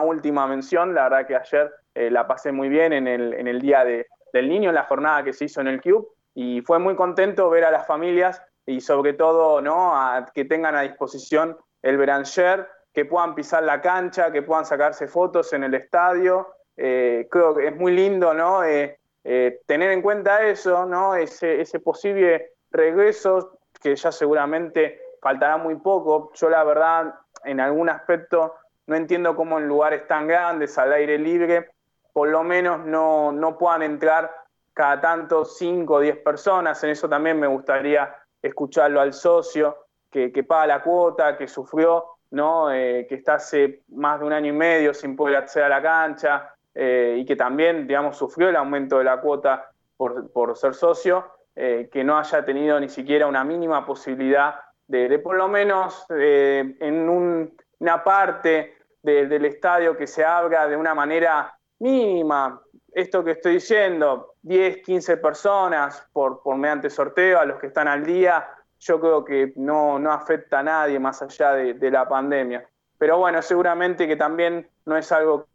última 0.00 0.48
mención, 0.48 0.92
la 0.92 1.04
verdad 1.04 1.26
que 1.28 1.36
ayer 1.36 1.72
eh, 1.94 2.10
la 2.10 2.26
pasé 2.26 2.50
muy 2.50 2.68
bien 2.68 2.92
en 2.92 3.06
el, 3.06 3.34
en 3.34 3.46
el 3.46 3.60
Día 3.60 3.84
de- 3.84 4.08
del 4.32 4.48
Niño, 4.48 4.70
en 4.70 4.74
la 4.74 4.86
jornada 4.86 5.22
que 5.22 5.32
se 5.32 5.44
hizo 5.44 5.60
en 5.60 5.68
el 5.68 5.80
Cube, 5.80 6.08
y 6.34 6.62
fue 6.62 6.80
muy 6.80 6.96
contento 6.96 7.48
ver 7.48 7.64
a 7.64 7.70
las 7.70 7.86
familias 7.86 8.42
y 8.66 8.80
sobre 8.80 9.12
todo 9.12 9.60
¿no? 9.60 9.94
que 10.34 10.44
tengan 10.44 10.74
a 10.74 10.80
disposición 10.80 11.56
el 11.82 11.96
Beranger, 11.96 12.66
que 12.92 13.04
puedan 13.04 13.34
pisar 13.34 13.62
la 13.62 13.80
cancha, 13.80 14.32
que 14.32 14.42
puedan 14.42 14.66
sacarse 14.66 15.06
fotos 15.06 15.52
en 15.52 15.64
el 15.64 15.74
estadio. 15.74 16.54
Eh, 16.76 17.28
creo 17.30 17.54
que 17.54 17.68
es 17.68 17.76
muy 17.76 17.92
lindo 17.92 18.32
¿no? 18.32 18.64
Eh, 18.64 18.98
eh, 19.22 19.60
tener 19.66 19.90
en 19.90 20.02
cuenta 20.02 20.46
eso, 20.46 20.86
¿no? 20.86 21.14
ese, 21.14 21.64
posible 21.80 22.52
regreso, 22.70 23.58
que 23.82 23.94
ya 23.94 24.10
seguramente 24.10 25.00
faltará 25.20 25.56
muy 25.56 25.76
poco. 25.76 26.32
Yo 26.34 26.48
la 26.48 26.64
verdad, 26.64 27.14
en 27.44 27.60
algún 27.60 27.90
aspecto, 27.90 28.54
no 28.86 28.96
entiendo 28.96 29.36
cómo 29.36 29.58
en 29.58 29.68
lugares 29.68 30.06
tan 30.06 30.26
grandes, 30.26 30.78
al 30.78 30.92
aire 30.92 31.18
libre, 31.18 31.70
por 32.12 32.28
lo 32.28 32.42
menos 32.42 32.84
no, 32.86 33.30
no 33.30 33.56
puedan 33.58 33.82
entrar 33.82 34.34
cada 34.72 35.00
tanto 35.00 35.44
5 35.44 35.94
o 35.94 36.00
10 36.00 36.18
personas. 36.18 36.82
En 36.82 36.90
eso 36.90 37.08
también 37.08 37.38
me 37.38 37.46
gustaría 37.46 38.16
escucharlo 38.40 39.00
al 39.00 39.12
socio 39.12 39.86
que 40.10 40.42
paga 40.42 40.66
la 40.66 40.82
cuota, 40.82 41.36
que 41.36 41.46
sufrió, 41.46 42.19
¿no? 42.30 42.72
Eh, 42.72 43.06
que 43.08 43.16
está 43.16 43.34
hace 43.34 43.82
más 43.88 44.20
de 44.20 44.26
un 44.26 44.32
año 44.32 44.48
y 44.48 44.56
medio 44.56 44.94
sin 44.94 45.16
poder 45.16 45.36
acceder 45.36 45.66
a 45.66 45.68
la 45.68 45.82
cancha 45.82 46.54
eh, 46.74 47.16
y 47.18 47.24
que 47.24 47.36
también, 47.36 47.86
digamos, 47.86 48.16
sufrió 48.16 48.48
el 48.48 48.56
aumento 48.56 48.98
de 48.98 49.04
la 49.04 49.20
cuota 49.20 49.70
por, 49.96 50.30
por 50.32 50.56
ser 50.56 50.74
socio, 50.74 51.24
eh, 51.56 51.88
que 51.92 52.04
no 52.04 52.18
haya 52.18 52.44
tenido 52.44 52.78
ni 52.78 52.88
siquiera 52.88 53.26
una 53.26 53.44
mínima 53.44 53.84
posibilidad 53.84 54.54
de, 54.86 55.18
por 55.18 55.36
lo 55.36 55.46
menos 55.48 56.04
en 56.10 57.08
un- 57.08 57.56
una 57.78 58.02
parte 58.02 58.74
de- 59.02 59.26
del 59.26 59.44
estadio 59.44 59.96
que 59.96 60.06
se 60.06 60.24
abra 60.24 60.66
de 60.68 60.76
una 60.76 60.94
manera 60.94 61.54
mínima. 61.78 62.60
Esto 62.92 63.22
que 63.22 63.32
estoy 63.32 63.54
diciendo, 63.54 64.34
10, 64.42 64.78
15 64.82 65.16
personas 65.16 66.08
por, 66.12 66.42
por 66.42 66.56
mediante 66.56 66.90
sorteo 66.90 67.38
a 67.38 67.44
los 67.44 67.58
que 67.60 67.68
están 67.68 67.86
al 67.88 68.04
día, 68.04 68.48
yo 68.80 69.00
creo 69.00 69.24
que 69.24 69.52
no, 69.56 69.98
no 69.98 70.12
afecta 70.12 70.60
a 70.60 70.62
nadie 70.62 70.98
más 70.98 71.22
allá 71.22 71.52
de, 71.52 71.74
de 71.74 71.90
la 71.90 72.08
pandemia. 72.08 72.66
Pero 72.98 73.18
bueno, 73.18 73.40
seguramente 73.42 74.08
que 74.08 74.16
también 74.16 74.68
no 74.86 74.96
es 74.96 75.10
algo 75.12 75.46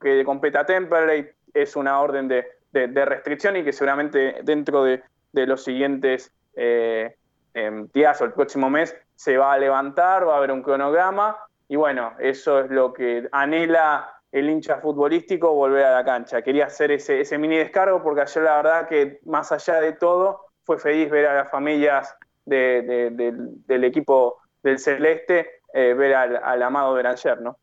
que 0.00 0.24
competa 0.24 0.60
a 0.60 0.66
Temperley, 0.66 1.28
es 1.54 1.76
una 1.76 2.00
orden 2.00 2.28
de, 2.28 2.46
de- 2.72 3.04
restricción 3.04 3.56
y 3.56 3.64
que 3.64 3.72
seguramente 3.72 4.40
dentro 4.44 4.84
de, 4.84 5.02
de 5.32 5.46
los 5.46 5.64
siguientes 5.64 6.32
eh, 6.54 7.16
em, 7.54 7.88
días 7.92 8.20
o 8.20 8.24
el 8.24 8.32
próximo 8.32 8.70
mes 8.70 8.94
se 9.14 9.36
va 9.36 9.52
a 9.52 9.58
levantar, 9.58 10.26
va 10.28 10.34
a 10.34 10.36
haber 10.38 10.52
un 10.52 10.62
cronograma 10.62 11.36
y 11.68 11.76
bueno, 11.76 12.14
eso 12.18 12.60
es 12.60 12.70
lo 12.70 12.92
que 12.92 13.28
anhela 13.32 14.14
el 14.30 14.48
hincha 14.50 14.78
futbolístico, 14.78 15.52
volver 15.54 15.84
a 15.84 15.92
la 15.92 16.04
cancha. 16.04 16.42
Quería 16.42 16.66
hacer 16.66 16.90
ese, 16.92 17.20
ese 17.20 17.38
mini 17.38 17.56
descargo 17.56 18.02
porque 18.02 18.20
ayer 18.22 18.42
la 18.44 18.56
verdad 18.56 18.88
que 18.88 19.20
más 19.24 19.50
allá 19.52 19.80
de 19.80 19.92
todo 19.92 20.47
fue 20.68 20.78
feliz 20.78 21.08
ver 21.10 21.24
a 21.26 21.34
las 21.34 21.50
familias 21.50 22.14
de- 22.44 22.82
de- 22.82 23.10
del, 23.10 23.66
del 23.66 23.84
equipo 23.84 24.36
del 24.62 24.78
Celeste, 24.78 25.62
eh, 25.72 25.94
ver 25.94 26.14
al, 26.14 26.36
al 26.36 26.62
amado 26.62 26.92
Beranger, 26.92 27.40
¿no? 27.40 27.58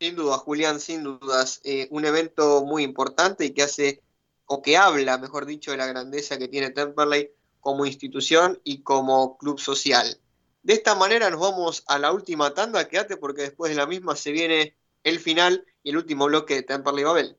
Sin 0.00 0.16
duda, 0.16 0.36
Julián, 0.38 0.80
sin 0.80 1.04
dudas. 1.04 1.60
eh, 1.62 1.86
un 1.92 2.04
evento 2.04 2.64
muy 2.64 2.82
importante 2.82 3.44
y 3.44 3.50
que 3.54 3.62
hace, 3.62 4.02
o 4.46 4.60
que 4.60 4.76
habla, 4.76 5.16
mejor 5.18 5.46
dicho, 5.46 5.70
de 5.70 5.76
la 5.76 5.86
grandeza 5.86 6.38
que 6.38 6.48
tiene 6.48 6.70
Temperley 6.70 7.30
como 7.60 7.86
institución 7.86 8.60
y 8.64 8.82
como 8.82 9.38
club 9.38 9.60
social. 9.60 10.20
De 10.64 10.72
esta 10.74 10.96
manera 10.96 11.30
nos 11.30 11.40
vamos 11.40 11.84
a 11.86 12.00
la 12.00 12.10
última 12.12 12.52
tanda, 12.52 12.88
quédate 12.88 13.16
porque 13.16 13.42
después 13.42 13.70
de 13.70 13.76
la 13.76 13.86
misma 13.86 14.16
se 14.16 14.32
viene 14.32 14.76
el 15.04 15.20
final 15.20 15.64
y 15.84 15.90
el 15.90 15.98
último 15.98 16.26
bloque 16.26 16.54
de 16.56 16.62
Temperley 16.64 17.04
Babel. 17.04 17.38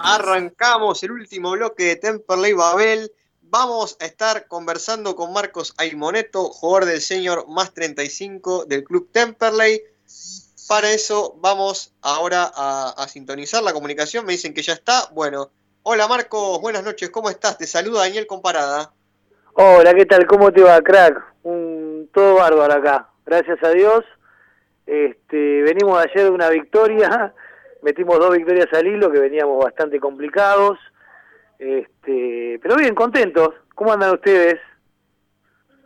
Arrancamos 0.00 1.02
el 1.02 1.12
último 1.12 1.52
bloque 1.52 1.84
de 1.84 1.96
Temperley 1.96 2.52
Babel. 2.52 3.12
Vamos 3.42 3.96
a 4.00 4.04
estar 4.04 4.46
conversando 4.46 5.16
con 5.16 5.32
Marcos 5.32 5.74
Aimoneto, 5.78 6.44
jugador 6.50 6.84
del 6.84 7.00
señor 7.00 7.48
más 7.48 7.72
35 7.72 8.66
del 8.66 8.84
club 8.84 9.10
Temperley. 9.10 9.82
Para 10.68 10.90
eso 10.90 11.34
vamos 11.40 11.94
ahora 12.02 12.50
a, 12.54 12.90
a 12.96 13.08
sintonizar 13.08 13.62
la 13.62 13.72
comunicación. 13.72 14.26
Me 14.26 14.32
dicen 14.32 14.52
que 14.52 14.62
ya 14.62 14.74
está. 14.74 15.08
Bueno, 15.12 15.50
hola 15.82 16.06
Marcos, 16.06 16.60
buenas 16.60 16.84
noches, 16.84 17.10
¿cómo 17.10 17.30
estás? 17.30 17.56
Te 17.56 17.66
saluda 17.66 18.00
Daniel 18.00 18.26
Comparada. 18.26 18.92
Hola, 19.54 19.92
¿qué 19.94 20.06
tal? 20.06 20.26
¿Cómo 20.26 20.52
te 20.52 20.62
va, 20.62 20.80
crack? 20.82 21.34
Un, 21.42 22.08
todo 22.12 22.36
bárbaro 22.36 22.74
acá. 22.74 23.08
Gracias 23.26 23.58
a 23.64 23.70
Dios. 23.70 24.04
Este, 24.86 25.62
venimos 25.62 25.98
de 25.98 26.08
ayer 26.08 26.24
de 26.24 26.30
una 26.30 26.48
victoria. 26.48 27.34
Metimos 27.82 28.18
dos 28.18 28.36
victorias 28.36 28.66
al 28.72 28.86
hilo 28.86 29.10
que 29.10 29.20
veníamos 29.20 29.62
bastante 29.62 30.00
complicados. 30.00 30.78
Este, 31.58 32.58
pero 32.62 32.76
bien, 32.76 32.94
contentos. 32.94 33.54
¿Cómo 33.74 33.92
andan 33.92 34.14
ustedes? 34.14 34.58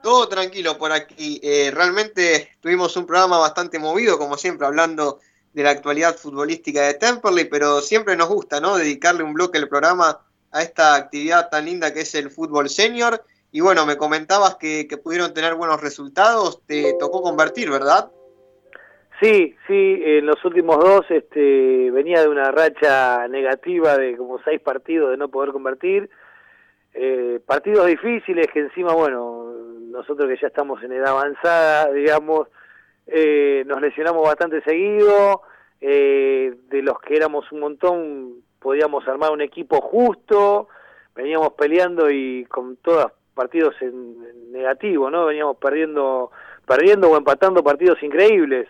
Todo 0.02 0.28
tranquilo 0.28 0.78
por 0.78 0.92
aquí. 0.92 1.40
Eh, 1.42 1.70
realmente 1.72 2.50
tuvimos 2.60 2.96
un 2.96 3.06
programa 3.06 3.38
bastante 3.38 3.78
movido, 3.78 4.18
como 4.18 4.36
siempre, 4.36 4.66
hablando 4.66 5.20
de 5.52 5.62
la 5.62 5.70
actualidad 5.70 6.16
futbolística 6.16 6.82
de 6.82 6.94
Temperley, 6.94 7.44
pero 7.44 7.80
siempre 7.80 8.16
nos 8.16 8.28
gusta, 8.28 8.60
¿no? 8.60 8.76
Dedicarle 8.76 9.22
un 9.22 9.34
bloque 9.34 9.58
del 9.58 9.68
programa 9.68 10.20
a 10.50 10.62
esta 10.62 10.94
actividad 10.94 11.50
tan 11.50 11.66
linda 11.66 11.92
que 11.92 12.00
es 12.00 12.14
el 12.14 12.30
fútbol 12.30 12.68
senior. 12.68 13.22
Y 13.52 13.60
bueno, 13.60 13.84
me 13.84 13.98
comentabas 13.98 14.56
que 14.56 14.88
pudieron 15.02 15.34
tener 15.34 15.54
buenos 15.54 15.80
resultados, 15.80 16.60
te 16.66 16.94
tocó 16.98 17.22
convertir, 17.22 17.70
¿verdad? 17.70 18.10
Sí, 19.22 19.54
sí, 19.68 20.02
en 20.04 20.26
los 20.26 20.44
últimos 20.44 20.78
dos 20.80 21.08
este, 21.08 21.92
venía 21.92 22.22
de 22.22 22.28
una 22.28 22.50
racha 22.50 23.28
negativa 23.28 23.96
de 23.96 24.16
como 24.16 24.40
seis 24.42 24.60
partidos 24.60 25.12
de 25.12 25.16
no 25.16 25.28
poder 25.28 25.52
convertir. 25.52 26.10
Eh, 26.92 27.38
partidos 27.46 27.86
difíciles 27.86 28.48
que 28.52 28.58
encima, 28.58 28.94
bueno, 28.94 29.54
nosotros 29.92 30.28
que 30.28 30.36
ya 30.38 30.48
estamos 30.48 30.82
en 30.82 30.90
edad 30.90 31.10
avanzada, 31.10 31.92
digamos, 31.92 32.48
eh, 33.06 33.62
nos 33.64 33.80
lesionamos 33.80 34.26
bastante 34.26 34.60
seguido. 34.62 35.42
Eh, 35.80 36.54
de 36.68 36.82
los 36.82 36.98
que 37.00 37.14
éramos 37.14 37.50
un 37.52 37.60
montón, 37.60 38.32
podíamos 38.58 39.06
armar 39.06 39.30
un 39.30 39.40
equipo 39.40 39.80
justo. 39.80 40.66
Veníamos 41.14 41.52
peleando 41.52 42.10
y 42.10 42.44
con 42.46 42.74
todos 42.78 43.12
partidos 43.34 43.76
en, 43.82 43.88
en 43.88 44.50
negativo, 44.50 45.10
¿no? 45.10 45.26
Veníamos 45.26 45.58
perdiendo, 45.58 46.32
perdiendo 46.66 47.08
o 47.08 47.16
empatando 47.16 47.62
partidos 47.62 48.02
increíbles 48.02 48.66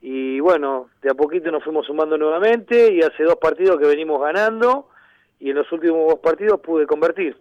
y 0.00 0.40
bueno, 0.40 0.88
de 1.02 1.10
a 1.10 1.14
poquito 1.14 1.50
nos 1.50 1.62
fuimos 1.62 1.86
sumando 1.86 2.16
nuevamente 2.16 2.92
y 2.92 3.02
hace 3.02 3.22
dos 3.22 3.36
partidos 3.36 3.78
que 3.78 3.86
venimos 3.86 4.20
ganando 4.20 4.88
y 5.38 5.50
en 5.50 5.56
los 5.56 5.70
últimos 5.72 6.08
dos 6.08 6.20
partidos 6.20 6.60
pude 6.60 6.86
convertir. 6.86 7.36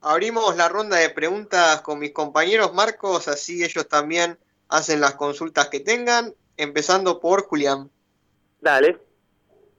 Abrimos 0.00 0.56
la 0.56 0.68
ronda 0.68 0.98
de 0.98 1.10
preguntas 1.10 1.82
con 1.82 1.98
mis 1.98 2.12
compañeros 2.12 2.72
Marcos, 2.72 3.28
así 3.28 3.64
ellos 3.64 3.88
también 3.88 4.38
hacen 4.68 5.00
las 5.00 5.14
consultas 5.14 5.68
que 5.68 5.80
tengan, 5.80 6.32
empezando 6.56 7.20
por 7.20 7.42
Julián. 7.44 7.90
Dale. 8.60 8.98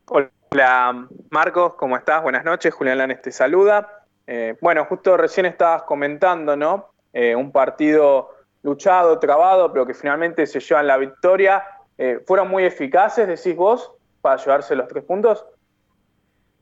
Hola 0.05 1.07
Marcos, 1.29 1.73
¿cómo 1.75 1.97
estás? 1.97 2.21
Buenas 2.21 2.45
noches, 2.45 2.73
Julián 2.73 2.99
Lanes 2.99 3.21
te 3.21 3.31
saluda. 3.31 4.05
Eh, 4.27 4.55
bueno, 4.61 4.85
justo 4.85 5.17
recién 5.17 5.45
estabas 5.45 5.83
comentando, 5.83 6.55
¿no? 6.55 6.91
Eh, 7.13 7.35
un 7.35 7.51
partido 7.51 8.36
luchado, 8.67 9.17
trabado, 9.17 9.71
pero 9.71 9.85
que 9.85 9.93
finalmente 9.93 10.45
se 10.45 10.59
llevan 10.59 10.87
la 10.87 10.97
victoria. 10.97 11.63
Eh, 11.97 12.19
¿Fueron 12.27 12.49
muy 12.49 12.65
eficaces, 12.65 13.27
decís 13.27 13.55
vos, 13.55 13.91
para 14.21 14.35
llevarse 14.37 14.75
los 14.75 14.87
tres 14.87 15.03
puntos? 15.03 15.45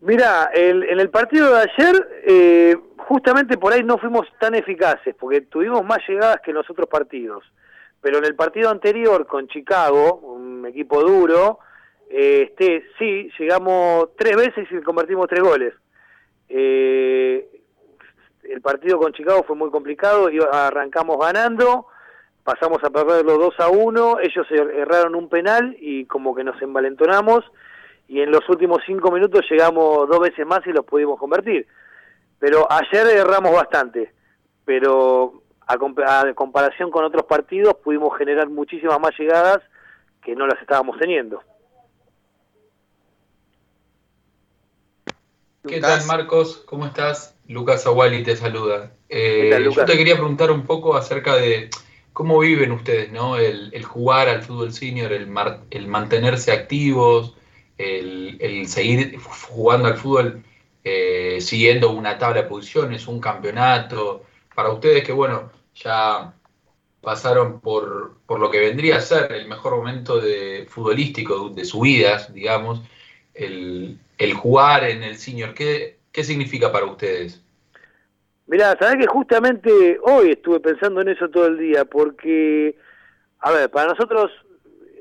Mira, 0.01 0.51
el, 0.53 0.83
en 0.83 0.99
el 0.99 1.09
partido 1.09 1.53
de 1.55 1.61
ayer, 1.61 2.21
eh, 2.27 2.77
justamente 2.97 3.57
por 3.57 3.73
ahí 3.73 3.83
no 3.83 3.97
fuimos 3.97 4.27
tan 4.39 4.53
eficaces, 4.53 5.15
porque 5.19 5.41
tuvimos 5.41 5.83
más 5.83 5.99
llegadas 6.07 6.41
que 6.41 6.51
en 6.51 6.57
los 6.57 6.69
otros 6.69 6.87
partidos. 6.87 7.43
Pero 8.01 8.19
en 8.19 8.25
el 8.25 8.35
partido 8.35 8.69
anterior 8.69 9.25
con 9.25 9.47
Chicago, 9.47 10.15
un 10.17 10.63
equipo 10.67 11.01
duro, 11.01 11.59
eh, 12.09 12.49
este, 12.49 12.83
sí, 12.99 13.31
llegamos 13.39 14.09
tres 14.15 14.35
veces 14.35 14.67
y 14.69 14.79
convertimos 14.81 15.27
tres 15.27 15.41
goles. 15.41 15.73
Eh, 16.49 17.49
el 18.43 18.61
partido 18.61 18.99
con 18.99 19.11
Chicago 19.11 19.43
fue 19.43 19.55
muy 19.55 19.71
complicado, 19.71 20.29
y 20.29 20.39
arrancamos 20.39 21.17
ganando, 21.17 21.87
pasamos 22.45 22.81
a 22.83 22.91
perderlo 22.91 23.39
2 23.39 23.59
a 23.59 23.69
1, 23.69 24.19
ellos 24.19 24.47
erraron 24.51 25.15
un 25.15 25.29
penal 25.29 25.75
y 25.79 26.05
como 26.05 26.35
que 26.35 26.43
nos 26.43 26.61
envalentonamos 26.61 27.43
y 28.07 28.21
en 28.21 28.29
los 28.29 28.47
últimos 28.47 28.83
cinco 28.85 29.11
minutos 29.11 29.41
llegamos 29.49 30.07
dos 30.07 30.19
veces 30.19 30.45
más 30.45 30.59
y 30.67 30.71
los 30.71 30.85
pudimos 30.85 31.19
convertir. 31.19 31.67
Pero 32.37 32.71
ayer 32.71 33.07
erramos 33.07 33.51
bastante, 33.51 34.13
pero 34.63 35.41
a, 35.65 35.73
a 35.73 36.33
comparación 36.35 36.91
con 36.91 37.03
otros 37.03 37.25
partidos 37.25 37.73
pudimos 37.83 38.15
generar 38.15 38.47
muchísimas 38.47 38.99
más 38.99 39.17
llegadas 39.17 39.61
que 40.23 40.35
no 40.35 40.45
las 40.45 40.61
estábamos 40.61 40.99
teniendo. 40.99 41.41
¿Qué 45.67 45.81
tal, 45.81 46.05
Marcos? 46.05 46.57
¿Cómo 46.67 46.85
estás? 46.85 47.35
Lucas 47.47 47.87
Aguali 47.87 48.21
te 48.21 48.35
saluda. 48.35 48.91
Eh, 49.09 49.49
tal, 49.51 49.63
yo 49.63 49.85
te 49.85 49.97
quería 49.97 50.13
preguntar 50.13 50.51
un 50.51 50.63
poco 50.63 50.95
acerca 50.95 51.35
de 51.37 51.71
cómo 52.15 52.39
viven 52.39 52.71
ustedes, 52.71 53.11
¿no? 53.11 53.37
El, 53.37 53.83
jugar 53.83 54.29
al 54.29 54.41
fútbol 54.41 54.71
senior, 54.71 55.11
el, 55.11 55.27
mantenerse 55.87 56.53
activos, 56.53 57.35
el, 57.77 58.67
seguir 58.69 59.19
jugando 59.19 59.89
al 59.89 59.97
fútbol 59.97 60.41
eh, 60.85 61.39
siguiendo 61.41 61.91
una 61.91 62.17
tabla 62.17 62.43
de 62.43 62.47
posiciones, 62.47 63.07
un 63.07 63.19
campeonato. 63.19 64.23
Para 64.55 64.69
ustedes 64.71 65.03
que, 65.03 65.11
bueno, 65.11 65.51
ya 65.75 66.33
pasaron 67.01 67.59
por, 67.59 68.15
por 68.25 68.39
lo 68.39 68.49
que 68.49 68.61
vendría 68.61 68.95
a 68.97 69.01
ser 69.01 69.33
el 69.33 69.49
mejor 69.49 69.75
momento 69.75 70.21
de, 70.21 70.67
futbolístico 70.69 71.49
de 71.49 71.65
su 71.65 71.81
vida, 71.81 72.27
digamos, 72.33 72.81
el, 73.33 73.99
el 74.17 74.33
jugar 74.35 74.85
en 74.85 75.03
el 75.03 75.17
senior, 75.17 75.53
¿qué, 75.53 75.99
¿qué 76.13 76.23
significa 76.23 76.71
para 76.71 76.85
ustedes? 76.85 77.44
Mirá, 78.47 78.77
sabés 78.79 78.97
que 78.97 79.07
justamente 79.07 79.97
hoy 80.03 80.31
estuve 80.31 80.59
pensando 80.59 81.01
en 81.01 81.09
eso 81.09 81.29
todo 81.29 81.47
el 81.47 81.57
día, 81.57 81.85
porque, 81.85 82.75
a 83.39 83.51
ver, 83.51 83.71
para 83.71 83.89
nosotros 83.89 84.31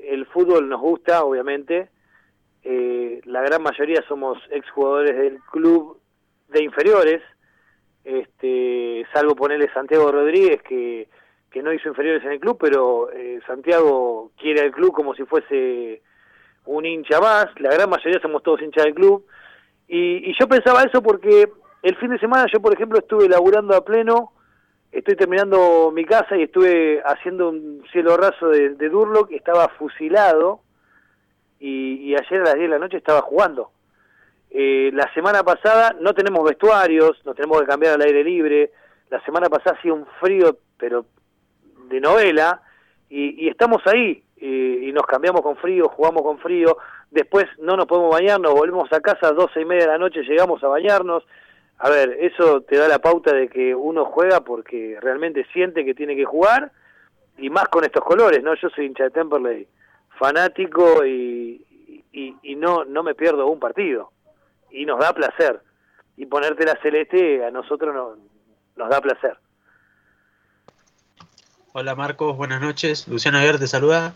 el 0.03 0.25
fútbol 0.27 0.69
nos 0.69 0.81
gusta, 0.81 1.25
obviamente, 1.25 1.91
eh, 2.63 3.21
la 3.25 3.43
gran 3.43 3.63
mayoría 3.63 4.03
somos 4.09 4.39
exjugadores 4.51 5.15
del 5.17 5.39
club 5.51 6.01
de 6.49 6.63
inferiores, 6.63 7.23
este, 8.03 9.07
salvo 9.13 9.37
ponerle 9.37 9.71
Santiago 9.75 10.11
Rodríguez, 10.11 10.63
que, 10.63 11.09
que 11.51 11.63
no 11.63 11.71
hizo 11.73 11.91
inferiores 11.91 12.25
en 12.25 12.33
el 12.33 12.41
club, 12.41 12.57
pero 12.59 13.11
eh, 13.13 13.41
Santiago 13.47 14.33
quiere 14.39 14.63
al 14.63 14.73
club 14.73 14.93
como 14.93 15.15
si 15.15 15.25
fuese 15.25 16.01
un 16.65 16.87
hincha 16.87 17.21
más, 17.21 17.49
la 17.61 17.75
gran 17.75 17.91
mayoría 17.91 18.21
somos 18.23 18.43
todos 18.43 18.63
hinchas 18.63 18.85
del 18.85 18.95
club, 18.95 19.27
y, 19.87 20.31
y 20.31 20.35
yo 20.41 20.49
pensaba 20.49 20.83
eso 20.83 21.03
porque 21.03 21.51
el 21.85 21.97
fin 21.97 22.11
de 22.11 22.19
semana 22.19 22.47
yo, 22.51 22.61
por 22.61 22.73
ejemplo, 22.73 22.99
estuve 22.99 23.29
laburando 23.29 23.77
a 23.77 23.85
pleno, 23.85 24.33
estoy 24.91 25.17
terminando 25.17 25.93
mi 25.93 26.07
casa 26.07 26.35
y 26.35 26.45
estuve 26.45 27.03
haciendo 27.05 27.51
un 27.51 27.85
cielo 27.93 28.17
raso 28.17 28.49
de, 28.49 28.71
de 28.71 28.89
Durlock, 28.89 29.31
estaba 29.33 29.69
fusilado 29.69 30.61
y, 31.61 32.15
ayer 32.15 32.41
a 32.41 32.45
las 32.45 32.55
10 32.55 32.63
de 32.63 32.69
la 32.69 32.79
noche 32.79 32.97
estaba 32.97 33.21
jugando. 33.21 33.71
Eh, 34.51 34.91
la 34.95 35.13
semana 35.13 35.43
pasada 35.43 35.95
no 36.01 36.15
tenemos 36.15 36.43
vestuarios, 36.45 37.21
nos 37.27 37.37
tenemos 37.37 37.61
que 37.61 37.67
cambiar 37.67 37.95
al 37.95 38.03
aire 38.03 38.25
libre. 38.25 38.71
La 39.11 39.23
semana 39.25 39.51
pasada 39.51 39.77
hacía 39.79 39.93
un 39.93 40.07
frío, 40.21 40.57
pero 40.79 41.05
de 41.91 42.01
novela 42.01 42.63
y, 43.11 43.47
estamos 43.47 43.83
ahí 43.87 44.23
y, 44.39 44.91
nos 44.93 45.05
cambiamos 45.05 45.43
con 45.43 45.57
frío, 45.57 45.91
jugamos 45.91 46.23
con 46.23 46.39
frío, 46.39 46.79
después 47.11 47.45
no 47.59 47.77
nos 47.77 47.87
podemos 47.87 48.11
bañar, 48.11 48.41
nos 48.41 48.55
volvemos 48.55 48.91
a 48.91 49.01
casa 49.01 49.29
a 49.29 49.33
12 49.33 49.61
y 49.61 49.65
media 49.67 49.83
de 49.83 49.93
la 49.93 49.99
noche, 49.99 50.23
llegamos 50.23 50.65
a 50.65 50.69
bañarnos. 50.69 51.25
A 51.85 51.91
ver, 51.91 52.17
eso 52.19 52.63
te 52.63 52.79
da 52.79 52.89
la 52.89 52.99
pauta 52.99 53.35
de 53.35 53.47
que 53.47 53.75
uno 53.75 54.07
juega 54.07 54.41
porque 54.41 54.97
realmente 55.03 55.47
siente 55.53 55.85
que 55.85 55.93
tiene 55.93 56.17
que 56.17 56.25
jugar 56.25 56.73
y 57.37 57.51
más 57.51 57.69
con 57.69 57.85
estos 57.85 58.03
colores, 58.03 58.43
¿no? 58.43 58.55
Yo 58.55 58.71
soy 58.71 58.87
hincha 58.87 59.05
de 59.05 59.11
Temperley, 59.11 59.69
fanático 60.19 61.05
y, 61.05 61.63
y, 62.11 62.37
y 62.43 62.57
no, 62.57 62.87
no 62.87 63.03
me 63.03 63.15
pierdo 63.15 63.49
un 63.49 63.61
partido 63.61 64.13
y 64.71 64.87
nos 64.87 64.99
da 64.99 65.13
placer. 65.13 65.61
Y 66.17 66.25
ponerte 66.25 66.65
la 66.65 66.81
celeste 66.81 67.45
a 67.45 67.51
nosotros 67.51 67.95
no, 67.95 68.17
nos 68.77 68.89
da 68.89 69.03
placer. 69.03 69.37
Hola 71.75 71.95
Marcos, 71.95 72.35
buenas 72.35 72.63
noches. 72.63 73.07
Luciano 73.09 73.37
Aguirre 73.37 73.59
te 73.59 73.67
saluda. 73.67 74.15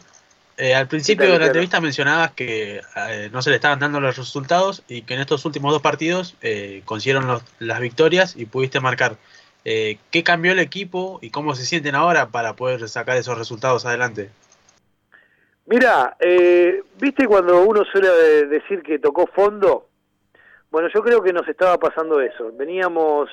Eh, 0.59 0.75
al 0.75 0.89
principio 0.89 1.31
de 1.33 1.39
la 1.39 1.47
entrevista 1.47 1.81
mencionabas 1.81 2.33
que 2.33 2.81
eh, 2.97 3.31
no 3.33 3.43
se 3.43 3.51
le 3.51 3.57
estaban 3.57 3.79
dando 3.79 4.01
los 4.01 4.17
resultados 4.17 4.83
y 4.89 5.03
que 5.03 5.15
en 5.15 5.21
estos 5.21 5.45
últimos 5.45 5.73
dos 5.73 5.81
partidos 5.83 6.35
eh, 6.43 6.83
consiguieron 6.85 7.29
los- 7.29 7.45
las 7.61 7.79
victorias 7.81 8.35
y 8.37 8.45
pudiste 8.47 8.81
marcar. 8.81 9.17
¿Qué 9.65 10.23
cambió 10.25 10.53
el 10.53 10.61
equipo 10.61 11.19
y 11.21 11.29
cómo 11.29 11.55
se 11.55 11.67
sienten 11.67 11.95
ahora 11.95 12.29
para 12.29 12.55
poder 12.55 12.89
sacar 12.89 13.19
esos 13.19 13.37
resultados 13.37 13.85
adelante? 13.85 14.31
Mira, 15.67 16.17
eh, 16.21 16.83
¿viste 16.99 17.27
cuando 17.27 17.63
uno 17.63 17.85
suele 17.85 18.47
decir 18.47 18.83
que 18.83 18.99
tocó 18.99 19.27
fondo? 19.27 19.87
Bueno, 20.71 20.89
yo 20.95 21.03
creo 21.03 21.23
que 21.23 21.35
nos 21.35 21.47
estaba 21.47 21.77
pasando 21.77 22.21
eso. 22.23 22.51
Veníamos 22.55 23.29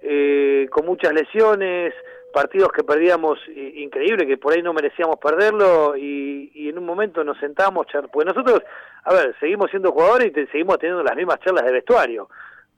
eh, 0.00 0.68
con 0.70 0.86
muchas 0.86 1.12
lesiones, 1.12 1.92
partidos 2.34 2.70
que 2.72 2.82
perdíamos 2.84 3.38
increíble, 3.48 4.26
que 4.26 4.36
por 4.36 4.52
ahí 4.52 4.60
no 4.62 4.72
merecíamos 4.74 5.16
perderlo 5.16 5.96
y, 5.96 6.50
y 6.54 6.68
en 6.68 6.78
un 6.78 6.84
momento 6.84 7.22
nos 7.24 7.38
sentamos, 7.38 7.86
char- 7.86 8.10
pues 8.12 8.26
nosotros, 8.26 8.60
a 9.04 9.14
ver, 9.14 9.34
seguimos 9.40 9.70
siendo 9.70 9.92
jugadores 9.92 10.26
y 10.28 10.30
te- 10.32 10.46
seguimos 10.48 10.78
teniendo 10.78 11.02
las 11.04 11.16
mismas 11.16 11.38
charlas 11.40 11.64
de 11.64 11.72
vestuario. 11.72 12.28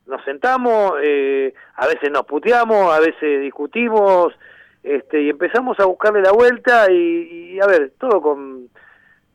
Nos 0.07 0.23
sentamos, 0.25 0.93
eh, 1.03 1.53
a 1.75 1.87
veces 1.89 2.11
nos 2.13 2.25
puteamos, 2.27 2.95
a 2.95 3.01
veces 3.01 3.41
discutimos, 3.41 4.33
este, 4.83 5.23
y 5.23 5.31
empezamos 5.31 5.81
a 5.81 5.87
buscarle 5.87 6.21
la 6.23 6.31
vuelta 6.33 6.91
y, 6.93 7.55
y, 7.55 7.61
a 7.61 7.67
ver, 7.67 7.93
todo 7.99 8.21
con 8.21 8.69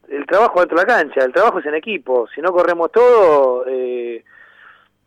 el 0.08 0.26
trabajo 0.28 0.60
dentro 0.60 0.78
de 0.78 0.84
la 0.86 0.94
cancha, 0.96 1.26
el 1.26 1.34
trabajo 1.34 1.60
es 1.60 1.66
en 1.66 1.76
equipo, 1.76 2.28
si 2.34 2.40
no 2.42 2.52
corremos 2.54 2.92
todo, 2.92 3.66
eh, 3.68 4.24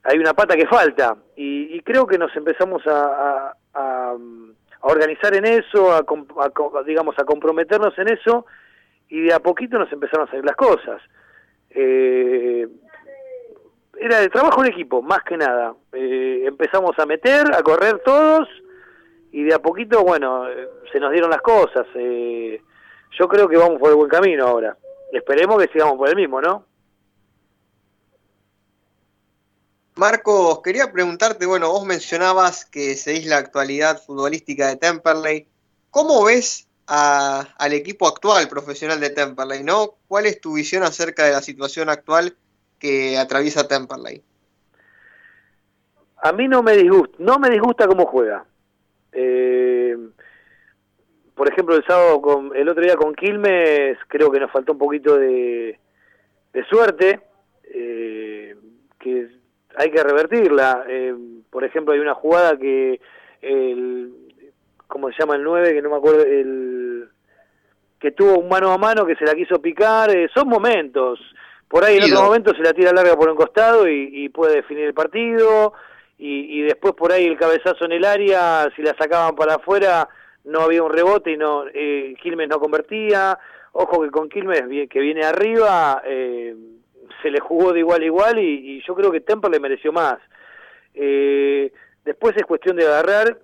hay 0.02 0.18
una 0.18 0.34
pata 0.34 0.54
que 0.56 0.66
falta 0.66 1.16
y, 1.36 1.76
y 1.76 1.80
creo 1.80 2.06
que 2.06 2.18
nos 2.18 2.34
empezamos 2.36 2.86
a, 2.86 3.06
a- 3.06 3.56
a, 3.76 4.14
a 4.84 4.92
organizar 4.92 5.34
en 5.34 5.46
eso, 5.46 5.92
a, 5.92 5.98
a 5.98 6.82
digamos 6.84 7.18
a 7.18 7.24
comprometernos 7.24 7.98
en 7.98 8.08
eso 8.08 8.44
y 9.08 9.22
de 9.22 9.32
a 9.32 9.40
poquito 9.40 9.78
nos 9.78 9.90
empezaron 9.90 10.28
a 10.28 10.30
salir 10.30 10.44
las 10.44 10.56
cosas. 10.56 11.00
Eh, 11.70 12.68
era 13.98 14.20
el 14.20 14.30
trabajo 14.30 14.62
en 14.62 14.72
equipo, 14.72 15.00
más 15.00 15.22
que 15.22 15.36
nada. 15.36 15.74
Eh, 15.92 16.44
empezamos 16.46 16.98
a 16.98 17.06
meter, 17.06 17.46
a 17.54 17.62
correr 17.62 18.00
todos 18.04 18.46
y 19.32 19.44
de 19.44 19.54
a 19.54 19.58
poquito, 19.58 20.04
bueno, 20.04 20.48
eh, 20.50 20.68
se 20.92 21.00
nos 21.00 21.12
dieron 21.12 21.30
las 21.30 21.40
cosas. 21.40 21.86
Eh, 21.94 22.60
yo 23.18 23.26
creo 23.28 23.48
que 23.48 23.56
vamos 23.56 23.78
por 23.78 23.90
el 23.90 23.96
buen 23.96 24.10
camino 24.10 24.46
ahora. 24.46 24.76
Esperemos 25.12 25.62
que 25.62 25.72
sigamos 25.72 25.96
por 25.96 26.08
el 26.08 26.16
mismo, 26.16 26.42
¿no? 26.42 26.66
Marcos, 29.96 30.60
quería 30.62 30.90
preguntarte, 30.90 31.46
bueno, 31.46 31.70
vos 31.70 31.86
mencionabas 31.86 32.64
que 32.64 32.96
seguís 32.96 33.26
la 33.26 33.38
actualidad 33.38 34.02
futbolística 34.02 34.66
de 34.66 34.76
Temperley. 34.76 35.46
¿Cómo 35.90 36.24
ves 36.24 36.68
a- 36.88 37.46
al 37.56 37.72
equipo 37.72 38.08
actual 38.08 38.48
profesional 38.48 38.98
de 38.98 39.10
Temperley, 39.10 39.62
no? 39.62 39.94
¿Cuál 40.08 40.26
es 40.26 40.40
tu 40.40 40.54
visión 40.54 40.82
acerca 40.82 41.24
de 41.24 41.32
la 41.32 41.42
situación 41.42 41.88
actual 41.88 42.36
que 42.80 43.16
atraviesa 43.16 43.68
Temperley? 43.68 44.20
A 46.22 46.32
mí 46.32 46.48
no 46.48 46.62
me 46.62 46.76
disgusta, 46.76 47.16
no 47.20 47.38
me 47.38 47.50
disgusta 47.50 47.86
cómo 47.86 48.06
juega. 48.06 48.44
Eh, 49.12 49.96
por 51.36 51.52
ejemplo, 51.52 51.76
el 51.76 51.84
sábado, 51.84 52.20
con, 52.20 52.56
el 52.56 52.68
otro 52.68 52.82
día 52.82 52.96
con 52.96 53.14
Quilmes, 53.14 53.96
creo 54.08 54.30
que 54.32 54.40
nos 54.40 54.50
faltó 54.50 54.72
un 54.72 54.78
poquito 54.78 55.16
de, 55.16 55.78
de 56.52 56.64
suerte, 56.64 57.20
eh, 57.64 58.56
que 58.98 59.43
hay 59.76 59.90
que 59.90 60.02
revertirla. 60.02 60.84
Eh, 60.88 61.14
por 61.50 61.64
ejemplo, 61.64 61.92
hay 61.94 62.00
una 62.00 62.14
jugada 62.14 62.56
que, 62.56 63.00
el, 63.42 64.12
¿cómo 64.86 65.10
se 65.10 65.16
llama 65.18 65.36
el 65.36 65.42
9? 65.42 65.72
Que 65.74 65.82
no 65.82 65.90
me 65.90 65.96
acuerdo, 65.96 66.22
el 66.22 67.08
que 67.98 68.10
tuvo 68.12 68.38
un 68.38 68.48
mano 68.48 68.70
a 68.70 68.76
mano 68.78 69.06
que 69.06 69.16
se 69.16 69.24
la 69.24 69.34
quiso 69.34 69.60
picar. 69.62 70.10
eh, 70.10 70.28
son 70.34 70.48
momentos. 70.48 71.18
Por 71.68 71.84
ahí 71.84 71.96
en 71.96 72.04
Ido. 72.04 72.16
otro 72.16 72.26
momento 72.26 72.52
se 72.54 72.62
la 72.62 72.72
tira 72.74 72.92
larga 72.92 73.16
por 73.16 73.30
un 73.30 73.36
costado 73.36 73.88
y, 73.88 74.10
y 74.12 74.28
puede 74.28 74.56
definir 74.56 74.84
el 74.84 74.94
partido. 74.94 75.72
Y, 76.18 76.60
y 76.60 76.62
después 76.62 76.94
por 76.94 77.10
ahí 77.12 77.24
el 77.24 77.38
cabezazo 77.38 77.86
en 77.86 77.92
el 77.92 78.04
área, 78.04 78.68
si 78.76 78.82
la 78.82 78.94
sacaban 78.96 79.34
para 79.34 79.54
afuera, 79.54 80.08
no 80.44 80.60
había 80.60 80.82
un 80.82 80.92
rebote 80.92 81.32
y 81.32 81.36
no 81.36 81.64
eh, 81.72 82.14
Quilmes 82.22 82.48
no 82.48 82.60
convertía. 82.60 83.38
Ojo 83.72 84.02
que 84.02 84.10
con 84.10 84.28
Quilmes, 84.28 84.62
que 84.88 85.00
viene 85.00 85.24
arriba, 85.24 86.00
eh, 86.04 86.54
se 87.24 87.30
le 87.30 87.40
jugó 87.40 87.72
de 87.72 87.78
igual 87.78 88.02
a 88.02 88.04
igual 88.04 88.38
y, 88.38 88.82
yo 88.86 88.94
creo 88.94 89.10
que 89.10 89.22
Temper 89.22 89.50
le 89.50 89.58
mereció 89.58 89.92
más. 89.92 90.18
Eh, 90.92 91.72
después 92.04 92.36
es 92.36 92.44
cuestión 92.44 92.76
de 92.76 92.86
agarrar. 92.86 93.38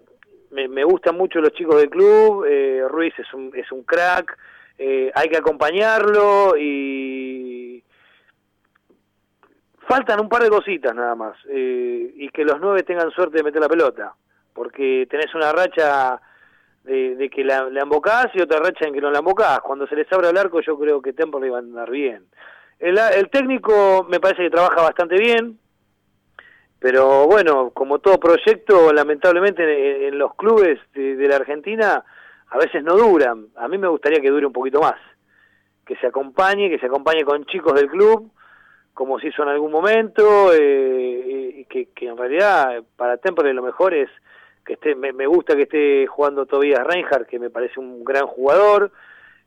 Me, 0.50 0.84
gustan 0.84 1.16
mucho 1.16 1.40
los 1.40 1.52
chicos 1.52 1.76
del 1.76 1.88
club. 1.88 2.44
eh, 2.46 2.84
Ruiz 2.88 3.14
es 3.18 3.32
un, 3.32 3.50
es 3.54 3.72
un 3.72 3.82
crack. 3.84 4.36
eh, 4.78 5.10
hay 5.14 5.28
que 5.30 5.38
acompañarlo 5.38 6.56
y 6.58 7.82
faltan 9.88 10.20
un 10.20 10.28
par 10.28 10.42
de 10.42 10.50
cositas 10.50 10.94
nada 10.94 11.14
más. 11.14 11.36
eh, 11.48 12.12
y 12.16 12.28
que 12.28 12.44
los 12.44 12.60
nueve 12.60 12.82
tengan 12.82 13.10
suerte 13.12 13.38
de 13.38 13.44
meter 13.44 13.62
la 13.62 13.68
pelota. 13.68 14.14
Porque 14.52 15.06
tenés 15.08 15.34
una 15.34 15.52
racha 15.52 16.20
de, 16.84 17.16
de 17.16 17.30
que 17.30 17.44
la, 17.44 17.70
la 17.70 17.80
embocás 17.80 18.26
y 18.34 18.42
otra 18.42 18.58
racha 18.58 18.86
en 18.86 18.92
que 18.92 19.00
no 19.00 19.10
la 19.10 19.20
embocás. 19.20 19.60
Cuando 19.60 19.86
se 19.86 19.96
les 19.96 20.12
abra 20.12 20.28
el 20.28 20.36
arco 20.36 20.60
yo 20.60 20.78
creo 20.78 21.00
que 21.00 21.14
Temple 21.14 21.40
le 21.40 21.50
va 21.50 21.56
a 21.56 21.60
andar 21.60 21.90
bien. 21.90 22.26
El, 22.80 22.98
el 22.98 23.28
técnico 23.28 24.06
me 24.08 24.20
parece 24.20 24.42
que 24.42 24.50
trabaja 24.50 24.82
bastante 24.82 25.16
bien, 25.16 25.58
pero 26.78 27.26
bueno, 27.26 27.70
como 27.70 27.98
todo 27.98 28.18
proyecto, 28.18 28.90
lamentablemente 28.92 30.08
en, 30.08 30.18
los 30.18 30.34
clubes 30.34 30.80
de, 30.94 31.14
de 31.14 31.28
la 31.28 31.36
Argentina 31.36 32.02
a 32.48 32.58
veces 32.58 32.82
no 32.82 32.96
duran. 32.96 33.48
A 33.56 33.68
mí 33.68 33.76
me 33.76 33.86
gustaría 33.86 34.20
que 34.20 34.30
dure 34.30 34.46
un 34.46 34.52
poquito 34.52 34.80
más, 34.80 34.96
que 35.84 35.94
se 35.96 36.06
acompañe, 36.06 36.70
que 36.70 36.78
se 36.78 36.86
acompañe 36.86 37.22
con 37.22 37.44
chicos 37.44 37.74
del 37.74 37.88
club, 37.90 38.30
como 38.94 39.20
se 39.20 39.28
hizo 39.28 39.42
en 39.42 39.50
algún 39.50 39.70
momento, 39.70 40.50
eh, 40.54 41.52
y 41.58 41.64
que, 41.66 41.90
que 41.94 42.08
en 42.08 42.16
realidad 42.16 42.82
para 42.96 43.18
Temple 43.18 43.52
lo 43.52 43.62
mejor 43.62 43.92
es 43.92 44.08
que 44.64 44.72
esté, 44.74 44.94
me, 44.94 45.12
me 45.12 45.26
gusta 45.26 45.54
que 45.54 45.62
esté 45.62 46.06
jugando 46.06 46.46
Tobias 46.46 46.86
Reinhardt, 46.86 47.28
que 47.28 47.38
me 47.38 47.50
parece 47.50 47.78
un 47.78 48.04
gran 48.04 48.26
jugador, 48.26 48.90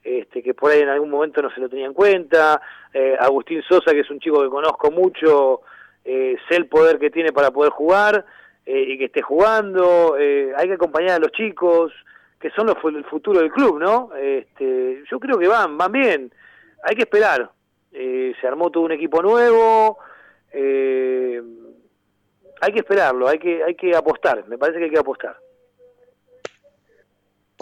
este, 0.03 0.43
que 0.43 0.53
por 0.53 0.71
ahí 0.71 0.81
en 0.81 0.89
algún 0.89 1.09
momento 1.09 1.41
no 1.41 1.49
se 1.51 1.61
lo 1.61 1.69
tenía 1.69 1.85
en 1.85 1.93
cuenta, 1.93 2.61
eh, 2.93 3.15
Agustín 3.17 3.61
Sosa, 3.61 3.93
que 3.93 4.01
es 4.01 4.09
un 4.09 4.19
chico 4.19 4.43
que 4.43 4.49
conozco 4.49 4.91
mucho, 4.91 5.61
eh, 6.03 6.35
sé 6.49 6.57
el 6.57 6.67
poder 6.67 6.99
que 6.99 7.09
tiene 7.09 7.31
para 7.31 7.51
poder 7.51 7.71
jugar 7.71 8.25
eh, 8.65 8.83
y 8.85 8.97
que 8.97 9.05
esté 9.05 9.21
jugando, 9.21 10.15
hay 10.15 10.67
que 10.67 10.73
acompañar 10.73 11.11
a 11.11 11.19
los 11.19 11.31
chicos, 11.31 11.93
que 12.39 12.49
son 12.51 12.67
los, 12.67 12.75
el 12.83 13.05
futuro 13.05 13.39
del 13.39 13.51
club, 13.51 13.79
¿no? 13.79 14.13
Este, 14.15 15.03
yo 15.09 15.19
creo 15.19 15.39
que 15.39 15.47
van, 15.47 15.77
van 15.77 15.91
bien, 15.91 16.31
hay 16.83 16.95
que 16.95 17.03
esperar, 17.03 17.49
se 17.91 18.35
armó 18.45 18.71
todo 18.71 18.83
un 18.83 18.91
equipo 18.91 19.21
nuevo, 19.21 19.99
hay 20.51 21.39
que 22.73 22.79
esperarlo, 22.79 23.29
hay 23.29 23.39
que, 23.39 23.63
hay 23.63 23.75
que 23.75 23.95
apostar, 23.95 24.45
me 24.47 24.57
parece 24.57 24.79
que 24.79 24.85
hay 24.85 24.91
que 24.91 24.99
apostar. 24.99 25.37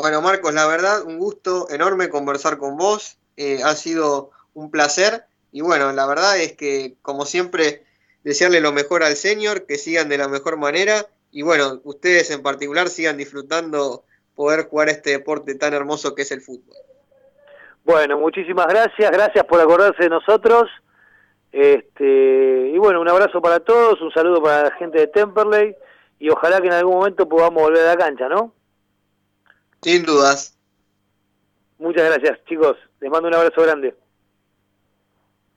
Bueno, 0.01 0.19
Marcos, 0.23 0.51
la 0.55 0.65
verdad, 0.65 1.03
un 1.05 1.19
gusto 1.19 1.67
enorme 1.69 2.09
conversar 2.09 2.57
con 2.57 2.75
vos. 2.75 3.19
eh, 3.37 3.59
ha 3.63 3.75
sido 3.75 4.31
un 4.55 4.71
placer. 4.71 5.25
Y 5.51 5.61
bueno, 5.61 5.91
la 5.91 6.07
verdad 6.07 6.39
es 6.39 6.53
que, 6.53 6.95
como 7.03 7.25
siempre, 7.25 7.83
desearle 8.23 8.61
lo 8.61 8.71
mejor 8.71 9.03
al 9.03 9.15
senior, 9.15 9.67
que 9.67 9.77
sigan 9.77 10.09
de 10.09 10.17
la 10.17 10.27
mejor 10.27 10.57
manera. 10.57 11.05
Y 11.29 11.43
bueno, 11.43 11.81
ustedes 11.83 12.31
en 12.31 12.41
particular 12.41 12.89
sigan 12.89 13.15
disfrutando 13.15 14.03
poder 14.33 14.67
jugar 14.67 14.89
este 14.89 15.11
deporte 15.11 15.53
tan 15.53 15.75
hermoso 15.75 16.15
que 16.15 16.23
es 16.23 16.31
el 16.31 16.41
fútbol. 16.41 16.75
Bueno, 17.83 18.17
muchísimas 18.17 18.65
gracias, 18.67 19.11
gracias 19.11 19.45
por 19.45 19.61
acordarse 19.61 20.01
de 20.01 20.09
nosotros. 20.09 20.67
Este, 21.51 22.71
y 22.73 22.77
bueno, 22.79 23.01
un 23.01 23.09
abrazo 23.09 23.39
para 23.39 23.59
todos, 23.59 24.01
un 24.01 24.11
saludo 24.11 24.41
para 24.41 24.63
la 24.63 24.71
gente 24.71 24.97
de 24.97 25.07
Temperley 25.07 25.75
y 26.17 26.29
ojalá 26.31 26.59
que 26.59 26.67
en 26.67 26.73
algún 26.73 26.95
momento 26.95 27.29
podamos 27.29 27.61
volver 27.61 27.83
a 27.83 27.95
la 27.95 27.97
cancha, 27.97 28.27
¿no? 28.27 28.55
Sin 29.81 30.03
dudas. 30.03 30.55
Muchas 31.79 32.03
gracias, 32.03 32.39
chicos. 32.47 32.77
Les 32.99 33.09
mando 33.09 33.27
un 33.27 33.33
abrazo 33.33 33.61
grande. 33.63 33.95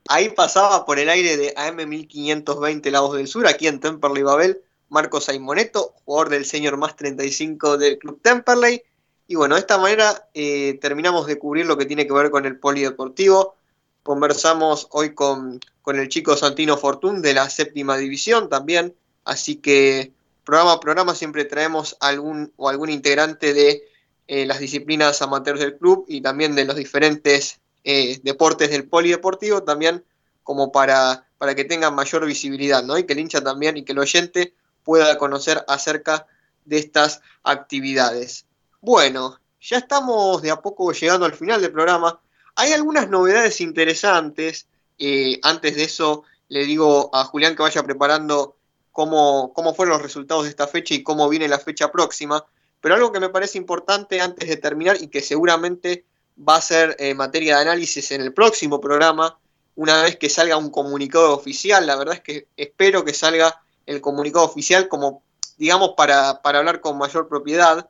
Ahí 0.08 0.30
pasaba 0.30 0.84
por 0.84 0.98
el 0.98 1.08
aire 1.08 1.36
de 1.36 1.54
AM1520 1.54 2.90
La 2.90 3.00
Voz 3.00 3.16
del 3.16 3.26
Sur, 3.26 3.46
aquí 3.46 3.66
en 3.66 3.80
Temperley 3.80 4.22
Babel, 4.22 4.62
Marcos 4.88 5.28
Aimoneto, 5.28 5.94
jugador 6.04 6.30
del 6.30 6.44
Senior 6.44 6.76
Más 6.76 6.96
35 6.96 7.78
del 7.78 7.98
Club 7.98 8.20
Temperley. 8.22 8.82
Y 9.26 9.36
bueno, 9.36 9.54
de 9.54 9.62
esta 9.62 9.78
manera 9.78 10.28
eh, 10.34 10.78
terminamos 10.80 11.26
de 11.26 11.38
cubrir 11.38 11.66
lo 11.66 11.78
que 11.78 11.86
tiene 11.86 12.06
que 12.06 12.12
ver 12.12 12.30
con 12.30 12.44
el 12.44 12.58
polideportivo. 12.58 13.56
Conversamos 14.02 14.88
hoy 14.90 15.14
con, 15.14 15.60
con 15.80 15.98
el 15.98 16.08
chico 16.08 16.36
Santino 16.36 16.76
Fortún 16.76 17.22
de 17.22 17.32
la 17.32 17.48
séptima 17.48 17.96
división 17.96 18.50
también. 18.50 18.94
Así 19.24 19.56
que 19.56 20.12
programa 20.44 20.72
a 20.72 20.80
programa 20.80 21.14
siempre 21.14 21.46
traemos 21.46 21.96
algún 22.00 22.52
o 22.56 22.68
algún 22.68 22.90
integrante 22.90 23.54
de 23.54 23.82
eh, 24.26 24.46
las 24.46 24.58
disciplinas 24.58 25.20
amateurs 25.22 25.60
del 25.60 25.76
club 25.76 26.04
y 26.08 26.20
también 26.20 26.54
de 26.54 26.64
los 26.64 26.76
diferentes 26.76 27.60
eh, 27.84 28.20
deportes 28.22 28.70
del 28.70 28.88
polideportivo 28.88 29.62
también 29.62 30.04
como 30.42 30.72
para, 30.72 31.26
para 31.38 31.54
que 31.54 31.64
tengan 31.64 31.94
mayor 31.94 32.24
visibilidad, 32.26 32.82
¿no? 32.82 32.96
Y 32.96 33.04
que 33.04 33.14
el 33.14 33.18
hincha 33.18 33.42
también 33.42 33.76
y 33.76 33.84
que 33.84 33.92
el 33.92 33.98
oyente 33.98 34.54
pueda 34.82 35.18
conocer 35.18 35.64
acerca 35.68 36.26
de 36.64 36.78
estas 36.78 37.20
actividades. 37.42 38.46
Bueno, 38.80 39.40
ya 39.60 39.78
estamos 39.78 40.42
de 40.42 40.50
a 40.50 40.60
poco 40.60 40.92
llegando 40.92 41.26
al 41.26 41.34
final 41.34 41.60
del 41.60 41.72
programa. 41.72 42.20
Hay 42.54 42.72
algunas 42.72 43.08
novedades 43.08 43.60
interesantes. 43.60 44.68
Eh, 44.98 45.40
antes 45.42 45.76
de 45.76 45.84
eso, 45.84 46.24
le 46.48 46.64
digo 46.64 47.10
a 47.12 47.24
Julián 47.24 47.56
que 47.56 47.62
vaya 47.62 47.82
preparando 47.82 48.56
cómo, 48.92 49.52
cómo 49.54 49.74
fueron 49.74 49.94
los 49.94 50.02
resultados 50.02 50.44
de 50.44 50.50
esta 50.50 50.66
fecha 50.66 50.94
y 50.94 51.02
cómo 51.02 51.28
viene 51.28 51.48
la 51.48 51.58
fecha 51.58 51.90
próxima. 51.90 52.44
Pero 52.84 52.96
algo 52.96 53.12
que 53.12 53.20
me 53.20 53.30
parece 53.30 53.56
importante 53.56 54.20
antes 54.20 54.46
de 54.46 54.58
terminar 54.58 54.98
y 55.00 55.06
que 55.06 55.22
seguramente 55.22 56.04
va 56.36 56.56
a 56.56 56.60
ser 56.60 56.94
eh, 56.98 57.14
materia 57.14 57.56
de 57.56 57.62
análisis 57.62 58.10
en 58.10 58.20
el 58.20 58.34
próximo 58.34 58.78
programa, 58.78 59.38
una 59.74 60.02
vez 60.02 60.18
que 60.18 60.28
salga 60.28 60.58
un 60.58 60.68
comunicado 60.68 61.34
oficial. 61.34 61.86
La 61.86 61.96
verdad 61.96 62.16
es 62.16 62.20
que 62.20 62.46
espero 62.58 63.02
que 63.02 63.14
salga 63.14 63.58
el 63.86 64.02
comunicado 64.02 64.44
oficial 64.44 64.88
como, 64.88 65.22
digamos, 65.56 65.94
para, 65.96 66.42
para 66.42 66.58
hablar 66.58 66.82
con 66.82 66.98
mayor 66.98 67.26
propiedad. 67.26 67.88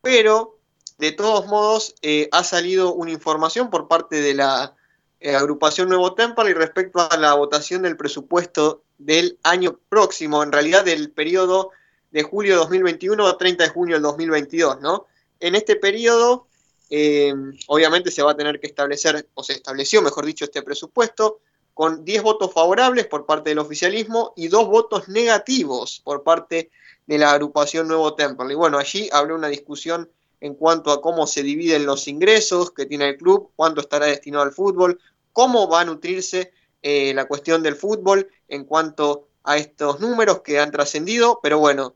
Pero, 0.00 0.60
de 0.98 1.10
todos 1.10 1.46
modos, 1.48 1.96
eh, 2.00 2.28
ha 2.30 2.44
salido 2.44 2.94
una 2.94 3.10
información 3.10 3.68
por 3.68 3.88
parte 3.88 4.20
de 4.20 4.34
la 4.34 4.76
eh, 5.18 5.34
agrupación 5.34 5.88
Nuevo 5.88 6.14
Temple 6.14 6.50
y 6.50 6.54
respecto 6.54 7.00
a 7.00 7.16
la 7.16 7.34
votación 7.34 7.82
del 7.82 7.96
presupuesto 7.96 8.84
del 8.96 9.40
año 9.42 9.80
próximo, 9.88 10.44
en 10.44 10.52
realidad 10.52 10.84
del 10.84 11.10
periodo 11.10 11.72
de 12.10 12.22
julio 12.22 12.54
de 12.54 12.58
2021 12.58 13.26
a 13.26 13.38
30 13.38 13.64
de 13.64 13.70
junio 13.70 13.96
del 13.96 14.02
2022, 14.02 14.80
¿no? 14.80 15.06
En 15.38 15.54
este 15.54 15.76
periodo, 15.76 16.46
eh, 16.90 17.32
obviamente 17.66 18.10
se 18.10 18.22
va 18.22 18.32
a 18.32 18.36
tener 18.36 18.60
que 18.60 18.66
establecer, 18.66 19.28
o 19.34 19.42
se 19.42 19.54
estableció, 19.54 20.02
mejor 20.02 20.26
dicho, 20.26 20.44
este 20.44 20.62
presupuesto, 20.62 21.40
con 21.72 22.04
10 22.04 22.22
votos 22.22 22.52
favorables 22.52 23.06
por 23.06 23.26
parte 23.26 23.50
del 23.50 23.58
oficialismo 23.58 24.32
y 24.36 24.48
2 24.48 24.68
votos 24.68 25.08
negativos 25.08 26.00
por 26.04 26.22
parte 26.22 26.70
de 27.06 27.18
la 27.18 27.32
agrupación 27.32 27.88
Nuevo 27.88 28.14
Temple. 28.14 28.52
Y 28.52 28.56
bueno, 28.56 28.78
allí 28.78 29.08
habrá 29.12 29.34
una 29.34 29.48
discusión 29.48 30.10
en 30.40 30.54
cuanto 30.54 30.90
a 30.90 31.00
cómo 31.00 31.26
se 31.26 31.42
dividen 31.42 31.86
los 31.86 32.08
ingresos 32.08 32.70
que 32.70 32.86
tiene 32.86 33.08
el 33.08 33.16
club, 33.16 33.50
cuánto 33.56 33.80
estará 33.80 34.06
destinado 34.06 34.44
al 34.44 34.52
fútbol, 34.52 35.00
cómo 35.32 35.68
va 35.68 35.80
a 35.80 35.84
nutrirse 35.84 36.52
eh, 36.82 37.12
la 37.14 37.26
cuestión 37.26 37.62
del 37.62 37.76
fútbol 37.76 38.28
en 38.48 38.64
cuanto 38.64 39.28
a 39.44 39.56
estos 39.56 40.00
números 40.00 40.40
que 40.40 40.58
han 40.58 40.70
trascendido, 40.70 41.40
pero 41.42 41.58
bueno, 41.58 41.94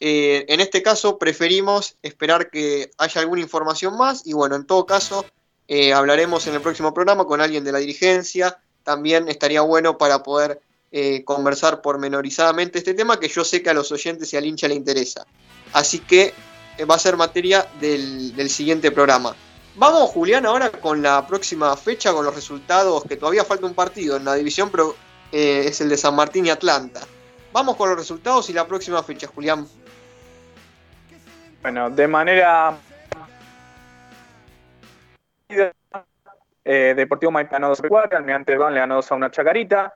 eh, 0.00 0.46
en 0.48 0.60
este 0.60 0.82
caso 0.82 1.18
preferimos 1.18 1.96
esperar 2.02 2.50
que 2.50 2.90
haya 2.98 3.20
alguna 3.20 3.40
información 3.40 3.96
más 3.96 4.26
y 4.26 4.32
bueno, 4.32 4.56
en 4.56 4.64
todo 4.64 4.86
caso 4.86 5.24
eh, 5.68 5.92
hablaremos 5.92 6.46
en 6.46 6.54
el 6.54 6.62
próximo 6.62 6.94
programa 6.94 7.26
con 7.26 7.42
alguien 7.42 7.62
de 7.62 7.72
la 7.72 7.78
dirigencia, 7.78 8.58
también 8.84 9.28
estaría 9.28 9.60
bueno 9.60 9.98
para 9.98 10.22
poder 10.22 10.62
eh, 10.90 11.22
conversar 11.24 11.82
pormenorizadamente 11.82 12.78
este 12.78 12.94
tema 12.94 13.20
que 13.20 13.28
yo 13.28 13.44
sé 13.44 13.62
que 13.62 13.68
a 13.68 13.74
los 13.74 13.92
oyentes 13.92 14.32
y 14.32 14.38
al 14.38 14.46
hincha 14.46 14.66
le 14.66 14.74
interesa. 14.74 15.26
Así 15.74 15.98
que 15.98 16.32
eh, 16.78 16.84
va 16.86 16.94
a 16.94 16.98
ser 16.98 17.18
materia 17.18 17.68
del, 17.78 18.34
del 18.34 18.48
siguiente 18.48 18.90
programa. 18.90 19.36
Vamos, 19.76 20.10
Julián, 20.10 20.46
ahora 20.46 20.70
con 20.70 21.02
la 21.02 21.26
próxima 21.26 21.76
fecha, 21.76 22.14
con 22.14 22.24
los 22.24 22.34
resultados, 22.34 23.04
que 23.04 23.16
todavía 23.16 23.44
falta 23.44 23.66
un 23.66 23.74
partido 23.74 24.16
en 24.16 24.24
la 24.24 24.34
división, 24.34 24.70
pero 24.70 24.96
es 25.30 25.80
el 25.82 25.90
de 25.90 25.96
San 25.98 26.16
Martín 26.16 26.46
y 26.46 26.50
Atlanta. 26.50 27.06
Vamos 27.52 27.76
con 27.76 27.90
los 27.90 27.98
resultados 27.98 28.48
y 28.48 28.54
la 28.54 28.66
próxima 28.66 29.02
fecha, 29.02 29.28
Julián. 29.28 29.68
Bueno, 31.62 31.90
de 31.90 32.06
manera. 32.06 32.74
Eh, 36.64 36.94
Deportivo 36.94 37.32
Maipa 37.32 37.52
ganó 37.52 37.68
2 37.68 37.84
a 37.84 37.88
4, 37.88 38.18
Almirante 38.18 38.56
Brown 38.56 38.74
le 38.74 38.80
ganó 38.80 38.96
2 38.96 39.12
a 39.12 39.14
1 39.14 39.26
a 39.26 39.30
Chacarita, 39.30 39.94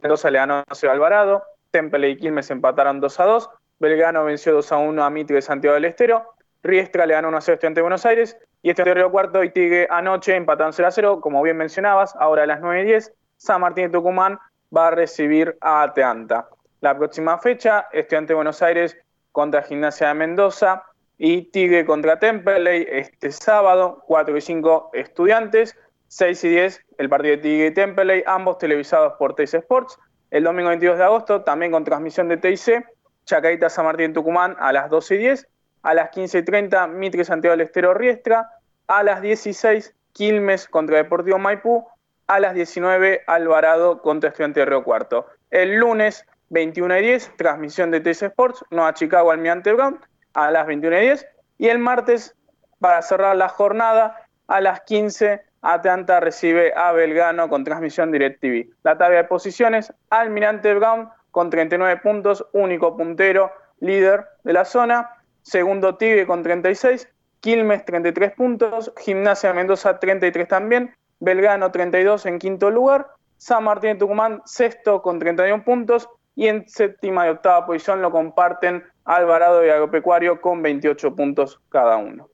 Mendoza 0.00 0.30
le 0.30 0.38
ganó 0.38 0.64
2 0.68 0.84
a 0.84 0.90
Alvarado, 0.90 1.44
Temple 1.70 2.10
y 2.10 2.16
Quilmes 2.16 2.50
empataron 2.50 3.00
2 3.00 3.20
a 3.20 3.24
2, 3.24 3.50
Belgrano 3.78 4.24
venció 4.24 4.52
2 4.52 4.72
a 4.72 4.78
1 4.78 5.04
a 5.04 5.10
Mitre 5.10 5.36
de 5.36 5.42
Santiago 5.42 5.74
del 5.74 5.84
Estero, 5.84 6.34
Riestra 6.64 7.06
le 7.06 7.14
ganó 7.14 7.28
1 7.28 7.36
a 7.36 7.40
0 7.40 7.52
a 7.52 7.54
Estudiante 7.54 7.78
de 7.78 7.82
Buenos 7.82 8.04
Aires, 8.04 8.36
y 8.62 8.70
este 8.70 8.82
Río 8.82 9.12
Cuarto 9.12 9.44
y 9.44 9.50
Tigre 9.50 9.86
anoche 9.90 10.34
empataron 10.34 10.72
0 10.72 10.88
a 10.88 10.90
0, 10.90 11.20
como 11.20 11.40
bien 11.42 11.56
mencionabas, 11.56 12.16
ahora 12.16 12.42
a 12.42 12.46
las 12.46 12.60
9 12.60 12.82
y 12.82 12.84
10, 12.84 13.12
San 13.36 13.60
Martín 13.60 13.84
de 13.84 13.90
Tucumán 13.90 14.40
va 14.76 14.88
a 14.88 14.90
recibir 14.90 15.56
a 15.60 15.82
Atlanta. 15.82 16.48
La 16.80 16.98
próxima 16.98 17.38
fecha, 17.38 17.86
Estudiante 17.92 18.32
de 18.32 18.34
Buenos 18.34 18.60
Aires 18.60 18.96
contra 19.32 19.62
Gimnasia 19.62 20.08
de 20.08 20.14
Mendoza 20.14 20.84
y 21.18 21.42
Tigre 21.50 21.84
contra 21.84 22.18
Temperley 22.18 22.86
este 22.90 23.32
sábado, 23.32 24.02
4 24.06 24.36
y 24.36 24.40
5 24.40 24.90
Estudiantes, 24.92 25.76
6 26.08 26.44
y 26.44 26.48
10 26.50 26.84
el 26.98 27.08
partido 27.08 27.36
de 27.36 27.42
Tigre 27.42 27.66
y 27.66 27.70
Temperley, 27.74 28.22
ambos 28.26 28.58
televisados 28.58 29.14
por 29.18 29.34
TIC 29.34 29.54
Sports. 29.54 29.98
El 30.30 30.44
domingo 30.44 30.68
22 30.68 30.98
de 30.98 31.04
agosto, 31.04 31.42
también 31.42 31.72
con 31.72 31.84
transmisión 31.84 32.28
de 32.28 32.36
TIC, 32.36 32.84
Chacarita 33.24 33.68
San 33.68 33.84
Martín 33.84 34.12
Tucumán 34.12 34.56
a 34.58 34.72
las 34.72 34.90
12 34.90 35.14
y 35.14 35.18
10, 35.18 35.48
a 35.82 35.94
las 35.94 36.10
15 36.10 36.38
y 36.38 36.42
30 36.44 36.86
Mitre 36.88 37.24
Santiago 37.24 37.52
del 37.52 37.66
Estero 37.66 37.94
Riestra, 37.94 38.50
a 38.86 39.02
las 39.02 39.22
16 39.22 39.94
Quilmes 40.12 40.68
contra 40.68 40.96
Deportivo 40.96 41.38
Maipú, 41.38 41.86
a 42.26 42.40
las 42.40 42.54
19 42.54 43.22
Alvarado 43.26 44.00
contra 44.02 44.30
Estudiante 44.30 44.60
de 44.60 44.66
Río 44.66 44.84
Cuarto. 44.84 45.26
El 45.50 45.76
lunes 45.76 46.26
21 46.52 46.98
y 46.98 47.02
10, 47.02 47.36
transmisión 47.38 47.90
de 47.90 48.00
TC 48.00 48.24
Sports, 48.24 48.64
no 48.70 48.86
a 48.86 48.92
Chicago 48.92 49.30
Almirante 49.30 49.72
Brown, 49.72 49.98
a 50.34 50.50
las 50.50 50.66
21 50.66 50.98
y 50.98 51.00
10. 51.00 51.26
Y 51.58 51.68
el 51.68 51.78
martes, 51.78 52.36
para 52.78 53.00
cerrar 53.00 53.36
la 53.36 53.48
jornada, 53.48 54.28
a 54.48 54.60
las 54.60 54.82
15, 54.82 55.40
Atlanta 55.62 56.20
recibe 56.20 56.74
a 56.76 56.92
Belgano 56.92 57.48
con 57.48 57.64
transmisión 57.64 58.12
DirecTV. 58.12 58.68
La 58.82 58.98
tabla 58.98 59.18
de 59.18 59.24
posiciones, 59.24 59.94
Almirante 60.10 60.74
Brown 60.74 61.08
con 61.30 61.48
39 61.48 62.00
puntos, 62.02 62.46
único 62.52 62.96
puntero, 62.98 63.50
líder 63.80 64.26
de 64.44 64.52
la 64.52 64.66
zona. 64.66 65.08
Segundo 65.40 65.96
Tigre 65.96 66.26
con 66.26 66.42
36, 66.42 67.08
Quilmes 67.40 67.84
33 67.86 68.32
puntos, 68.32 68.92
Gimnasia 68.98 69.54
Mendoza 69.54 69.98
33 69.98 70.46
también, 70.46 70.94
Belgrano 71.18 71.72
32 71.72 72.26
en 72.26 72.38
quinto 72.38 72.70
lugar, 72.70 73.08
San 73.38 73.64
Martín 73.64 73.94
de 73.94 73.98
Tucumán 74.00 74.42
sexto 74.44 75.00
con 75.00 75.18
31 75.18 75.64
puntos 75.64 76.08
y 76.34 76.46
en 76.46 76.68
séptima 76.68 77.26
y 77.26 77.30
octava 77.30 77.66
posición 77.66 78.02
lo 78.02 78.10
comparten 78.10 78.84
Alvarado 79.04 79.64
y 79.64 79.70
Agropecuario 79.70 80.40
con 80.40 80.62
28 80.62 81.14
puntos 81.14 81.60
cada 81.68 81.96
uno. 81.96 82.28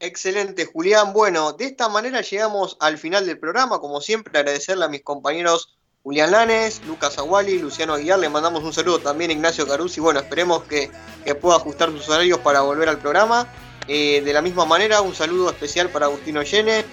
Excelente, 0.00 0.64
Julián. 0.64 1.12
Bueno, 1.12 1.52
de 1.52 1.66
esta 1.66 1.88
manera 1.88 2.22
llegamos 2.22 2.76
al 2.80 2.96
final 2.96 3.26
del 3.26 3.38
programa. 3.38 3.80
Como 3.80 4.00
siempre, 4.00 4.38
agradecerle 4.38 4.86
a 4.86 4.88
mis 4.88 5.02
compañeros 5.02 5.76
Julián 6.02 6.30
Lanes, 6.30 6.80
Lucas 6.86 7.18
Aguali, 7.18 7.58
Luciano 7.58 7.94
Aguilar. 7.94 8.18
Le 8.18 8.30
mandamos 8.30 8.64
un 8.64 8.72
saludo 8.72 8.98
también 8.98 9.30
a 9.30 9.34
Ignacio 9.34 9.66
Caruzzi. 9.66 10.00
Bueno, 10.00 10.20
esperemos 10.20 10.62
que, 10.64 10.90
que 11.24 11.34
pueda 11.34 11.56
ajustar 11.56 11.90
sus 11.90 12.08
horarios 12.08 12.38
para 12.38 12.62
volver 12.62 12.88
al 12.88 12.98
programa. 12.98 13.46
Eh, 13.88 14.22
de 14.24 14.32
la 14.32 14.40
misma 14.40 14.64
manera, 14.64 15.02
un 15.02 15.14
saludo 15.14 15.50
especial 15.50 15.90
para 15.90 16.06
Agustino 16.06 16.42
Llene, 16.42 16.84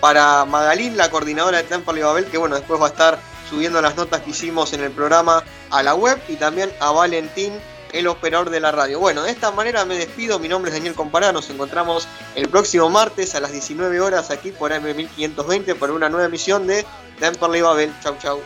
para 0.00 0.44
Magalín, 0.44 0.96
la 0.96 1.10
coordinadora 1.10 1.58
de 1.58 1.64
Temple 1.64 2.00
y 2.00 2.02
Babel, 2.02 2.26
que 2.26 2.38
bueno, 2.38 2.56
después 2.56 2.80
va 2.80 2.86
a 2.86 2.90
estar 2.90 3.18
subiendo 3.48 3.80
las 3.80 3.96
notas 3.96 4.22
que 4.22 4.30
hicimos 4.30 4.72
en 4.72 4.82
el 4.82 4.90
programa 4.90 5.42
a 5.70 5.82
la 5.82 5.94
web, 5.94 6.20
y 6.28 6.36
también 6.36 6.72
a 6.80 6.90
Valentín, 6.90 7.52
el 7.92 8.06
operador 8.08 8.50
de 8.50 8.60
la 8.60 8.72
radio. 8.72 8.98
Bueno, 8.98 9.22
de 9.22 9.30
esta 9.30 9.50
manera 9.50 9.84
me 9.84 9.96
despido. 9.96 10.38
Mi 10.38 10.48
nombre 10.48 10.70
es 10.70 10.76
Daniel 10.76 10.94
Compará. 10.94 11.32
Nos 11.32 11.48
encontramos 11.50 12.06
el 12.34 12.48
próximo 12.48 12.90
martes 12.90 13.34
a 13.34 13.40
las 13.40 13.52
19 13.52 14.00
horas 14.00 14.30
aquí 14.30 14.52
por 14.52 14.72
AM1520 14.72 15.76
para 15.76 15.92
una 15.92 16.08
nueva 16.08 16.26
emisión 16.26 16.66
de 16.66 16.84
Temperley 17.18 17.62
Babel. 17.62 17.92
Chau, 18.02 18.16
chau. 18.20 18.40